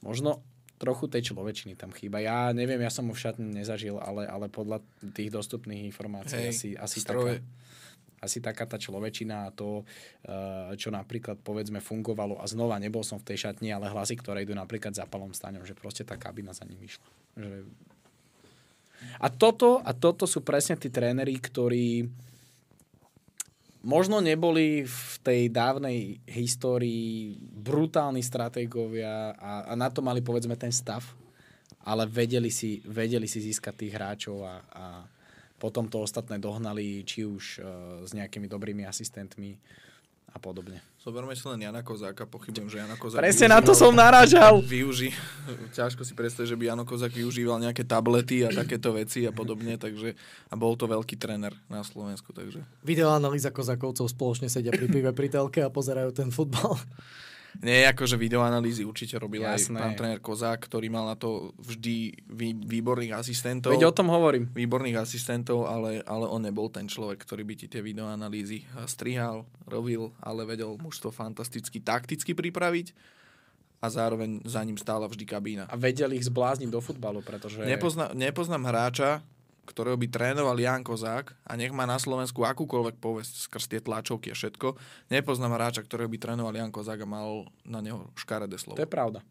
[0.00, 0.40] možno
[0.78, 2.18] trochu tej človečiny tam chýba.
[2.18, 4.82] Ja neviem, ja som ho v šatni nezažil, ale, ale podľa
[5.14, 7.38] tých dostupných informácií Hej, asi, asi stroje.
[7.38, 7.62] taká
[8.24, 9.84] asi taká tá človečina a to,
[10.24, 14.48] eh, čo napríklad povedzme fungovalo a znova nebol som v tej šatni, ale hlasy, ktoré
[14.48, 17.04] idú napríklad za Palom Staňom, že proste tá kabina za ním išla.
[17.36, 17.68] Že...
[19.20, 22.08] A, toto, a toto sú presne tí tréneri, ktorí
[23.84, 30.72] možno neboli v tej dávnej histórii brutálni stratégovia a, a na to mali povedzme ten
[30.72, 31.04] stav,
[31.84, 34.84] ale vedeli si, vedeli si získať tých hráčov a, a
[35.60, 37.64] potom to ostatné dohnali či už uh,
[38.08, 39.54] s nejakými dobrými asistentmi
[40.32, 40.80] a podobne.
[41.04, 43.20] Zoberme si len Jana Kozáka, pochybujem, že Jana Kozák...
[43.20, 44.64] Presne na to som narážal.
[44.64, 45.12] Využi...
[45.76, 49.76] Ťažko si predstaviť, že by Jano Kozák využíval nejaké tablety a takéto veci a podobne,
[49.76, 50.16] takže...
[50.48, 52.64] A bol to veľký tréner na Slovensku, takže...
[52.88, 56.80] Videoanalýza kozakovcov spoločne sedia pri pive pri telke a pozerajú ten futbal.
[57.62, 59.78] Nie, akože videoanalýzy určite robil Jasné.
[59.78, 63.76] aj pán tréner Kozák, ktorý mal na to vždy vý, výborných asistentov.
[63.76, 64.50] Veď o tom hovorím.
[64.50, 70.10] výborných asistentov, ale, ale on nebol ten človek, ktorý by ti tie videoanalýzy strihal, robil,
[70.18, 72.96] ale vedel mužstvo fantasticky takticky pripraviť
[73.84, 75.64] a zároveň za ním stála vždy kabína.
[75.68, 77.60] A vedeli ich zblázniť do futbalu, pretože...
[77.60, 79.20] Nepozna, nepoznám hráča,
[79.64, 84.30] ktorého by trénoval Jan Kozák a nech má na Slovensku akúkoľvek povesť skrz tie tlačovky
[84.30, 84.76] a všetko.
[85.08, 88.78] Nepoznám hráča, ktorého by trénoval Jan Kozák a mal na neho škaredé slovo.
[88.78, 89.24] To je pravda.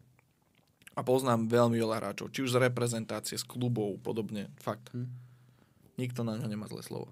[0.94, 4.50] A poznám veľmi veľa hráčov, či už z reprezentácie, z klubov, podobne.
[4.62, 4.94] Fakt.
[4.94, 5.10] Hm.
[5.98, 7.10] Nikto na ňo nemá zlé slovo.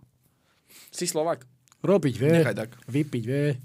[0.90, 1.47] Si Slovak?
[1.82, 2.70] Robiť vie, Nechaj tak.
[2.86, 3.47] vypiť vie.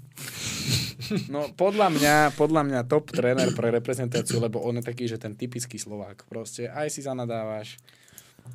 [1.32, 5.32] No podľa mňa, podľa mňa top tréner pre reprezentáciu, lebo on je taký, že ten
[5.32, 6.28] typický Slovák.
[6.28, 7.80] Proste aj si zanadávaš,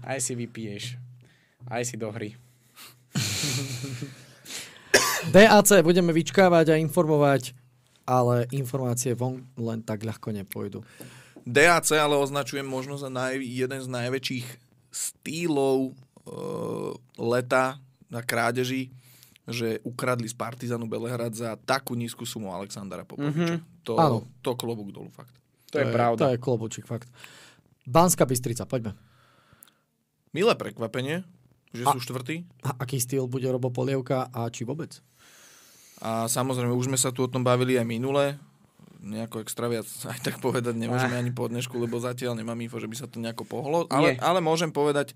[0.02, 0.98] aj si vypiješ,
[1.70, 2.34] aj si do hry.
[5.34, 7.54] DAC budeme vyčkávať a informovať,
[8.04, 10.82] ale informácie von len tak ľahko nepôjdu.
[11.46, 14.48] DAC ale označujem možno za naj, jeden z najväčších
[14.90, 17.78] stýlov uh, leta
[18.10, 18.90] na krádeži
[19.44, 23.60] že ukradli z Partizanu Belehrad za takú nízku sumu Alexandra Popoviča.
[23.60, 23.84] Mm-hmm.
[23.84, 24.18] To, Áno.
[24.40, 25.36] to klobúk dolu, fakt.
[25.76, 26.22] To, je, pravda.
[26.24, 27.12] To je klobučík, fakt.
[27.84, 28.96] Banská Bystrica, poďme.
[30.34, 31.22] Milé prekvapenie,
[31.72, 32.44] že A- sú štvrtí.
[32.66, 34.98] A aký styl bude Robo Polievka a či vôbec?
[36.02, 38.42] A samozrejme, už sme sa tu o tom bavili aj minule.
[39.00, 42.90] Nejako extra viac aj tak povedať nemôžeme ani po dnešku, lebo zatiaľ nemám info, že
[42.90, 43.86] by sa to nejako pohlo.
[43.94, 44.22] Ale, Nie.
[44.26, 45.14] ale môžem povedať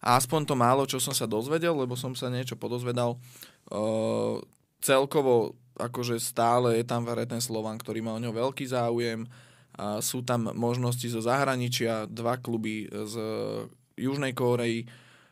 [0.00, 3.20] aspoň to málo, čo som sa dozvedel, lebo som sa niečo podozvedal.
[3.68, 4.40] Uh,
[4.80, 9.28] celkovo akože stále je tam vare ten Slovan, ktorý má o ňo veľký záujem.
[9.76, 13.14] A sú tam možnosti zo zahraničia, dva kluby z
[13.96, 14.84] Južnej Kórei,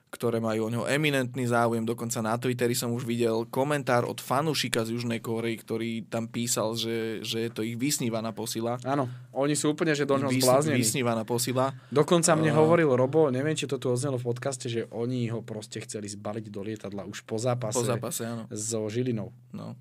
[0.08, 1.82] ktoré majú o ňo eminentný záujem.
[1.82, 6.78] Dokonca na Twitteri som už videl komentár od fanúšika z Južnej Kórei, ktorý tam písal,
[6.78, 8.78] že, že je to ich vysnívaná posila.
[8.86, 10.78] Áno, oni sú úplne, že do ňoho Vys- zbláznení.
[10.78, 11.74] Vysnívaná posila.
[11.90, 15.42] Dokonca mne A- hovoril Robo, neviem, či to tu odznelo v podcaste, že oni ho
[15.42, 18.46] proste chceli zbaliť do lietadla už po zápase, Po zápase, áno.
[18.54, 19.34] so Žilinou.
[19.50, 19.74] No.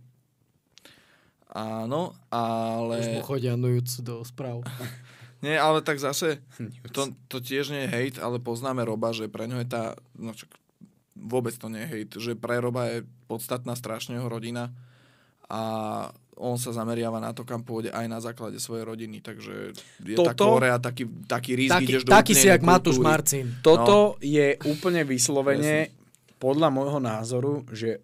[1.54, 2.96] Áno, Už ale...
[3.14, 3.54] mu chodia
[4.02, 4.66] do správ.
[5.44, 6.40] Nie, ale tak zase,
[6.96, 10.00] to, to tiež nie je hejt, ale poznáme Roba, že pre ňo je tá...
[10.16, 10.48] No čak,
[11.14, 12.98] vôbec to nie je hejt, že pre Roba je
[13.28, 14.72] podstatná strašne jeho rodina
[15.52, 15.62] a
[16.34, 20.34] on sa zameriava na to, kam pôjde aj na základe svojej rodiny, takže je tá
[20.34, 22.98] Toto- Korea taký, taký risk, Taký, ideš do taký si jak Matúš.
[22.98, 23.46] Marcin.
[23.62, 25.94] Toto je úplne vyslovene
[26.42, 28.02] podľa môjho názoru, že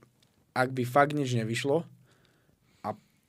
[0.53, 1.87] ak by fakt nič nevyšlo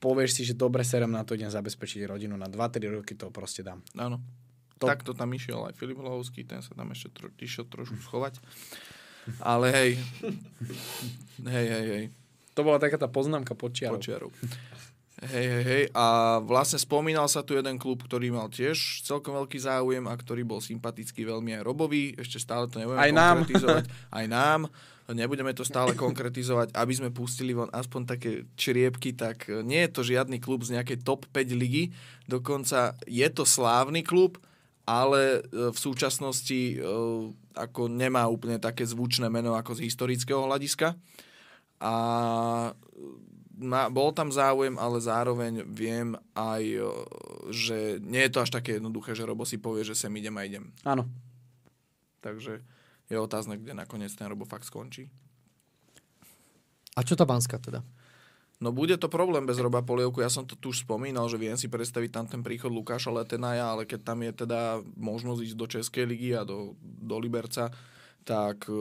[0.01, 2.57] povieš si, že dobre serem na to idem zabezpečiť rodinu na 2-3
[2.91, 3.85] roky, to proste dám.
[3.95, 4.19] Áno.
[4.19, 4.41] To-
[4.81, 4.89] To...
[4.89, 8.41] Takto tam išiel aj Filip Hlavovský, ten sa tam ešte tro, išiel trošku schovať.
[9.39, 9.91] Ale hej,
[11.45, 12.05] hej, hej, hej,
[12.53, 14.01] To bola taká tá poznámka počiarov.
[14.01, 14.33] počiarov.
[15.21, 15.85] Hej, hej, hej.
[15.93, 16.05] A
[16.41, 20.65] vlastne spomínal sa tu jeden klub, ktorý mal tiež celkom veľký záujem a ktorý bol
[20.65, 22.17] sympatický veľmi aj Robovi.
[22.17, 23.45] Ešte stále to nebudeme Aj nám.
[24.09, 24.65] Aj nám.
[25.11, 29.91] Nebudeme to stále konkretizovať, aby sme pustili von aspoň také čriepky, tak e, nie je
[29.91, 31.91] to žiadny klub z nejakej top 5 ligy.
[32.31, 34.39] Dokonca je to slávny klub,
[34.87, 36.77] ale e, v súčasnosti e,
[37.59, 40.95] ako nemá úplne také zvučné meno ako z historického hľadiska.
[41.81, 41.95] A
[43.89, 46.65] bol tam záujem, ale zároveň viem aj,
[47.53, 50.45] že nie je to až také jednoduché, že Robo si povie, že sem idem a
[50.45, 50.65] idem.
[50.85, 51.09] Áno.
[52.21, 52.61] Takže
[53.11, 55.11] je otázne, kde nakoniec ten Robo fakt skončí.
[56.95, 57.83] A čo tá Banská teda?
[58.61, 60.21] No bude to problém bez Roba Polievku.
[60.21, 63.73] Ja som to tu už spomínal, že viem si predstaviť tam ten príchod Lukáša Letenaja,
[63.73, 67.73] ale keď tam je teda možnosť ísť do Českej ligy a do, do Liberca,
[68.21, 68.77] tak e,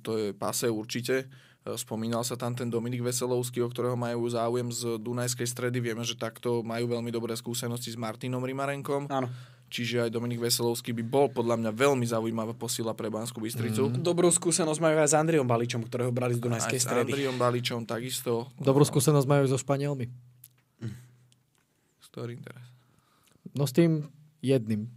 [0.00, 1.28] to je pase určite.
[1.60, 5.84] E, Spomínal sa tam ten Dominik Veselovský, o ktorého majú záujem z Dunajskej stredy.
[5.84, 9.12] Vieme, že takto majú veľmi dobré skúsenosti s Martinom Rimarenkom.
[9.12, 9.28] Áno.
[9.68, 13.92] Čiže aj Dominik Veselovský by bol podľa mňa veľmi zaujímavá posila pre Banskú Bystricu.
[13.92, 14.00] Mm.
[14.00, 16.88] Dobrú skúsenosť majú aj s Andriom Baličom, ktorého brali z Dunajskej Aj s.
[16.88, 18.48] Andriom Baličom takisto.
[18.56, 20.08] Dobrú skúsenosť majú so Španielmi.
[22.00, 22.64] S ktorým teraz?
[23.52, 24.08] No s tým
[24.40, 24.88] jedným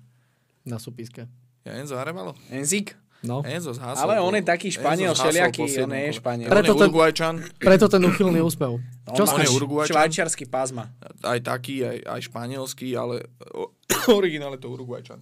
[0.64, 1.28] na súpiske.
[1.68, 2.38] Ja Enzo Arevalo?
[2.48, 2.96] Enzik?
[3.22, 3.46] No.
[3.46, 4.02] Enzo zhasol.
[4.02, 6.14] Ale on je taký Španiel poslednom on je.
[6.18, 6.50] Španiel.
[6.50, 8.82] Preto ten- Uruguajčan, Preto ten uchylný úsmev.
[9.14, 10.90] Čo on je Uruguajčan, Švajčiarsky pázma.
[11.22, 13.30] aj taký, aj, aj španielský, ale
[14.10, 15.22] originál je to Uruguajčan.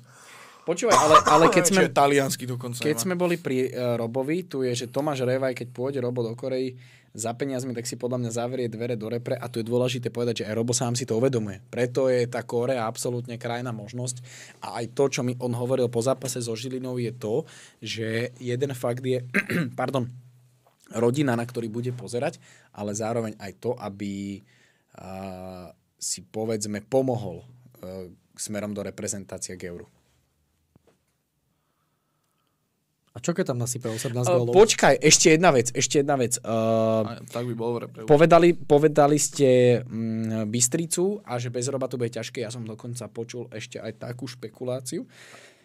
[0.67, 2.83] Počúvaj, ale, ale keď sme, taliansky dokonca.
[2.83, 6.37] keď sme boli pri uh, Robovi, tu je, že Tomáš Revaj, keď pôjde Robo do
[6.37, 6.77] Korei
[7.13, 10.43] za peniazmi, tak si podľa mňa zavrie dvere do repre a tu je dôležité povedať,
[10.43, 11.57] že aj Robo sám si to uvedomuje.
[11.73, 14.21] Preto je tá Korea absolútne krajná možnosť
[14.61, 17.49] a aj to, čo mi on hovoril po zápase so Žilinou je to,
[17.81, 19.25] že jeden fakt je,
[19.79, 20.05] pardon,
[20.93, 22.37] rodina, na ktorý bude pozerať,
[22.73, 24.41] ale zároveň aj to, aby
[25.01, 28.05] uh, si povedzme pomohol uh,
[28.37, 29.89] smerom do reprezentácie k euru.
[33.19, 34.55] A čo keď tam nasype 18 Uh, gólov?
[34.55, 36.39] počkaj, ešte jedna vec, ešte jedna vec.
[36.39, 37.99] Uh, A, tak by bol v repre.
[38.05, 42.39] povedali, povedali ste mm, Bystricu a že bez roba to bude ťažké.
[42.39, 45.03] Ja som dokonca počul ešte aj takú špekuláciu.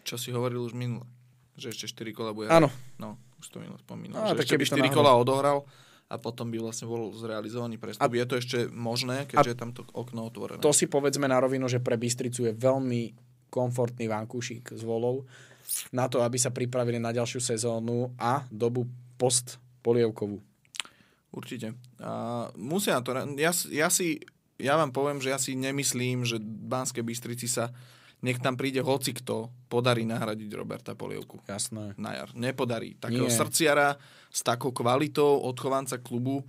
[0.03, 1.07] Čo si hovoril už minule.
[1.55, 2.51] Že ešte 4 kola bude.
[2.51, 2.67] Áno.
[2.95, 4.19] No, už to minule spomínal.
[4.19, 5.57] No, že tak ešte keby by to 4 náhodou- kola odohral
[6.05, 8.03] a potom by vlastne bol zrealizovaný prestup.
[8.05, 10.59] Je to ešte možné, keďže je tam to okno otvorené.
[10.59, 13.15] To si povedzme na rovinu, že pre Bystricu je veľmi
[13.47, 15.23] komfortný vankúšik s volou
[15.91, 18.85] na to, aby sa pripravili na ďalšiu sezónu a dobu
[19.17, 20.41] post polievkovú.
[21.35, 21.75] Určite.
[21.99, 24.23] A musia to, ja, ja si
[24.55, 27.75] ja vám poviem, že ja si nemyslím, že Banskej Bystrici sa
[28.23, 31.43] nech tam príde hoci kto, podarí nahradiť Roberta Polievku.
[31.45, 31.93] Jasné.
[31.99, 32.31] Na jar.
[32.33, 32.95] Nepodarí.
[32.97, 33.35] Takého Nie.
[33.35, 33.99] srdciara
[34.31, 36.41] s takou kvalitou odchovanca klubu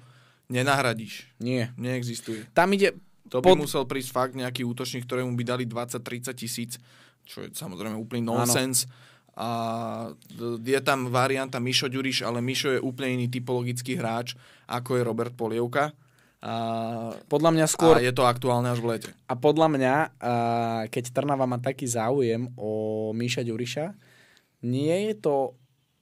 [0.49, 1.27] nenahradíš.
[1.43, 1.75] Nie.
[1.77, 2.47] Neexistuje.
[2.55, 2.95] Tam ide...
[3.27, 6.79] To by Pod- musel prísť fakt nejaký útočník, ktorému by dali 20-30 tisíc,
[7.27, 8.87] čo je samozrejme úplný nonsens.
[9.37, 9.49] A
[10.65, 14.33] je tam varianta Mišo Ďuriš, ale Mišo je úplne iný typologický hráč,
[14.65, 15.93] ako je Robert Polievka.
[16.41, 16.55] A,
[17.29, 17.95] Podľa mňa a skôr...
[18.01, 19.11] je to aktuálne až v lete.
[19.29, 20.33] A podľa mňa, a
[20.89, 23.85] keď Trnava má taký záujem o Míša Ďuriša,
[24.65, 25.35] nie je to...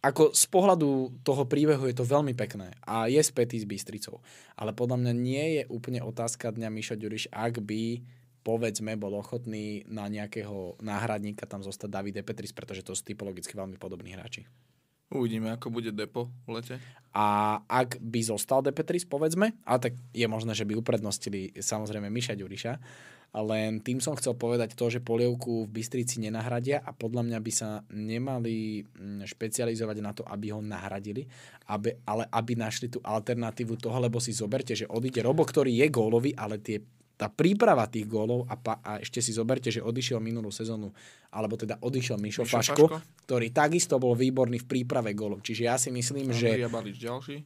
[0.05, 4.21] Ako z pohľadu toho príbehu je to veľmi pekné a je spätý s Bystricou.
[4.53, 8.05] Ale podľa mňa nie je úplne otázka dňa Míša Ďuriš, ak by
[8.45, 13.81] povedzme bol ochotný na nejakého náhradníka tam zostať Davide Petris, pretože to sú typologicky veľmi
[13.81, 14.45] podobní hráči.
[15.13, 16.75] Uvidíme, ako bude depo v lete.
[17.15, 22.35] A ak by zostal Depetris, povedzme, ale tak je možné, že by uprednostili samozrejme Miša
[22.35, 22.73] Ďuriša,
[23.35, 27.53] len tým som chcel povedať to, že polievku v Bystrici nenahradia a podľa mňa by
[27.55, 31.27] sa nemali mm, špecializovať na to, aby ho nahradili,
[31.67, 35.87] aby, ale aby našli tú alternatívu toho, lebo si zoberte, že odíde Robo, ktorý je
[35.91, 36.79] gólový, ale tie
[37.25, 40.93] tá príprava tých gólov a, pa, a ešte si zoberte, že odišiel minulú sezónu,
[41.33, 43.25] alebo teda odišiel Mišo, Mišo Faško, Faško.
[43.25, 45.41] ktorý takisto bol výborný v príprave gólov.
[45.41, 46.53] Čiže ja si myslím, že...
[46.53, 47.37] Andria Balič ďalší.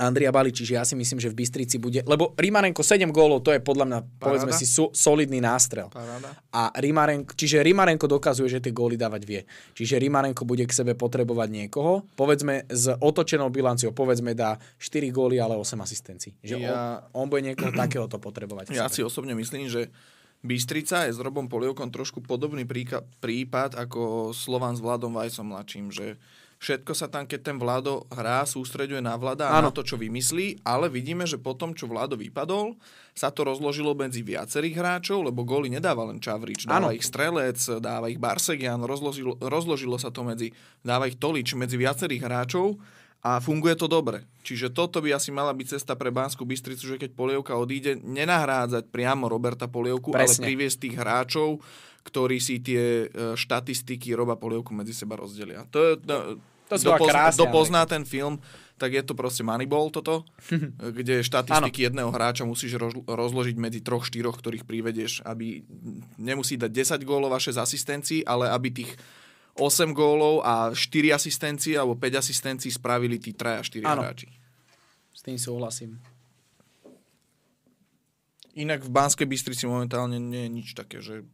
[0.00, 3.52] Andria Bali, čiže ja si myslím, že v Bystrici bude, lebo Rimarenko 7 gólov, to
[3.52, 5.92] je podľa mňa, povedzme si, so, solidný nástrel.
[5.92, 6.32] Paráda.
[6.50, 9.40] A Rimarenko, čiže Rimarenko dokazuje, že tie góly dávať vie.
[9.76, 15.38] Čiže Rimarenko bude k sebe potrebovať niekoho, povedzme s otočenou bilanciou, povedzme dá 4 góly,
[15.38, 16.34] ale 8 asistencií.
[16.40, 18.72] Že Ja- on, on bude niekoho takéhoto potrebovať.
[18.72, 19.92] Ja si osobne myslím, že
[20.42, 25.94] Bystrica je s Robom Polievkom trošku podobný príka- prípad ako Slovan s Vladom Vajsom mladším,
[25.94, 26.18] že
[26.62, 30.62] všetko sa tam, keď ten Vlado hrá, sústreďuje na Vlada a na to, čo vymyslí,
[30.62, 32.78] ale vidíme, že potom, čo Vlado vypadol,
[33.12, 36.96] sa to rozložilo medzi viacerých hráčov, lebo góly nedáva len Čavrič, dáva Áno.
[36.96, 40.54] ich Strelec, dáva ich Barsegian, rozložilo, rozložilo sa to medzi,
[40.86, 42.78] dáva ich Tolič medzi viacerých hráčov
[43.26, 44.22] a funguje to dobre.
[44.46, 48.86] Čiže toto by asi mala byť cesta pre Banskú Bystricu, že keď Polievka odíde, nenahrádzať
[48.90, 50.46] priamo Roberta Polievku, ale Presne.
[50.46, 51.62] priviesť tých hráčov,
[52.02, 55.62] ktorí si tie e, štatistiky Roba Polievku medzi seba rozdelia.
[55.70, 56.42] To to,
[56.80, 57.52] To pozná, krásne, kto ale-
[57.84, 58.40] ten film,
[58.80, 60.24] tak je to proste Moneyball toto,
[60.96, 65.62] kde štatistiky jedného hráča musíš roz- rozložiť medzi troch, štyroch, ktorých privedieš, aby
[66.18, 68.92] nemusí dať 10 gólov a 6 asistencií, ale aby tých
[69.54, 74.02] 8 gólov a 4 asistencie alebo 5 asistencií spravili tí 3 a 4 Áno.
[74.02, 74.28] hráči.
[75.12, 76.00] S tým súhlasím.
[78.52, 81.24] Inak v Banskej Bystrici momentálne nie je nič také, že...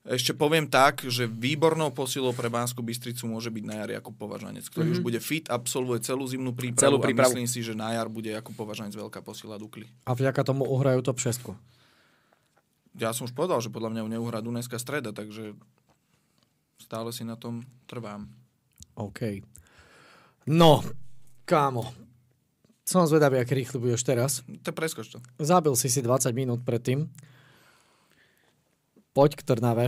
[0.00, 4.64] Ešte poviem tak, že výbornou posilou pre Banskú Bystricu môže byť na jar Jakub Považanec,
[4.64, 4.96] ktorý mm-hmm.
[4.96, 7.36] už bude fit, absolvuje celú zimnú prípravu, Celú a prípravu.
[7.36, 9.84] myslím si, že na jar bude Jakub Považanec veľká posila Dukly.
[10.08, 11.52] A vďaka tomu uhrajú top 6.
[12.96, 15.52] Ja som už povedal, že podľa mňa neuhrá Dunajská streda, takže
[16.80, 18.24] stále si na tom trvám.
[18.96, 19.44] OK.
[20.48, 20.80] No,
[21.44, 21.92] kámo.
[22.88, 24.40] Som zvedavý, aký rýchly budeš teraz.
[24.64, 25.20] To preskoč to.
[25.38, 27.06] Zabil si si 20 minút predtým.
[29.10, 29.86] Poď k Trnave.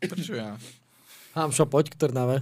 [0.00, 0.56] Prečo ja?
[1.36, 2.40] Hamšo, poď k Trnave.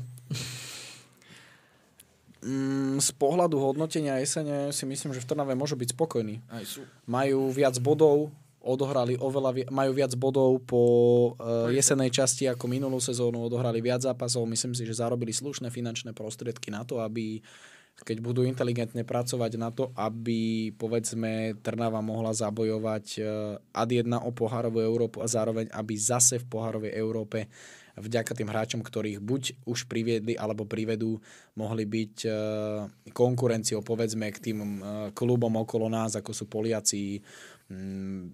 [2.46, 6.46] Mm, z pohľadu hodnotenia jesene si myslím, že v Trnave môžu byť spokojní.
[6.46, 6.86] Aj sú.
[7.10, 8.30] majú viac bodov,
[8.62, 10.82] odohrali oveľa, vi- majú viac bodov po
[11.38, 16.14] uh, jesenej časti ako minulú sezónu, odohrali viac zápasov, myslím si, že zarobili slušné finančné
[16.14, 17.42] prostriedky na to, aby
[18.04, 24.30] keď budú inteligentne pracovať na to, aby povedzme Trnava mohla zabojovať uh, ad 1 o
[24.36, 27.48] pohárovú Európu a zároveň aby zase v pohárovej Európe
[27.96, 31.16] vďaka tým hráčom, ktorých buď už priviedli alebo privedú,
[31.56, 32.34] mohli byť uh,
[33.16, 34.70] konkurenciou povedzme k tým uh,
[35.16, 37.24] klubom okolo nás, ako sú Poliaci,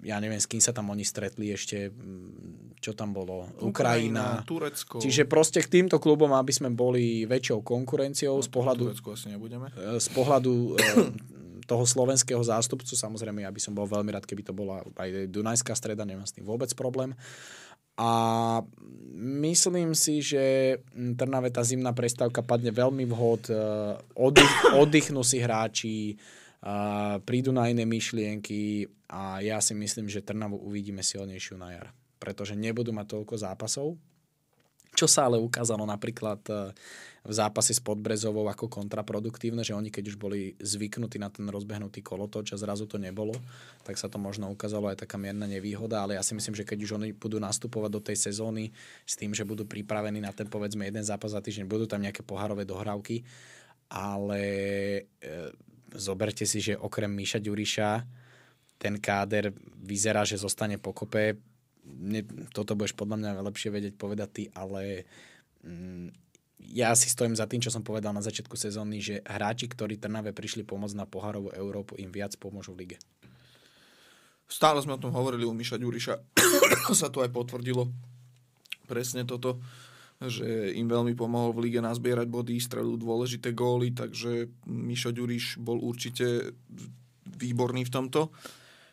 [0.04, 4.44] ja neviem, s kým sa tam oni stretli ešte, mm, čo tam bolo, Ukrajina.
[4.44, 5.00] Turecko.
[5.00, 9.72] Čiže proste k týmto klubom, aby sme boli väčšou konkurenciou z pohľadu, Turecku asi nebudeme.
[9.96, 10.72] z pohľadu e,
[11.70, 15.72] toho slovenského zástupcu, samozrejme, ja by som bol veľmi rád, keby to bola aj Dunajská
[15.72, 17.16] streda, nemám s tým vôbec problém.
[17.96, 18.10] A
[19.16, 23.56] myslím si, že mm, Trnave tá zimná prestávka padne veľmi vhod, e,
[24.12, 26.20] oddych, oddychnú si hráči,
[26.62, 26.74] a
[27.26, 31.90] prídu na iné myšlienky a ja si myslím, že Trnavu uvidíme silnejšiu na jar.
[32.22, 33.98] Pretože nebudú mať toľko zápasov,
[34.92, 36.76] čo sa ale ukázalo napríklad e,
[37.24, 42.04] v zápase s Podbrezovou ako kontraproduktívne, že oni keď už boli zvyknutí na ten rozbehnutý
[42.04, 43.32] kolotoč a zrazu to nebolo,
[43.88, 46.78] tak sa to možno ukázalo aj taká mierna nevýhoda, ale ja si myslím, že keď
[46.84, 48.68] už oni budú nastupovať do tej sezóny
[49.08, 52.20] s tým, že budú pripravení na ten povedzme jeden zápas za týždeň, budú tam nejaké
[52.20, 53.24] pohárové dohrávky,
[53.88, 54.44] ale
[55.24, 55.56] e,
[55.96, 57.88] zoberte si, že okrem Míša Ďuriša
[58.82, 61.38] ten káder vyzerá, že zostane pokope.
[62.50, 65.06] Toto budeš podľa mňa lepšie vedieť povedať ty, ale
[65.62, 66.10] mm,
[66.58, 70.34] ja si stojím za tým, čo som povedal na začiatku sezóny, že hráči, ktorí Trnave
[70.34, 72.98] prišli pomôcť na pohárovú Európu, im viac pomôžu v lige.
[74.50, 76.14] Stále sme o tom hovorili u Miša Ďuriša.
[77.00, 77.88] sa to aj potvrdilo.
[78.90, 79.62] Presne toto,
[80.28, 85.80] že im veľmi pomohol v lige nazbierať body, strelú dôležité góly, takže Mišo Ďuriš bol
[85.80, 86.54] určite
[87.26, 88.30] výborný v tomto.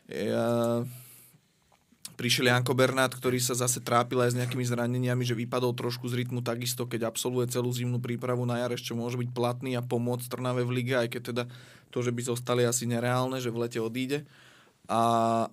[0.10, 0.82] Ja
[2.20, 6.20] Prišiel Janko Bernát, ktorý sa zase trápil aj s nejakými zraneniami, že vypadol trošku z
[6.20, 10.28] rytmu takisto, keď absolvuje celú zimnú prípravu na jar, čo môže byť platný a pomôcť
[10.28, 11.44] Trnave v lige, aj keď teda
[11.96, 14.28] to, že by zostali asi nereálne, že v lete odíde.
[14.90, 15.02] A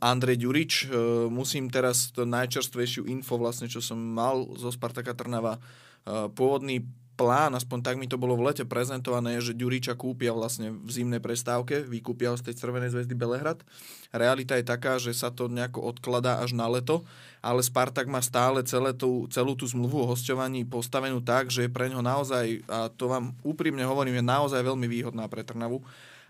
[0.00, 5.60] Andrej Ďurič, e, musím teraz to najčerstvejšiu info, vlastne, čo som mal zo Spartaka Trnava,
[5.60, 10.72] e, pôvodný plán, aspoň tak mi to bolo v lete prezentované, že Ďuriča kúpia vlastne
[10.72, 13.64] v zimnej prestávke, vykúpia z tej Červenej zväzdy Belehrad.
[14.12, 17.08] Realita je taká, že sa to nejako odkladá až na leto,
[17.40, 21.70] ale Spartak má stále celé tú, celú tú zmluvu o hosťovaní postavenú tak, že je
[21.72, 25.80] pre ňo naozaj, a to vám úprimne hovorím, je naozaj veľmi výhodná pre Trnavu.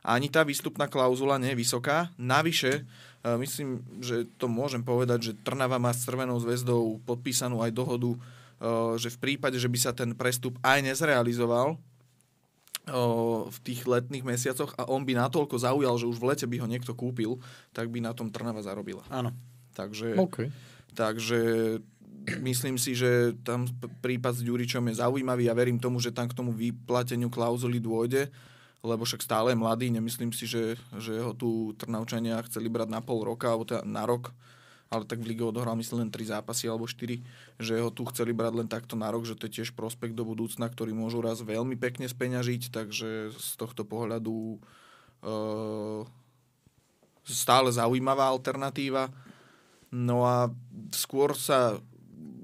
[0.07, 2.15] Ani tá výstupná klauzula nie je vysoká.
[2.15, 2.87] Navyše,
[3.27, 8.15] e, myslím, že to môžem povedať, že Trnava má s Červenou zväzdou podpísanú aj dohodu
[8.97, 11.77] že v prípade, že by sa ten prestup aj nezrealizoval
[13.51, 16.71] v tých letných mesiacoch a on by natoľko zaujal, že už v lete by ho
[16.71, 17.43] niekto kúpil,
[17.75, 19.03] tak by na tom Trnava zarobila.
[19.11, 19.35] Áno.
[19.75, 20.55] Takže, okay.
[20.95, 21.41] takže
[22.47, 23.67] myslím si, že tam
[24.01, 28.31] prípad s Ďuričom je zaujímavý a verím tomu, že tam k tomu vyplateniu klauzuly dôjde,
[28.85, 33.01] lebo však stále je mladý, nemyslím si, že, že ho tu Trnavčania chceli brať na
[33.01, 34.35] pol roka alebo teda na rok,
[34.87, 37.19] ale tak v lige odohral myslím len 3 zápasy alebo 4,
[37.59, 40.23] že ho tu chceli brať len takto na rok, že to je tiež prospekt do
[40.23, 44.63] budúcna, ktorý môžu raz veľmi pekne speňažiť, takže z tohto pohľadu
[45.27, 46.07] uh,
[47.27, 49.11] stále zaujímavá alternatíva.
[49.91, 50.55] No a
[50.95, 51.83] skôr sa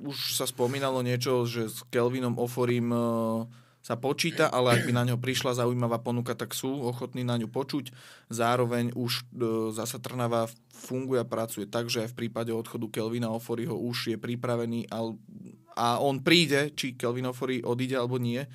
[0.03, 3.47] už sa spomínalo niečo, že s Kelvinom Oforim uh,
[3.83, 7.51] sa počíta, ale ak by na ňo prišla zaujímavá ponuka, tak sú ochotní na ňu
[7.51, 7.91] počuť.
[8.31, 9.23] Zároveň už e,
[9.75, 14.19] zasa Trnava funguje a pracuje tak, že aj v prípade odchodu Kelvina Oforiho už je
[14.23, 15.11] pripravený a,
[15.75, 18.47] a on príde, či Kelvin Ofori odíde alebo nie.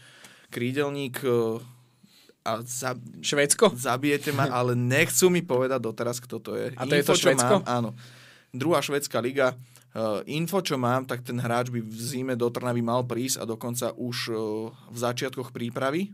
[0.48, 1.60] Krídelník e,
[2.48, 3.76] a za, Švédsko?
[3.76, 6.72] Zabijete ma, ale nechcú mi povedať doteraz, kto to je.
[6.80, 7.54] A to Info, je to Švédsko?
[7.62, 7.90] Mám, áno.
[8.56, 9.60] Druhá švedská liga
[10.30, 13.98] info, čo mám, tak ten hráč by v zime do Trnavy mal prísť a dokonca
[13.98, 14.38] už uh,
[14.94, 16.14] v začiatkoch prípravy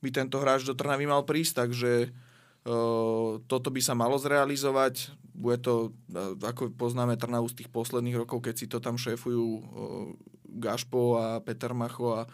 [0.00, 5.12] by tento hráč do Trnavy mal prísť, takže uh, toto by sa malo zrealizovať.
[5.36, 5.92] Bude to,
[6.40, 9.44] ako poznáme Trnavu z tých posledných rokov, keď si to tam šéfujú
[10.60, 12.28] Gašpo a Peter Macho a,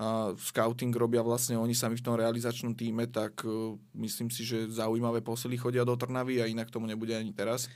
[0.00, 3.44] a scouting robia vlastne oni sami v tom realizačnom týme, tak
[3.92, 7.68] myslím si, že zaujímavé posily chodia do Trnavy a inak tomu nebude ani teraz.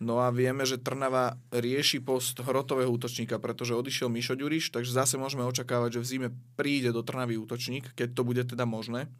[0.00, 5.20] No a vieme, že Trnava rieši post hrotového útočníka, pretože odišiel Mišo Ďuriš, takže zase
[5.20, 9.12] môžeme očakávať, že v zime príde do Trnavy útočník, keď to bude teda možné.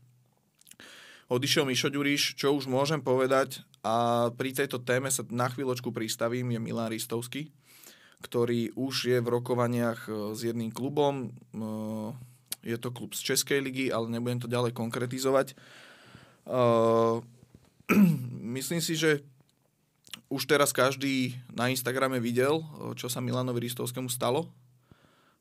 [1.28, 6.56] Odišiel Mišo Ďuriš, čo už môžem povedať a pri tejto téme sa na chvíľočku pristavím,
[6.56, 7.52] je Milan Ristovský,
[8.24, 11.28] ktorý už je v rokovaniach e, s jedným klubom.
[11.28, 11.28] E,
[12.64, 15.52] je to klub z Českej ligy, ale nebudem to ďalej konkretizovať.
[15.52, 15.54] E,
[18.60, 19.24] myslím si, že
[20.30, 22.62] už teraz každý na Instagrame videl,
[22.94, 24.50] čo sa Milanovi Ristovskému stalo.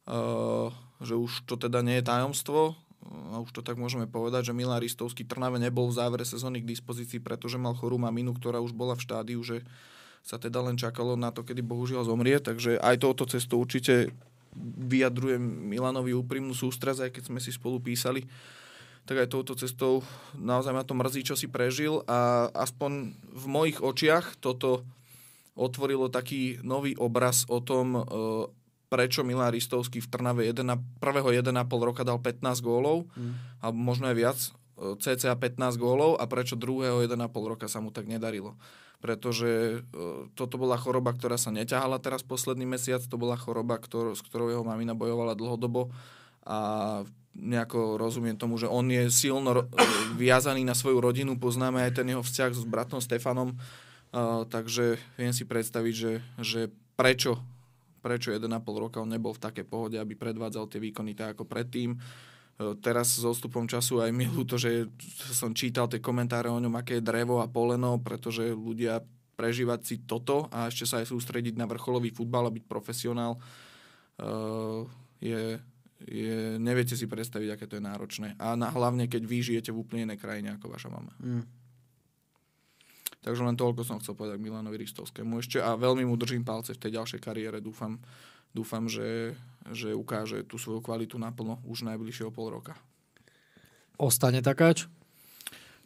[0.10, 2.76] Uh, že už to teda nie je tajomstvo.
[3.32, 6.70] A už to tak môžeme povedať, že Milan Ristovský Trnave nebol v závere sezóny k
[6.76, 9.64] dispozícii, pretože mal chorú maminu, ktorá už bola v štádiu, že
[10.20, 14.12] sa teda len čakalo na to, kedy bohužiaľ zomrie, takže aj touto cestou určite
[14.60, 18.28] vyjadrujem Milanovi úprimnú sústraz, aj keď sme si spolu písali
[19.10, 20.06] tak aj touto cestou
[20.38, 24.86] naozaj ma to mrzí, čo si prežil a aspoň v mojich očiach toto
[25.58, 28.02] otvorilo taký nový obraz o tom, e,
[28.94, 31.50] prečo Milan Ristovský v Trnave 1, prvého 1,5
[31.82, 33.66] roka dal 15 gólov, mm.
[33.66, 34.38] alebo možno aj viac,
[34.78, 38.62] e, cca 15 gólov a prečo druhého 1,5 roka sa mu tak nedarilo.
[39.02, 40.06] Pretože e,
[40.38, 44.54] toto bola choroba, ktorá sa neťahala teraz posledný mesiac, to bola choroba, ktor- s ktorou
[44.54, 45.90] jeho mamina bojovala dlhodobo
[46.46, 46.58] a
[47.36, 49.70] nejako rozumiem tomu, že on je silno
[50.22, 55.32] viazaný na svoju rodinu, poznáme aj ten jeho vzťah s bratom Stefanom, uh, takže viem
[55.32, 56.62] si predstaviť, že, že
[56.98, 57.40] prečo,
[58.02, 61.96] prečo 1,5 roka on nebol v takej pohode, aby predvádzal tie výkony tak ako predtým.
[62.60, 64.90] Uh, teraz s odstupom času aj mi ľúto, že
[65.32, 69.00] som čítal tie komentáre o ňom, aké je drevo a poleno, pretože ľudia
[69.40, 73.40] prežívať si toto a ešte sa aj sústrediť na vrcholový futbal a byť profesionál
[74.20, 74.84] uh,
[75.24, 75.56] je,
[76.08, 78.40] je, neviete si predstaviť, aké to je náročné.
[78.40, 81.12] A na, hlavne, keď vy žijete v úplne inej krajine ako vaša mama.
[81.20, 81.44] Mm.
[83.20, 86.82] Takže len toľko som chcel povedať Milanovi Ristovskému ešte a veľmi mu držím palce v
[86.88, 87.60] tej ďalšej kariére.
[87.60, 88.00] Dúfam,
[88.56, 89.36] dúfam že,
[89.76, 92.80] že ukáže tú svoju kvalitu naplno už najbližšieho pol roka.
[94.00, 94.88] Ostane takáč?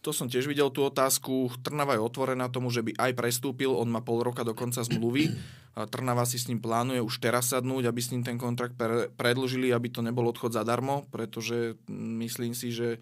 [0.03, 1.47] To som tiež videl tú otázku.
[1.63, 3.71] Trnava je otvorená tomu, že by aj prestúpil.
[3.71, 5.31] On má pol roka do konca zmluvy.
[5.73, 9.71] Trnava si s ním plánuje už teraz sadnúť, aby s ním ten kontrakt pre, predlžili,
[9.71, 12.99] aby to nebol odchod zadarmo, pretože myslím si, že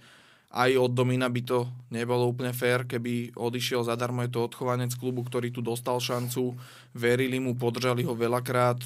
[0.52, 4.22] aj od Domina by to nebolo úplne fér, keby odišiel zadarmo.
[4.22, 6.54] Je to odchovanec klubu, ktorý tu dostal šancu.
[6.94, 8.78] Verili mu, podržali ho veľakrát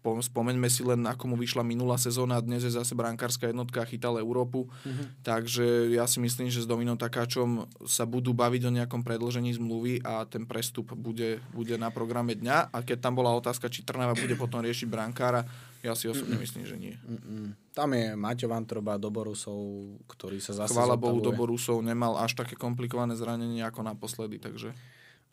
[0.00, 4.64] spomeňme si len, ako mu vyšla minulá sezóna, dnes je zase brankárska jednotka chytal Európu.
[4.66, 5.06] Uh-huh.
[5.20, 10.00] Takže ja si myslím, že s Dominom Takáčom sa budú baviť o nejakom predlžení zmluvy
[10.00, 12.72] a ten prestup bude, bude na programe dňa.
[12.72, 15.44] A keď tam bola otázka, či Trnava bude potom riešiť brankára,
[15.80, 16.96] ja si osobne mm myslím, že nie.
[17.04, 17.52] Mm-mm.
[17.76, 19.60] Tam je Maťo Vantroba do Borusov,
[20.08, 24.72] ktorý sa zase Chvála Bohu, do Borusov nemal až také komplikované zranenie ako naposledy, takže...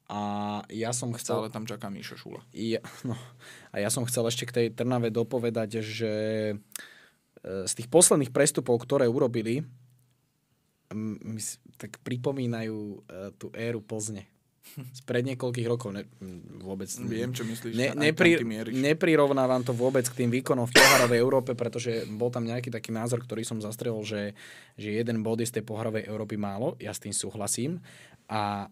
[0.07, 0.19] A
[0.71, 1.43] ja som chcel...
[1.43, 2.39] Stále tam čaká Míša Šula.
[2.55, 3.19] Ja, no,
[3.71, 6.13] a ja som chcel ešte k tej Trnave dopovedať, že
[6.51, 6.55] e,
[7.67, 9.67] z tých posledných prestupov, ktoré urobili,
[11.75, 12.97] tak pripomínajú e,
[13.35, 14.23] tú éru Plzne.
[15.03, 15.91] Spred niekoľkých rokov.
[15.91, 16.07] Ne,
[16.63, 16.87] vôbec...
[17.03, 17.75] Viem, čo myslíš.
[17.75, 18.39] Ne, nepri,
[18.71, 23.23] neprirovnávam to vôbec k tým výkonom v poharovej Európe, pretože bol tam nejaký taký názor,
[23.23, 24.35] ktorý som zastrelil, že,
[24.79, 26.79] že jeden bod je z tej poharovej Európy málo.
[26.79, 27.83] Ja s tým súhlasím.
[28.27, 28.71] A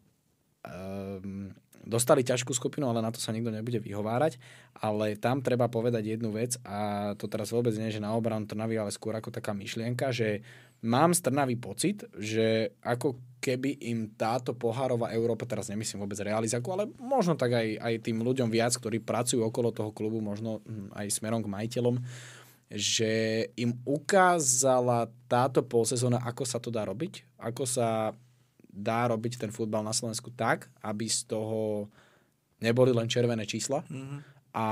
[0.66, 1.54] um,
[1.86, 4.42] dostali ťažkú skupinu, ale na to sa nikto nebude vyhovárať.
[4.82, 8.76] Ale tam treba povedať jednu vec a to teraz vôbec nie že na obranu Trnavy,
[8.76, 10.42] ale skôr ako taká myšlienka, že
[10.82, 16.74] mám z Trnavy pocit, že ako keby im táto pohárová Európa, teraz nemyslím vôbec realizáku,
[16.74, 20.98] ale možno tak aj, aj tým ľuďom viac, ktorí pracujú okolo toho klubu, možno hm,
[20.98, 21.96] aj smerom k majiteľom,
[22.74, 28.18] že im ukázala táto polsezóna, ako sa to dá robiť, ako sa
[28.76, 31.88] dá robiť ten futbal na Slovensku tak, aby z toho
[32.60, 33.88] neboli len červené čísla.
[33.88, 34.20] Mm-hmm.
[34.56, 34.68] A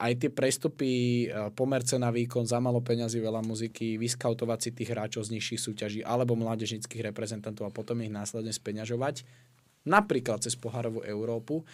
[0.00, 4.92] aj tie prestupy, e, pomerce na výkon, za malo peňazí, veľa muziky, vyskautovať si tých
[4.96, 9.28] hráčov z nižších súťaží alebo mládežnických reprezentantov a potom ich následne speňažovať,
[9.84, 11.64] napríklad cez poharovú Európu,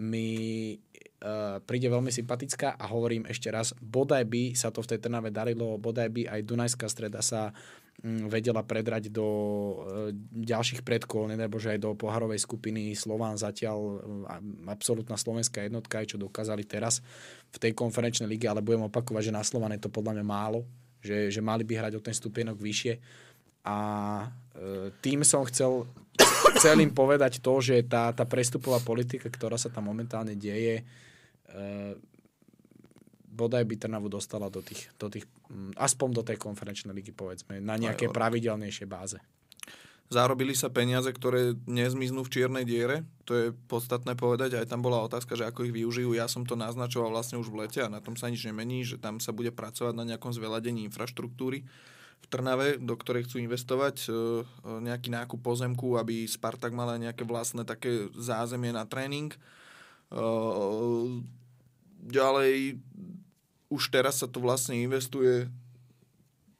[0.00, 0.74] mi
[1.24, 5.32] uh, príde veľmi sympatická a hovorím ešte raz, bodaj by sa to v tej Trnave
[5.32, 7.56] darilo, bodaj by aj Dunajská streda sa
[8.02, 9.74] Mm, vedela predrať do e,
[10.44, 13.96] ďalších predkol, nedaj Bože aj do poharovej skupiny Slován zatiaľ e,
[14.66, 16.98] absolútna slovenská jednotka, aj čo dokázali teraz
[17.54, 20.66] v tej konferenčnej lige, ale budem opakovať, že na Slován je to podľa mňa málo,
[20.98, 22.94] že, že mali by hrať o ten stupienok vyššie.
[23.64, 23.76] A
[25.00, 25.88] tým som chcel,
[26.84, 30.84] im povedať to, že tá, tá prestupová politika, ktorá sa tam momentálne deje,
[33.34, 37.58] bodaj by Trnavu dostala do tých, do tých, mm, aspoň do tej konferenčnej ligy, povedzme,
[37.58, 39.18] na nejaké pravidelnejšie báze.
[40.12, 43.08] Zarobili sa peniaze, ktoré nezmiznú v čiernej diere.
[43.24, 44.60] To je podstatné povedať.
[44.60, 46.12] Aj tam bola otázka, že ako ich využijú.
[46.12, 49.00] Ja som to naznačoval vlastne už v lete a na tom sa nič nemení, že
[49.00, 51.64] tam sa bude pracovať na nejakom zveladení infraštruktúry
[52.20, 54.12] v Trnave, do ktorej chcú investovať e, e,
[54.86, 59.32] nejaký nákup pozemku, aby Spartak mal aj nejaké vlastné také zázemie na tréning.
[62.04, 62.78] E, ďalej
[63.72, 65.48] už teraz sa to vlastne investuje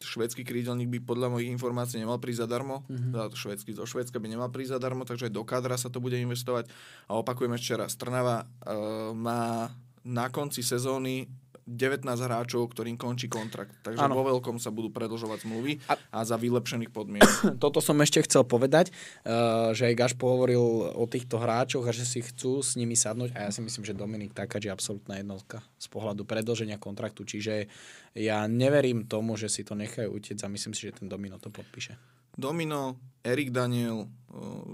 [0.05, 2.85] švedský krídelník by podľa mojich informácií nemal prísť zadarmo.
[2.87, 3.33] Mm-hmm.
[3.33, 6.69] Švedský zo Švedska by nemal prísť zadarmo, takže aj do kadra sa to bude investovať.
[7.09, 9.73] A opakujem ešte raz, Trnava uh, má
[10.05, 11.33] na konci sezóny
[11.65, 13.73] 19 hráčov, ktorým končí kontrakt.
[13.81, 14.21] Takže ano.
[14.21, 17.35] vo veľkom sa budú predlžovať zmluvy a, a za vylepšených podmienok.
[17.65, 20.61] Toto som ešte chcel povedať, uh, že aj Gaš pohovoril
[20.93, 23.97] o týchto hráčoch a že si chcú s nimi sadnúť a ja si myslím, že
[23.97, 27.73] Dominik Takáč je absolútna jednotka z pohľadu predlženia kontraktu, čiže
[28.15, 31.49] ja neverím tomu, že si to nechajú utiec a myslím si, že ten Domino to
[31.49, 31.97] podpíše.
[32.35, 34.11] Domino, Erik Daniel,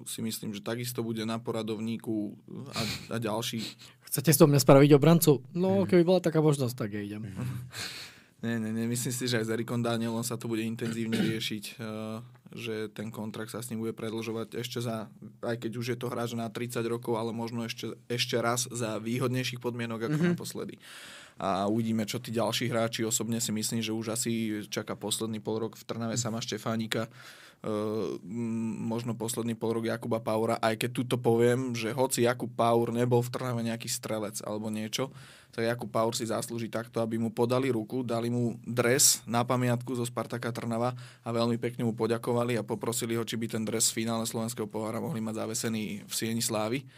[0.08, 2.32] si myslím, že takisto bude na poradovníku
[2.72, 2.80] a,
[3.12, 3.60] a ďalší.
[4.10, 5.38] Chcete so mňa spraviť obrancu?
[5.54, 7.30] No, keby bola taká možnosť, tak ja idem.
[8.40, 11.76] Nie, nie, nie, myslím si, že aj s Erikom Danielom sa to bude intenzívne riešiť,
[12.56, 15.12] že ten kontrakt sa s ním bude predlžovať ešte za,
[15.44, 18.98] aj keď už je to hráč na 30 rokov, ale možno ešte, ešte raz za
[18.98, 20.32] výhodnejších podmienok ako mm-hmm.
[20.34, 20.74] naposledy
[21.40, 23.00] a uvidíme, čo tí ďalší hráči.
[23.00, 27.08] Osobne si myslím, že už asi čaká posledný pol rok v Trnave sama Štefánika,
[27.60, 28.16] Uh,
[28.88, 33.20] možno posledný pol rok Jakuba Paura, aj keď tuto poviem, že hoci Jakub Paur nebol
[33.20, 35.12] v Trnave nejaký strelec alebo niečo,
[35.52, 39.92] tak Jakub Paur si zaslúži takto, aby mu podali ruku, dali mu dres na pamiatku
[39.92, 43.92] zo Spartaka Trnava a veľmi pekne mu poďakovali a poprosili ho, či by ten dres
[43.92, 46.88] v finále Slovenského pohára mohli mať zavesený v Sieni Slávy,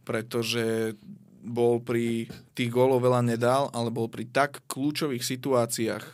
[0.00, 0.96] pretože
[1.46, 2.26] bol pri
[2.58, 6.12] tých gólov veľa nedal, ale bol pri tak kľúčových situáciách, e,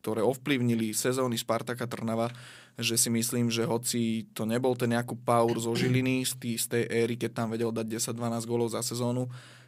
[0.00, 2.30] ktoré ovplyvnili sezóny Spartaka Trnava,
[2.78, 6.84] že si myslím, že hoci to nebol ten nejakú power zo Žiliny z, z tej
[6.86, 9.26] éry, keď tam vedel dať 10-12 gólov za sezónu,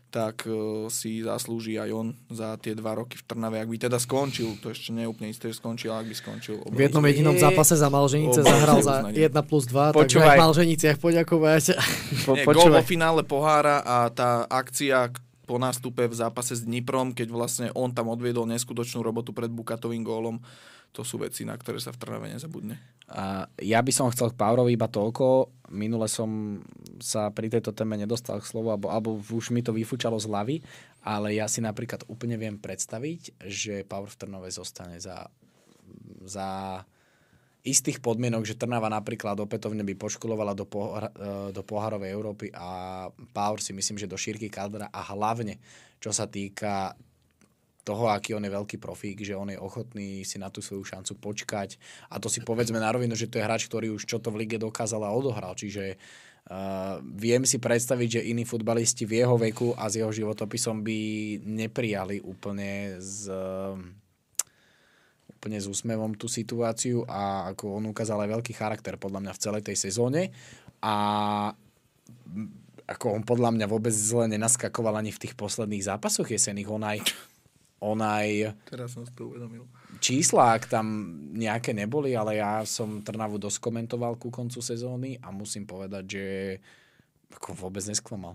[0.09, 3.60] tak uh, si zaslúži aj on za tie dva roky v Trnave.
[3.60, 6.64] Ak by teda skončil, to ešte nie je úplne isté, že skončil, ak by skončil.
[6.64, 10.97] V jednom jedinom zápase za Malženice zahral za 1 plus 2, takže aj v Malženiciach
[10.97, 11.64] poďakovať.
[12.28, 15.12] Po, nie, gol vo finále pohára a tá akcia
[15.48, 20.05] po nástupe v zápase s Dniprom, keď vlastne on tam odviedol neskutočnú robotu pred Bukatovým
[20.05, 20.44] gólom,
[20.93, 22.77] to sú veci, na ktoré sa v Trnave nezabudne.
[23.09, 25.48] A ja by som chcel k Paurovi iba toľko.
[25.73, 26.60] Minule som
[27.01, 30.56] sa pri tejto téme nedostal k slovu, alebo, alebo už mi to vyfúčalo z hlavy,
[31.09, 35.32] ale ja si napríklad úplne viem predstaviť, že Power v Trnove zostane za,
[36.28, 36.82] za
[37.65, 43.09] istých podmienok, že Trnava napríklad opätovne by poškolovala do, pohár, e, do pohárovej Európy a
[43.32, 45.60] Power si myslím, že do šírky kadra a hlavne
[45.98, 46.94] čo sa týka
[47.89, 51.16] toho, aký on je veľký profík, že on je ochotný si na tú svoju šancu
[51.16, 51.81] počkať.
[52.12, 54.44] A to si povedzme na rovinu, že to je hráč, ktorý už čo to v
[54.44, 55.56] lige dokázal a odohral.
[55.56, 60.85] Čiže uh, viem si predstaviť, že iní futbalisti v jeho veku a s jeho životopisom
[60.85, 61.01] by
[61.48, 63.81] neprijali úplne s, uh,
[65.32, 69.43] úplne s úsmevom tú situáciu a ako on ukázal aj veľký charakter podľa mňa v
[69.48, 70.28] celej tej sezóne.
[70.85, 70.94] A
[72.89, 76.69] ako on podľa mňa vôbec zle nenaskakoval ani v tých posledných zápasoch jesených.
[76.73, 77.05] On aj
[77.78, 78.59] on aj...
[78.66, 79.66] Teraz som si to uvedomil.
[80.02, 80.86] Čísla, ak tam
[81.34, 86.26] nejaké neboli, ale ja som Trnavu dosť komentoval ku koncu sezóny a musím povedať, že
[87.34, 88.34] ako vôbec nesklamal.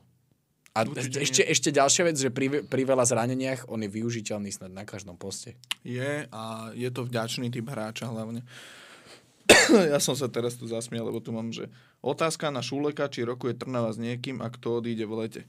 [0.73, 1.49] A Určite ešte, nie.
[1.53, 5.53] ešte ďalšia vec, že pri, pri veľa zraneniach on je využiteľný snad na každom poste.
[5.85, 8.41] Je a je to vďačný typ hráča hlavne.
[9.93, 11.69] ja som sa teraz tu zasmiel, lebo tu mám, že
[12.01, 15.41] otázka na Šuleka, či rokuje Trnava s niekým a kto odíde v lete.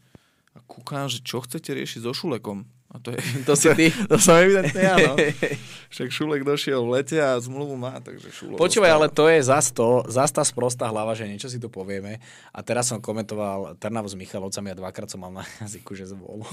[0.52, 2.68] A kúkam, že čo chcete riešiť so Šulekom?
[2.94, 3.86] A to, je, to si ty?
[4.10, 5.18] To som evidentne ja, no.
[5.94, 9.74] Však Šulek došiel v lete a zmluvu má, takže Šulek Počúvaj, ale to je zas
[9.74, 12.22] to, zas tá sprostá hlava, že niečo si tu povieme.
[12.54, 16.46] A teraz som komentoval Trnavu s Michalovcami a dvakrát som mal na jazyku, že zvol.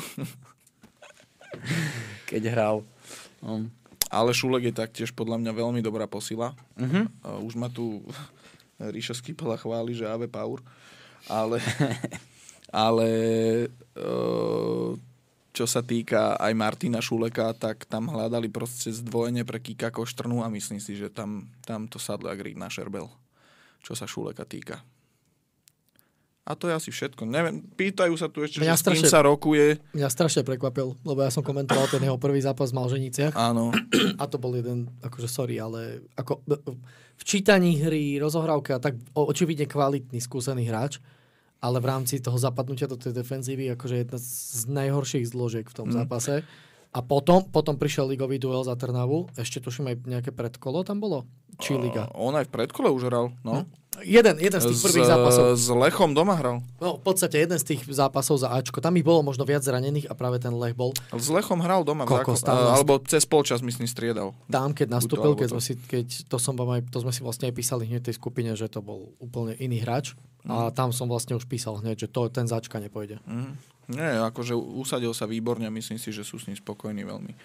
[2.25, 2.81] Keď hral.
[3.45, 3.69] Um.
[4.09, 6.57] Ale Šulek je taktiež podľa mňa veľmi dobrá posila.
[6.75, 7.05] Uh-huh.
[7.23, 8.01] Uh, už ma tu
[8.81, 10.59] Ríša Skypala chváli, že Ave Power.
[11.29, 11.61] Ale,
[12.73, 13.07] ale
[13.93, 14.97] uh,
[15.51, 20.47] čo sa týka aj Martina Šuleka, tak tam hľadali proste zdvojenie pre Kika Koštrnu a
[20.47, 23.11] myslím si, že tam, tam to sadlo jak na šerbel,
[23.83, 24.79] čo sa Šuleka týka.
[26.41, 27.29] A to je asi všetko.
[27.29, 29.77] Neviem, pýtajú sa tu ešte, mňa že strašne, s kým sa rokuje.
[29.93, 33.37] Mňa strašne prekvapil, lebo ja som komentoval ten jeho prvý zápas v Malženiciach.
[33.37, 33.69] Áno.
[34.17, 36.41] A to bol jeden, akože sorry, ale ako
[37.21, 40.97] v čítaní hry, rozohrávka, tak očividne kvalitný, skúsený hráč
[41.61, 45.87] ale v rámci toho zapadnutia do tej defenzívy akože jedna z najhorších zložiek v tom
[45.93, 45.95] mm.
[45.95, 46.41] zápase.
[46.91, 49.31] A potom, potom prišiel ligový duel za Trnavu.
[49.39, 51.23] Ešte tuším aj nejaké predkolo tam bolo?
[51.61, 52.11] Či liga?
[52.11, 53.63] Uh, on aj v predkole už hral, no.
[53.63, 53.65] Hm?
[53.99, 55.43] Jeden, jeden z tých prvých zápasov.
[55.59, 56.63] S Lechom doma hral.
[56.79, 58.79] No, v podstate jeden z tých zápasov za Ačko.
[58.79, 60.95] Tam by bolo možno viac zranených a práve ten Lech bol.
[61.11, 62.07] S Lechom hral doma.
[62.07, 64.31] Kokos, tam uh, alebo cez polčas myslím striedal.
[64.47, 67.51] Tam, keď nastúpil, keď, sme si, keď to, som vám aj, to sme si vlastne
[67.51, 70.15] aj písali hneď tej skupine, že to bol úplne iný hráč.
[70.47, 70.49] Mm.
[70.49, 70.73] A mhm.
[70.73, 73.19] tam som vlastne už písal hneď, že to, ten začka nepôjde.
[73.27, 73.59] Mm.
[73.91, 77.35] Nie, akože usadil sa výborne a myslím si, že sú s ním spokojní veľmi.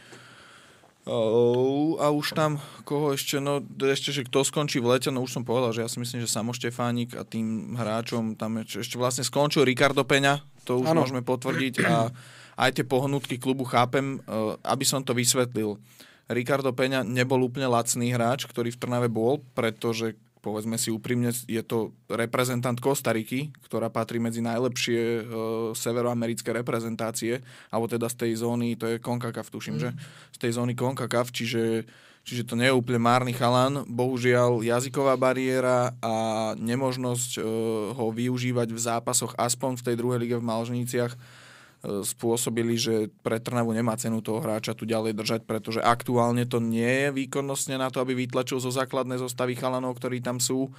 [1.07, 5.47] A už tam, koho ešte, no ešte, že kto skončí v lete, no už som
[5.47, 9.23] povedal, že ja si myslím, že Samo Štefánik a tým hráčom, tam ešte, ešte vlastne
[9.23, 11.07] skončil Ricardo Peňa, to už ano.
[11.07, 12.11] môžeme potvrdiť a
[12.59, 15.78] aj tie pohnutky klubu chápem, uh, aby som to vysvetlil.
[16.27, 21.59] Ricardo Peňa nebol úplne lacný hráč, ktorý v Trnave bol, pretože povedzme si úprimne, je
[21.66, 25.23] to reprezentant Kostariky, ktorá patrí medzi najlepšie e,
[25.74, 27.43] severoamerické reprezentácie,
[27.74, 29.82] alebo teda z tej zóny, to je CONCACAF, tuším, mm.
[29.82, 29.90] že?
[30.31, 31.82] Z tej zóny CONCACAF, čiže,
[32.23, 33.82] čiže to nie je úplne márny chalan.
[33.90, 36.14] Bohužiaľ, jazyková bariéra a
[36.55, 37.40] nemožnosť e,
[37.90, 41.18] ho využívať v zápasoch aspoň v tej druhej lige v Malžniciach
[42.03, 47.07] spôsobili, že pre Trnavu nemá cenu toho hráča tu ďalej držať, pretože aktuálne to nie
[47.07, 50.75] je výkonnostne na to, aby vytlačil zo základnej zostavy chalanov, ktorí tam sú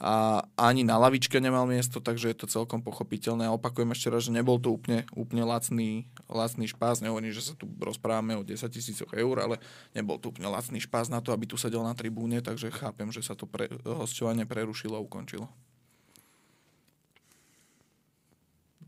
[0.00, 3.44] a ani na lavičke nemal miesto, takže je to celkom pochopiteľné.
[3.44, 7.04] A opakujem ešte raz, že nebol to úplne, úplne lacný, lacný špás.
[7.04, 9.60] Nehovorím, že sa tu rozprávame o 10 tisícoch eur, ale
[9.92, 13.20] nebol to úplne lacný špás na to, aby tu sedel na tribúne, takže chápem, že
[13.20, 15.52] sa to pre, hostovanie prerušilo a ukončilo.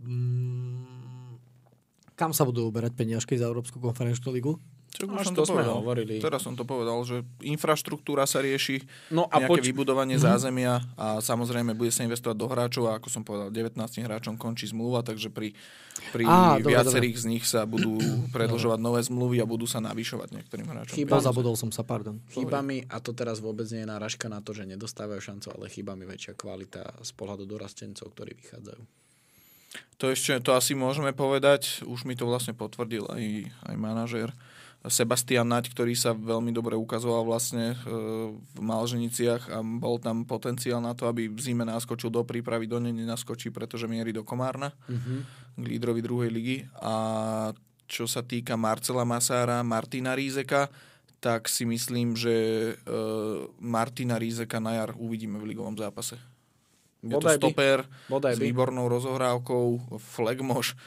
[0.01, 0.82] Mm
[2.15, 4.57] kam sa budú uberať peniažky za Európsku konferenčnú ligu?
[4.93, 5.81] Však už to to sme povedal.
[5.81, 6.21] hovorili.
[6.21, 11.17] Teraz som to povedal, že infraštruktúra sa rieši, No a nejaké poď, vybudovanie zázemia a
[11.17, 15.33] samozrejme bude sa investovať do hráčov a ako som povedal, 19 hráčom končí zmluva, takže
[15.33, 15.57] pri,
[16.13, 17.97] pri Á, dobre, viacerých z nich sa budú
[18.37, 20.93] predlžovať nové zmluvy a budú sa navyšovať niektorým hráčom.
[20.93, 22.21] Chyba- Pozabudol som sa, pardon.
[22.29, 25.73] chýba mi, a to teraz vôbec nie je náražka na to, že nedostávajú šancu, ale
[25.73, 28.83] chýba mi väčšia kvalita z pohľadu dorastencov, ktorí vychádzajú.
[30.03, 33.25] To ešte, to asi môžeme povedať, už mi to vlastne potvrdil aj,
[33.71, 34.29] aj manažér
[34.91, 37.87] Sebastian Naď, ktorý sa veľmi dobre ukazoval vlastne e,
[38.35, 42.83] v Malženiciach a bol tam potenciál na to, aby v zime naskočil do prípravy, do
[42.83, 44.75] nej nenaskočí, pretože mierí do Komárna
[45.55, 46.57] k lídrovi druhej ligy.
[46.83, 46.95] A
[47.87, 50.67] čo sa týka Marcela Masára, Martina Rízeka,
[51.23, 52.93] tak si myslím, že e,
[53.63, 56.19] Martina Rízeka na jar uvidíme v ligovom zápase.
[57.03, 57.43] Je to Bodaj by.
[57.43, 57.79] stoper
[58.31, 60.79] s výbornou rozohrávkou, flegmoš,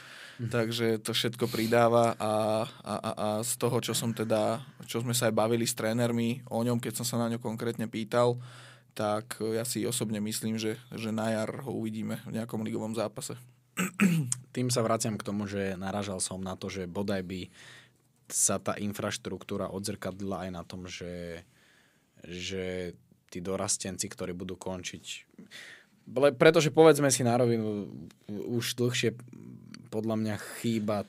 [0.48, 5.12] takže to všetko pridáva a, a, a, a z toho, čo som teda, čo sme
[5.12, 8.40] sa aj bavili s trénermi o ňom, keď som sa na ňo konkrétne pýtal,
[8.96, 13.36] tak ja si osobne myslím, že, že na jar ho uvidíme v nejakom ligovom zápase.
[14.56, 17.52] Tým sa vraciam k tomu, že naražal som na to, že bodaj by
[18.32, 21.44] sa tá infraštruktúra odzrkadlila aj na tom, že,
[22.24, 22.96] že
[23.28, 25.04] tí dorastenci, ktorí budú končiť...
[26.06, 27.90] Le- Pretože povedzme si na rovinu,
[28.30, 29.14] už dlhšie
[29.90, 31.02] podľa mňa chýba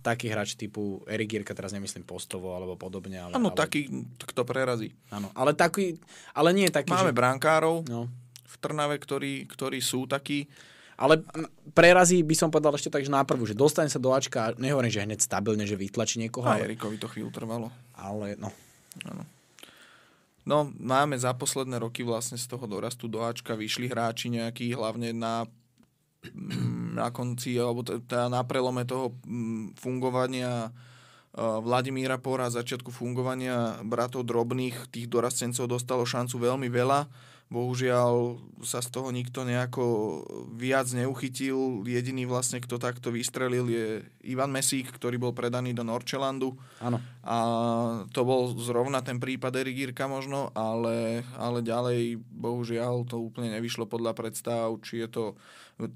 [0.00, 3.20] taký hráč typu Erik Gierka, teraz nemyslím postovo alebo podobne.
[3.20, 4.94] Ale, Áno, ale, taký, kto prerazí.
[5.12, 6.00] Áno, ale taký,
[6.32, 8.08] ale nie taký, Máme že, brankárov no,
[8.48, 10.48] v Trnave, ktorí, ktorí sú takí.
[10.98, 11.22] Ale
[11.78, 15.04] prerazí by som povedal ešte tak, že náprvu, že dostane sa do Ačka, nehovorím, že
[15.06, 17.70] hneď stabilne, že vytlačí niekoho, A ale, Erikovi to chvíľu trvalo.
[17.94, 18.50] ale no,
[20.48, 25.12] No, máme za posledné roky vlastne z toho dorastu do Ačka vyšli hráči nejakí, hlavne
[25.12, 25.44] na,
[26.24, 30.72] mm, na konci, alebo teda na prelome toho mm, fungovania
[31.38, 37.06] Vladimíra Pora, začiatku fungovania bratov drobných, tých dorastencov dostalo šancu veľmi veľa.
[37.48, 39.84] Bohužiaľ sa z toho nikto nejako
[40.52, 41.80] viac neuchytil.
[41.80, 46.60] Jediný vlastne, kto takto vystrelil je Ivan Mesík, ktorý bol predaný do Norčelandu.
[46.84, 47.00] áno.
[47.24, 47.36] A
[48.12, 54.12] to bol zrovna ten prípad Erigírka možno, ale, ale ďalej bohužiaľ to úplne nevyšlo podľa
[54.12, 55.24] predstav, či je to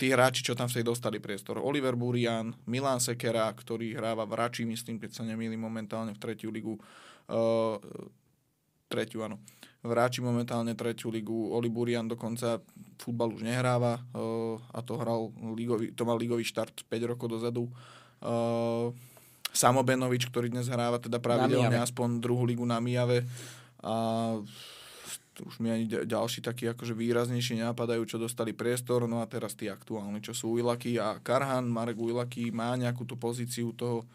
[0.01, 1.61] tí hráči, čo tam vtedy dostali priestor.
[1.61, 6.49] Oliver Burian, Milan Sekera, ktorý hráva v Rači, myslím, keď sa nemýlim momentálne v tretiu
[6.49, 6.81] ligu.
[7.29, 7.77] Uh,
[8.87, 9.43] tretiu, áno.
[9.83, 11.51] V Ráči momentálne tretiu ligu.
[11.51, 12.63] Oli Burian dokonca
[13.03, 17.67] futbal už nehráva uh, a to hral ligový, to mal ligový štart 5 rokov dozadu.
[18.23, 18.95] Uh,
[19.53, 23.27] Samo Benovič, ktorý dnes hráva teda pravidelne aspoň druhú ligu na Mijave.
[23.85, 24.39] A
[25.43, 29.05] už mi ani ďa- ďalší takí akože výraznejší napadajú, čo dostali priestor.
[29.05, 31.69] No a teraz tí aktuálni, čo sú Uilaki a Karhan.
[31.69, 34.09] Marek Uilaki má nejakú tú pozíciu toho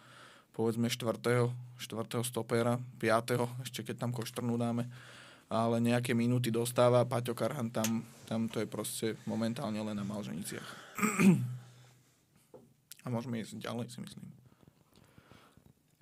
[0.57, 4.89] povedzme štvrtého, štvrtého stopera, piatého, ešte keď tam koštrnú dáme
[5.48, 7.07] ale nejaké minúty dostáva.
[7.07, 10.68] Paťo Karhan tam, tam to je proste momentálne len na Malženiciach.
[13.03, 14.28] A môžeme ísť ďalej, si myslím.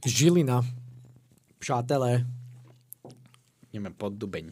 [0.05, 0.65] Žilina.
[1.61, 2.25] Přátelé.
[3.69, 4.49] Ideme pod Dubeň.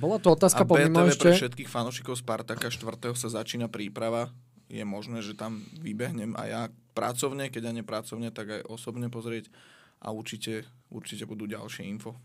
[0.00, 1.28] Bola to otázka A pomimo BTV pre ešte?
[1.44, 3.12] všetkých fanúšikov Spartaka 4.
[3.12, 4.32] sa začína príprava.
[4.72, 6.62] Je možné, že tam vybehnem aj ja
[6.96, 9.52] pracovne, keď aj nepracovne, tak aj osobne pozrieť
[10.00, 12.16] a určite, určite budú ďalšie info.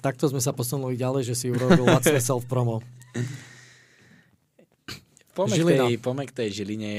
[0.00, 2.80] Takto sme sa posunuli ďalej, že si urobil lacné self promo.
[5.34, 5.84] Poďme k, Žilina.
[5.84, 6.92] tej, poďme k tej Žiline.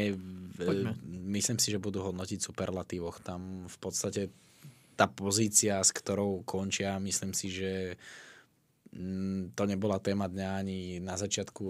[0.56, 0.92] Poďme.
[1.26, 3.24] Myslím si, že budú hodnotiť superlatívoch.
[3.24, 4.30] Tam v podstate
[4.96, 8.00] tá pozícia, s ktorou končia, myslím si, že
[8.96, 11.68] mm, to nebola téma dňa ani na začiatku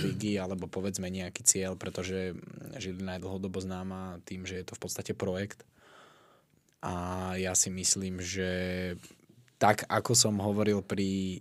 [0.00, 2.32] ligy, alebo povedzme nejaký cieľ, pretože
[2.80, 5.68] Žilina je dlhodobo známa tým, že je to v podstate projekt.
[6.80, 8.48] A ja si myslím, že
[9.56, 11.40] tak ako som hovoril pri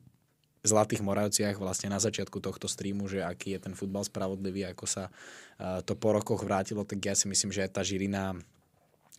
[0.65, 5.13] Zlatých Moravciach vlastne na začiatku tohto streamu, že aký je ten futbal spravodlivý, ako sa
[5.61, 8.33] uh, to po rokoch vrátilo, tak ja si myslím, že aj tá Žilina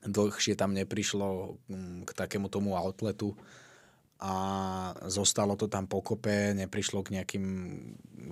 [0.02, 3.38] dlhšie tam neprišlo mm, k takému tomu outletu
[4.16, 4.32] a
[5.12, 7.46] zostalo to tam pokope, neprišlo k nejakým,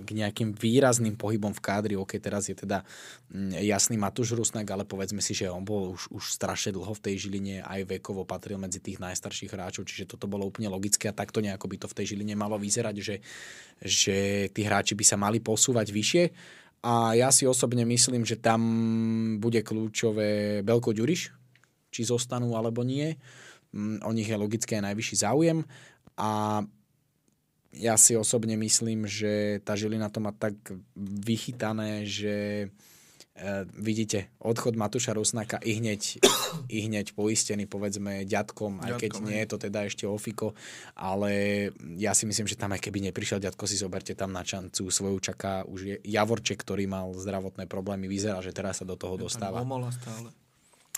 [0.01, 1.93] k nejakým výrazným pohybom v kádri.
[1.93, 2.81] OK, teraz je teda
[3.29, 7.03] mm, jasný Matúš Rusnak, ale povedzme si, že on bol už, už strašne dlho v
[7.05, 11.13] tej Žiline, aj vekovo patril medzi tých najstarších hráčov, čiže toto bolo úplne logické a
[11.13, 13.15] takto nejako by to v tej Žiline malo vyzerať, že,
[13.77, 14.17] že
[14.49, 16.23] tí hráči by sa mali posúvať vyššie.
[16.85, 18.61] A ja si osobne myslím, že tam
[19.37, 21.33] bude kľúčové Belko Ďuriš,
[21.93, 23.17] či zostanú alebo nie.
[24.01, 25.67] O nich je logicky aj najvyšší záujem
[26.15, 26.63] a
[27.75, 30.55] ja si osobne myslím, že tá Žilina to má tak
[30.95, 32.67] vychytané, že
[33.35, 36.23] Uh, vidíte, odchod Matúša Rusnáka i hneď,
[36.71, 39.43] i hneď poistený, povedzme, ďatkom, aj keď Ďatkom, nie hej.
[39.43, 40.55] je to teda ešte Ofiko,
[40.95, 41.31] ale
[41.99, 45.19] ja si myslím, že tam aj keby neprišiel ďatko, si zoberte tam na šancu svoju
[45.19, 49.67] čaká už je Javorček, ktorý mal zdravotné problémy, vyzerá, že teraz sa do toho dostáva.
[49.67, 50.31] Omola stále.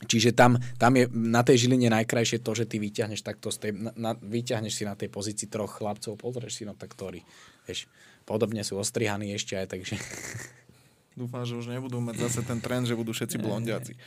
[0.06, 3.72] Čiže tam, tam je na tej Žiline najkrajšie to, že ty vyťahneš takto z tej,
[3.74, 7.26] na, na, vyťahneš si na tej pozícii troch chlapcov, pozrieš si, no tak ktorí,
[7.66, 7.90] vieš,
[8.22, 9.98] podobne sú ostrihaní ešte aj, takže...
[11.18, 13.98] Dúfam, že už nebudú mať zase ten trend, že budú všetci blondiaci.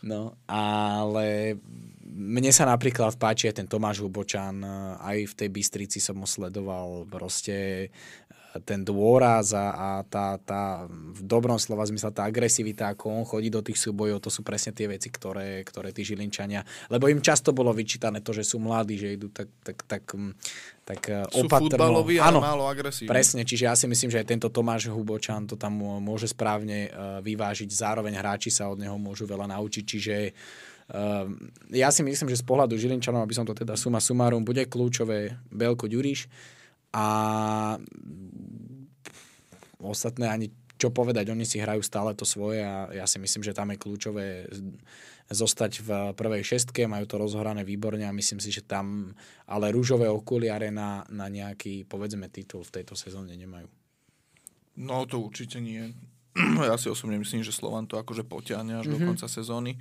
[0.00, 1.60] No, ale
[2.08, 4.64] mne sa napríklad páči aj ten Tomáš Hubočan,
[4.96, 7.88] aj v tej Bystrici som ho sledoval, proste
[8.62, 13.50] ten dôraz a, a tá, tá, v dobrom slova zmysle tá agresivita, ako on chodí
[13.50, 17.50] do tých súbojov, to sú presne tie veci, ktoré, ktoré tí Žilinčania, lebo im často
[17.50, 20.02] bolo vyčítané to, že sú mladí, že idú tak, tak, tak,
[20.86, 21.00] tak
[21.34, 22.06] Sú opatrno.
[22.06, 23.10] ale Áno, málo agresívni.
[23.10, 27.18] Presne, čiže ja si myslím, že aj tento Tomáš Hubočan to tam môže správne uh,
[27.26, 27.66] vyvážiť.
[27.66, 30.14] Zároveň hráči sa od neho môžu veľa naučiť, čiže
[30.94, 31.26] uh,
[31.74, 35.42] ja si myslím, že z pohľadu Žilinčanov, aby som to teda suma sumárum, bude kľúčové
[35.50, 36.30] Belko Ďuriš
[36.94, 37.06] a
[39.82, 43.56] ostatné ani čo povedať, oni si hrajú stále to svoje a ja si myslím, že
[43.56, 44.50] tam je kľúčové
[45.30, 49.16] zostať v prvej šestke, majú to rozhrané výborne a myslím si, že tam
[49.48, 53.64] ale rúžové okuliare na, na nejaký, povedzme, titul v tejto sezóne nemajú.
[54.76, 55.94] No to určite nie.
[56.68, 59.00] Ja si osobne myslím, že Slovan to akože potiahne až mm-hmm.
[59.00, 59.78] do konca sezóny.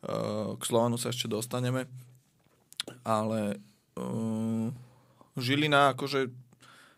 [0.00, 1.84] Uh, K Slovanu sa ešte dostaneme.
[3.04, 3.60] Ale
[4.00, 4.72] uh,
[5.36, 6.32] Žilina akože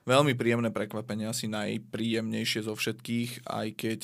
[0.08, 4.00] veľmi príjemné prekvapenie, asi najpríjemnejšie zo všetkých, aj keď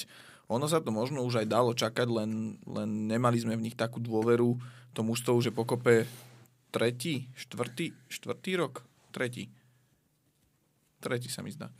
[0.51, 3.97] ono sa to možno už aj dalo čakať, len, len nemali sme v nich takú
[3.97, 4.61] dôveru.
[4.93, 6.05] To mužstvo už je pokope
[6.69, 8.85] tretí, štvrtý, štvrtý rok?
[9.09, 9.49] Tretí.
[11.01, 11.73] Tretí sa mi zdá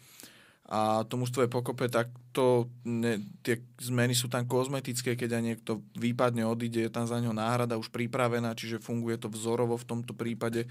[0.65, 5.43] a to mužstvo je pokope, tak to ne, tie zmeny sú tam kozmetické, keď aj
[5.45, 9.85] niekto výpadne odíde, je tam za ňo náhrada už pripravená, čiže funguje to vzorovo v
[9.85, 10.65] tomto prípade.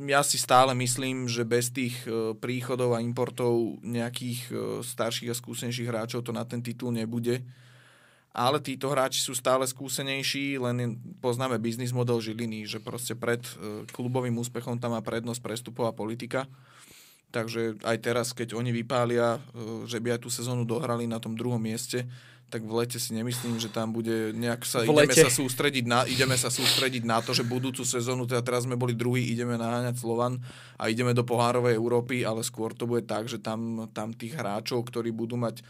[0.00, 5.36] Ja si stále myslím, že bez tých e, príchodov a importov nejakých e, starších a
[5.36, 7.44] skúsenejších hráčov to na ten titul nebude.
[8.32, 13.84] Ale títo hráči sú stále skúsenejší, len poznáme biznis model Žiliny, že proste pred e,
[13.92, 16.48] klubovým úspechom tam má prednosť prestupová politika.
[17.28, 19.38] Takže aj teraz, keď oni vypália,
[19.86, 22.10] že by aj tú sezónu dohrali na tom druhom mieste,
[22.50, 25.22] tak v lete si nemyslím, že tam bude nejak sa, V ideme lete.
[25.22, 28.98] sa, sústrediť na, ideme sa sústrediť na to, že budúcu sezónu, teda teraz sme boli
[28.98, 30.42] druhý, ideme naháňať Slovan
[30.74, 34.82] a ideme do pohárovej Európy, ale skôr to bude tak, že tam, tam tých hráčov,
[34.90, 35.64] ktorí budú mať e,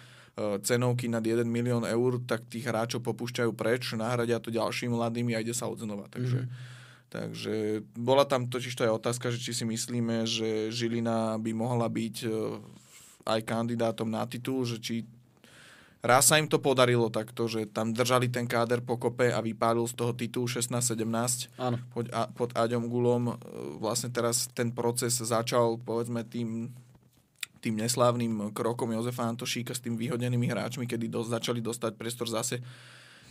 [0.64, 5.44] cenovky nad 1 milión eur, tak tých hráčov popúšťajú preč, nahradia to ďalšími mladými a
[5.44, 6.08] ide sa od znova.
[6.08, 7.12] Takže, mm-hmm.
[7.12, 7.54] takže
[7.92, 12.16] bola tam totiž to aj otázka, že či si myslíme, že Žilina by mohla byť
[12.24, 12.28] e,
[13.28, 15.04] aj kandidátom na titul, že či
[16.00, 19.94] raz sa im to podarilo takto, že tam držali ten káder pokope a vypálil z
[19.96, 21.76] toho titul 16-17 Áno.
[21.92, 23.24] pod, a, pod Aďom Gulom.
[23.30, 23.34] E,
[23.80, 26.72] Vlastne teraz ten proces začal, povedzme, tým
[27.60, 32.64] tým neslávnym krokom Jozefa Antošíka s tým vyhodenými hráčmi, kedy do, začali dostať priestor zase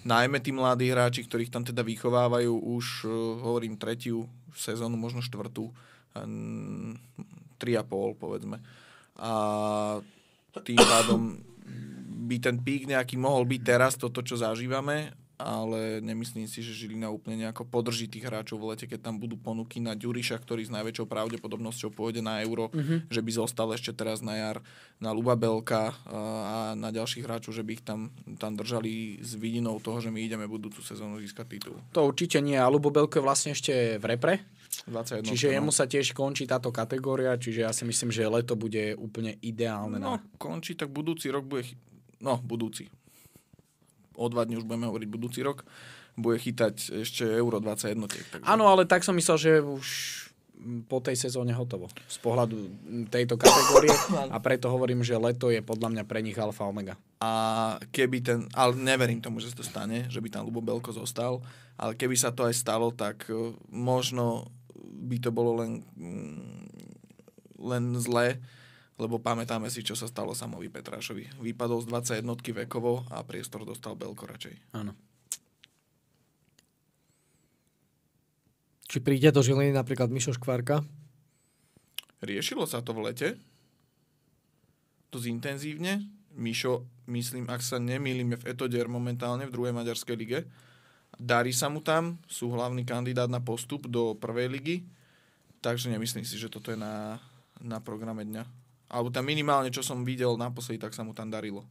[0.06, 3.12] najmä tí mladí hráči, ktorých tam teda vychovávajú už, uh,
[3.44, 5.74] hovorím, tretiu sezónu, možno štvrtú,
[6.16, 6.96] um,
[7.60, 8.64] tri a pol, povedzme.
[9.20, 9.32] A
[10.64, 11.41] tým pádom
[12.30, 17.07] by ten pík nejaký mohol byť teraz, toto, čo zažívame, ale nemyslím si, že Žilina
[17.07, 20.72] úplne nejako podrží tých hráčov v lete, keď tam budú ponuky na Ďuriša, ktorý s
[20.76, 23.07] najväčšou pravdepodobnosťou pôjde na euro, mm-hmm.
[23.07, 24.60] že by zostal ešte teraz na jar,
[24.99, 29.80] na Luba Belka a na ďalších hráčov, že by ich tam, tam držali s vidinou
[29.80, 31.80] toho, že my ideme budúcu sezónu získať titul.
[31.95, 32.60] To určite nie.
[32.60, 34.44] A Lubo Belko je vlastne ešte v repre,
[34.91, 35.24] 21.
[35.24, 35.53] čiže no.
[35.56, 40.03] jemu sa tiež končí táto kategória, čiže ja si myslím, že leto bude úplne ideálne.
[40.03, 40.24] No, na...
[40.36, 41.64] končí, tak budúci rok bude...
[42.20, 42.91] No, budúci.
[44.20, 45.64] O dva dní už budeme hovoriť budúci rok.
[46.20, 47.96] Bude chytať ešte Euro 21.
[48.12, 48.44] Takže...
[48.44, 49.88] Áno, ale tak som myslel, že už
[50.91, 51.88] po tej sezóne hotovo.
[52.12, 52.68] Z pohľadu
[53.08, 53.96] tejto kategórie
[54.36, 57.00] a preto hovorím, že leto je podľa mňa pre nich alfa omega.
[57.24, 57.32] A
[57.96, 61.40] keby ten, ale neverím tomu, že sa to stane, že by tam Lubo Belko zostal,
[61.80, 64.52] ale keby sa to aj stalo, tak e, možno
[65.00, 66.68] by to bolo len, mm,
[67.64, 68.44] len zlé,
[69.00, 71.40] lebo pamätáme si, čo sa stalo Samovi Petrášovi.
[71.40, 74.76] Vypadol z 21 vekovo a priestor dostal Belko radšej.
[74.76, 74.92] Áno.
[78.90, 80.84] Či príde do Žiliny napríklad Mišo Škvárka?
[82.20, 83.30] Riešilo sa to v lete,
[85.14, 86.04] dosť intenzívne.
[86.36, 90.40] Mišo, myslím, ak sa nemýlim, je v Etodier momentálne v druhej maďarskej lige.
[91.16, 94.76] Darí sa mu tam, sú hlavný kandidát na postup do prvej ligy,
[95.64, 97.22] takže nemyslím si, že toto je na,
[97.62, 98.59] na programe dňa.
[98.90, 101.64] Alebo tam minimálne, čo som videl naposledy, tak sa mu tam darilo.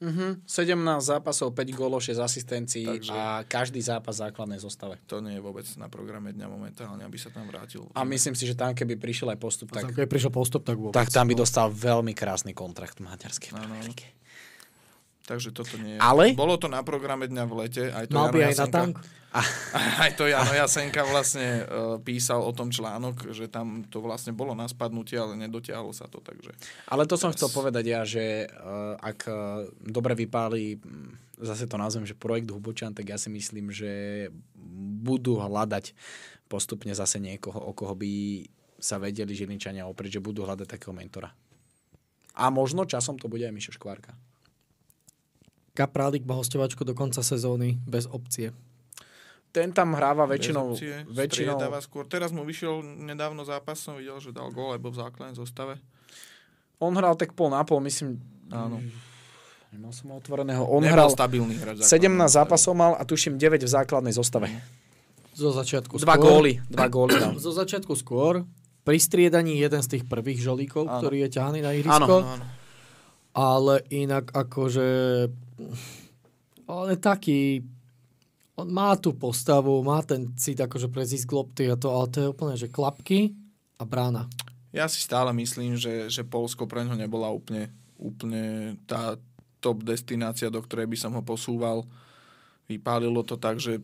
[0.00, 0.48] Mhm.
[0.48, 4.96] 17 zápasov, 5 gólov, 6 asistencií Takže- a každý zápas v základnej zostave.
[5.12, 7.84] To nie je vôbec na programe dňa momentálne, aby sa tam vrátil.
[7.92, 10.80] A myslím si, že tam keby prišiel aj postup, Tak, tak, keď prišiel postup, tak
[10.80, 10.96] vôbec.
[10.96, 13.92] tak tam by dostal veľmi krásny kontrakt v maďarskej Áno, áno.
[15.30, 16.00] Takže toto nie je.
[16.02, 17.84] Ale- Bolo to na programe dňa v lete.
[17.94, 18.94] Aj to Mal Jano by aj na Jasenka- tank.
[20.02, 24.58] Aj to Jano Jasenka vlastne uh, písal o tom článok, že tam to vlastne bolo
[24.58, 26.50] na spadnutie, ale nedotiahlo sa to, takže...
[26.90, 30.82] Ale to som chcel povedať ja, že uh, ak uh, dobre vypáli,
[31.38, 34.26] zase to nazvem, že projekt Hubočan, tak ja si myslím, že
[34.98, 35.94] budú hľadať
[36.50, 38.42] postupne zase niekoho, o koho by
[38.82, 41.30] sa vedeli Žilinčania oprieť, že budú hľadať takého mentora.
[42.34, 44.10] A možno časom to bude aj Mišo Škvárka.
[45.80, 48.52] Kaprálik má hostovačku do konca sezóny bez opcie.
[49.48, 50.76] Ten tam hráva väčšinou...
[50.76, 52.04] opcie, väčšinou skôr.
[52.04, 55.80] Teraz mu vyšiel nedávno zápas, som videl, že dal gól, alebo v základnej zostave.
[56.78, 58.20] on hral tak pol na pol, myslím...
[58.52, 58.76] Áno.
[59.70, 60.66] Nemal som ho otvoreného.
[60.66, 61.78] On Nebol hral stabilný hráč.
[61.78, 62.34] v 17 základnej zostave.
[62.36, 64.46] zápasov mal a tuším 9 v základnej zostave.
[65.32, 66.26] Zo začiatku Dva skôr.
[66.26, 66.52] góly.
[66.66, 67.38] Dva góly dal.
[67.38, 68.42] Zo začiatku skôr.
[68.82, 70.98] Pri striedaní jeden z tých prvých žolíkov, Áno.
[70.98, 71.78] ktorý je ťahaný na Áno.
[71.78, 72.14] ihrisko.
[72.26, 72.44] Áno.
[73.30, 74.86] Ale inak akože...
[76.70, 77.64] On je taký...
[78.54, 82.18] On má tú postavu, má ten cit akože pre zisk lopty a to, ale to
[82.20, 83.32] je úplne, že klapky
[83.80, 84.28] a brána.
[84.70, 89.16] Ja si stále myslím, že, že Polsko pre ňo nebola úplne, úplne tá
[89.64, 91.88] top destinácia, do ktorej by som ho posúval.
[92.68, 93.80] Vypálilo to tak, že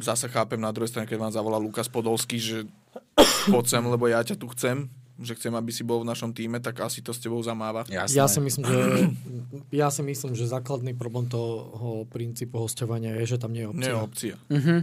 [0.00, 2.58] zase chápem na druhej strane, keď vám zavolá Lukas Podolský, že
[3.52, 6.60] poď sem, lebo ja ťa tu chcem, že chcem, aby si bol v našom týme,
[6.60, 7.88] tak asi to s tebou zamáva.
[7.88, 8.16] Jasné.
[8.16, 8.80] Ja si myslím, že
[9.84, 13.80] ja si myslím, že základný problém toho princípu hostovania je, že tam nie je opcia.
[13.80, 14.36] Nie je opcia.
[14.52, 14.76] Mhm.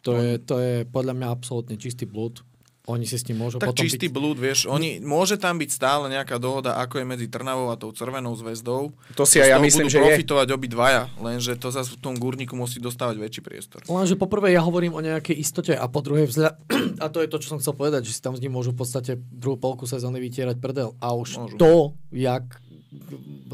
[0.00, 2.40] To, je, to je podľa mňa absolútne čistý blúd.
[2.88, 4.14] Oni si s tým môžu Tak potom čistý byť...
[4.16, 7.92] blúd, vieš, oni, môže tam byť stále nejaká dohoda, ako je medzi Trnavou a tou
[7.92, 8.96] Červenou zväzdou.
[9.20, 10.04] To si aj ja myslím, budú že je.
[10.08, 13.84] profitovať obidvaja, lenže to zase v tom gurníku musí dostávať väčší priestor.
[13.84, 16.56] Lenže poprvé ja hovorím o nejakej istote a po druhé vzľa...
[17.04, 18.80] a to je to, čo som chcel povedať, že si tam s ním môžu v
[18.80, 20.96] podstate druhú polku sezóny vytierať prdel.
[21.04, 21.56] A už Môžu.
[21.60, 21.74] to,
[22.10, 22.48] jak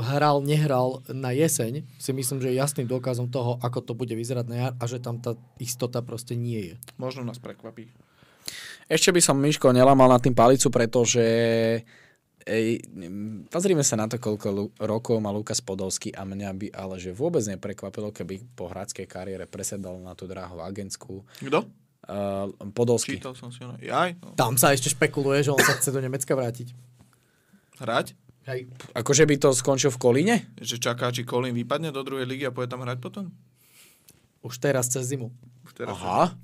[0.01, 4.47] hral, nehral na jeseň, si myslím, že je jasným dôkazom toho, ako to bude vyzerať
[4.48, 6.74] na jar a že tam tá istota proste nie je.
[6.97, 7.89] Možno nás prekvapí.
[8.87, 11.23] Ešte by som, Miško, nelamal na tým palicu, pretože
[12.47, 12.67] ej,
[13.51, 17.11] pozrime sa na to, koľko lu- rokov má Lukas Podolský a mňa by ale že
[17.11, 21.27] vôbec neprekvapilo, keby po hráckej kariére presedal na tú dráhu agentskú.
[21.43, 21.67] Kto?
[22.07, 23.19] Uh, Podolský.
[23.19, 23.75] Čítal som si ho.
[23.83, 24.39] Jaj, no.
[24.39, 26.71] Tam sa ešte špekuluje, že on sa chce do Nemecka vrátiť.
[27.83, 28.15] Hrať?
[28.47, 28.71] Hej.
[28.95, 30.37] Akože by to skončil v Kolíne?
[30.63, 33.35] Že čaká, či Colin vypadne do druhej ligy a pôjde tam hrať potom?
[34.47, 35.35] Už teraz cez zimu.
[35.67, 36.31] Už teraz Aha.
[36.31, 36.39] No.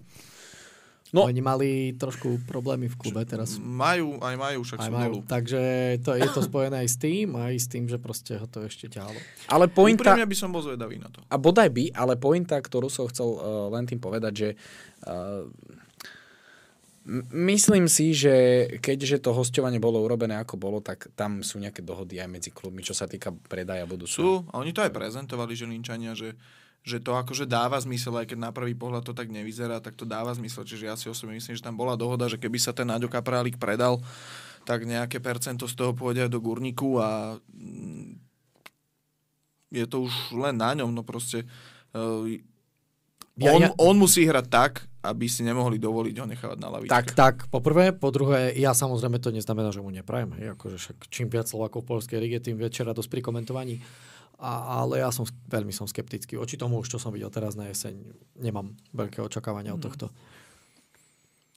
[1.13, 1.29] No.
[1.29, 3.61] Oni mali trošku problémy v klube teraz.
[3.61, 5.13] Majú, aj majú, však Aj sú majú.
[5.13, 5.19] dolu.
[5.29, 5.61] Takže
[6.01, 8.89] to, je to spojené aj s tým, aj s tým, že proste ho to ešte
[8.89, 9.21] ťahalo.
[9.53, 10.17] Ale pointa...
[10.17, 11.21] Úprimne by som bol zvedavý na to.
[11.29, 14.49] A bodaj by, ale pointa, ktorú som chcel uh, len tým povedať, že
[15.05, 15.45] uh,
[17.37, 22.25] myslím si, že keďže to hostovanie bolo urobené ako bolo, tak tam sú nejaké dohody
[22.25, 24.17] aj medzi klubmi, čo sa týka predaja budúcna.
[24.17, 26.39] Sú, a oni to aj prezentovali, že Linčania, že,
[26.83, 30.03] že to akože dáva zmysel, aj keď na prvý pohľad to tak nevyzerá, tak to
[30.03, 30.67] dáva zmysel.
[30.67, 33.55] Čiže ja si osobne myslím, že tam bola dohoda, že keby sa ten Naďo Kaprálik
[33.57, 34.03] predal,
[34.67, 38.19] tak nejaké percento z toho pôjde do Gurniku a mm,
[39.73, 41.47] je to už len na ňom, no proste
[41.95, 42.27] uh,
[43.39, 44.73] Ja- on, ja- on musí hrať tak,
[45.03, 46.93] aby si nemohli dovoliť ho nechávať na lavičke.
[46.93, 50.31] Tak, Tak, po prvé, po druhé, ja samozrejme to neznamená, že mu neprajem.
[50.39, 53.81] Hej, akože však čím viac Slovákov v Polskej lige, tým väčšia radosť pri komentovaní.
[54.43, 56.35] A, ale ja som veľmi som skeptický.
[56.35, 57.95] Oči tomu už, čo som videl teraz na jeseň,
[58.35, 60.11] nemám veľké očakávania od tohto.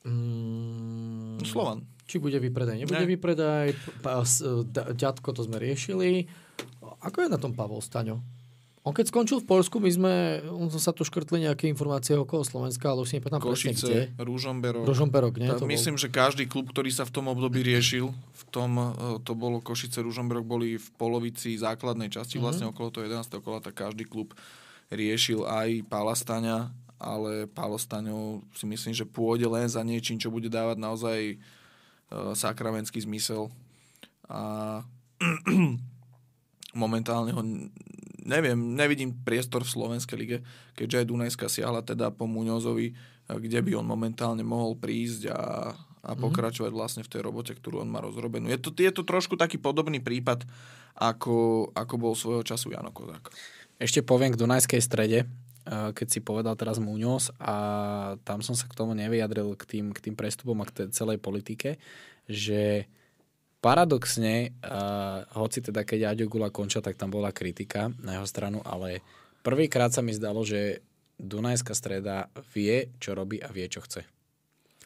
[0.06, 1.82] Mm, Slovan.
[2.06, 3.10] či bude vypredaj, nebude Ne.
[3.10, 3.74] vypredaj.
[4.94, 6.30] Ďatko, to sme riešili.
[7.02, 8.22] Ako je na tom Pavol Staňo?
[8.86, 10.14] On keď skončil v Polsku, my sme,
[10.45, 13.41] on sa tu škrtli nejaké informácie okolo Slovenska, ale už si nepamätám.
[13.41, 14.86] Košice, Rúžomberok.
[14.86, 15.49] Rožomberok, nie?
[15.49, 15.74] Tak To bol.
[15.74, 18.86] myslím, že každý klub, ktorý sa v tom období riešil, v tom, eh,
[19.26, 22.44] to bolo Košice, Ružomberok, boli v polovici základnej časti, Mhm.
[22.45, 23.41] vlastne okolo toho 11.
[23.41, 24.38] kola, tak každý klub
[24.88, 26.70] riešil aj Pálastaňa,
[27.02, 31.20] ale Pálastaňo si myslím, že pôjde len za niečím, čo bude dávať naozaj
[32.14, 33.49] uh, sakramentský zmysel.
[34.30, 34.86] A
[36.76, 37.41] momentálne ho
[38.26, 40.38] neviem, nevidím priestor v Slovenskej lige,
[40.73, 45.72] keďže aj Dunajská siahla teda po Muňozovi, eh, kde by on momentálne mohol prísť a,
[46.06, 48.49] a pokračovať vlastne v tej robote, ktorú on má rozrobenú.
[48.49, 50.43] Je to, je to trošku taký podobný prípad,
[50.97, 53.30] ako, ako bol svojho času Jano Kozák.
[53.77, 57.56] Ešte poviem k Dunajskej strede, eh, keď si povedal teraz Muňoz a
[58.26, 61.22] tam som sa k tomu nevyjadril k tým, k tým prestupom a k tej celej
[61.22, 61.77] politike,
[62.26, 62.89] že
[63.66, 68.62] paradoxne, uh, hoci teda keď Aďo Gula končil, tak tam bola kritika na jeho stranu,
[68.62, 69.02] ale
[69.42, 70.86] prvýkrát sa mi zdalo, že
[71.18, 74.06] Dunajská streda vie, čo robí a vie, čo chce.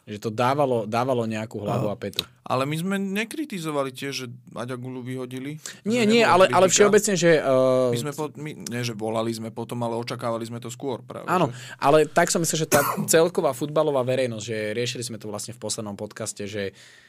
[0.08, 2.24] Že to dávalo, dávalo nejakú hlavu a petu.
[2.42, 4.26] Ale my sme nekritizovali tiež, že
[4.58, 5.62] Aďa Gulu vyhodili.
[5.86, 7.42] Nie, nie, ale, ale všeobecne, že...
[7.46, 11.04] Uh, My sme, po, my, nie, že volali sme potom, ale očakávali sme to skôr
[11.06, 11.30] práve.
[11.30, 11.78] Áno, že?
[11.78, 15.62] ale tak som myslel, že tá celková futbalová verejnosť, že riešili sme to vlastne v
[15.62, 17.09] poslednom podcaste, že uh,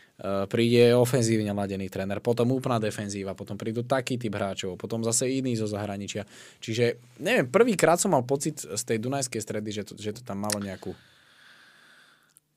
[0.52, 5.56] príde ofenzívne ladený tréner, potom úplná defenzíva, potom prídu taký typ hráčov, potom zase iný
[5.56, 6.28] zo zahraničia.
[6.60, 10.44] Čiže, neviem, prvýkrát som mal pocit z tej Dunajskej stredy, že to, že to tam
[10.44, 10.92] malo nejakú...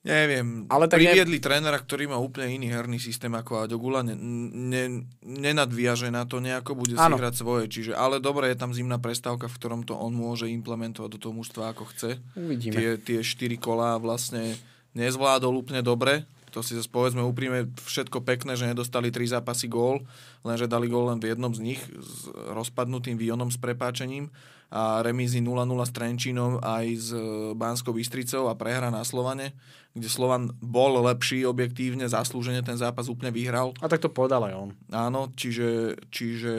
[0.04, 4.04] Neviem, Ale tak ne- priviedli trénera, ktorý má úplne iný herný systém ako Aďo Gula,
[4.04, 4.20] ne,
[4.52, 7.16] ne, nenadviaže na to nejako, bude si Áno.
[7.16, 7.72] hrať svoje.
[7.72, 11.32] Čiže, ale dobre, je tam zimná prestávka, v ktorom to on môže implementovať do toho
[11.32, 12.20] mužstva ako chce.
[12.36, 12.76] Uvidíme.
[12.76, 14.60] Tie, tie štyri kolá vlastne
[14.92, 16.28] nezvládol úplne dobre.
[16.54, 20.06] To si zase povedzme úprimne všetko pekné, že nedostali tri zápasy gól,
[20.46, 24.30] lenže dali gól len v jednom z nich s rozpadnutým výjonom s prepáčením
[24.74, 27.22] a remízy 0-0 s Trenčínom aj s e,
[27.54, 29.54] Banskou Bystricou a prehra na Slovane,
[29.94, 33.78] kde Slovan bol lepší objektívne, zaslúžene ten zápas úplne vyhral.
[33.82, 34.70] A tak to povedal aj on.
[34.90, 36.54] Áno, čiže, čiže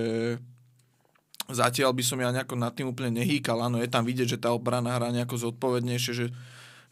[1.50, 3.58] zatiaľ by som ja nejako nad tým úplne nehýkal.
[3.66, 6.26] Áno, je tam vidieť, že tá obrana hrá nejako zodpovednejšie, že,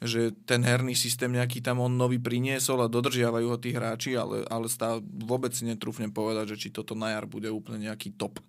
[0.02, 4.42] že ten herný systém nejaký tam on nový priniesol a dodržiavajú ho tí hráči, ale,
[4.50, 8.42] ale stále vôbec si netrúfnem povedať, že či toto na jar bude úplne nejaký top.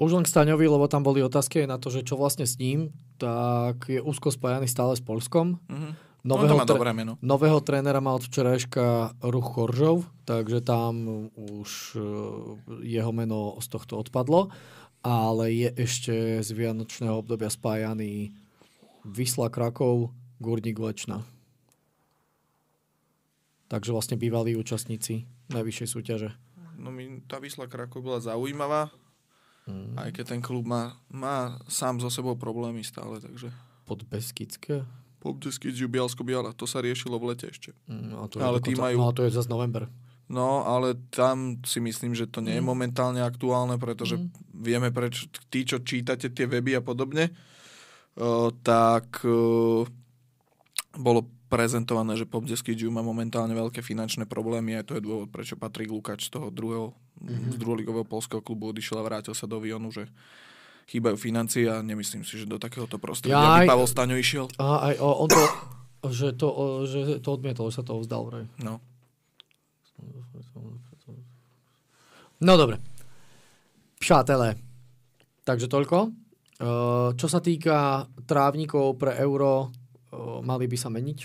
[0.00, 2.56] Už len k Staňovi, lebo tam boli otázky aj na to, že čo vlastne s
[2.56, 5.60] ním, tak je úzko spájaný stále s Polskom.
[5.68, 6.12] Mhm.
[6.20, 7.16] No, No to má dobré meno.
[7.24, 12.00] Nového trénera má od včerajška Ruch Choržov, takže tam už e,
[12.84, 14.52] jeho meno z tohto odpadlo,
[15.00, 18.36] ale je ešte z vianočného obdobia spájaný
[19.02, 21.24] Vysla Krakov, Gurník Lečna.
[23.70, 26.30] Takže vlastne bývalí účastníci najvyššej súťaže.
[26.74, 28.90] No mi, tá výsla Krakov bola zaujímavá,
[29.62, 29.94] Mm.
[29.94, 33.52] aj keď ten klub má, má sám so sebou problémy stále, takže
[33.84, 34.82] Pod Beskické.
[35.20, 37.76] Pobdesky z Bielsko-Biala, to sa riešilo v lete ešte.
[37.84, 39.84] Mm, a to Ale dokonca, majú- No a to je zase november.
[40.26, 44.30] No, ale tam si myslím, že to nie je momentálne aktuálne, pretože Mm.
[44.56, 47.28] vieme, prečo tí, čo čítate tie weby a podobne,
[48.62, 49.22] tak
[50.96, 51.20] bolo
[51.50, 55.90] prezentované, že Pobdeský Jiu má momentálne veľké finančné problémy a to je dôvod, prečo Patrik
[55.90, 57.50] Lukáč z toho druhého, mm-hmm.
[57.50, 60.06] z druholigového polského klubu odišiel a vrátil sa do Vionu, že
[60.86, 63.66] chýbajú financie a nemyslím si, že do takéhoto prostredia Jaj.
[63.66, 64.46] by Pavel Staňo išiel.
[64.62, 65.42] A aj on to,
[66.14, 66.48] že to,
[66.86, 68.30] že to odmietol, že sa to vzdal.
[68.30, 68.46] Vraj.
[68.62, 68.78] No.
[72.40, 72.80] No dobre.
[74.00, 74.56] Přátelé,
[75.44, 76.19] takže toľko.
[76.60, 79.72] Uh, čo sa týka trávnikov pre euro,
[80.12, 81.18] uh, mali by sa meniť?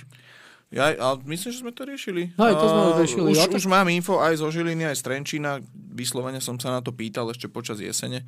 [0.72, 2.32] Ja, ale myslím, že sme to riešili.
[2.34, 3.28] Hej, to sme A riešili.
[3.32, 5.60] Už, Ja to- už mám info aj zo Žiliny, aj z Trenčína.
[5.72, 8.24] Vyslovene som sa na to pýtal ešte počas jesene.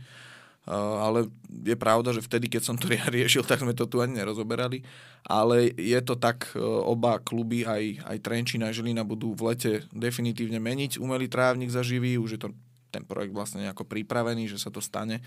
[0.67, 1.19] Uh, ale
[1.63, 4.83] je pravda, že vtedy, keď som to ria- riešil, tak sme to tu ani nerozoberali.
[5.23, 9.71] Ale je to tak, uh, oba kluby, aj, aj Trenčín, aj Žilina budú v lete
[9.95, 12.19] definitívne meniť umelý trávnik za živý.
[12.19, 12.49] Už je to
[12.91, 15.23] ten projekt vlastne nejako pripravený, že sa to stane.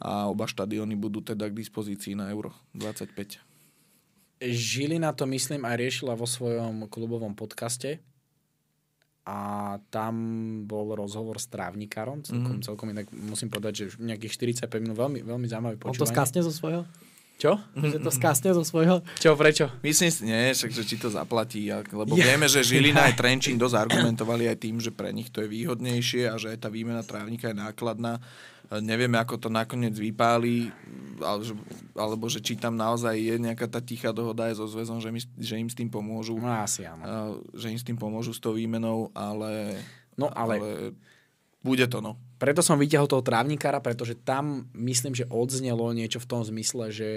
[0.00, 3.36] A oba štadióny budú teda k dispozícii na Euro 25.
[4.40, 8.00] Žilina to myslím aj riešila vo svojom klubovom podcaste
[9.28, 9.38] a
[9.92, 10.14] tam
[10.64, 12.64] bol rozhovor s trávnikárom, celkom, mm.
[12.64, 16.14] celkom inak musím povedať, že nejakých 45 minút, veľmi, veľmi zaujímavé On to počúvanie.
[16.16, 16.82] skásne zo svojho?
[17.36, 17.56] Čo?
[17.72, 19.00] Že to skásne zo svojho?
[19.16, 19.72] Čo, prečo?
[19.80, 22.32] Myslím si, nie, však, že či to zaplatí, lebo Ja.
[22.32, 26.28] vieme, že Žilina aj Trenčín dosť argumentovali aj tým, že pre nich to je výhodnejšie
[26.28, 28.20] a že aj tá výmena trávnika je nákladná.
[28.78, 30.70] Nevieme, ako to nakoniec vypáli,
[31.18, 31.42] ale,
[31.98, 35.20] alebo že či tam naozaj je nejaká tá tichá dohoda aj so zväzom, že, my,
[35.42, 36.38] že im s tým pomôžu.
[36.38, 37.02] No asi áno.
[37.02, 37.12] a
[37.50, 39.82] že im s tým pomôžu s tou výmenou, ale,
[40.20, 40.68] No ale, ale
[41.64, 42.20] bude to no.
[42.40, 47.10] Preto som vyťahol toho trávnikára, pretože tam myslím, že odznelo niečo v tom zmysle, že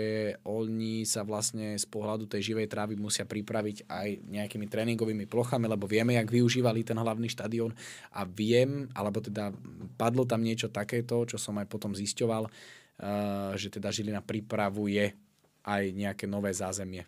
[0.44, 5.88] oni sa vlastne z pohľadu tej živej trávy musia pripraviť aj nejakými tréningovými plochami, lebo
[5.88, 7.72] vieme, jak využívali ten hlavný štadión
[8.12, 9.56] a viem, alebo teda
[9.96, 15.16] padlo tam niečo takéto, čo som aj potom zisťoval, uh, že teda Žilina pripravuje
[15.64, 17.08] aj nejaké nové zázemie.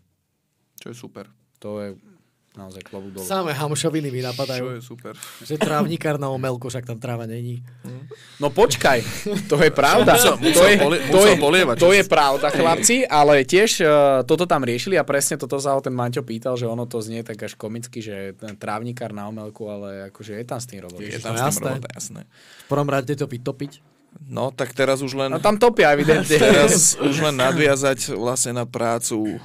[0.79, 1.27] Čo je super.
[1.59, 2.14] To je
[2.55, 3.27] naozaj klobúk dole.
[3.27, 4.63] Samé hamošoviny mi Čo napadajú.
[4.75, 5.13] je super.
[5.43, 7.63] Že trávnikár na omelku, však tam tráva není.
[8.39, 8.99] No počkaj,
[9.51, 10.15] to je pravda.
[10.15, 13.69] Musel- to, musel je, polie- to, je, polievať, to čo je pravda, chlapci, ale tiež
[13.83, 13.87] uh,
[14.23, 17.23] toto tam riešili a presne toto sa ho ten Maťo pýtal, že ono to znie
[17.23, 20.99] tak až komicky, že ten trávnikár na omelku, ale akože je tam s tým robot.
[20.99, 21.67] Je tam no s tým jasné.
[21.71, 22.21] robota, jasné.
[22.65, 23.94] V prvom rade to vytopiť.
[24.25, 25.27] No, tak teraz už len...
[25.27, 26.39] No tam topia evidentne.
[26.39, 29.37] Teraz už len nadviazať vlastne na prácu uh,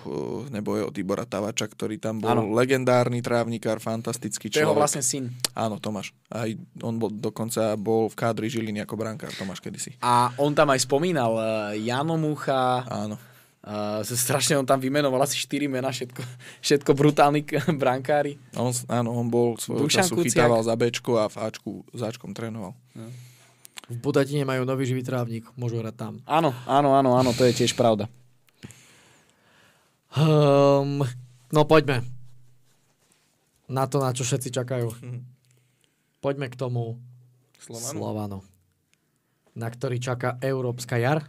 [0.49, 2.43] nebo od Tibora Tavača, ktorý tam bol Áno.
[2.55, 4.79] legendárny trávnikár, fantastický To človek.
[4.79, 5.35] vlastne syn.
[5.53, 6.15] Áno, Tomáš.
[6.29, 6.49] Aj
[6.81, 9.99] on bol, dokonca bol v kádri Žiliny ako brankár, Tomáš kedysi.
[10.01, 11.45] A on tam aj spomínal uh,
[11.77, 13.19] Jano Mucha, Áno.
[13.61, 16.23] uh, strašne on tam vymenoval asi 4 mená, všetko,
[16.63, 18.41] všetko brutálni brankári.
[18.57, 20.41] On, áno, on bol svojho Dušan času Kuciak.
[20.41, 22.73] chytával za Bčko a v Ačku, za Ačkom trénoval.
[23.91, 26.13] V Budatine majú nový živý trávnik, môžu hrať tam.
[26.23, 28.07] Áno, áno, áno, áno, to je tiež pravda.
[30.15, 31.03] Um,
[31.51, 32.07] no poďme.
[33.67, 34.91] Na to, na čo všetci čakajú.
[36.25, 37.01] Poďme k tomu
[37.57, 37.99] Slovanu?
[37.99, 38.39] Slovanu.
[39.57, 41.25] Na ktorý čaká Európska jar.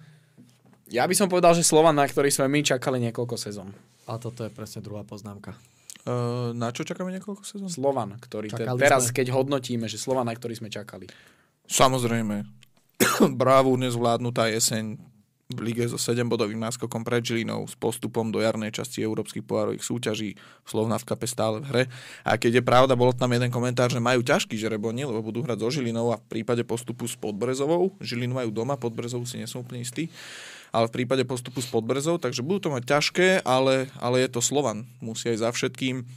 [0.92, 3.72] Ja by som povedal, že Slovan, na ktorý sme my čakali niekoľko sezón.
[4.10, 5.56] A toto je presne druhá poznámka.
[6.02, 7.70] Uh, na čo čakáme niekoľko sezón?
[7.70, 9.22] Slovan, ktorý te, teraz, sme.
[9.22, 11.08] keď hodnotíme, že Slovan, na ktorý sme čakali.
[11.72, 12.44] Samozrejme.
[13.42, 15.00] Bravúrne zvládnutá jeseň
[15.52, 20.40] v lige so 7-bodovým náskokom pred Žilinou s postupom do jarnej časti európskych pohárových súťaží
[20.64, 21.84] Slovna v kape stále v hre.
[22.24, 25.60] A keď je pravda, bol tam jeden komentár, že majú ťažký žreboni, lebo budú hrať
[25.60, 29.64] so Žilinou a v prípade postupu s Podbrezovou, Žilinu majú doma, Podbrezovú si nie som
[29.64, 30.08] úplne istý,
[30.72, 34.40] ale v prípade postupu s Podbrezou, takže budú to mať ťažké, ale, ale je to
[34.40, 34.88] Slovan.
[35.04, 36.08] Musí aj za všetkým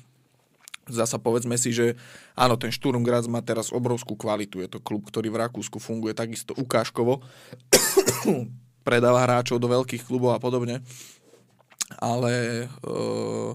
[0.89, 1.97] zasa povedzme si, že
[2.37, 4.61] áno, ten Sturm Graz má teraz obrovskú kvalitu.
[4.61, 7.25] Je to klub, ktorý v Rakúsku funguje takisto ukážkovo.
[8.87, 10.85] Predáva hráčov do veľkých klubov a podobne.
[12.01, 13.53] Ale uh,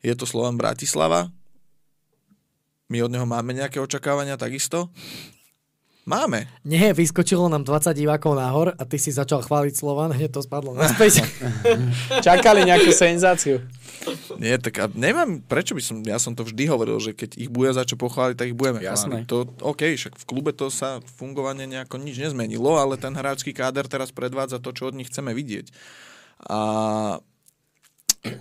[0.00, 1.28] je to Slovan Bratislava.
[2.92, 4.92] My od neho máme nejaké očakávania takisto.
[6.04, 6.44] Máme.
[6.68, 10.76] Nie, vyskočilo nám 20 divákov nahor a ty si začal chváliť Slovan, hneď to spadlo
[10.76, 11.24] naspäť.
[12.28, 13.64] Čakali nejakú senzáciu.
[14.36, 17.48] Nie, tak a neviem, prečo by som, ja som to vždy hovoril, že keď ich
[17.48, 19.24] bude za čo pochváliť, tak ich budeme Jasné.
[19.24, 19.26] chváliť.
[19.32, 23.88] To, OK, však v klube to sa fungovanie nejako nič nezmenilo, ale ten hráčský káder
[23.88, 25.72] teraz predvádza to, čo od nich chceme vidieť.
[26.52, 26.60] A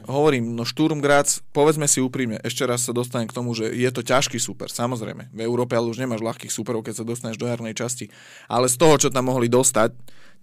[0.08, 3.90] hovorím, no Šturm Graz, povedzme si úprimne, ešte raz sa dostanem k tomu, že je
[3.92, 5.32] to ťažký super, samozrejme.
[5.32, 8.08] V Európe ale už nemáš ľahkých superov, keď sa dostaneš do jarnej časti.
[8.48, 9.92] Ale z toho, čo tam mohli dostať,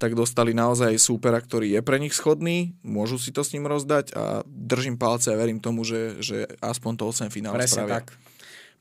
[0.01, 4.17] tak dostali naozaj súpera, ktorý je pre nich schodný, môžu si to s ním rozdať
[4.17, 8.01] a držím palce a verím tomu, že, že aspoň to 8 finále Presne spravia.
[8.01, 8.17] tak.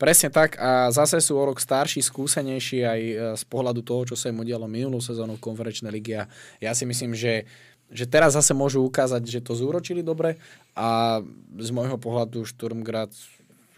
[0.00, 4.16] Presne tak a zase sú o rok starší, skúsenejší aj e, z pohľadu toho, čo
[4.16, 6.24] sa im udialo minulú sezónu v konferenčnej lige a
[6.56, 7.44] ja si myslím, že
[7.90, 10.38] že teraz zase môžu ukázať, že to zúročili dobre
[10.78, 11.20] a
[11.58, 13.10] z môjho pohľadu Sturmgrad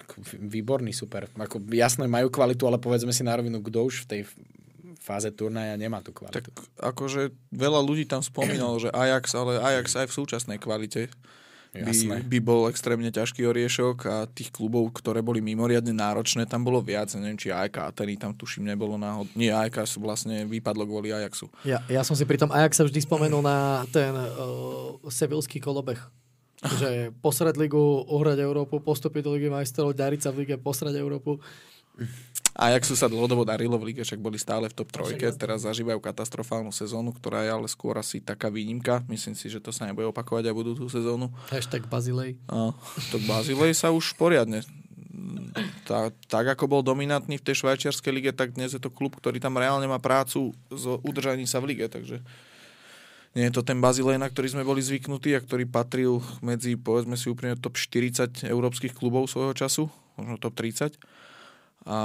[0.05, 1.33] ako výborný super.
[1.41, 4.21] Ako, jasné, majú kvalitu, ale povedzme si na rovinu, kto už v tej
[5.01, 6.39] fáze turnaja nemá tú kvalitu.
[6.39, 6.47] Tak
[6.79, 11.11] akože veľa ľudí tam spomínalo, že Ajax, ale Ajax aj v súčasnej kvalite
[11.73, 12.21] Jasné.
[12.21, 16.85] by, by bol extrémne ťažký oriešok a tých klubov, ktoré boli mimoriadne náročné, tam bolo
[16.85, 17.09] viac.
[17.17, 19.33] Neviem, či AEK Ateny tam tuším nebolo náhod.
[19.33, 21.49] Nie, AEK sú vlastne vypadlo kvôli Ajaxu.
[21.65, 25.97] Ja, ja som si pri tom Ajax sa vždy spomenul na ten uh, sevilský kolobeh.
[26.79, 31.43] že posrať ligu, uhrať Európu, postúpiť do Ligy majstrov, dariť sa v lige, posrať Európu.
[32.53, 36.69] Ajaxu sa dlhodobo darilo v lige, však boli stále v top trojke, teraz zažívajú katastrofálnu
[36.69, 39.01] sezónu, ktorá je ale skôr asi taká výnimka.
[39.09, 41.33] Myslím si, že to sa nebude opakovať aj budúcu sezónu.
[41.49, 42.37] Hashtag Bazilej.
[42.53, 42.77] A
[43.09, 44.61] to Bazilej sa už poriadne
[45.89, 49.41] tá, tak ako bol dominantný v tej švajčiarskej lige, tak dnes je to klub, ktorý
[49.41, 52.21] tam reálne má prácu s udržaním sa v lige, takže
[53.33, 57.17] nie je to ten Bazilej, na ktorý sme boli zvyknutí a ktorý patril medzi, povedzme
[57.17, 59.89] si úprimne, top 40 európskych klubov svojho času,
[60.21, 61.01] možno top 30.
[61.87, 61.99] A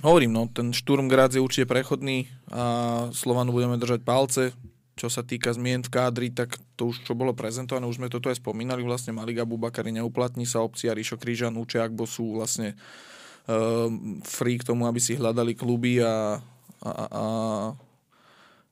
[0.00, 4.56] hovorím, no, ten Šturm Graz je určite prechodný a Slovanu budeme držať palce.
[5.00, 8.28] Čo sa týka zmien v kádri, tak to už čo bolo prezentované, už sme toto
[8.28, 12.76] aj spomínali, vlastne Maliga Bubakari neuplatní sa opcia Ríšo Krížan, Uče Akbo sú vlastne
[13.48, 13.88] uh,
[14.28, 16.44] free k tomu, aby si hľadali kluby a,
[16.84, 17.24] a, a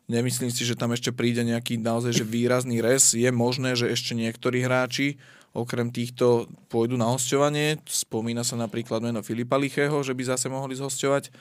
[0.05, 3.17] nemyslím si, že tam ešte príde nejaký naozaj že výrazný res.
[3.17, 5.17] Je možné, že ešte niektorí hráči
[5.57, 7.81] okrem týchto pôjdu na hostovanie.
[7.89, 11.33] Spomína sa napríklad meno Filipa Lichého, že by zase mohli zhosťovať.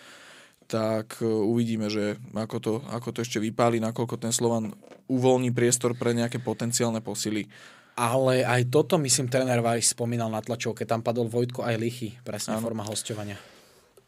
[0.67, 4.75] Tak e, uvidíme, že ako to, ako to ešte vypáli, nakoľko ten Slovan
[5.07, 7.47] uvoľní priestor pre nejaké potenciálne posily.
[7.97, 12.61] Ale aj toto, myslím, tréner Vajs spomínal na tlačovke, tam padol Vojtko aj Lichy, presne
[12.61, 13.41] forma hostovania.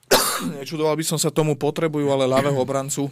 [0.61, 3.09] Nečudoval by som sa tomu, potrebujú ale ľavého obrancu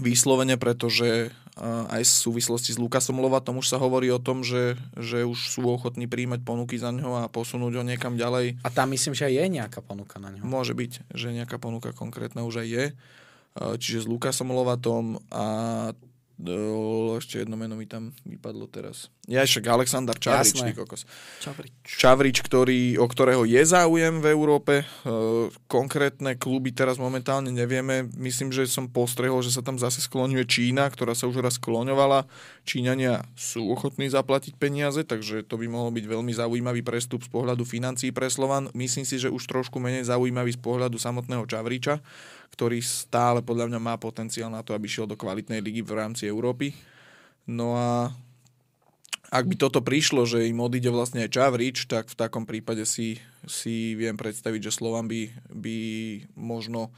[0.00, 5.24] vyslovene, pretože aj v súvislosti s Lukasom Lovatom už sa hovorí o tom, že, že
[5.24, 8.60] už sú ochotní príjmať ponuky za ňo a posunúť ho niekam ďalej.
[8.60, 10.44] A tam myslím, že aj je nejaká ponuka na ňo.
[10.44, 12.84] Môže byť, že nejaká ponuka konkrétna už aj je.
[12.88, 12.94] E,
[13.80, 15.44] Čiže s Lukasom Lovatom a
[16.36, 19.08] Do, ešte jedno meno mi tam vypadlo teraz.
[19.24, 20.76] Ja však Aleksandar Čavrič, Jasné.
[20.76, 21.08] kokos.
[21.40, 21.72] Čavrič.
[21.80, 24.84] Čavrič, ktorý, o ktorého je záujem v Európe.
[24.84, 24.86] E,
[25.64, 28.04] konkrétne kluby teraz momentálne nevieme.
[28.20, 32.28] Myslím, že som postrehol, že sa tam zase skloňuje Čína, ktorá sa už raz skloňovala.
[32.68, 37.64] Číňania sú ochotní zaplatiť peniaze, takže to by mohol byť veľmi zaujímavý prestup z pohľadu
[37.64, 38.68] financií pre Slovan.
[38.76, 42.04] Myslím si, že už trošku menej zaujímavý z pohľadu samotného Čavriča,
[42.52, 46.28] ktorý stále podľa mňa má potenciál na to, aby šiel do kvalitnej ligy v rámci
[46.28, 46.72] Európy.
[47.46, 48.10] No a
[49.30, 53.18] ak by toto prišlo, že im odíde vlastne aj Čavrič, tak v takom prípade si,
[53.46, 55.76] si viem predstaviť, že Slovan by, by
[56.38, 56.94] možno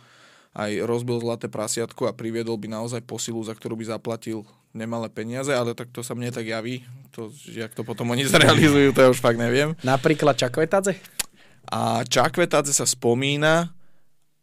[0.52, 4.44] aj rozbil zlaté prasiatko a priviedol by naozaj posilu, za ktorú by zaplatil
[4.76, 6.84] nemalé peniaze, ale tak to sa mne tak javí.
[7.16, 9.72] To, jak to potom oni zrealizujú, to ja už fakt neviem.
[9.80, 11.00] Napríklad Čakvetadze?
[11.68, 13.72] A Čakvetadze sa spomína,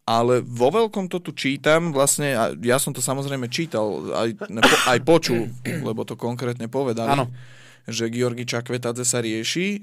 [0.06, 4.74] ale vo veľkom to tu čítam, vlastne, a ja som to samozrejme čítal, aj, nepo,
[4.86, 7.26] aj počul, lebo to konkrétne povedali, Áno.
[7.90, 9.82] že Georgi Čakvetadze sa rieši,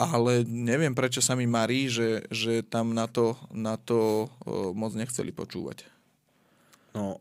[0.00, 4.96] ale neviem, prečo sa mi marí, že, že tam na to, na to o, moc
[4.96, 5.86] nechceli počúvať.
[6.96, 7.20] No,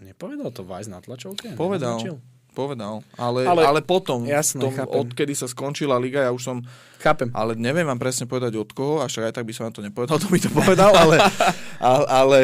[0.00, 1.58] nepovedal to Vajs na tlačovke?
[1.58, 1.98] Povedal.
[2.00, 2.33] Nenaznačil?
[2.54, 4.94] Povedal, ale, Ale- ale, potom, Jasné, tom, chápem.
[4.96, 6.58] odkedy sa skončila liga, ja už som
[6.96, 7.28] Chápem.
[7.36, 9.84] Ale neviem vám presne povedať od koho, a však aj tak by som vám to
[9.84, 11.20] nepovedal, to by to povedal, ale,
[11.84, 12.40] ale, ale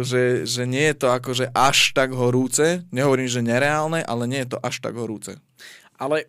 [0.00, 2.80] že, že nie je to akože až tak horúce.
[2.88, 5.36] Nehovorím, že nereálne, ale nie je to až tak horúce.
[6.00, 6.24] Ale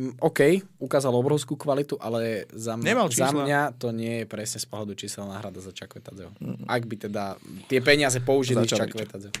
[0.00, 4.56] mm, OK, ukázal obrovskú kvalitu, ale za, m- Nemal za mňa to nie je presne
[4.56, 6.32] z pohľadu číselná náhrada za Čakvetadzeho.
[6.64, 7.36] Ak by teda
[7.68, 8.64] tie peniaze použili.
[8.64, 9.34] Čakvetadzeho.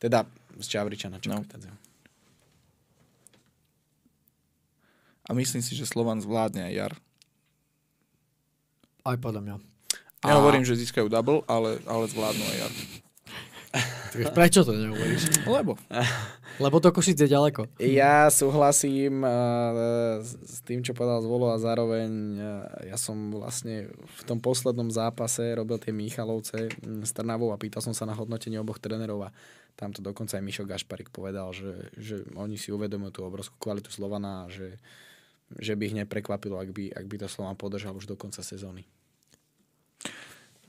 [0.00, 0.24] Teda
[0.58, 1.22] z Čavriča na No.
[1.22, 1.76] Čakvetadzeho.
[5.24, 6.92] A myslím si, že Slovan zvládne aj jar.
[9.08, 9.54] Aj podľa mňa.
[10.24, 12.72] Nehovorím, že získajú double, ale, ale zvládnu aj jar.
[14.14, 15.44] Tak prečo to nehovoríš?
[15.44, 15.74] Lebo.
[16.62, 17.66] Lebo to Košic je ďaleko.
[17.82, 22.46] Ja súhlasím uh, s tým, čo povedal Zvolo a zároveň uh,
[22.86, 27.82] ja som vlastne v tom poslednom zápase robil tie Michalovce mm, s Trnavou a pýtal
[27.82, 29.34] som sa na hodnotenie oboch trénerov a
[29.74, 33.90] tam to dokonca aj Mišo Gašparik povedal, že, že oni si uvedomujú tú obrovskú kvalitu
[33.90, 34.78] Slovana a že,
[35.58, 38.86] že by ich neprekvapilo, ak by, ak by to Slovan podržal už do konca sezóny.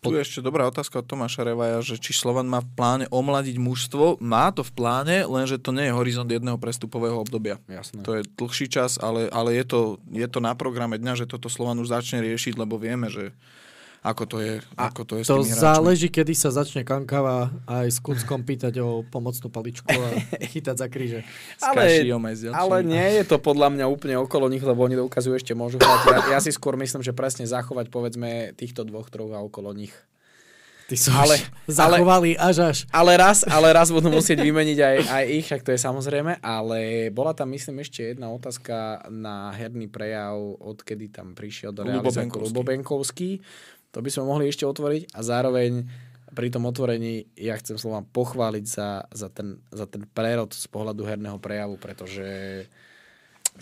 [0.05, 3.57] Tu je ešte dobrá otázka od Tomáša Revaja, že či Slovan má v pláne omladiť
[3.57, 4.21] mužstvo.
[4.21, 7.57] Má to v pláne, lenže to nie je horizont jedného prestupového obdobia.
[7.65, 8.05] Jasné.
[8.05, 9.79] To je dlhší čas, ale, ale je, to,
[10.13, 13.33] je to na programe dňa, že toto Slovan už začne riešiť, lebo vieme, že
[14.05, 17.49] ako to je, A ako to je s To tými záleží, kedy sa začne Kankava
[17.65, 20.07] aj s Kuckom pýtať o pomocnú paličku a
[20.53, 21.25] chytať za kríže.
[21.57, 22.05] Ale-.
[22.53, 26.29] Ale nie je to podľa mňa úplne okolo nich, lebo oni ukazujú ešte môžu hrať.
[26.29, 29.93] Ja, ja si skôr myslím, že presne zachovať povedzme týchto dvoch, troch a okolo nich.
[30.85, 32.77] Ty sú Ale- ale, zachovali až až.
[32.93, 37.09] Ale raz, ale raz budú musieť vymeniť aj, aj ich, však to je samozrejme, ale
[37.09, 43.41] bola tam myslím ešte jedna otázka na herný prejav, odkedy tam prišiel do realizáku Benkovský.
[43.95, 45.87] To by sme mohli ešte otvoriť a zároveň
[46.35, 51.07] pri tom otvorení ja chcem slova pochváliť za, za, ten, za ten prerod z pohľadu
[51.07, 52.27] herného prejavu, pretože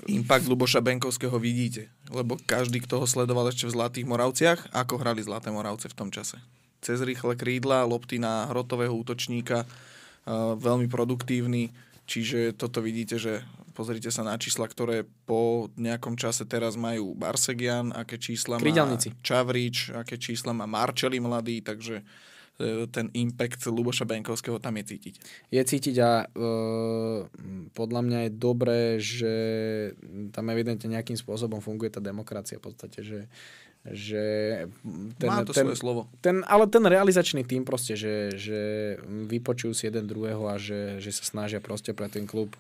[0.10, 5.22] Impact Luboša Benkovského vidíte, lebo každý, kto ho sledoval ešte v Zlatých Moravciach, ako hrali
[5.22, 6.42] Zlaté Moravce v tom čase.
[6.82, 11.70] Cez rýchle krídla, lopty na hrotového útočníka, uh, veľmi produktívny,
[12.10, 17.90] čiže toto vidíte, že pozrite sa na čísla, ktoré po nejakom čase teraz majú Barsegian,
[17.92, 18.64] aké čísla má.
[19.26, 22.06] Čavrič, aké čísla má Marčeli mladý, takže
[22.62, 25.16] e, ten impact Luboša Benkovského tam je cítiť.
[25.50, 26.26] je cítiť a e,
[27.74, 29.36] podľa mňa je dobré, že
[30.30, 33.22] tam evidentne nejakým spôsobom funguje tá demokracia v podstate, že,
[33.90, 34.24] že
[35.18, 36.08] ten, má to ten, svoje slovo.
[36.22, 38.62] ten, ale ten realizačný tým proste, že, že
[39.02, 42.54] vypočujú si jeden druhého a že, že sa snažia proste pre ten klub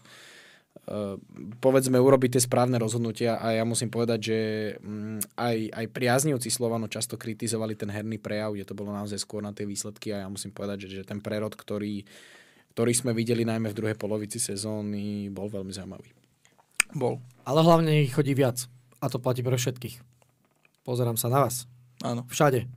[1.64, 4.40] povedzme urobiť tie správne rozhodnutia a ja musím povedať, že
[4.84, 9.40] mm, aj, aj priaznivci Slovano často kritizovali ten herný prejav, kde to bolo naozaj skôr
[9.40, 12.04] na tie výsledky a ja musím povedať, že, že ten prerod, ktorý,
[12.76, 16.12] ktorý sme videli najmä v druhej polovici sezóny, bol veľmi zaujímavý.
[16.92, 17.24] Bol.
[17.48, 18.68] Ale hlavne ich chodí viac.
[19.00, 20.04] A to platí pre všetkých.
[20.84, 21.64] Pozerám sa na vás.
[22.04, 22.28] Áno.
[22.28, 22.68] Všade.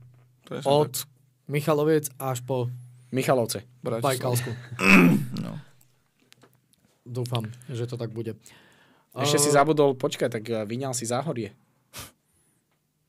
[0.47, 1.07] presne Od tak.
[1.51, 2.71] Michaloviec až po
[3.11, 3.67] Michalovce.
[3.83, 4.51] Bajkalsku.
[5.43, 5.66] No.
[7.07, 8.35] Dúfam, že to tak bude.
[9.17, 11.55] Ešte si Uh, zabudol, počkaj, tak uh, vyňal si záhorie.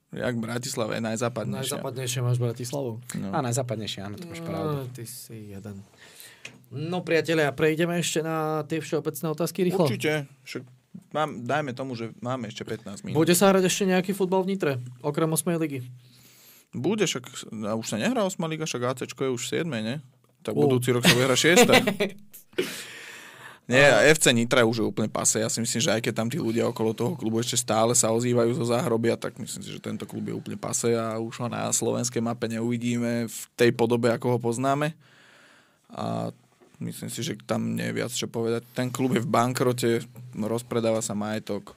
[0.09, 1.85] Jak Bratislava je najzápadnejšia.
[1.85, 2.97] Najzápadnejšie máš Bratislavu.
[3.20, 3.28] No.
[3.28, 4.73] A najzápadnejšie, áno, to máš pravdu.
[4.73, 5.85] No, ty si jeden.
[6.73, 9.85] No priatelia, prejdeme ešte na tie všeobecné otázky rýchlo.
[9.85, 10.25] Určite.
[10.49, 10.62] Však
[11.12, 13.20] mám, dajme tomu, že máme ešte 15 minút.
[13.20, 14.73] Bude sa hrať ešte nejaký futbal v Nitre,
[15.05, 15.44] okrem 8.
[15.60, 15.85] ligy.
[16.73, 17.25] Bude, však
[17.68, 20.01] a už sa nehrá 8 liga, však AC je už 7, ne?
[20.41, 20.65] Tak U.
[20.65, 21.68] budúci rok sa bude hrať 6.
[23.69, 25.45] Nie, a FC Nitra už je úplne pase.
[25.45, 28.09] Ja si myslím, že aj keď tam tí ľudia okolo toho klubu ešte stále sa
[28.17, 31.53] ozývajú zo záhrobia, tak myslím si, že tento klub je úplne pase a už ho
[31.53, 34.97] na slovenskej mape neuvidíme v tej podobe, ako ho poznáme.
[35.93, 36.33] A
[36.81, 38.65] myslím si, že tam nie je viac čo povedať.
[38.73, 40.01] Ten klub je v bankrote,
[40.33, 41.77] rozpredáva sa majetok.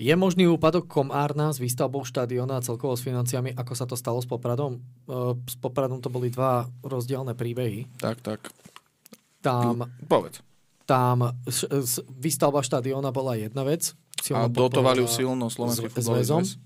[0.00, 4.22] Je možný úpadok Komárna s výstavbou štadiona a celkovo s financiami, ako sa to stalo
[4.22, 4.78] s Popradom?
[4.78, 7.98] E, S Popradom to boli dva rozdielne príbehy.
[7.98, 8.48] Tak, tak.
[9.38, 10.42] Tam, Povedz.
[10.82, 11.38] tam
[12.10, 13.94] výstavba štadiona bola jedna vec.
[14.34, 16.58] A dotovali ju silno Slovenský futbalový zväz.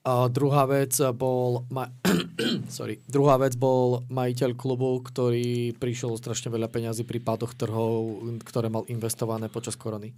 [0.00, 1.92] A druhá vec bol ma-
[2.72, 3.04] sorry.
[3.04, 8.88] Druhá vec bol majiteľ klubu, ktorý prišiel strašne veľa peňazí pri pádoch trhov, ktoré mal
[8.88, 10.16] investované počas korony.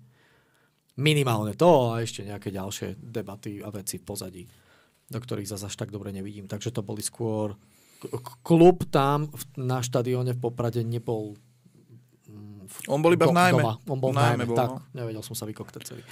[1.00, 4.42] Minimálne to a ešte nejaké ďalšie debaty a veci v pozadí,
[5.08, 6.46] do ktorých sa až tak dobre nevidím.
[6.46, 7.56] Takže to boli skôr...
[8.42, 11.38] Klub tam na štadióne v Poprade nebol
[12.88, 13.62] On bol iba v do- nájme.
[13.62, 13.74] doma.
[13.86, 14.68] On bol v V nájme bol, tak.
[14.70, 14.78] no.
[14.92, 16.02] Nevedel som sa vykoktať celý.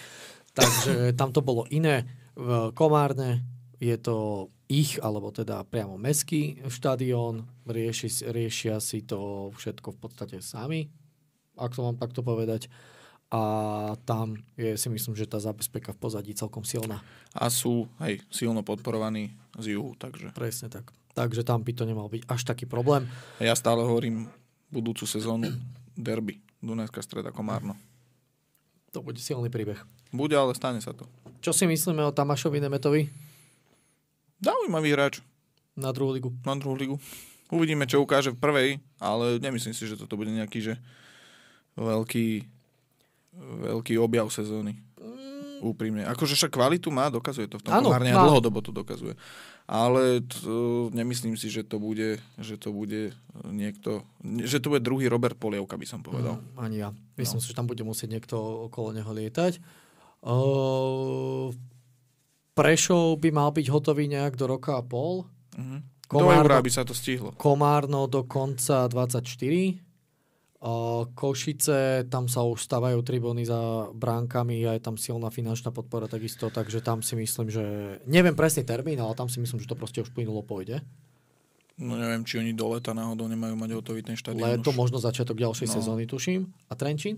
[0.53, 2.07] Takže tam to bolo iné.
[2.35, 3.43] V Komárne
[3.81, 7.49] je to ich, alebo teda priamo meský štadión.
[7.67, 10.87] Rieši, riešia si to všetko v podstate sami,
[11.59, 12.71] ak to mám takto povedať.
[13.31, 13.43] A
[14.03, 16.99] tam je si myslím, že tá zabezpeka v pozadí celkom silná.
[17.31, 20.91] A sú, hej, silno podporovaní z juhu, takže Presne tak.
[21.15, 23.07] Takže tam by to nemal byť až taký problém.
[23.39, 24.27] Ja stále hovorím
[24.71, 25.51] budúcu sezónu
[25.95, 26.43] derby.
[26.61, 27.77] Dunajská streda Komárno.
[28.93, 29.81] To bude silný príbeh.
[30.13, 31.09] Bude, ale stane sa to.
[31.41, 33.09] Čo si myslíme o Tamášovi Nemetovi
[34.41, 35.15] Zaujímavý hráč
[35.77, 36.31] na druhú ligu?
[36.45, 36.97] na druhú ligu.
[37.53, 40.75] Uvidíme, čo ukáže v prvej, ale nemyslím si, že toto bude nejaký že
[41.77, 42.47] veľký,
[43.69, 44.81] veľký objav sezóny.
[45.61, 46.03] Úprimne.
[46.05, 49.15] Akože však kvalitu má, dokazuje to v tom Áno, Komárne a dlhodobo to dokazuje.
[49.65, 50.51] Ale to,
[50.91, 53.15] nemyslím si, že to bude, že to bude
[53.45, 54.03] niekto,
[54.43, 56.37] že to bude druhý Robert Polievka, by som povedal.
[56.37, 56.89] Mm, ani ja.
[57.15, 57.43] Myslím No.
[57.43, 58.35] si, že tam bude musieť niekto
[58.67, 59.63] okolo neho lietať.
[60.21, 61.55] Uh,
[62.53, 65.25] Prešov by mal byť hotový nejak do roka a pol.
[65.55, 65.71] Do
[66.11, 67.31] Komárno- eura by sa to stihlo.
[67.35, 69.79] Komárno do konca 24.
[71.17, 76.53] Košice, tam sa už stavajú tribúny za bránkami a je tam silná finančná podpora takisto,
[76.53, 77.65] takže tam si myslím, že
[78.05, 80.85] neviem presný termín, ale tam si myslím, že to proste už plynulo pôjde.
[81.81, 84.45] No neviem, či oni do leta náhodou nemajú mať hotový ten štadión.
[84.61, 84.77] Leto, už.
[84.77, 85.75] možno začiatok ďalšej No.
[85.81, 86.45] sezóny, tuším.
[86.69, 87.17] A Trenčín?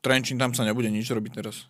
[0.00, 1.68] Trenčín tam sa nebude nič robiť teraz.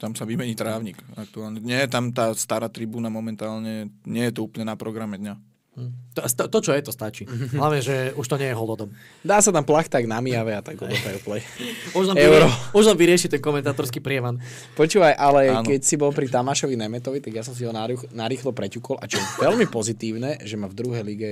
[0.00, 1.60] Tam sa vymení trávnik aktuálne.
[1.60, 5.49] Nie, tam tá stará tribúna momentálne, nie je to úplne na programe dňa.
[5.70, 7.24] To, to, to, čo je, to stačí.
[7.54, 8.90] Hlavne, že už to nie je holodom.
[9.22, 11.40] Dá sa tam plachták na Mijave a tak odotajú play.
[11.98, 12.50] Už len, Euro.
[12.50, 14.42] vyrie, už len vyrieši ten komentátorský prievan.
[14.74, 15.64] Počúvaj, ale Áno.
[15.64, 19.06] keď si bol pri Tamášovi Nemetovi, tak ja som si ho narýchlo, narýchlo preťukol a
[19.06, 21.30] čo je veľmi pozitívne, že má v druhej lige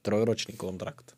[0.00, 1.12] trojročný kontrakt.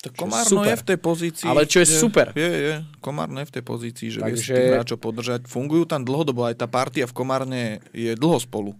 [0.00, 0.70] Je Komárno super.
[0.72, 1.44] je v tej pozícii.
[1.44, 2.32] Ale čo je super.
[2.32, 2.74] Je, je.
[3.04, 5.44] Komárno je v tej pozícii, že vie si Takže- hráčov podržať.
[5.44, 8.72] Fungujú tam dlhodobo, aj tá partia v Komárne je dlho spolu.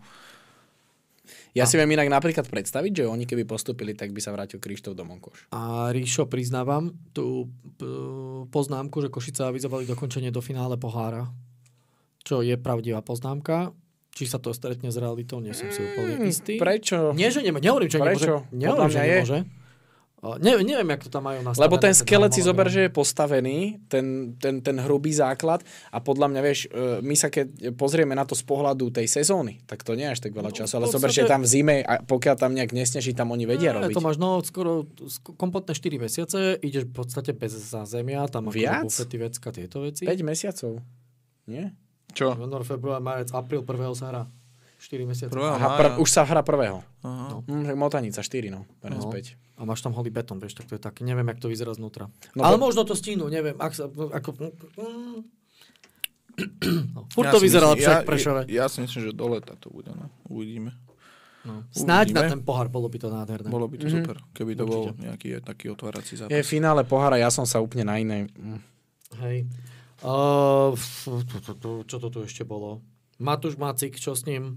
[1.50, 4.94] Ja si viem inak napríklad predstaviť, že oni keby postupili, tak by sa vrátil Krištof
[4.94, 5.50] do Monkoš.
[5.50, 7.50] A Ríšo, priznávam tú
[8.54, 11.26] poznámku, že Košice avizovali dokončenie do finále pohára.
[12.22, 13.74] Čo je pravdivá poznámka.
[14.10, 16.58] Či sa to stretne s realitou, nie som si úplne istý.
[16.58, 16.98] Hmm, Prečo?
[17.14, 17.62] Nie, že nemôže.
[17.62, 18.34] Nehovorím, že Prečo?
[18.50, 18.58] nemôže.
[18.58, 19.40] Nehovorím, že mňa je.
[20.20, 21.64] Ne, neviem, jak to tam majú nastavené.
[21.64, 26.28] Lebo ten skelet si zober, že je postavený, ten, ten, ten hrubý základ a podľa
[26.28, 29.96] mňa, vieš, e, my sa keď pozrieme na to z pohľadu tej sezóny, tak to
[29.96, 31.76] nie je až tak veľa No, času, v ale zober, podstate- že tam v zime,
[31.80, 33.96] a pokiaľ tam nejak nesneží, tam oni vedia Nie, robiť.
[33.96, 38.54] To máš no, skoro sk- kompletné 4 mesiace, ideš v podstate bez zázemia, tam ako
[38.54, 38.84] Viac?
[38.84, 40.04] bufety, vecka, tieto veci.
[40.04, 40.84] 5 mesiacov.
[41.48, 41.72] Nie?
[42.10, 42.34] Čo?
[42.34, 43.94] Január, február, marec, apríl, 1.
[43.94, 44.22] sa hrá.
[44.80, 45.28] 4 mesiace.
[45.28, 46.80] Prvého Aha, pr- už sa hrá prvého.
[47.00, 47.44] Aha.
[47.44, 48.64] Hm, tak Motanica 4, no.
[48.80, 49.04] No.
[49.04, 49.36] späť.
[49.54, 52.08] A máš tam holý betón, vieš, tak to je tak, neviem, jak to vyzerá znútra.
[52.32, 54.28] No Ale po- možno to stínu, neviem, ak sa, ako...
[54.74, 55.20] mm.
[56.90, 58.40] No, furt Ja to si vyzerá myslím- lepšie ja, Prešove.
[58.42, 59.92] Ja, ja si myslím, že do leta to bude.
[59.92, 60.08] No.
[60.24, 60.72] Uvidíme.
[61.40, 61.64] No.
[61.70, 62.30] Snáď na Uvidíme.
[62.30, 63.48] ten pohár bolo by to nádherné.
[63.48, 63.94] Bolo by to Mhm.
[63.94, 65.00] super, keby to bol Určite.
[65.02, 66.32] nejaký taký otvárací zápas.
[66.32, 68.28] Je finále pohára, ja som sa úplne na inej...
[68.30, 68.60] hm.
[69.20, 69.36] Hej.
[70.00, 70.72] Uh,
[71.82, 72.80] čo to tu ešte bolo?
[73.20, 74.56] Matúš Macik, čo s ním?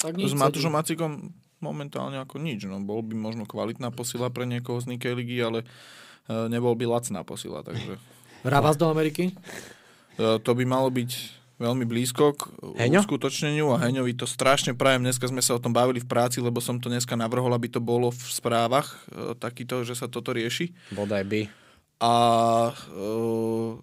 [0.00, 0.76] Tak S nič, Matúšom sedí.
[0.80, 1.12] Macikom
[1.60, 2.64] momentálne ako nič.
[2.64, 6.88] No, bol by možno kvalitná posila pre niekoho z Nikej ligy, ale e, nebol by
[6.88, 7.60] lacná posila.
[7.64, 8.00] Takže
[8.44, 9.32] Rabas do Ameriky?
[10.20, 11.10] e, to by malo byť
[11.56, 12.40] veľmi blízko k
[12.76, 13.00] Heňo?
[13.04, 15.06] uskutočneniu a Heňovi to strašne prajem.
[15.06, 17.80] Dneska sme sa o tom bavili v práci, lebo som to dneska navrhol, aby to
[17.80, 20.72] bolo v správach e, takýto, že sa toto rieši.
[20.92, 21.40] Bodaj by.
[22.04, 22.14] A
[22.74, 23.78] uh,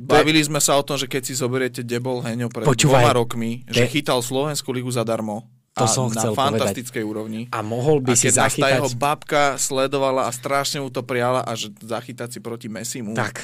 [0.00, 3.02] bavili sme sa o tom, že keď si zoberiete, kde bol Heňo pred Počúvaj.
[3.04, 6.70] dvoma rokmi, že chytal Slovenskú ligu zadarmo, To a som na chcel povedať.
[6.70, 7.40] fantastickej úrovni.
[7.50, 8.70] A mohol by a si nás tá zachytať...
[8.78, 13.14] jeho babka sledovala a strašne mu to priala a že zachytať si proti Messimu.
[13.14, 13.42] Tak,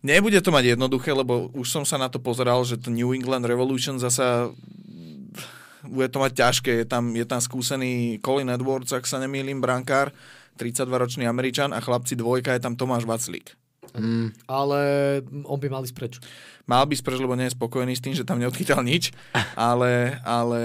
[0.00, 3.44] Nebude to mať jednoduché, lebo už som sa na to pozeral, že to New England
[3.44, 4.48] Revolution zasa
[5.84, 6.72] bude to mať ťažké.
[6.84, 10.08] Je tam, je tam skúsený Colin Edwards, ak sa nemýlim, brankár,
[10.56, 13.59] 32-ročný Američan a chlapci dvojka je tam Tomáš Vaclík.
[13.96, 14.80] Mm, Ale
[15.44, 16.14] on by mal ísť preč.
[16.70, 19.10] Mal by spreč, lebo nie je spokojný s tým, že tam neodchytal nič,
[19.58, 20.60] ale, ale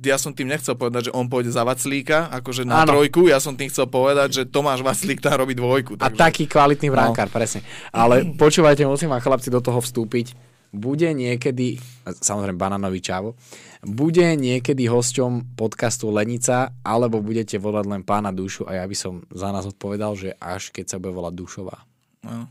[0.00, 2.96] ja som tým nechcel povedať, že on pôjde za Vaclíka, akože na Áno.
[2.96, 6.00] trojku, ja som tým chcel povedať, že Tomáš Vaclík tam robí dvojku.
[6.00, 6.16] a Takže...
[6.16, 7.60] taký kvalitný brankár, presne.
[7.92, 10.32] Ale počúvajte, musím vám chlapci do toho vstúpiť.
[10.74, 13.38] Bude niekedy, samozrejme banánový čavo,
[13.84, 19.22] bude niekedy hosťom podcastu Lenica, alebo budete volať len pána Dušu a ja by som
[19.30, 21.78] za nás odpovedal, že až keď sa bude volať Dušová.
[22.24, 22.48] No.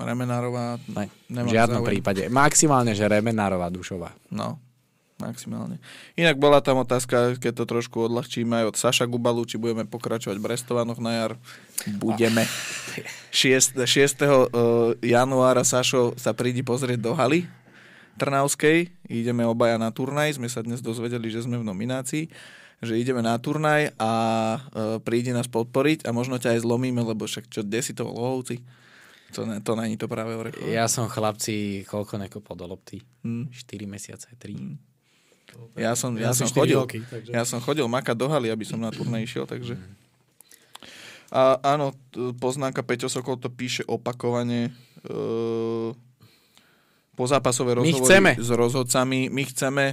[0.00, 1.90] Remenárová, Ne, Nemám v žiadnom záujem.
[1.92, 2.22] prípade.
[2.32, 4.16] Maximálne, že Remenárová Dušová.
[4.32, 4.56] no,
[5.20, 5.76] maximálne.
[6.16, 10.40] Inak bola tam otázka, keď to trošku odľahčíme aj od Saša Gubalu, či budeme pokračovať
[10.40, 11.32] v Brestovanoch na jar.
[12.00, 12.48] Budeme.
[13.28, 13.84] 6.
[13.84, 13.84] 6.
[13.84, 14.32] eh,
[15.04, 17.44] januára Sašo sa prídi pozrieť do haly
[18.16, 18.88] Trnavskej.
[19.04, 20.40] Ideme obaja na turnaj.
[20.40, 22.24] Sme sa dnes dozvedeli, že sme v nominácii
[22.80, 24.12] že ideme na turnaj a
[24.56, 24.58] e,
[25.04, 28.64] príde nás podporiť a možno ťa aj zlomíme, lebo však čo, kde si to lohovci?
[29.30, 30.74] To, ne, to není to práve orechové.
[30.74, 32.98] Ja som chlapci, koľko nekopol do lopty?
[33.22, 33.46] Hm.
[33.50, 35.78] 4 mesiace, 3.
[35.78, 38.62] Ja som, ja Asi som chodil, roky, takže- ja som chodil makať do haly, aby
[38.62, 39.74] som na turnaj išiel, takže...
[41.30, 41.94] A áno,
[42.42, 44.74] poznámka Peťo Sokol to píše opakovane.
[45.06, 45.14] E,
[47.14, 48.30] pozápasové My rozhovory chceme.
[48.34, 49.20] s rozhodcami.
[49.30, 49.84] My chceme.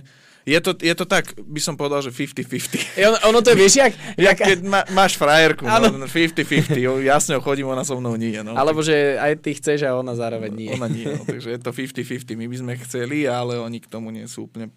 [0.48, 2.95] Je to, je to tak, by som povedal, že 50-50.
[2.95, 6.80] E, ono, ono to je, vieš, jak, Ja, jak, keď ma, máš frajerku, no, 50-50,
[6.80, 8.40] jo, jasne chodím, ona so mnou nie.
[8.40, 8.56] No.
[8.56, 10.72] alebo že aj ty chceš a ona zároveň nie.
[10.72, 12.40] Ona nie, no, takže je to 50-50.
[12.40, 14.72] My by sme chceli, ale oni k tomu nie sú úplne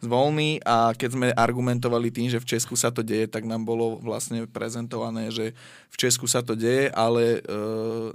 [0.00, 4.00] zvolní a keď sme argumentovali tým, že v Česku sa to deje, tak nám bolo
[4.00, 5.52] vlastne prezentované, že
[5.92, 7.40] v Česku sa to deje, ale e,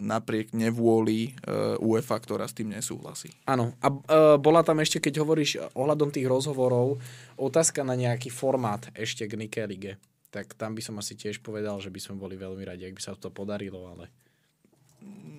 [0.02, 3.30] napriek nevôli e, UEFA, ktorá s tým nesúhlasí.
[3.46, 3.78] Áno.
[3.80, 4.02] A uh,
[4.42, 6.98] bola tam ešte, keď hovoríš ohľadom tých rozhovorov,
[7.38, 9.94] otázka na nejaký formát ešte k Nike Lige.
[10.34, 13.02] Tak tam by som asi tiež povedal, že by sme boli veľmi radi, ak by
[13.02, 14.10] sa to podarilo, ale...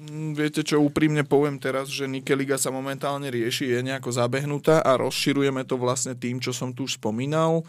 [0.06, 4.80] Mm, Viete čo, úprimne poviem teraz, že Nike Liga sa momentálne rieši, je nejako zabehnutá
[4.80, 7.66] a rozširujeme to vlastne tým, čo som tu už spomínal.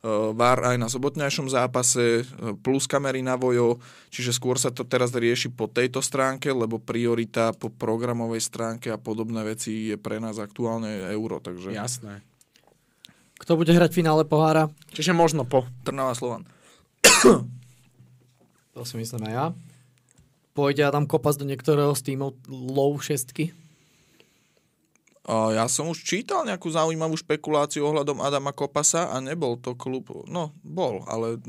[0.00, 3.76] E, VAR aj na sobotňajšom zápase, e, plus kamery na vojo,
[4.08, 8.96] čiže skôr sa to teraz rieši po tejto stránke, lebo priorita po programovej stránke a
[8.96, 12.24] podobné veci je pre nás aktuálne euro, takže Jasné.
[13.34, 14.72] Kto bude hrať v finále pohára?
[14.94, 15.68] Čiže možno po.
[15.84, 16.48] Trnava Slovan.
[18.74, 19.46] To si myslím aj ja.
[20.54, 23.50] Pôjde Adam Kopas do niektorého z tímov low šestky?
[25.26, 30.52] Ja som už čítal nejakú zaujímavú špekuláciu ohľadom Adama Kopasa a nebol to klub, no
[30.60, 31.40] bol, ale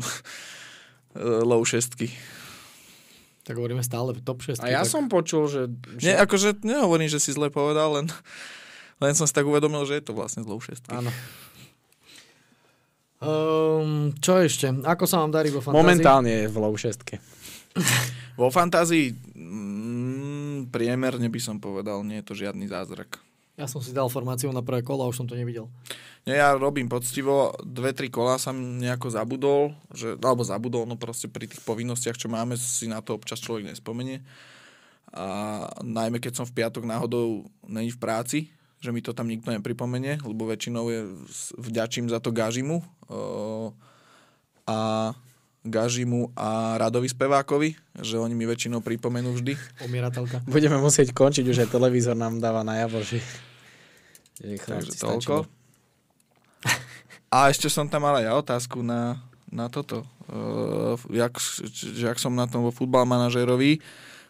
[1.49, 2.09] low šestky.
[3.45, 4.65] Tak hovoríme stále top 6.
[4.65, 4.89] A ja tak...
[4.89, 5.69] som počul, že...
[6.01, 6.07] že...
[6.09, 8.09] Nie, akože nehovorím, že si zle povedal, len,
[9.03, 10.89] len som si tak uvedomil, že je to vlastne zlou šestky.
[10.89, 11.13] Áno.
[13.21, 14.71] Um, čo ešte?
[14.81, 15.77] Ako sa vám darí vo fantázii?
[15.77, 17.21] Momentálne je v low šestke.
[18.39, 23.19] Vo fantázii mm, priemerne by som povedal, nie je to žiadny zázrak.
[23.55, 25.71] Ja som si dal formáciu na prvé kolo a už som to nevidel.
[26.27, 29.61] Nie, ja robím poctivo, dve, tri kola som nejako zabudol,
[29.95, 33.71] že, alebo zabudol, no proste pri tých povinnostiach, čo máme, si na to občas človek
[33.71, 34.19] nespomenie.
[35.15, 38.39] A najmä keď som v piatok náhodou není v práci,
[38.83, 41.01] že mi to tam nikto nepripomenie, lebo väčšinou je
[41.55, 43.71] vďačím za to Gažimu uh,
[44.67, 44.77] a
[45.65, 49.57] Gažimu a Radovi Spevákovi, že oni mi väčšinou pripomenú vždy.
[49.81, 50.45] Umieratelka.
[50.45, 53.19] Budeme musieť končiť, už aj televízor nám dáva najavo, že...
[54.37, 55.49] že Takže toľko.
[57.33, 59.19] A ešte som tam mal aj ja otázku na,
[59.49, 60.05] na toto.
[60.29, 61.35] Uh, jak,
[61.69, 63.03] že ak som na tom vo futbal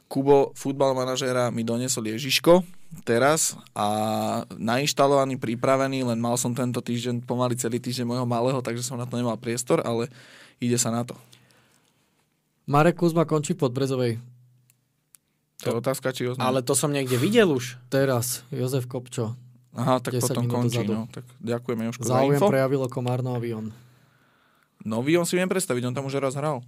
[0.06, 2.62] Kubo, futbal manažéra mi doniesol Ježiško
[3.04, 3.88] teraz a
[4.54, 9.10] nainštalovaný, pripravený, len mal som tento týždeň, pomaly celý týždeň môjho malého, takže som na
[9.10, 10.08] to nemal priestor, ale
[10.59, 11.16] ide sa na to.
[12.66, 14.14] Marek Kuzma končí v Podbrezovej.
[15.64, 16.51] To je otázka, či oznám.
[16.51, 17.77] Ale to som niekde videl už.
[17.88, 19.38] Teraz Jozef Kopčo.
[19.75, 20.80] Aha, tak 10 potom končí.
[20.82, 20.93] dozadu.
[20.93, 21.03] No.
[21.11, 22.48] Tak ďakujeme Jožko za Záujem info.
[22.48, 23.75] prejavilo Komárno a Vion.
[24.85, 26.64] No Vion si viem predstaviť, on tam už raz hral.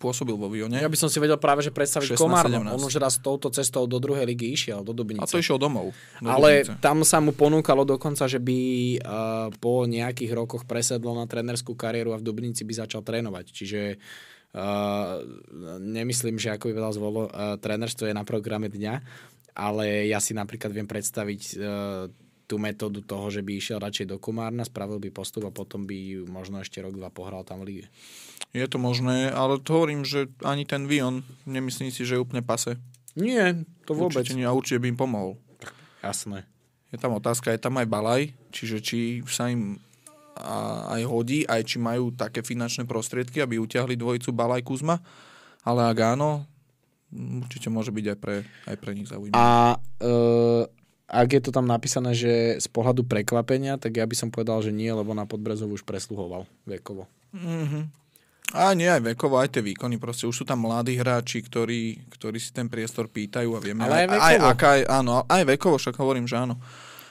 [0.00, 0.80] Pôsobil vo Vione.
[0.80, 2.72] Ja by som si vedel práve, že predstaviť 16, Komárno.
[2.72, 2.76] 17.
[2.76, 5.20] On už raz touto cestou do druhej ligy išiel, do Dubnice.
[5.20, 5.92] A to išiel domov.
[6.22, 6.80] do Ale Dubnice.
[6.80, 8.58] tam sa mu ponúkalo dokonca, že by
[8.96, 13.52] uh, po nejakých rokoch presedlo na trénerskú kariéru a v Dubnici by začal trénovať.
[13.52, 13.80] Čiže
[14.56, 15.20] uh,
[15.84, 18.94] nemyslím, že ako by povedal zvolo, uh, trénerstvo je na programe dňa,
[19.52, 22.08] ale ja si napríklad viem predstaviť uh,
[22.50, 26.26] tú metódu toho, že by išiel radšej do Komárna, spravil by postup a potom by
[26.26, 27.86] možno ešte rok, dva pohral tam v lige.
[28.50, 32.42] Je to možné, ale to hovorím, že ani ten Vion, nemyslím si, že je úplne
[32.42, 32.74] pase.
[33.14, 34.26] Nie, to vôbec.
[34.26, 35.38] Určite nie, a určite by im pomohol.
[36.02, 36.42] Jasné.
[36.90, 38.98] Je tam otázka, je tam aj Balaj, čiže či
[39.30, 39.78] sa im
[40.34, 44.98] a, aj hodí, aj či majú také finančné prostriedky, aby utiahli dvojicu Balaj Kuzma,
[45.62, 46.42] ale ak áno,
[47.14, 49.38] určite môže byť aj pre, aj pre nich zaujímavé.
[49.38, 50.66] A uh,
[51.10, 54.70] ak je to tam napísané, že z pohľadu prekvapenia, tak ja by som povedal, že
[54.70, 57.10] nie, lebo na Podbrezov už presluhoval vekovo.
[57.34, 57.84] Mm-hmm.
[58.50, 62.38] A nie aj vekovo, aj tie výkony, proste už sú tam mladí hráči, ktorí, ktorí
[62.38, 64.50] si ten priestor pýtajú a vieme Ale aj aj, aj, vekovo.
[64.50, 66.58] aká je, áno, aj vekovo, však hovorím, že áno.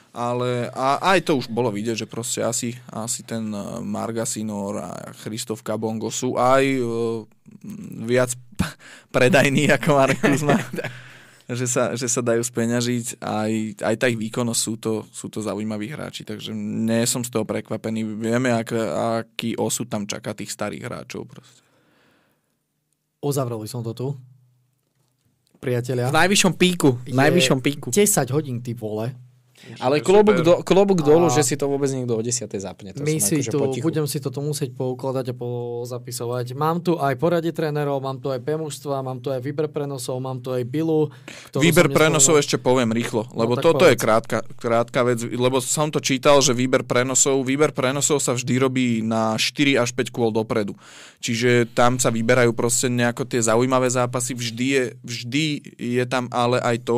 [0.09, 4.89] Ale a, aj to už bolo vidieť, že proste asi, asi ten eh, Margasinor a
[5.23, 7.23] Christof Kabongo sú aj uh,
[8.03, 8.33] viac
[9.15, 10.59] predajní ako Marek Kuzma.
[11.49, 13.17] že, sa, že sa dajú speňažiť.
[13.25, 17.33] Aj, aj tá ich výkonnosť sú to, sú to zaujímaví hráči, takže nie som z
[17.33, 18.05] toho prekvapený.
[18.05, 18.69] Vieme, ak,
[19.25, 21.25] aký osud tam čaká tých starých hráčov.
[21.25, 21.65] Proste.
[23.19, 24.07] Uzavrel by som to tu.
[25.59, 26.07] Priatelia.
[26.07, 26.95] V najvyššom píku.
[27.03, 27.87] V Je najvyššom píku.
[27.91, 29.28] 10 hodín, ty vole.
[29.77, 32.47] Ale je klobúk, do, klobúk dolu, A- že si to vôbec niekto o 10.
[32.59, 32.95] zapne.
[32.95, 33.83] To My si akože tu, potichu.
[33.85, 36.57] budem si to tu musieť poukladať a pozapisovať.
[36.57, 40.39] Mám tu aj poradie trénerov, mám tu aj P-mužstva, mám tu aj výber prenosov, mám
[40.39, 41.11] tu aj Bilu.
[41.53, 44.03] Výber prenosov ešte poviem rýchlo, lebo tak toto je povedz.
[44.03, 48.87] krátka, krátka vec, lebo som to čítal, že výber prenosov, výber prenosov sa vždy robí
[49.03, 50.73] na 4 až 5 kôl dopredu.
[51.19, 55.45] Čiže tam sa vyberajú proste nejako tie zaujímavé zápasy, vždy je, vždy
[55.77, 56.97] je tam ale aj to,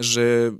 [0.00, 0.50] že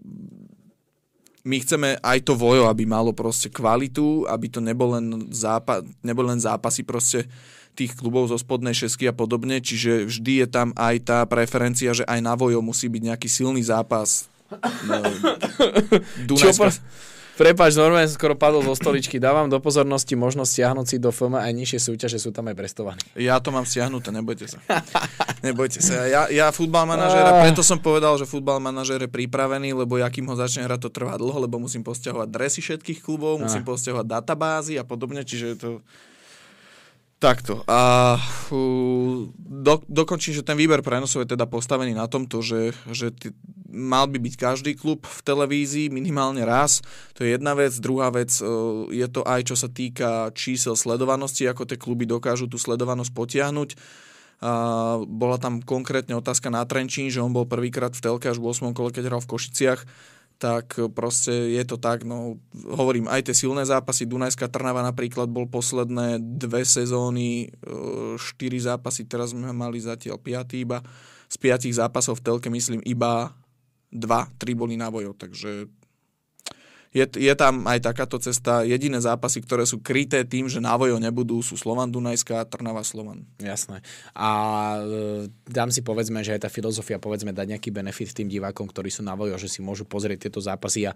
[1.43, 6.31] my chceme aj to vojo, aby malo proste kvalitu, aby to nebol len, zápa- nebol
[6.31, 7.27] len zápasy proste
[7.73, 12.05] tých klubov zo spodnej šesky a podobne, čiže vždy je tam aj tá preferencia, že
[12.05, 14.29] aj na vojo musí byť nejaký silný zápas.
[14.85, 15.01] No,
[16.29, 16.69] Dunajská.
[17.33, 19.17] Prepač, normálne som skoro padol zo stoličky.
[19.17, 23.01] Dávam do pozornosti možnosť stiahnuť si do FM aj nižšie súťaže, sú tam aj prestovaní.
[23.17, 24.61] Ja to mám stiahnuté, nebojte sa.
[25.47, 26.07] Nebojte sa.
[26.07, 30.31] Ja, ja futbal manažéra, preto som povedal, že futbal manažér je pripravený, lebo ja kým
[30.31, 34.79] ho začne hrať, to trvá dlho, lebo musím posťahovať dresy všetkých klubov, musím posťahovať databázy
[34.79, 35.83] a podobne, čiže to...
[37.23, 37.63] Takto.
[37.71, 38.19] A
[39.47, 43.31] do, dokončím, že ten výber prenosov je teda postavený na tomto, že, že ty,
[43.71, 46.83] mal by byť každý klub v televízii minimálne raz.
[47.15, 47.71] To je jedna vec.
[47.79, 52.51] Druhá vec uh, je to aj čo sa týka čísel sledovanosti, ako tie kluby dokážu
[52.51, 53.71] tú sledovanosť potiahnuť.
[54.43, 54.53] A
[55.07, 58.75] bola tam konkrétne otázka na Trenčín, že on bol prvýkrát v telke až v 8.
[58.75, 59.87] kole, keď hral v Košiciach
[60.43, 65.47] tak proste je to tak, no hovorím, aj tie silné zápasy, Dunajská Trnava napríklad bol
[65.47, 67.79] posledné dve sezóny, e,
[68.19, 70.83] štyri zápasy, teraz sme mali zatiaľ piatý iba,
[71.31, 73.31] z piatich zápasov v telke myslím iba
[73.95, 75.71] dva, tri boli na vojo, takže
[76.93, 78.69] je, je tam aj takáto cesta.
[78.69, 83.25] Jediné zápasy, ktoré sú kryté tým, že na nebudú, sú Slovan Dunajská a Trnava Slovan.
[83.41, 83.81] Jasné.
[84.13, 84.31] A
[84.85, 88.93] e, dám si povedzme, že aj tá filozofia, povedzme, dať nejaký benefit tým divákom, ktorí
[88.93, 90.93] sú na vojo, že si môžu pozrieť tieto zápasy a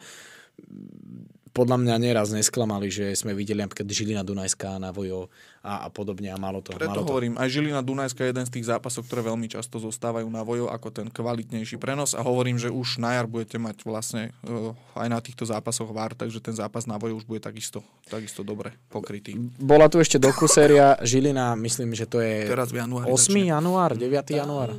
[1.56, 5.32] podľa mňa nieraz nesklamali, že sme videli napríklad Žilina Dunajská na vojo
[5.64, 6.76] a, a podobne a malo to.
[6.76, 7.08] Preto malo to.
[7.08, 10.68] hovorím, aj Žilina Dunajská je jeden z tých zápasov, ktoré veľmi často zostávajú na vojo
[10.68, 15.08] ako ten kvalitnejší prenos a hovorím, že už na jar budete mať vlastne uh, aj
[15.08, 17.80] na týchto zápasoch VAR, takže ten zápas na vojo už bude takisto,
[18.12, 19.40] takisto dobre pokrytý.
[19.56, 23.16] Bola tu ešte dokuséria Žilina, myslím, že to je Teraz v januári 8.
[23.16, 23.48] začne.
[23.48, 24.12] január, 9.
[24.36, 24.70] január.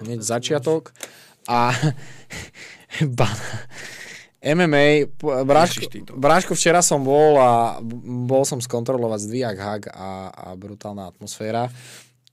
[0.00, 0.96] Hneď začiatok.
[1.50, 1.74] A
[4.42, 5.06] MMA,
[6.18, 7.78] Bráško, včera som bol a
[8.26, 11.70] bol som skontrolovať zdvihak hak a, a brutálna atmosféra.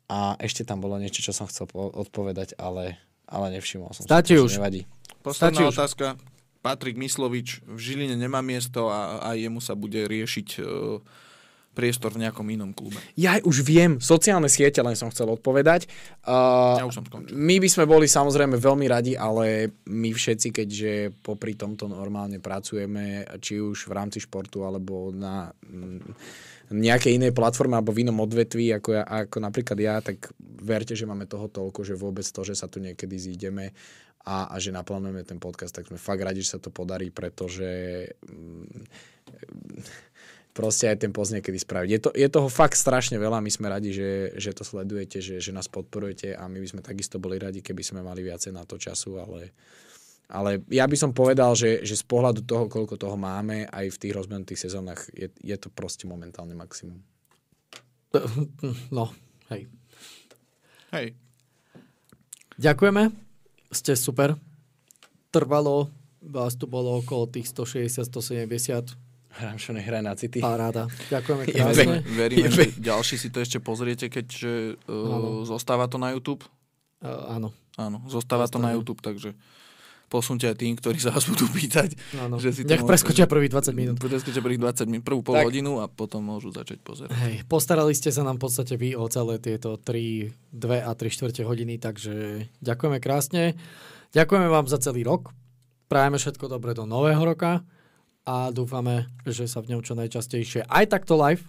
[0.09, 2.97] A ešte tam bolo niečo, čo som chcel po- odpovedať, ale,
[3.29, 4.57] ale nevšimol som Stačí si, už.
[4.57, 4.89] nevadí.
[5.21, 5.73] Posledná Stačí už.
[5.77, 6.05] otázka.
[6.59, 10.99] Patrik Myslovič v Žiline nemá miesto a aj jemu sa bude riešiť uh,
[11.79, 12.99] priestor v nejakom inom klube.
[13.15, 15.87] Ja už viem, sociálne siete, len som chcel odpovedať.
[16.27, 17.31] Uh, Ja už som skončil.
[17.39, 20.91] My by sme boli samozrejme veľmi radi, ale my všetci, keďže
[21.23, 26.03] popri tomto normálne pracujeme, či už v rámci športu, alebo na mm,
[26.75, 31.07] nejakej inej platforme, alebo v inom odvetví, ako, ja, ako napríklad ja, tak verte, že
[31.07, 33.71] máme toho toľko, že vôbec to, že sa tu niekedy zídeme
[34.27, 38.05] a, a že naplánujeme ten podcast, tak sme fakt radi, že sa to podarí, pretože
[38.27, 38.85] mm,
[40.59, 41.87] proste aj ten post niekedy spraviť.
[41.87, 45.39] Je, to, je toho fakt strašne veľa, my sme radi, že, že to sledujete, že,
[45.39, 48.67] že nás podporujete a my by sme takisto boli radi, keby sme mali viacej na
[48.67, 49.55] to času, ale,
[50.27, 53.99] ale ja by som povedal, že, že z pohľadu toho, koľko toho máme, aj v
[54.03, 56.99] tých rozbenutých sezónach, je, je to proste momentálne maximum.
[58.91, 59.15] No,
[59.55, 59.71] hej.
[60.91, 61.15] Hej,
[62.59, 63.15] Ďakujeme.
[63.71, 64.35] Ste super.
[65.31, 65.87] Trvalo
[66.19, 68.99] vás tu bolo okolo tých 160-170.
[69.31, 70.39] Hrám čo nehraje na City.
[70.39, 70.89] Paráda.
[71.07, 71.95] Ďakujeme Je krásne.
[72.03, 76.41] Veríme, Je- že ďalší si to ešte pozriete, keďže uh, zostáva to na YouTube.
[76.99, 78.75] Uh, áno, Áno, zostáva to na.
[78.75, 79.31] YouTube, takže
[80.09, 81.93] posunte aj tým, ktorí sa vás budú pýtať.
[82.17, 82.35] áno.
[82.35, 83.95] Že si Nech preskočia prvých 20 minút.
[83.95, 85.45] Preskočia prvých 20 minút, prvú pol Tak.
[85.45, 87.13] hodinu a potom môžu začať pozerať.
[87.15, 91.07] Hej, postarali ste sa nám v podstate vy o celé tieto 3, 2 a 3
[91.07, 92.15] štvrte hodiny, takže
[92.59, 93.53] ďakujeme krásne.
[94.09, 95.29] Ďakujeme vám za celý rok.
[95.85, 97.61] Prajeme všetko dobré do nového roka
[98.29, 101.41] a dúfame, že sa v ňom čo najčastejšie aj takto live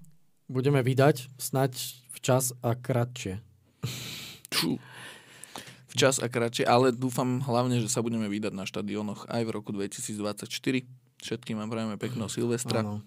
[0.49, 1.73] budeme vydať, snať
[2.17, 3.45] včas a kratšie.
[5.93, 9.77] Včas a kratšie, ale dúfam hlavne, že sa budeme vydať na štadionoch aj v roku
[9.77, 10.49] 2024.
[11.21, 13.05] Všetkým vám prajeme pekného Silvestra Áno.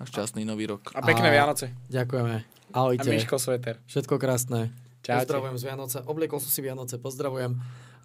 [0.00, 0.96] a šťastný nový rok.
[0.96, 1.76] A pekné A- Vianoce.
[1.92, 2.36] Ďakujeme.
[2.72, 3.04] A Ahojte.
[3.12, 3.76] Miško Sveter.
[3.84, 4.72] Všetko krásne.
[5.04, 5.28] Čaute.
[5.28, 5.98] Pozdravujem z Vianoce.
[6.08, 6.96] Obliekol som si Vianoce.
[6.96, 7.58] Pozdravujem.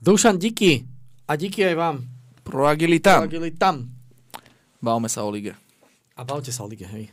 [0.03, 0.83] Dušan, díky.
[1.29, 1.95] A díky aj vám.
[2.43, 3.23] Pro agilita.
[4.77, 5.57] Bavme sa o lige.
[6.13, 7.09] A bavte sa o lige, hej.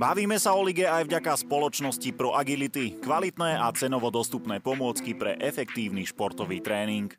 [0.00, 5.36] Bavíme sa o lige aj vďaka spoločnosti Pro Agility, kvalitné a cenovo dostupné pomôcky pre
[5.36, 7.12] efektívny športový tréning.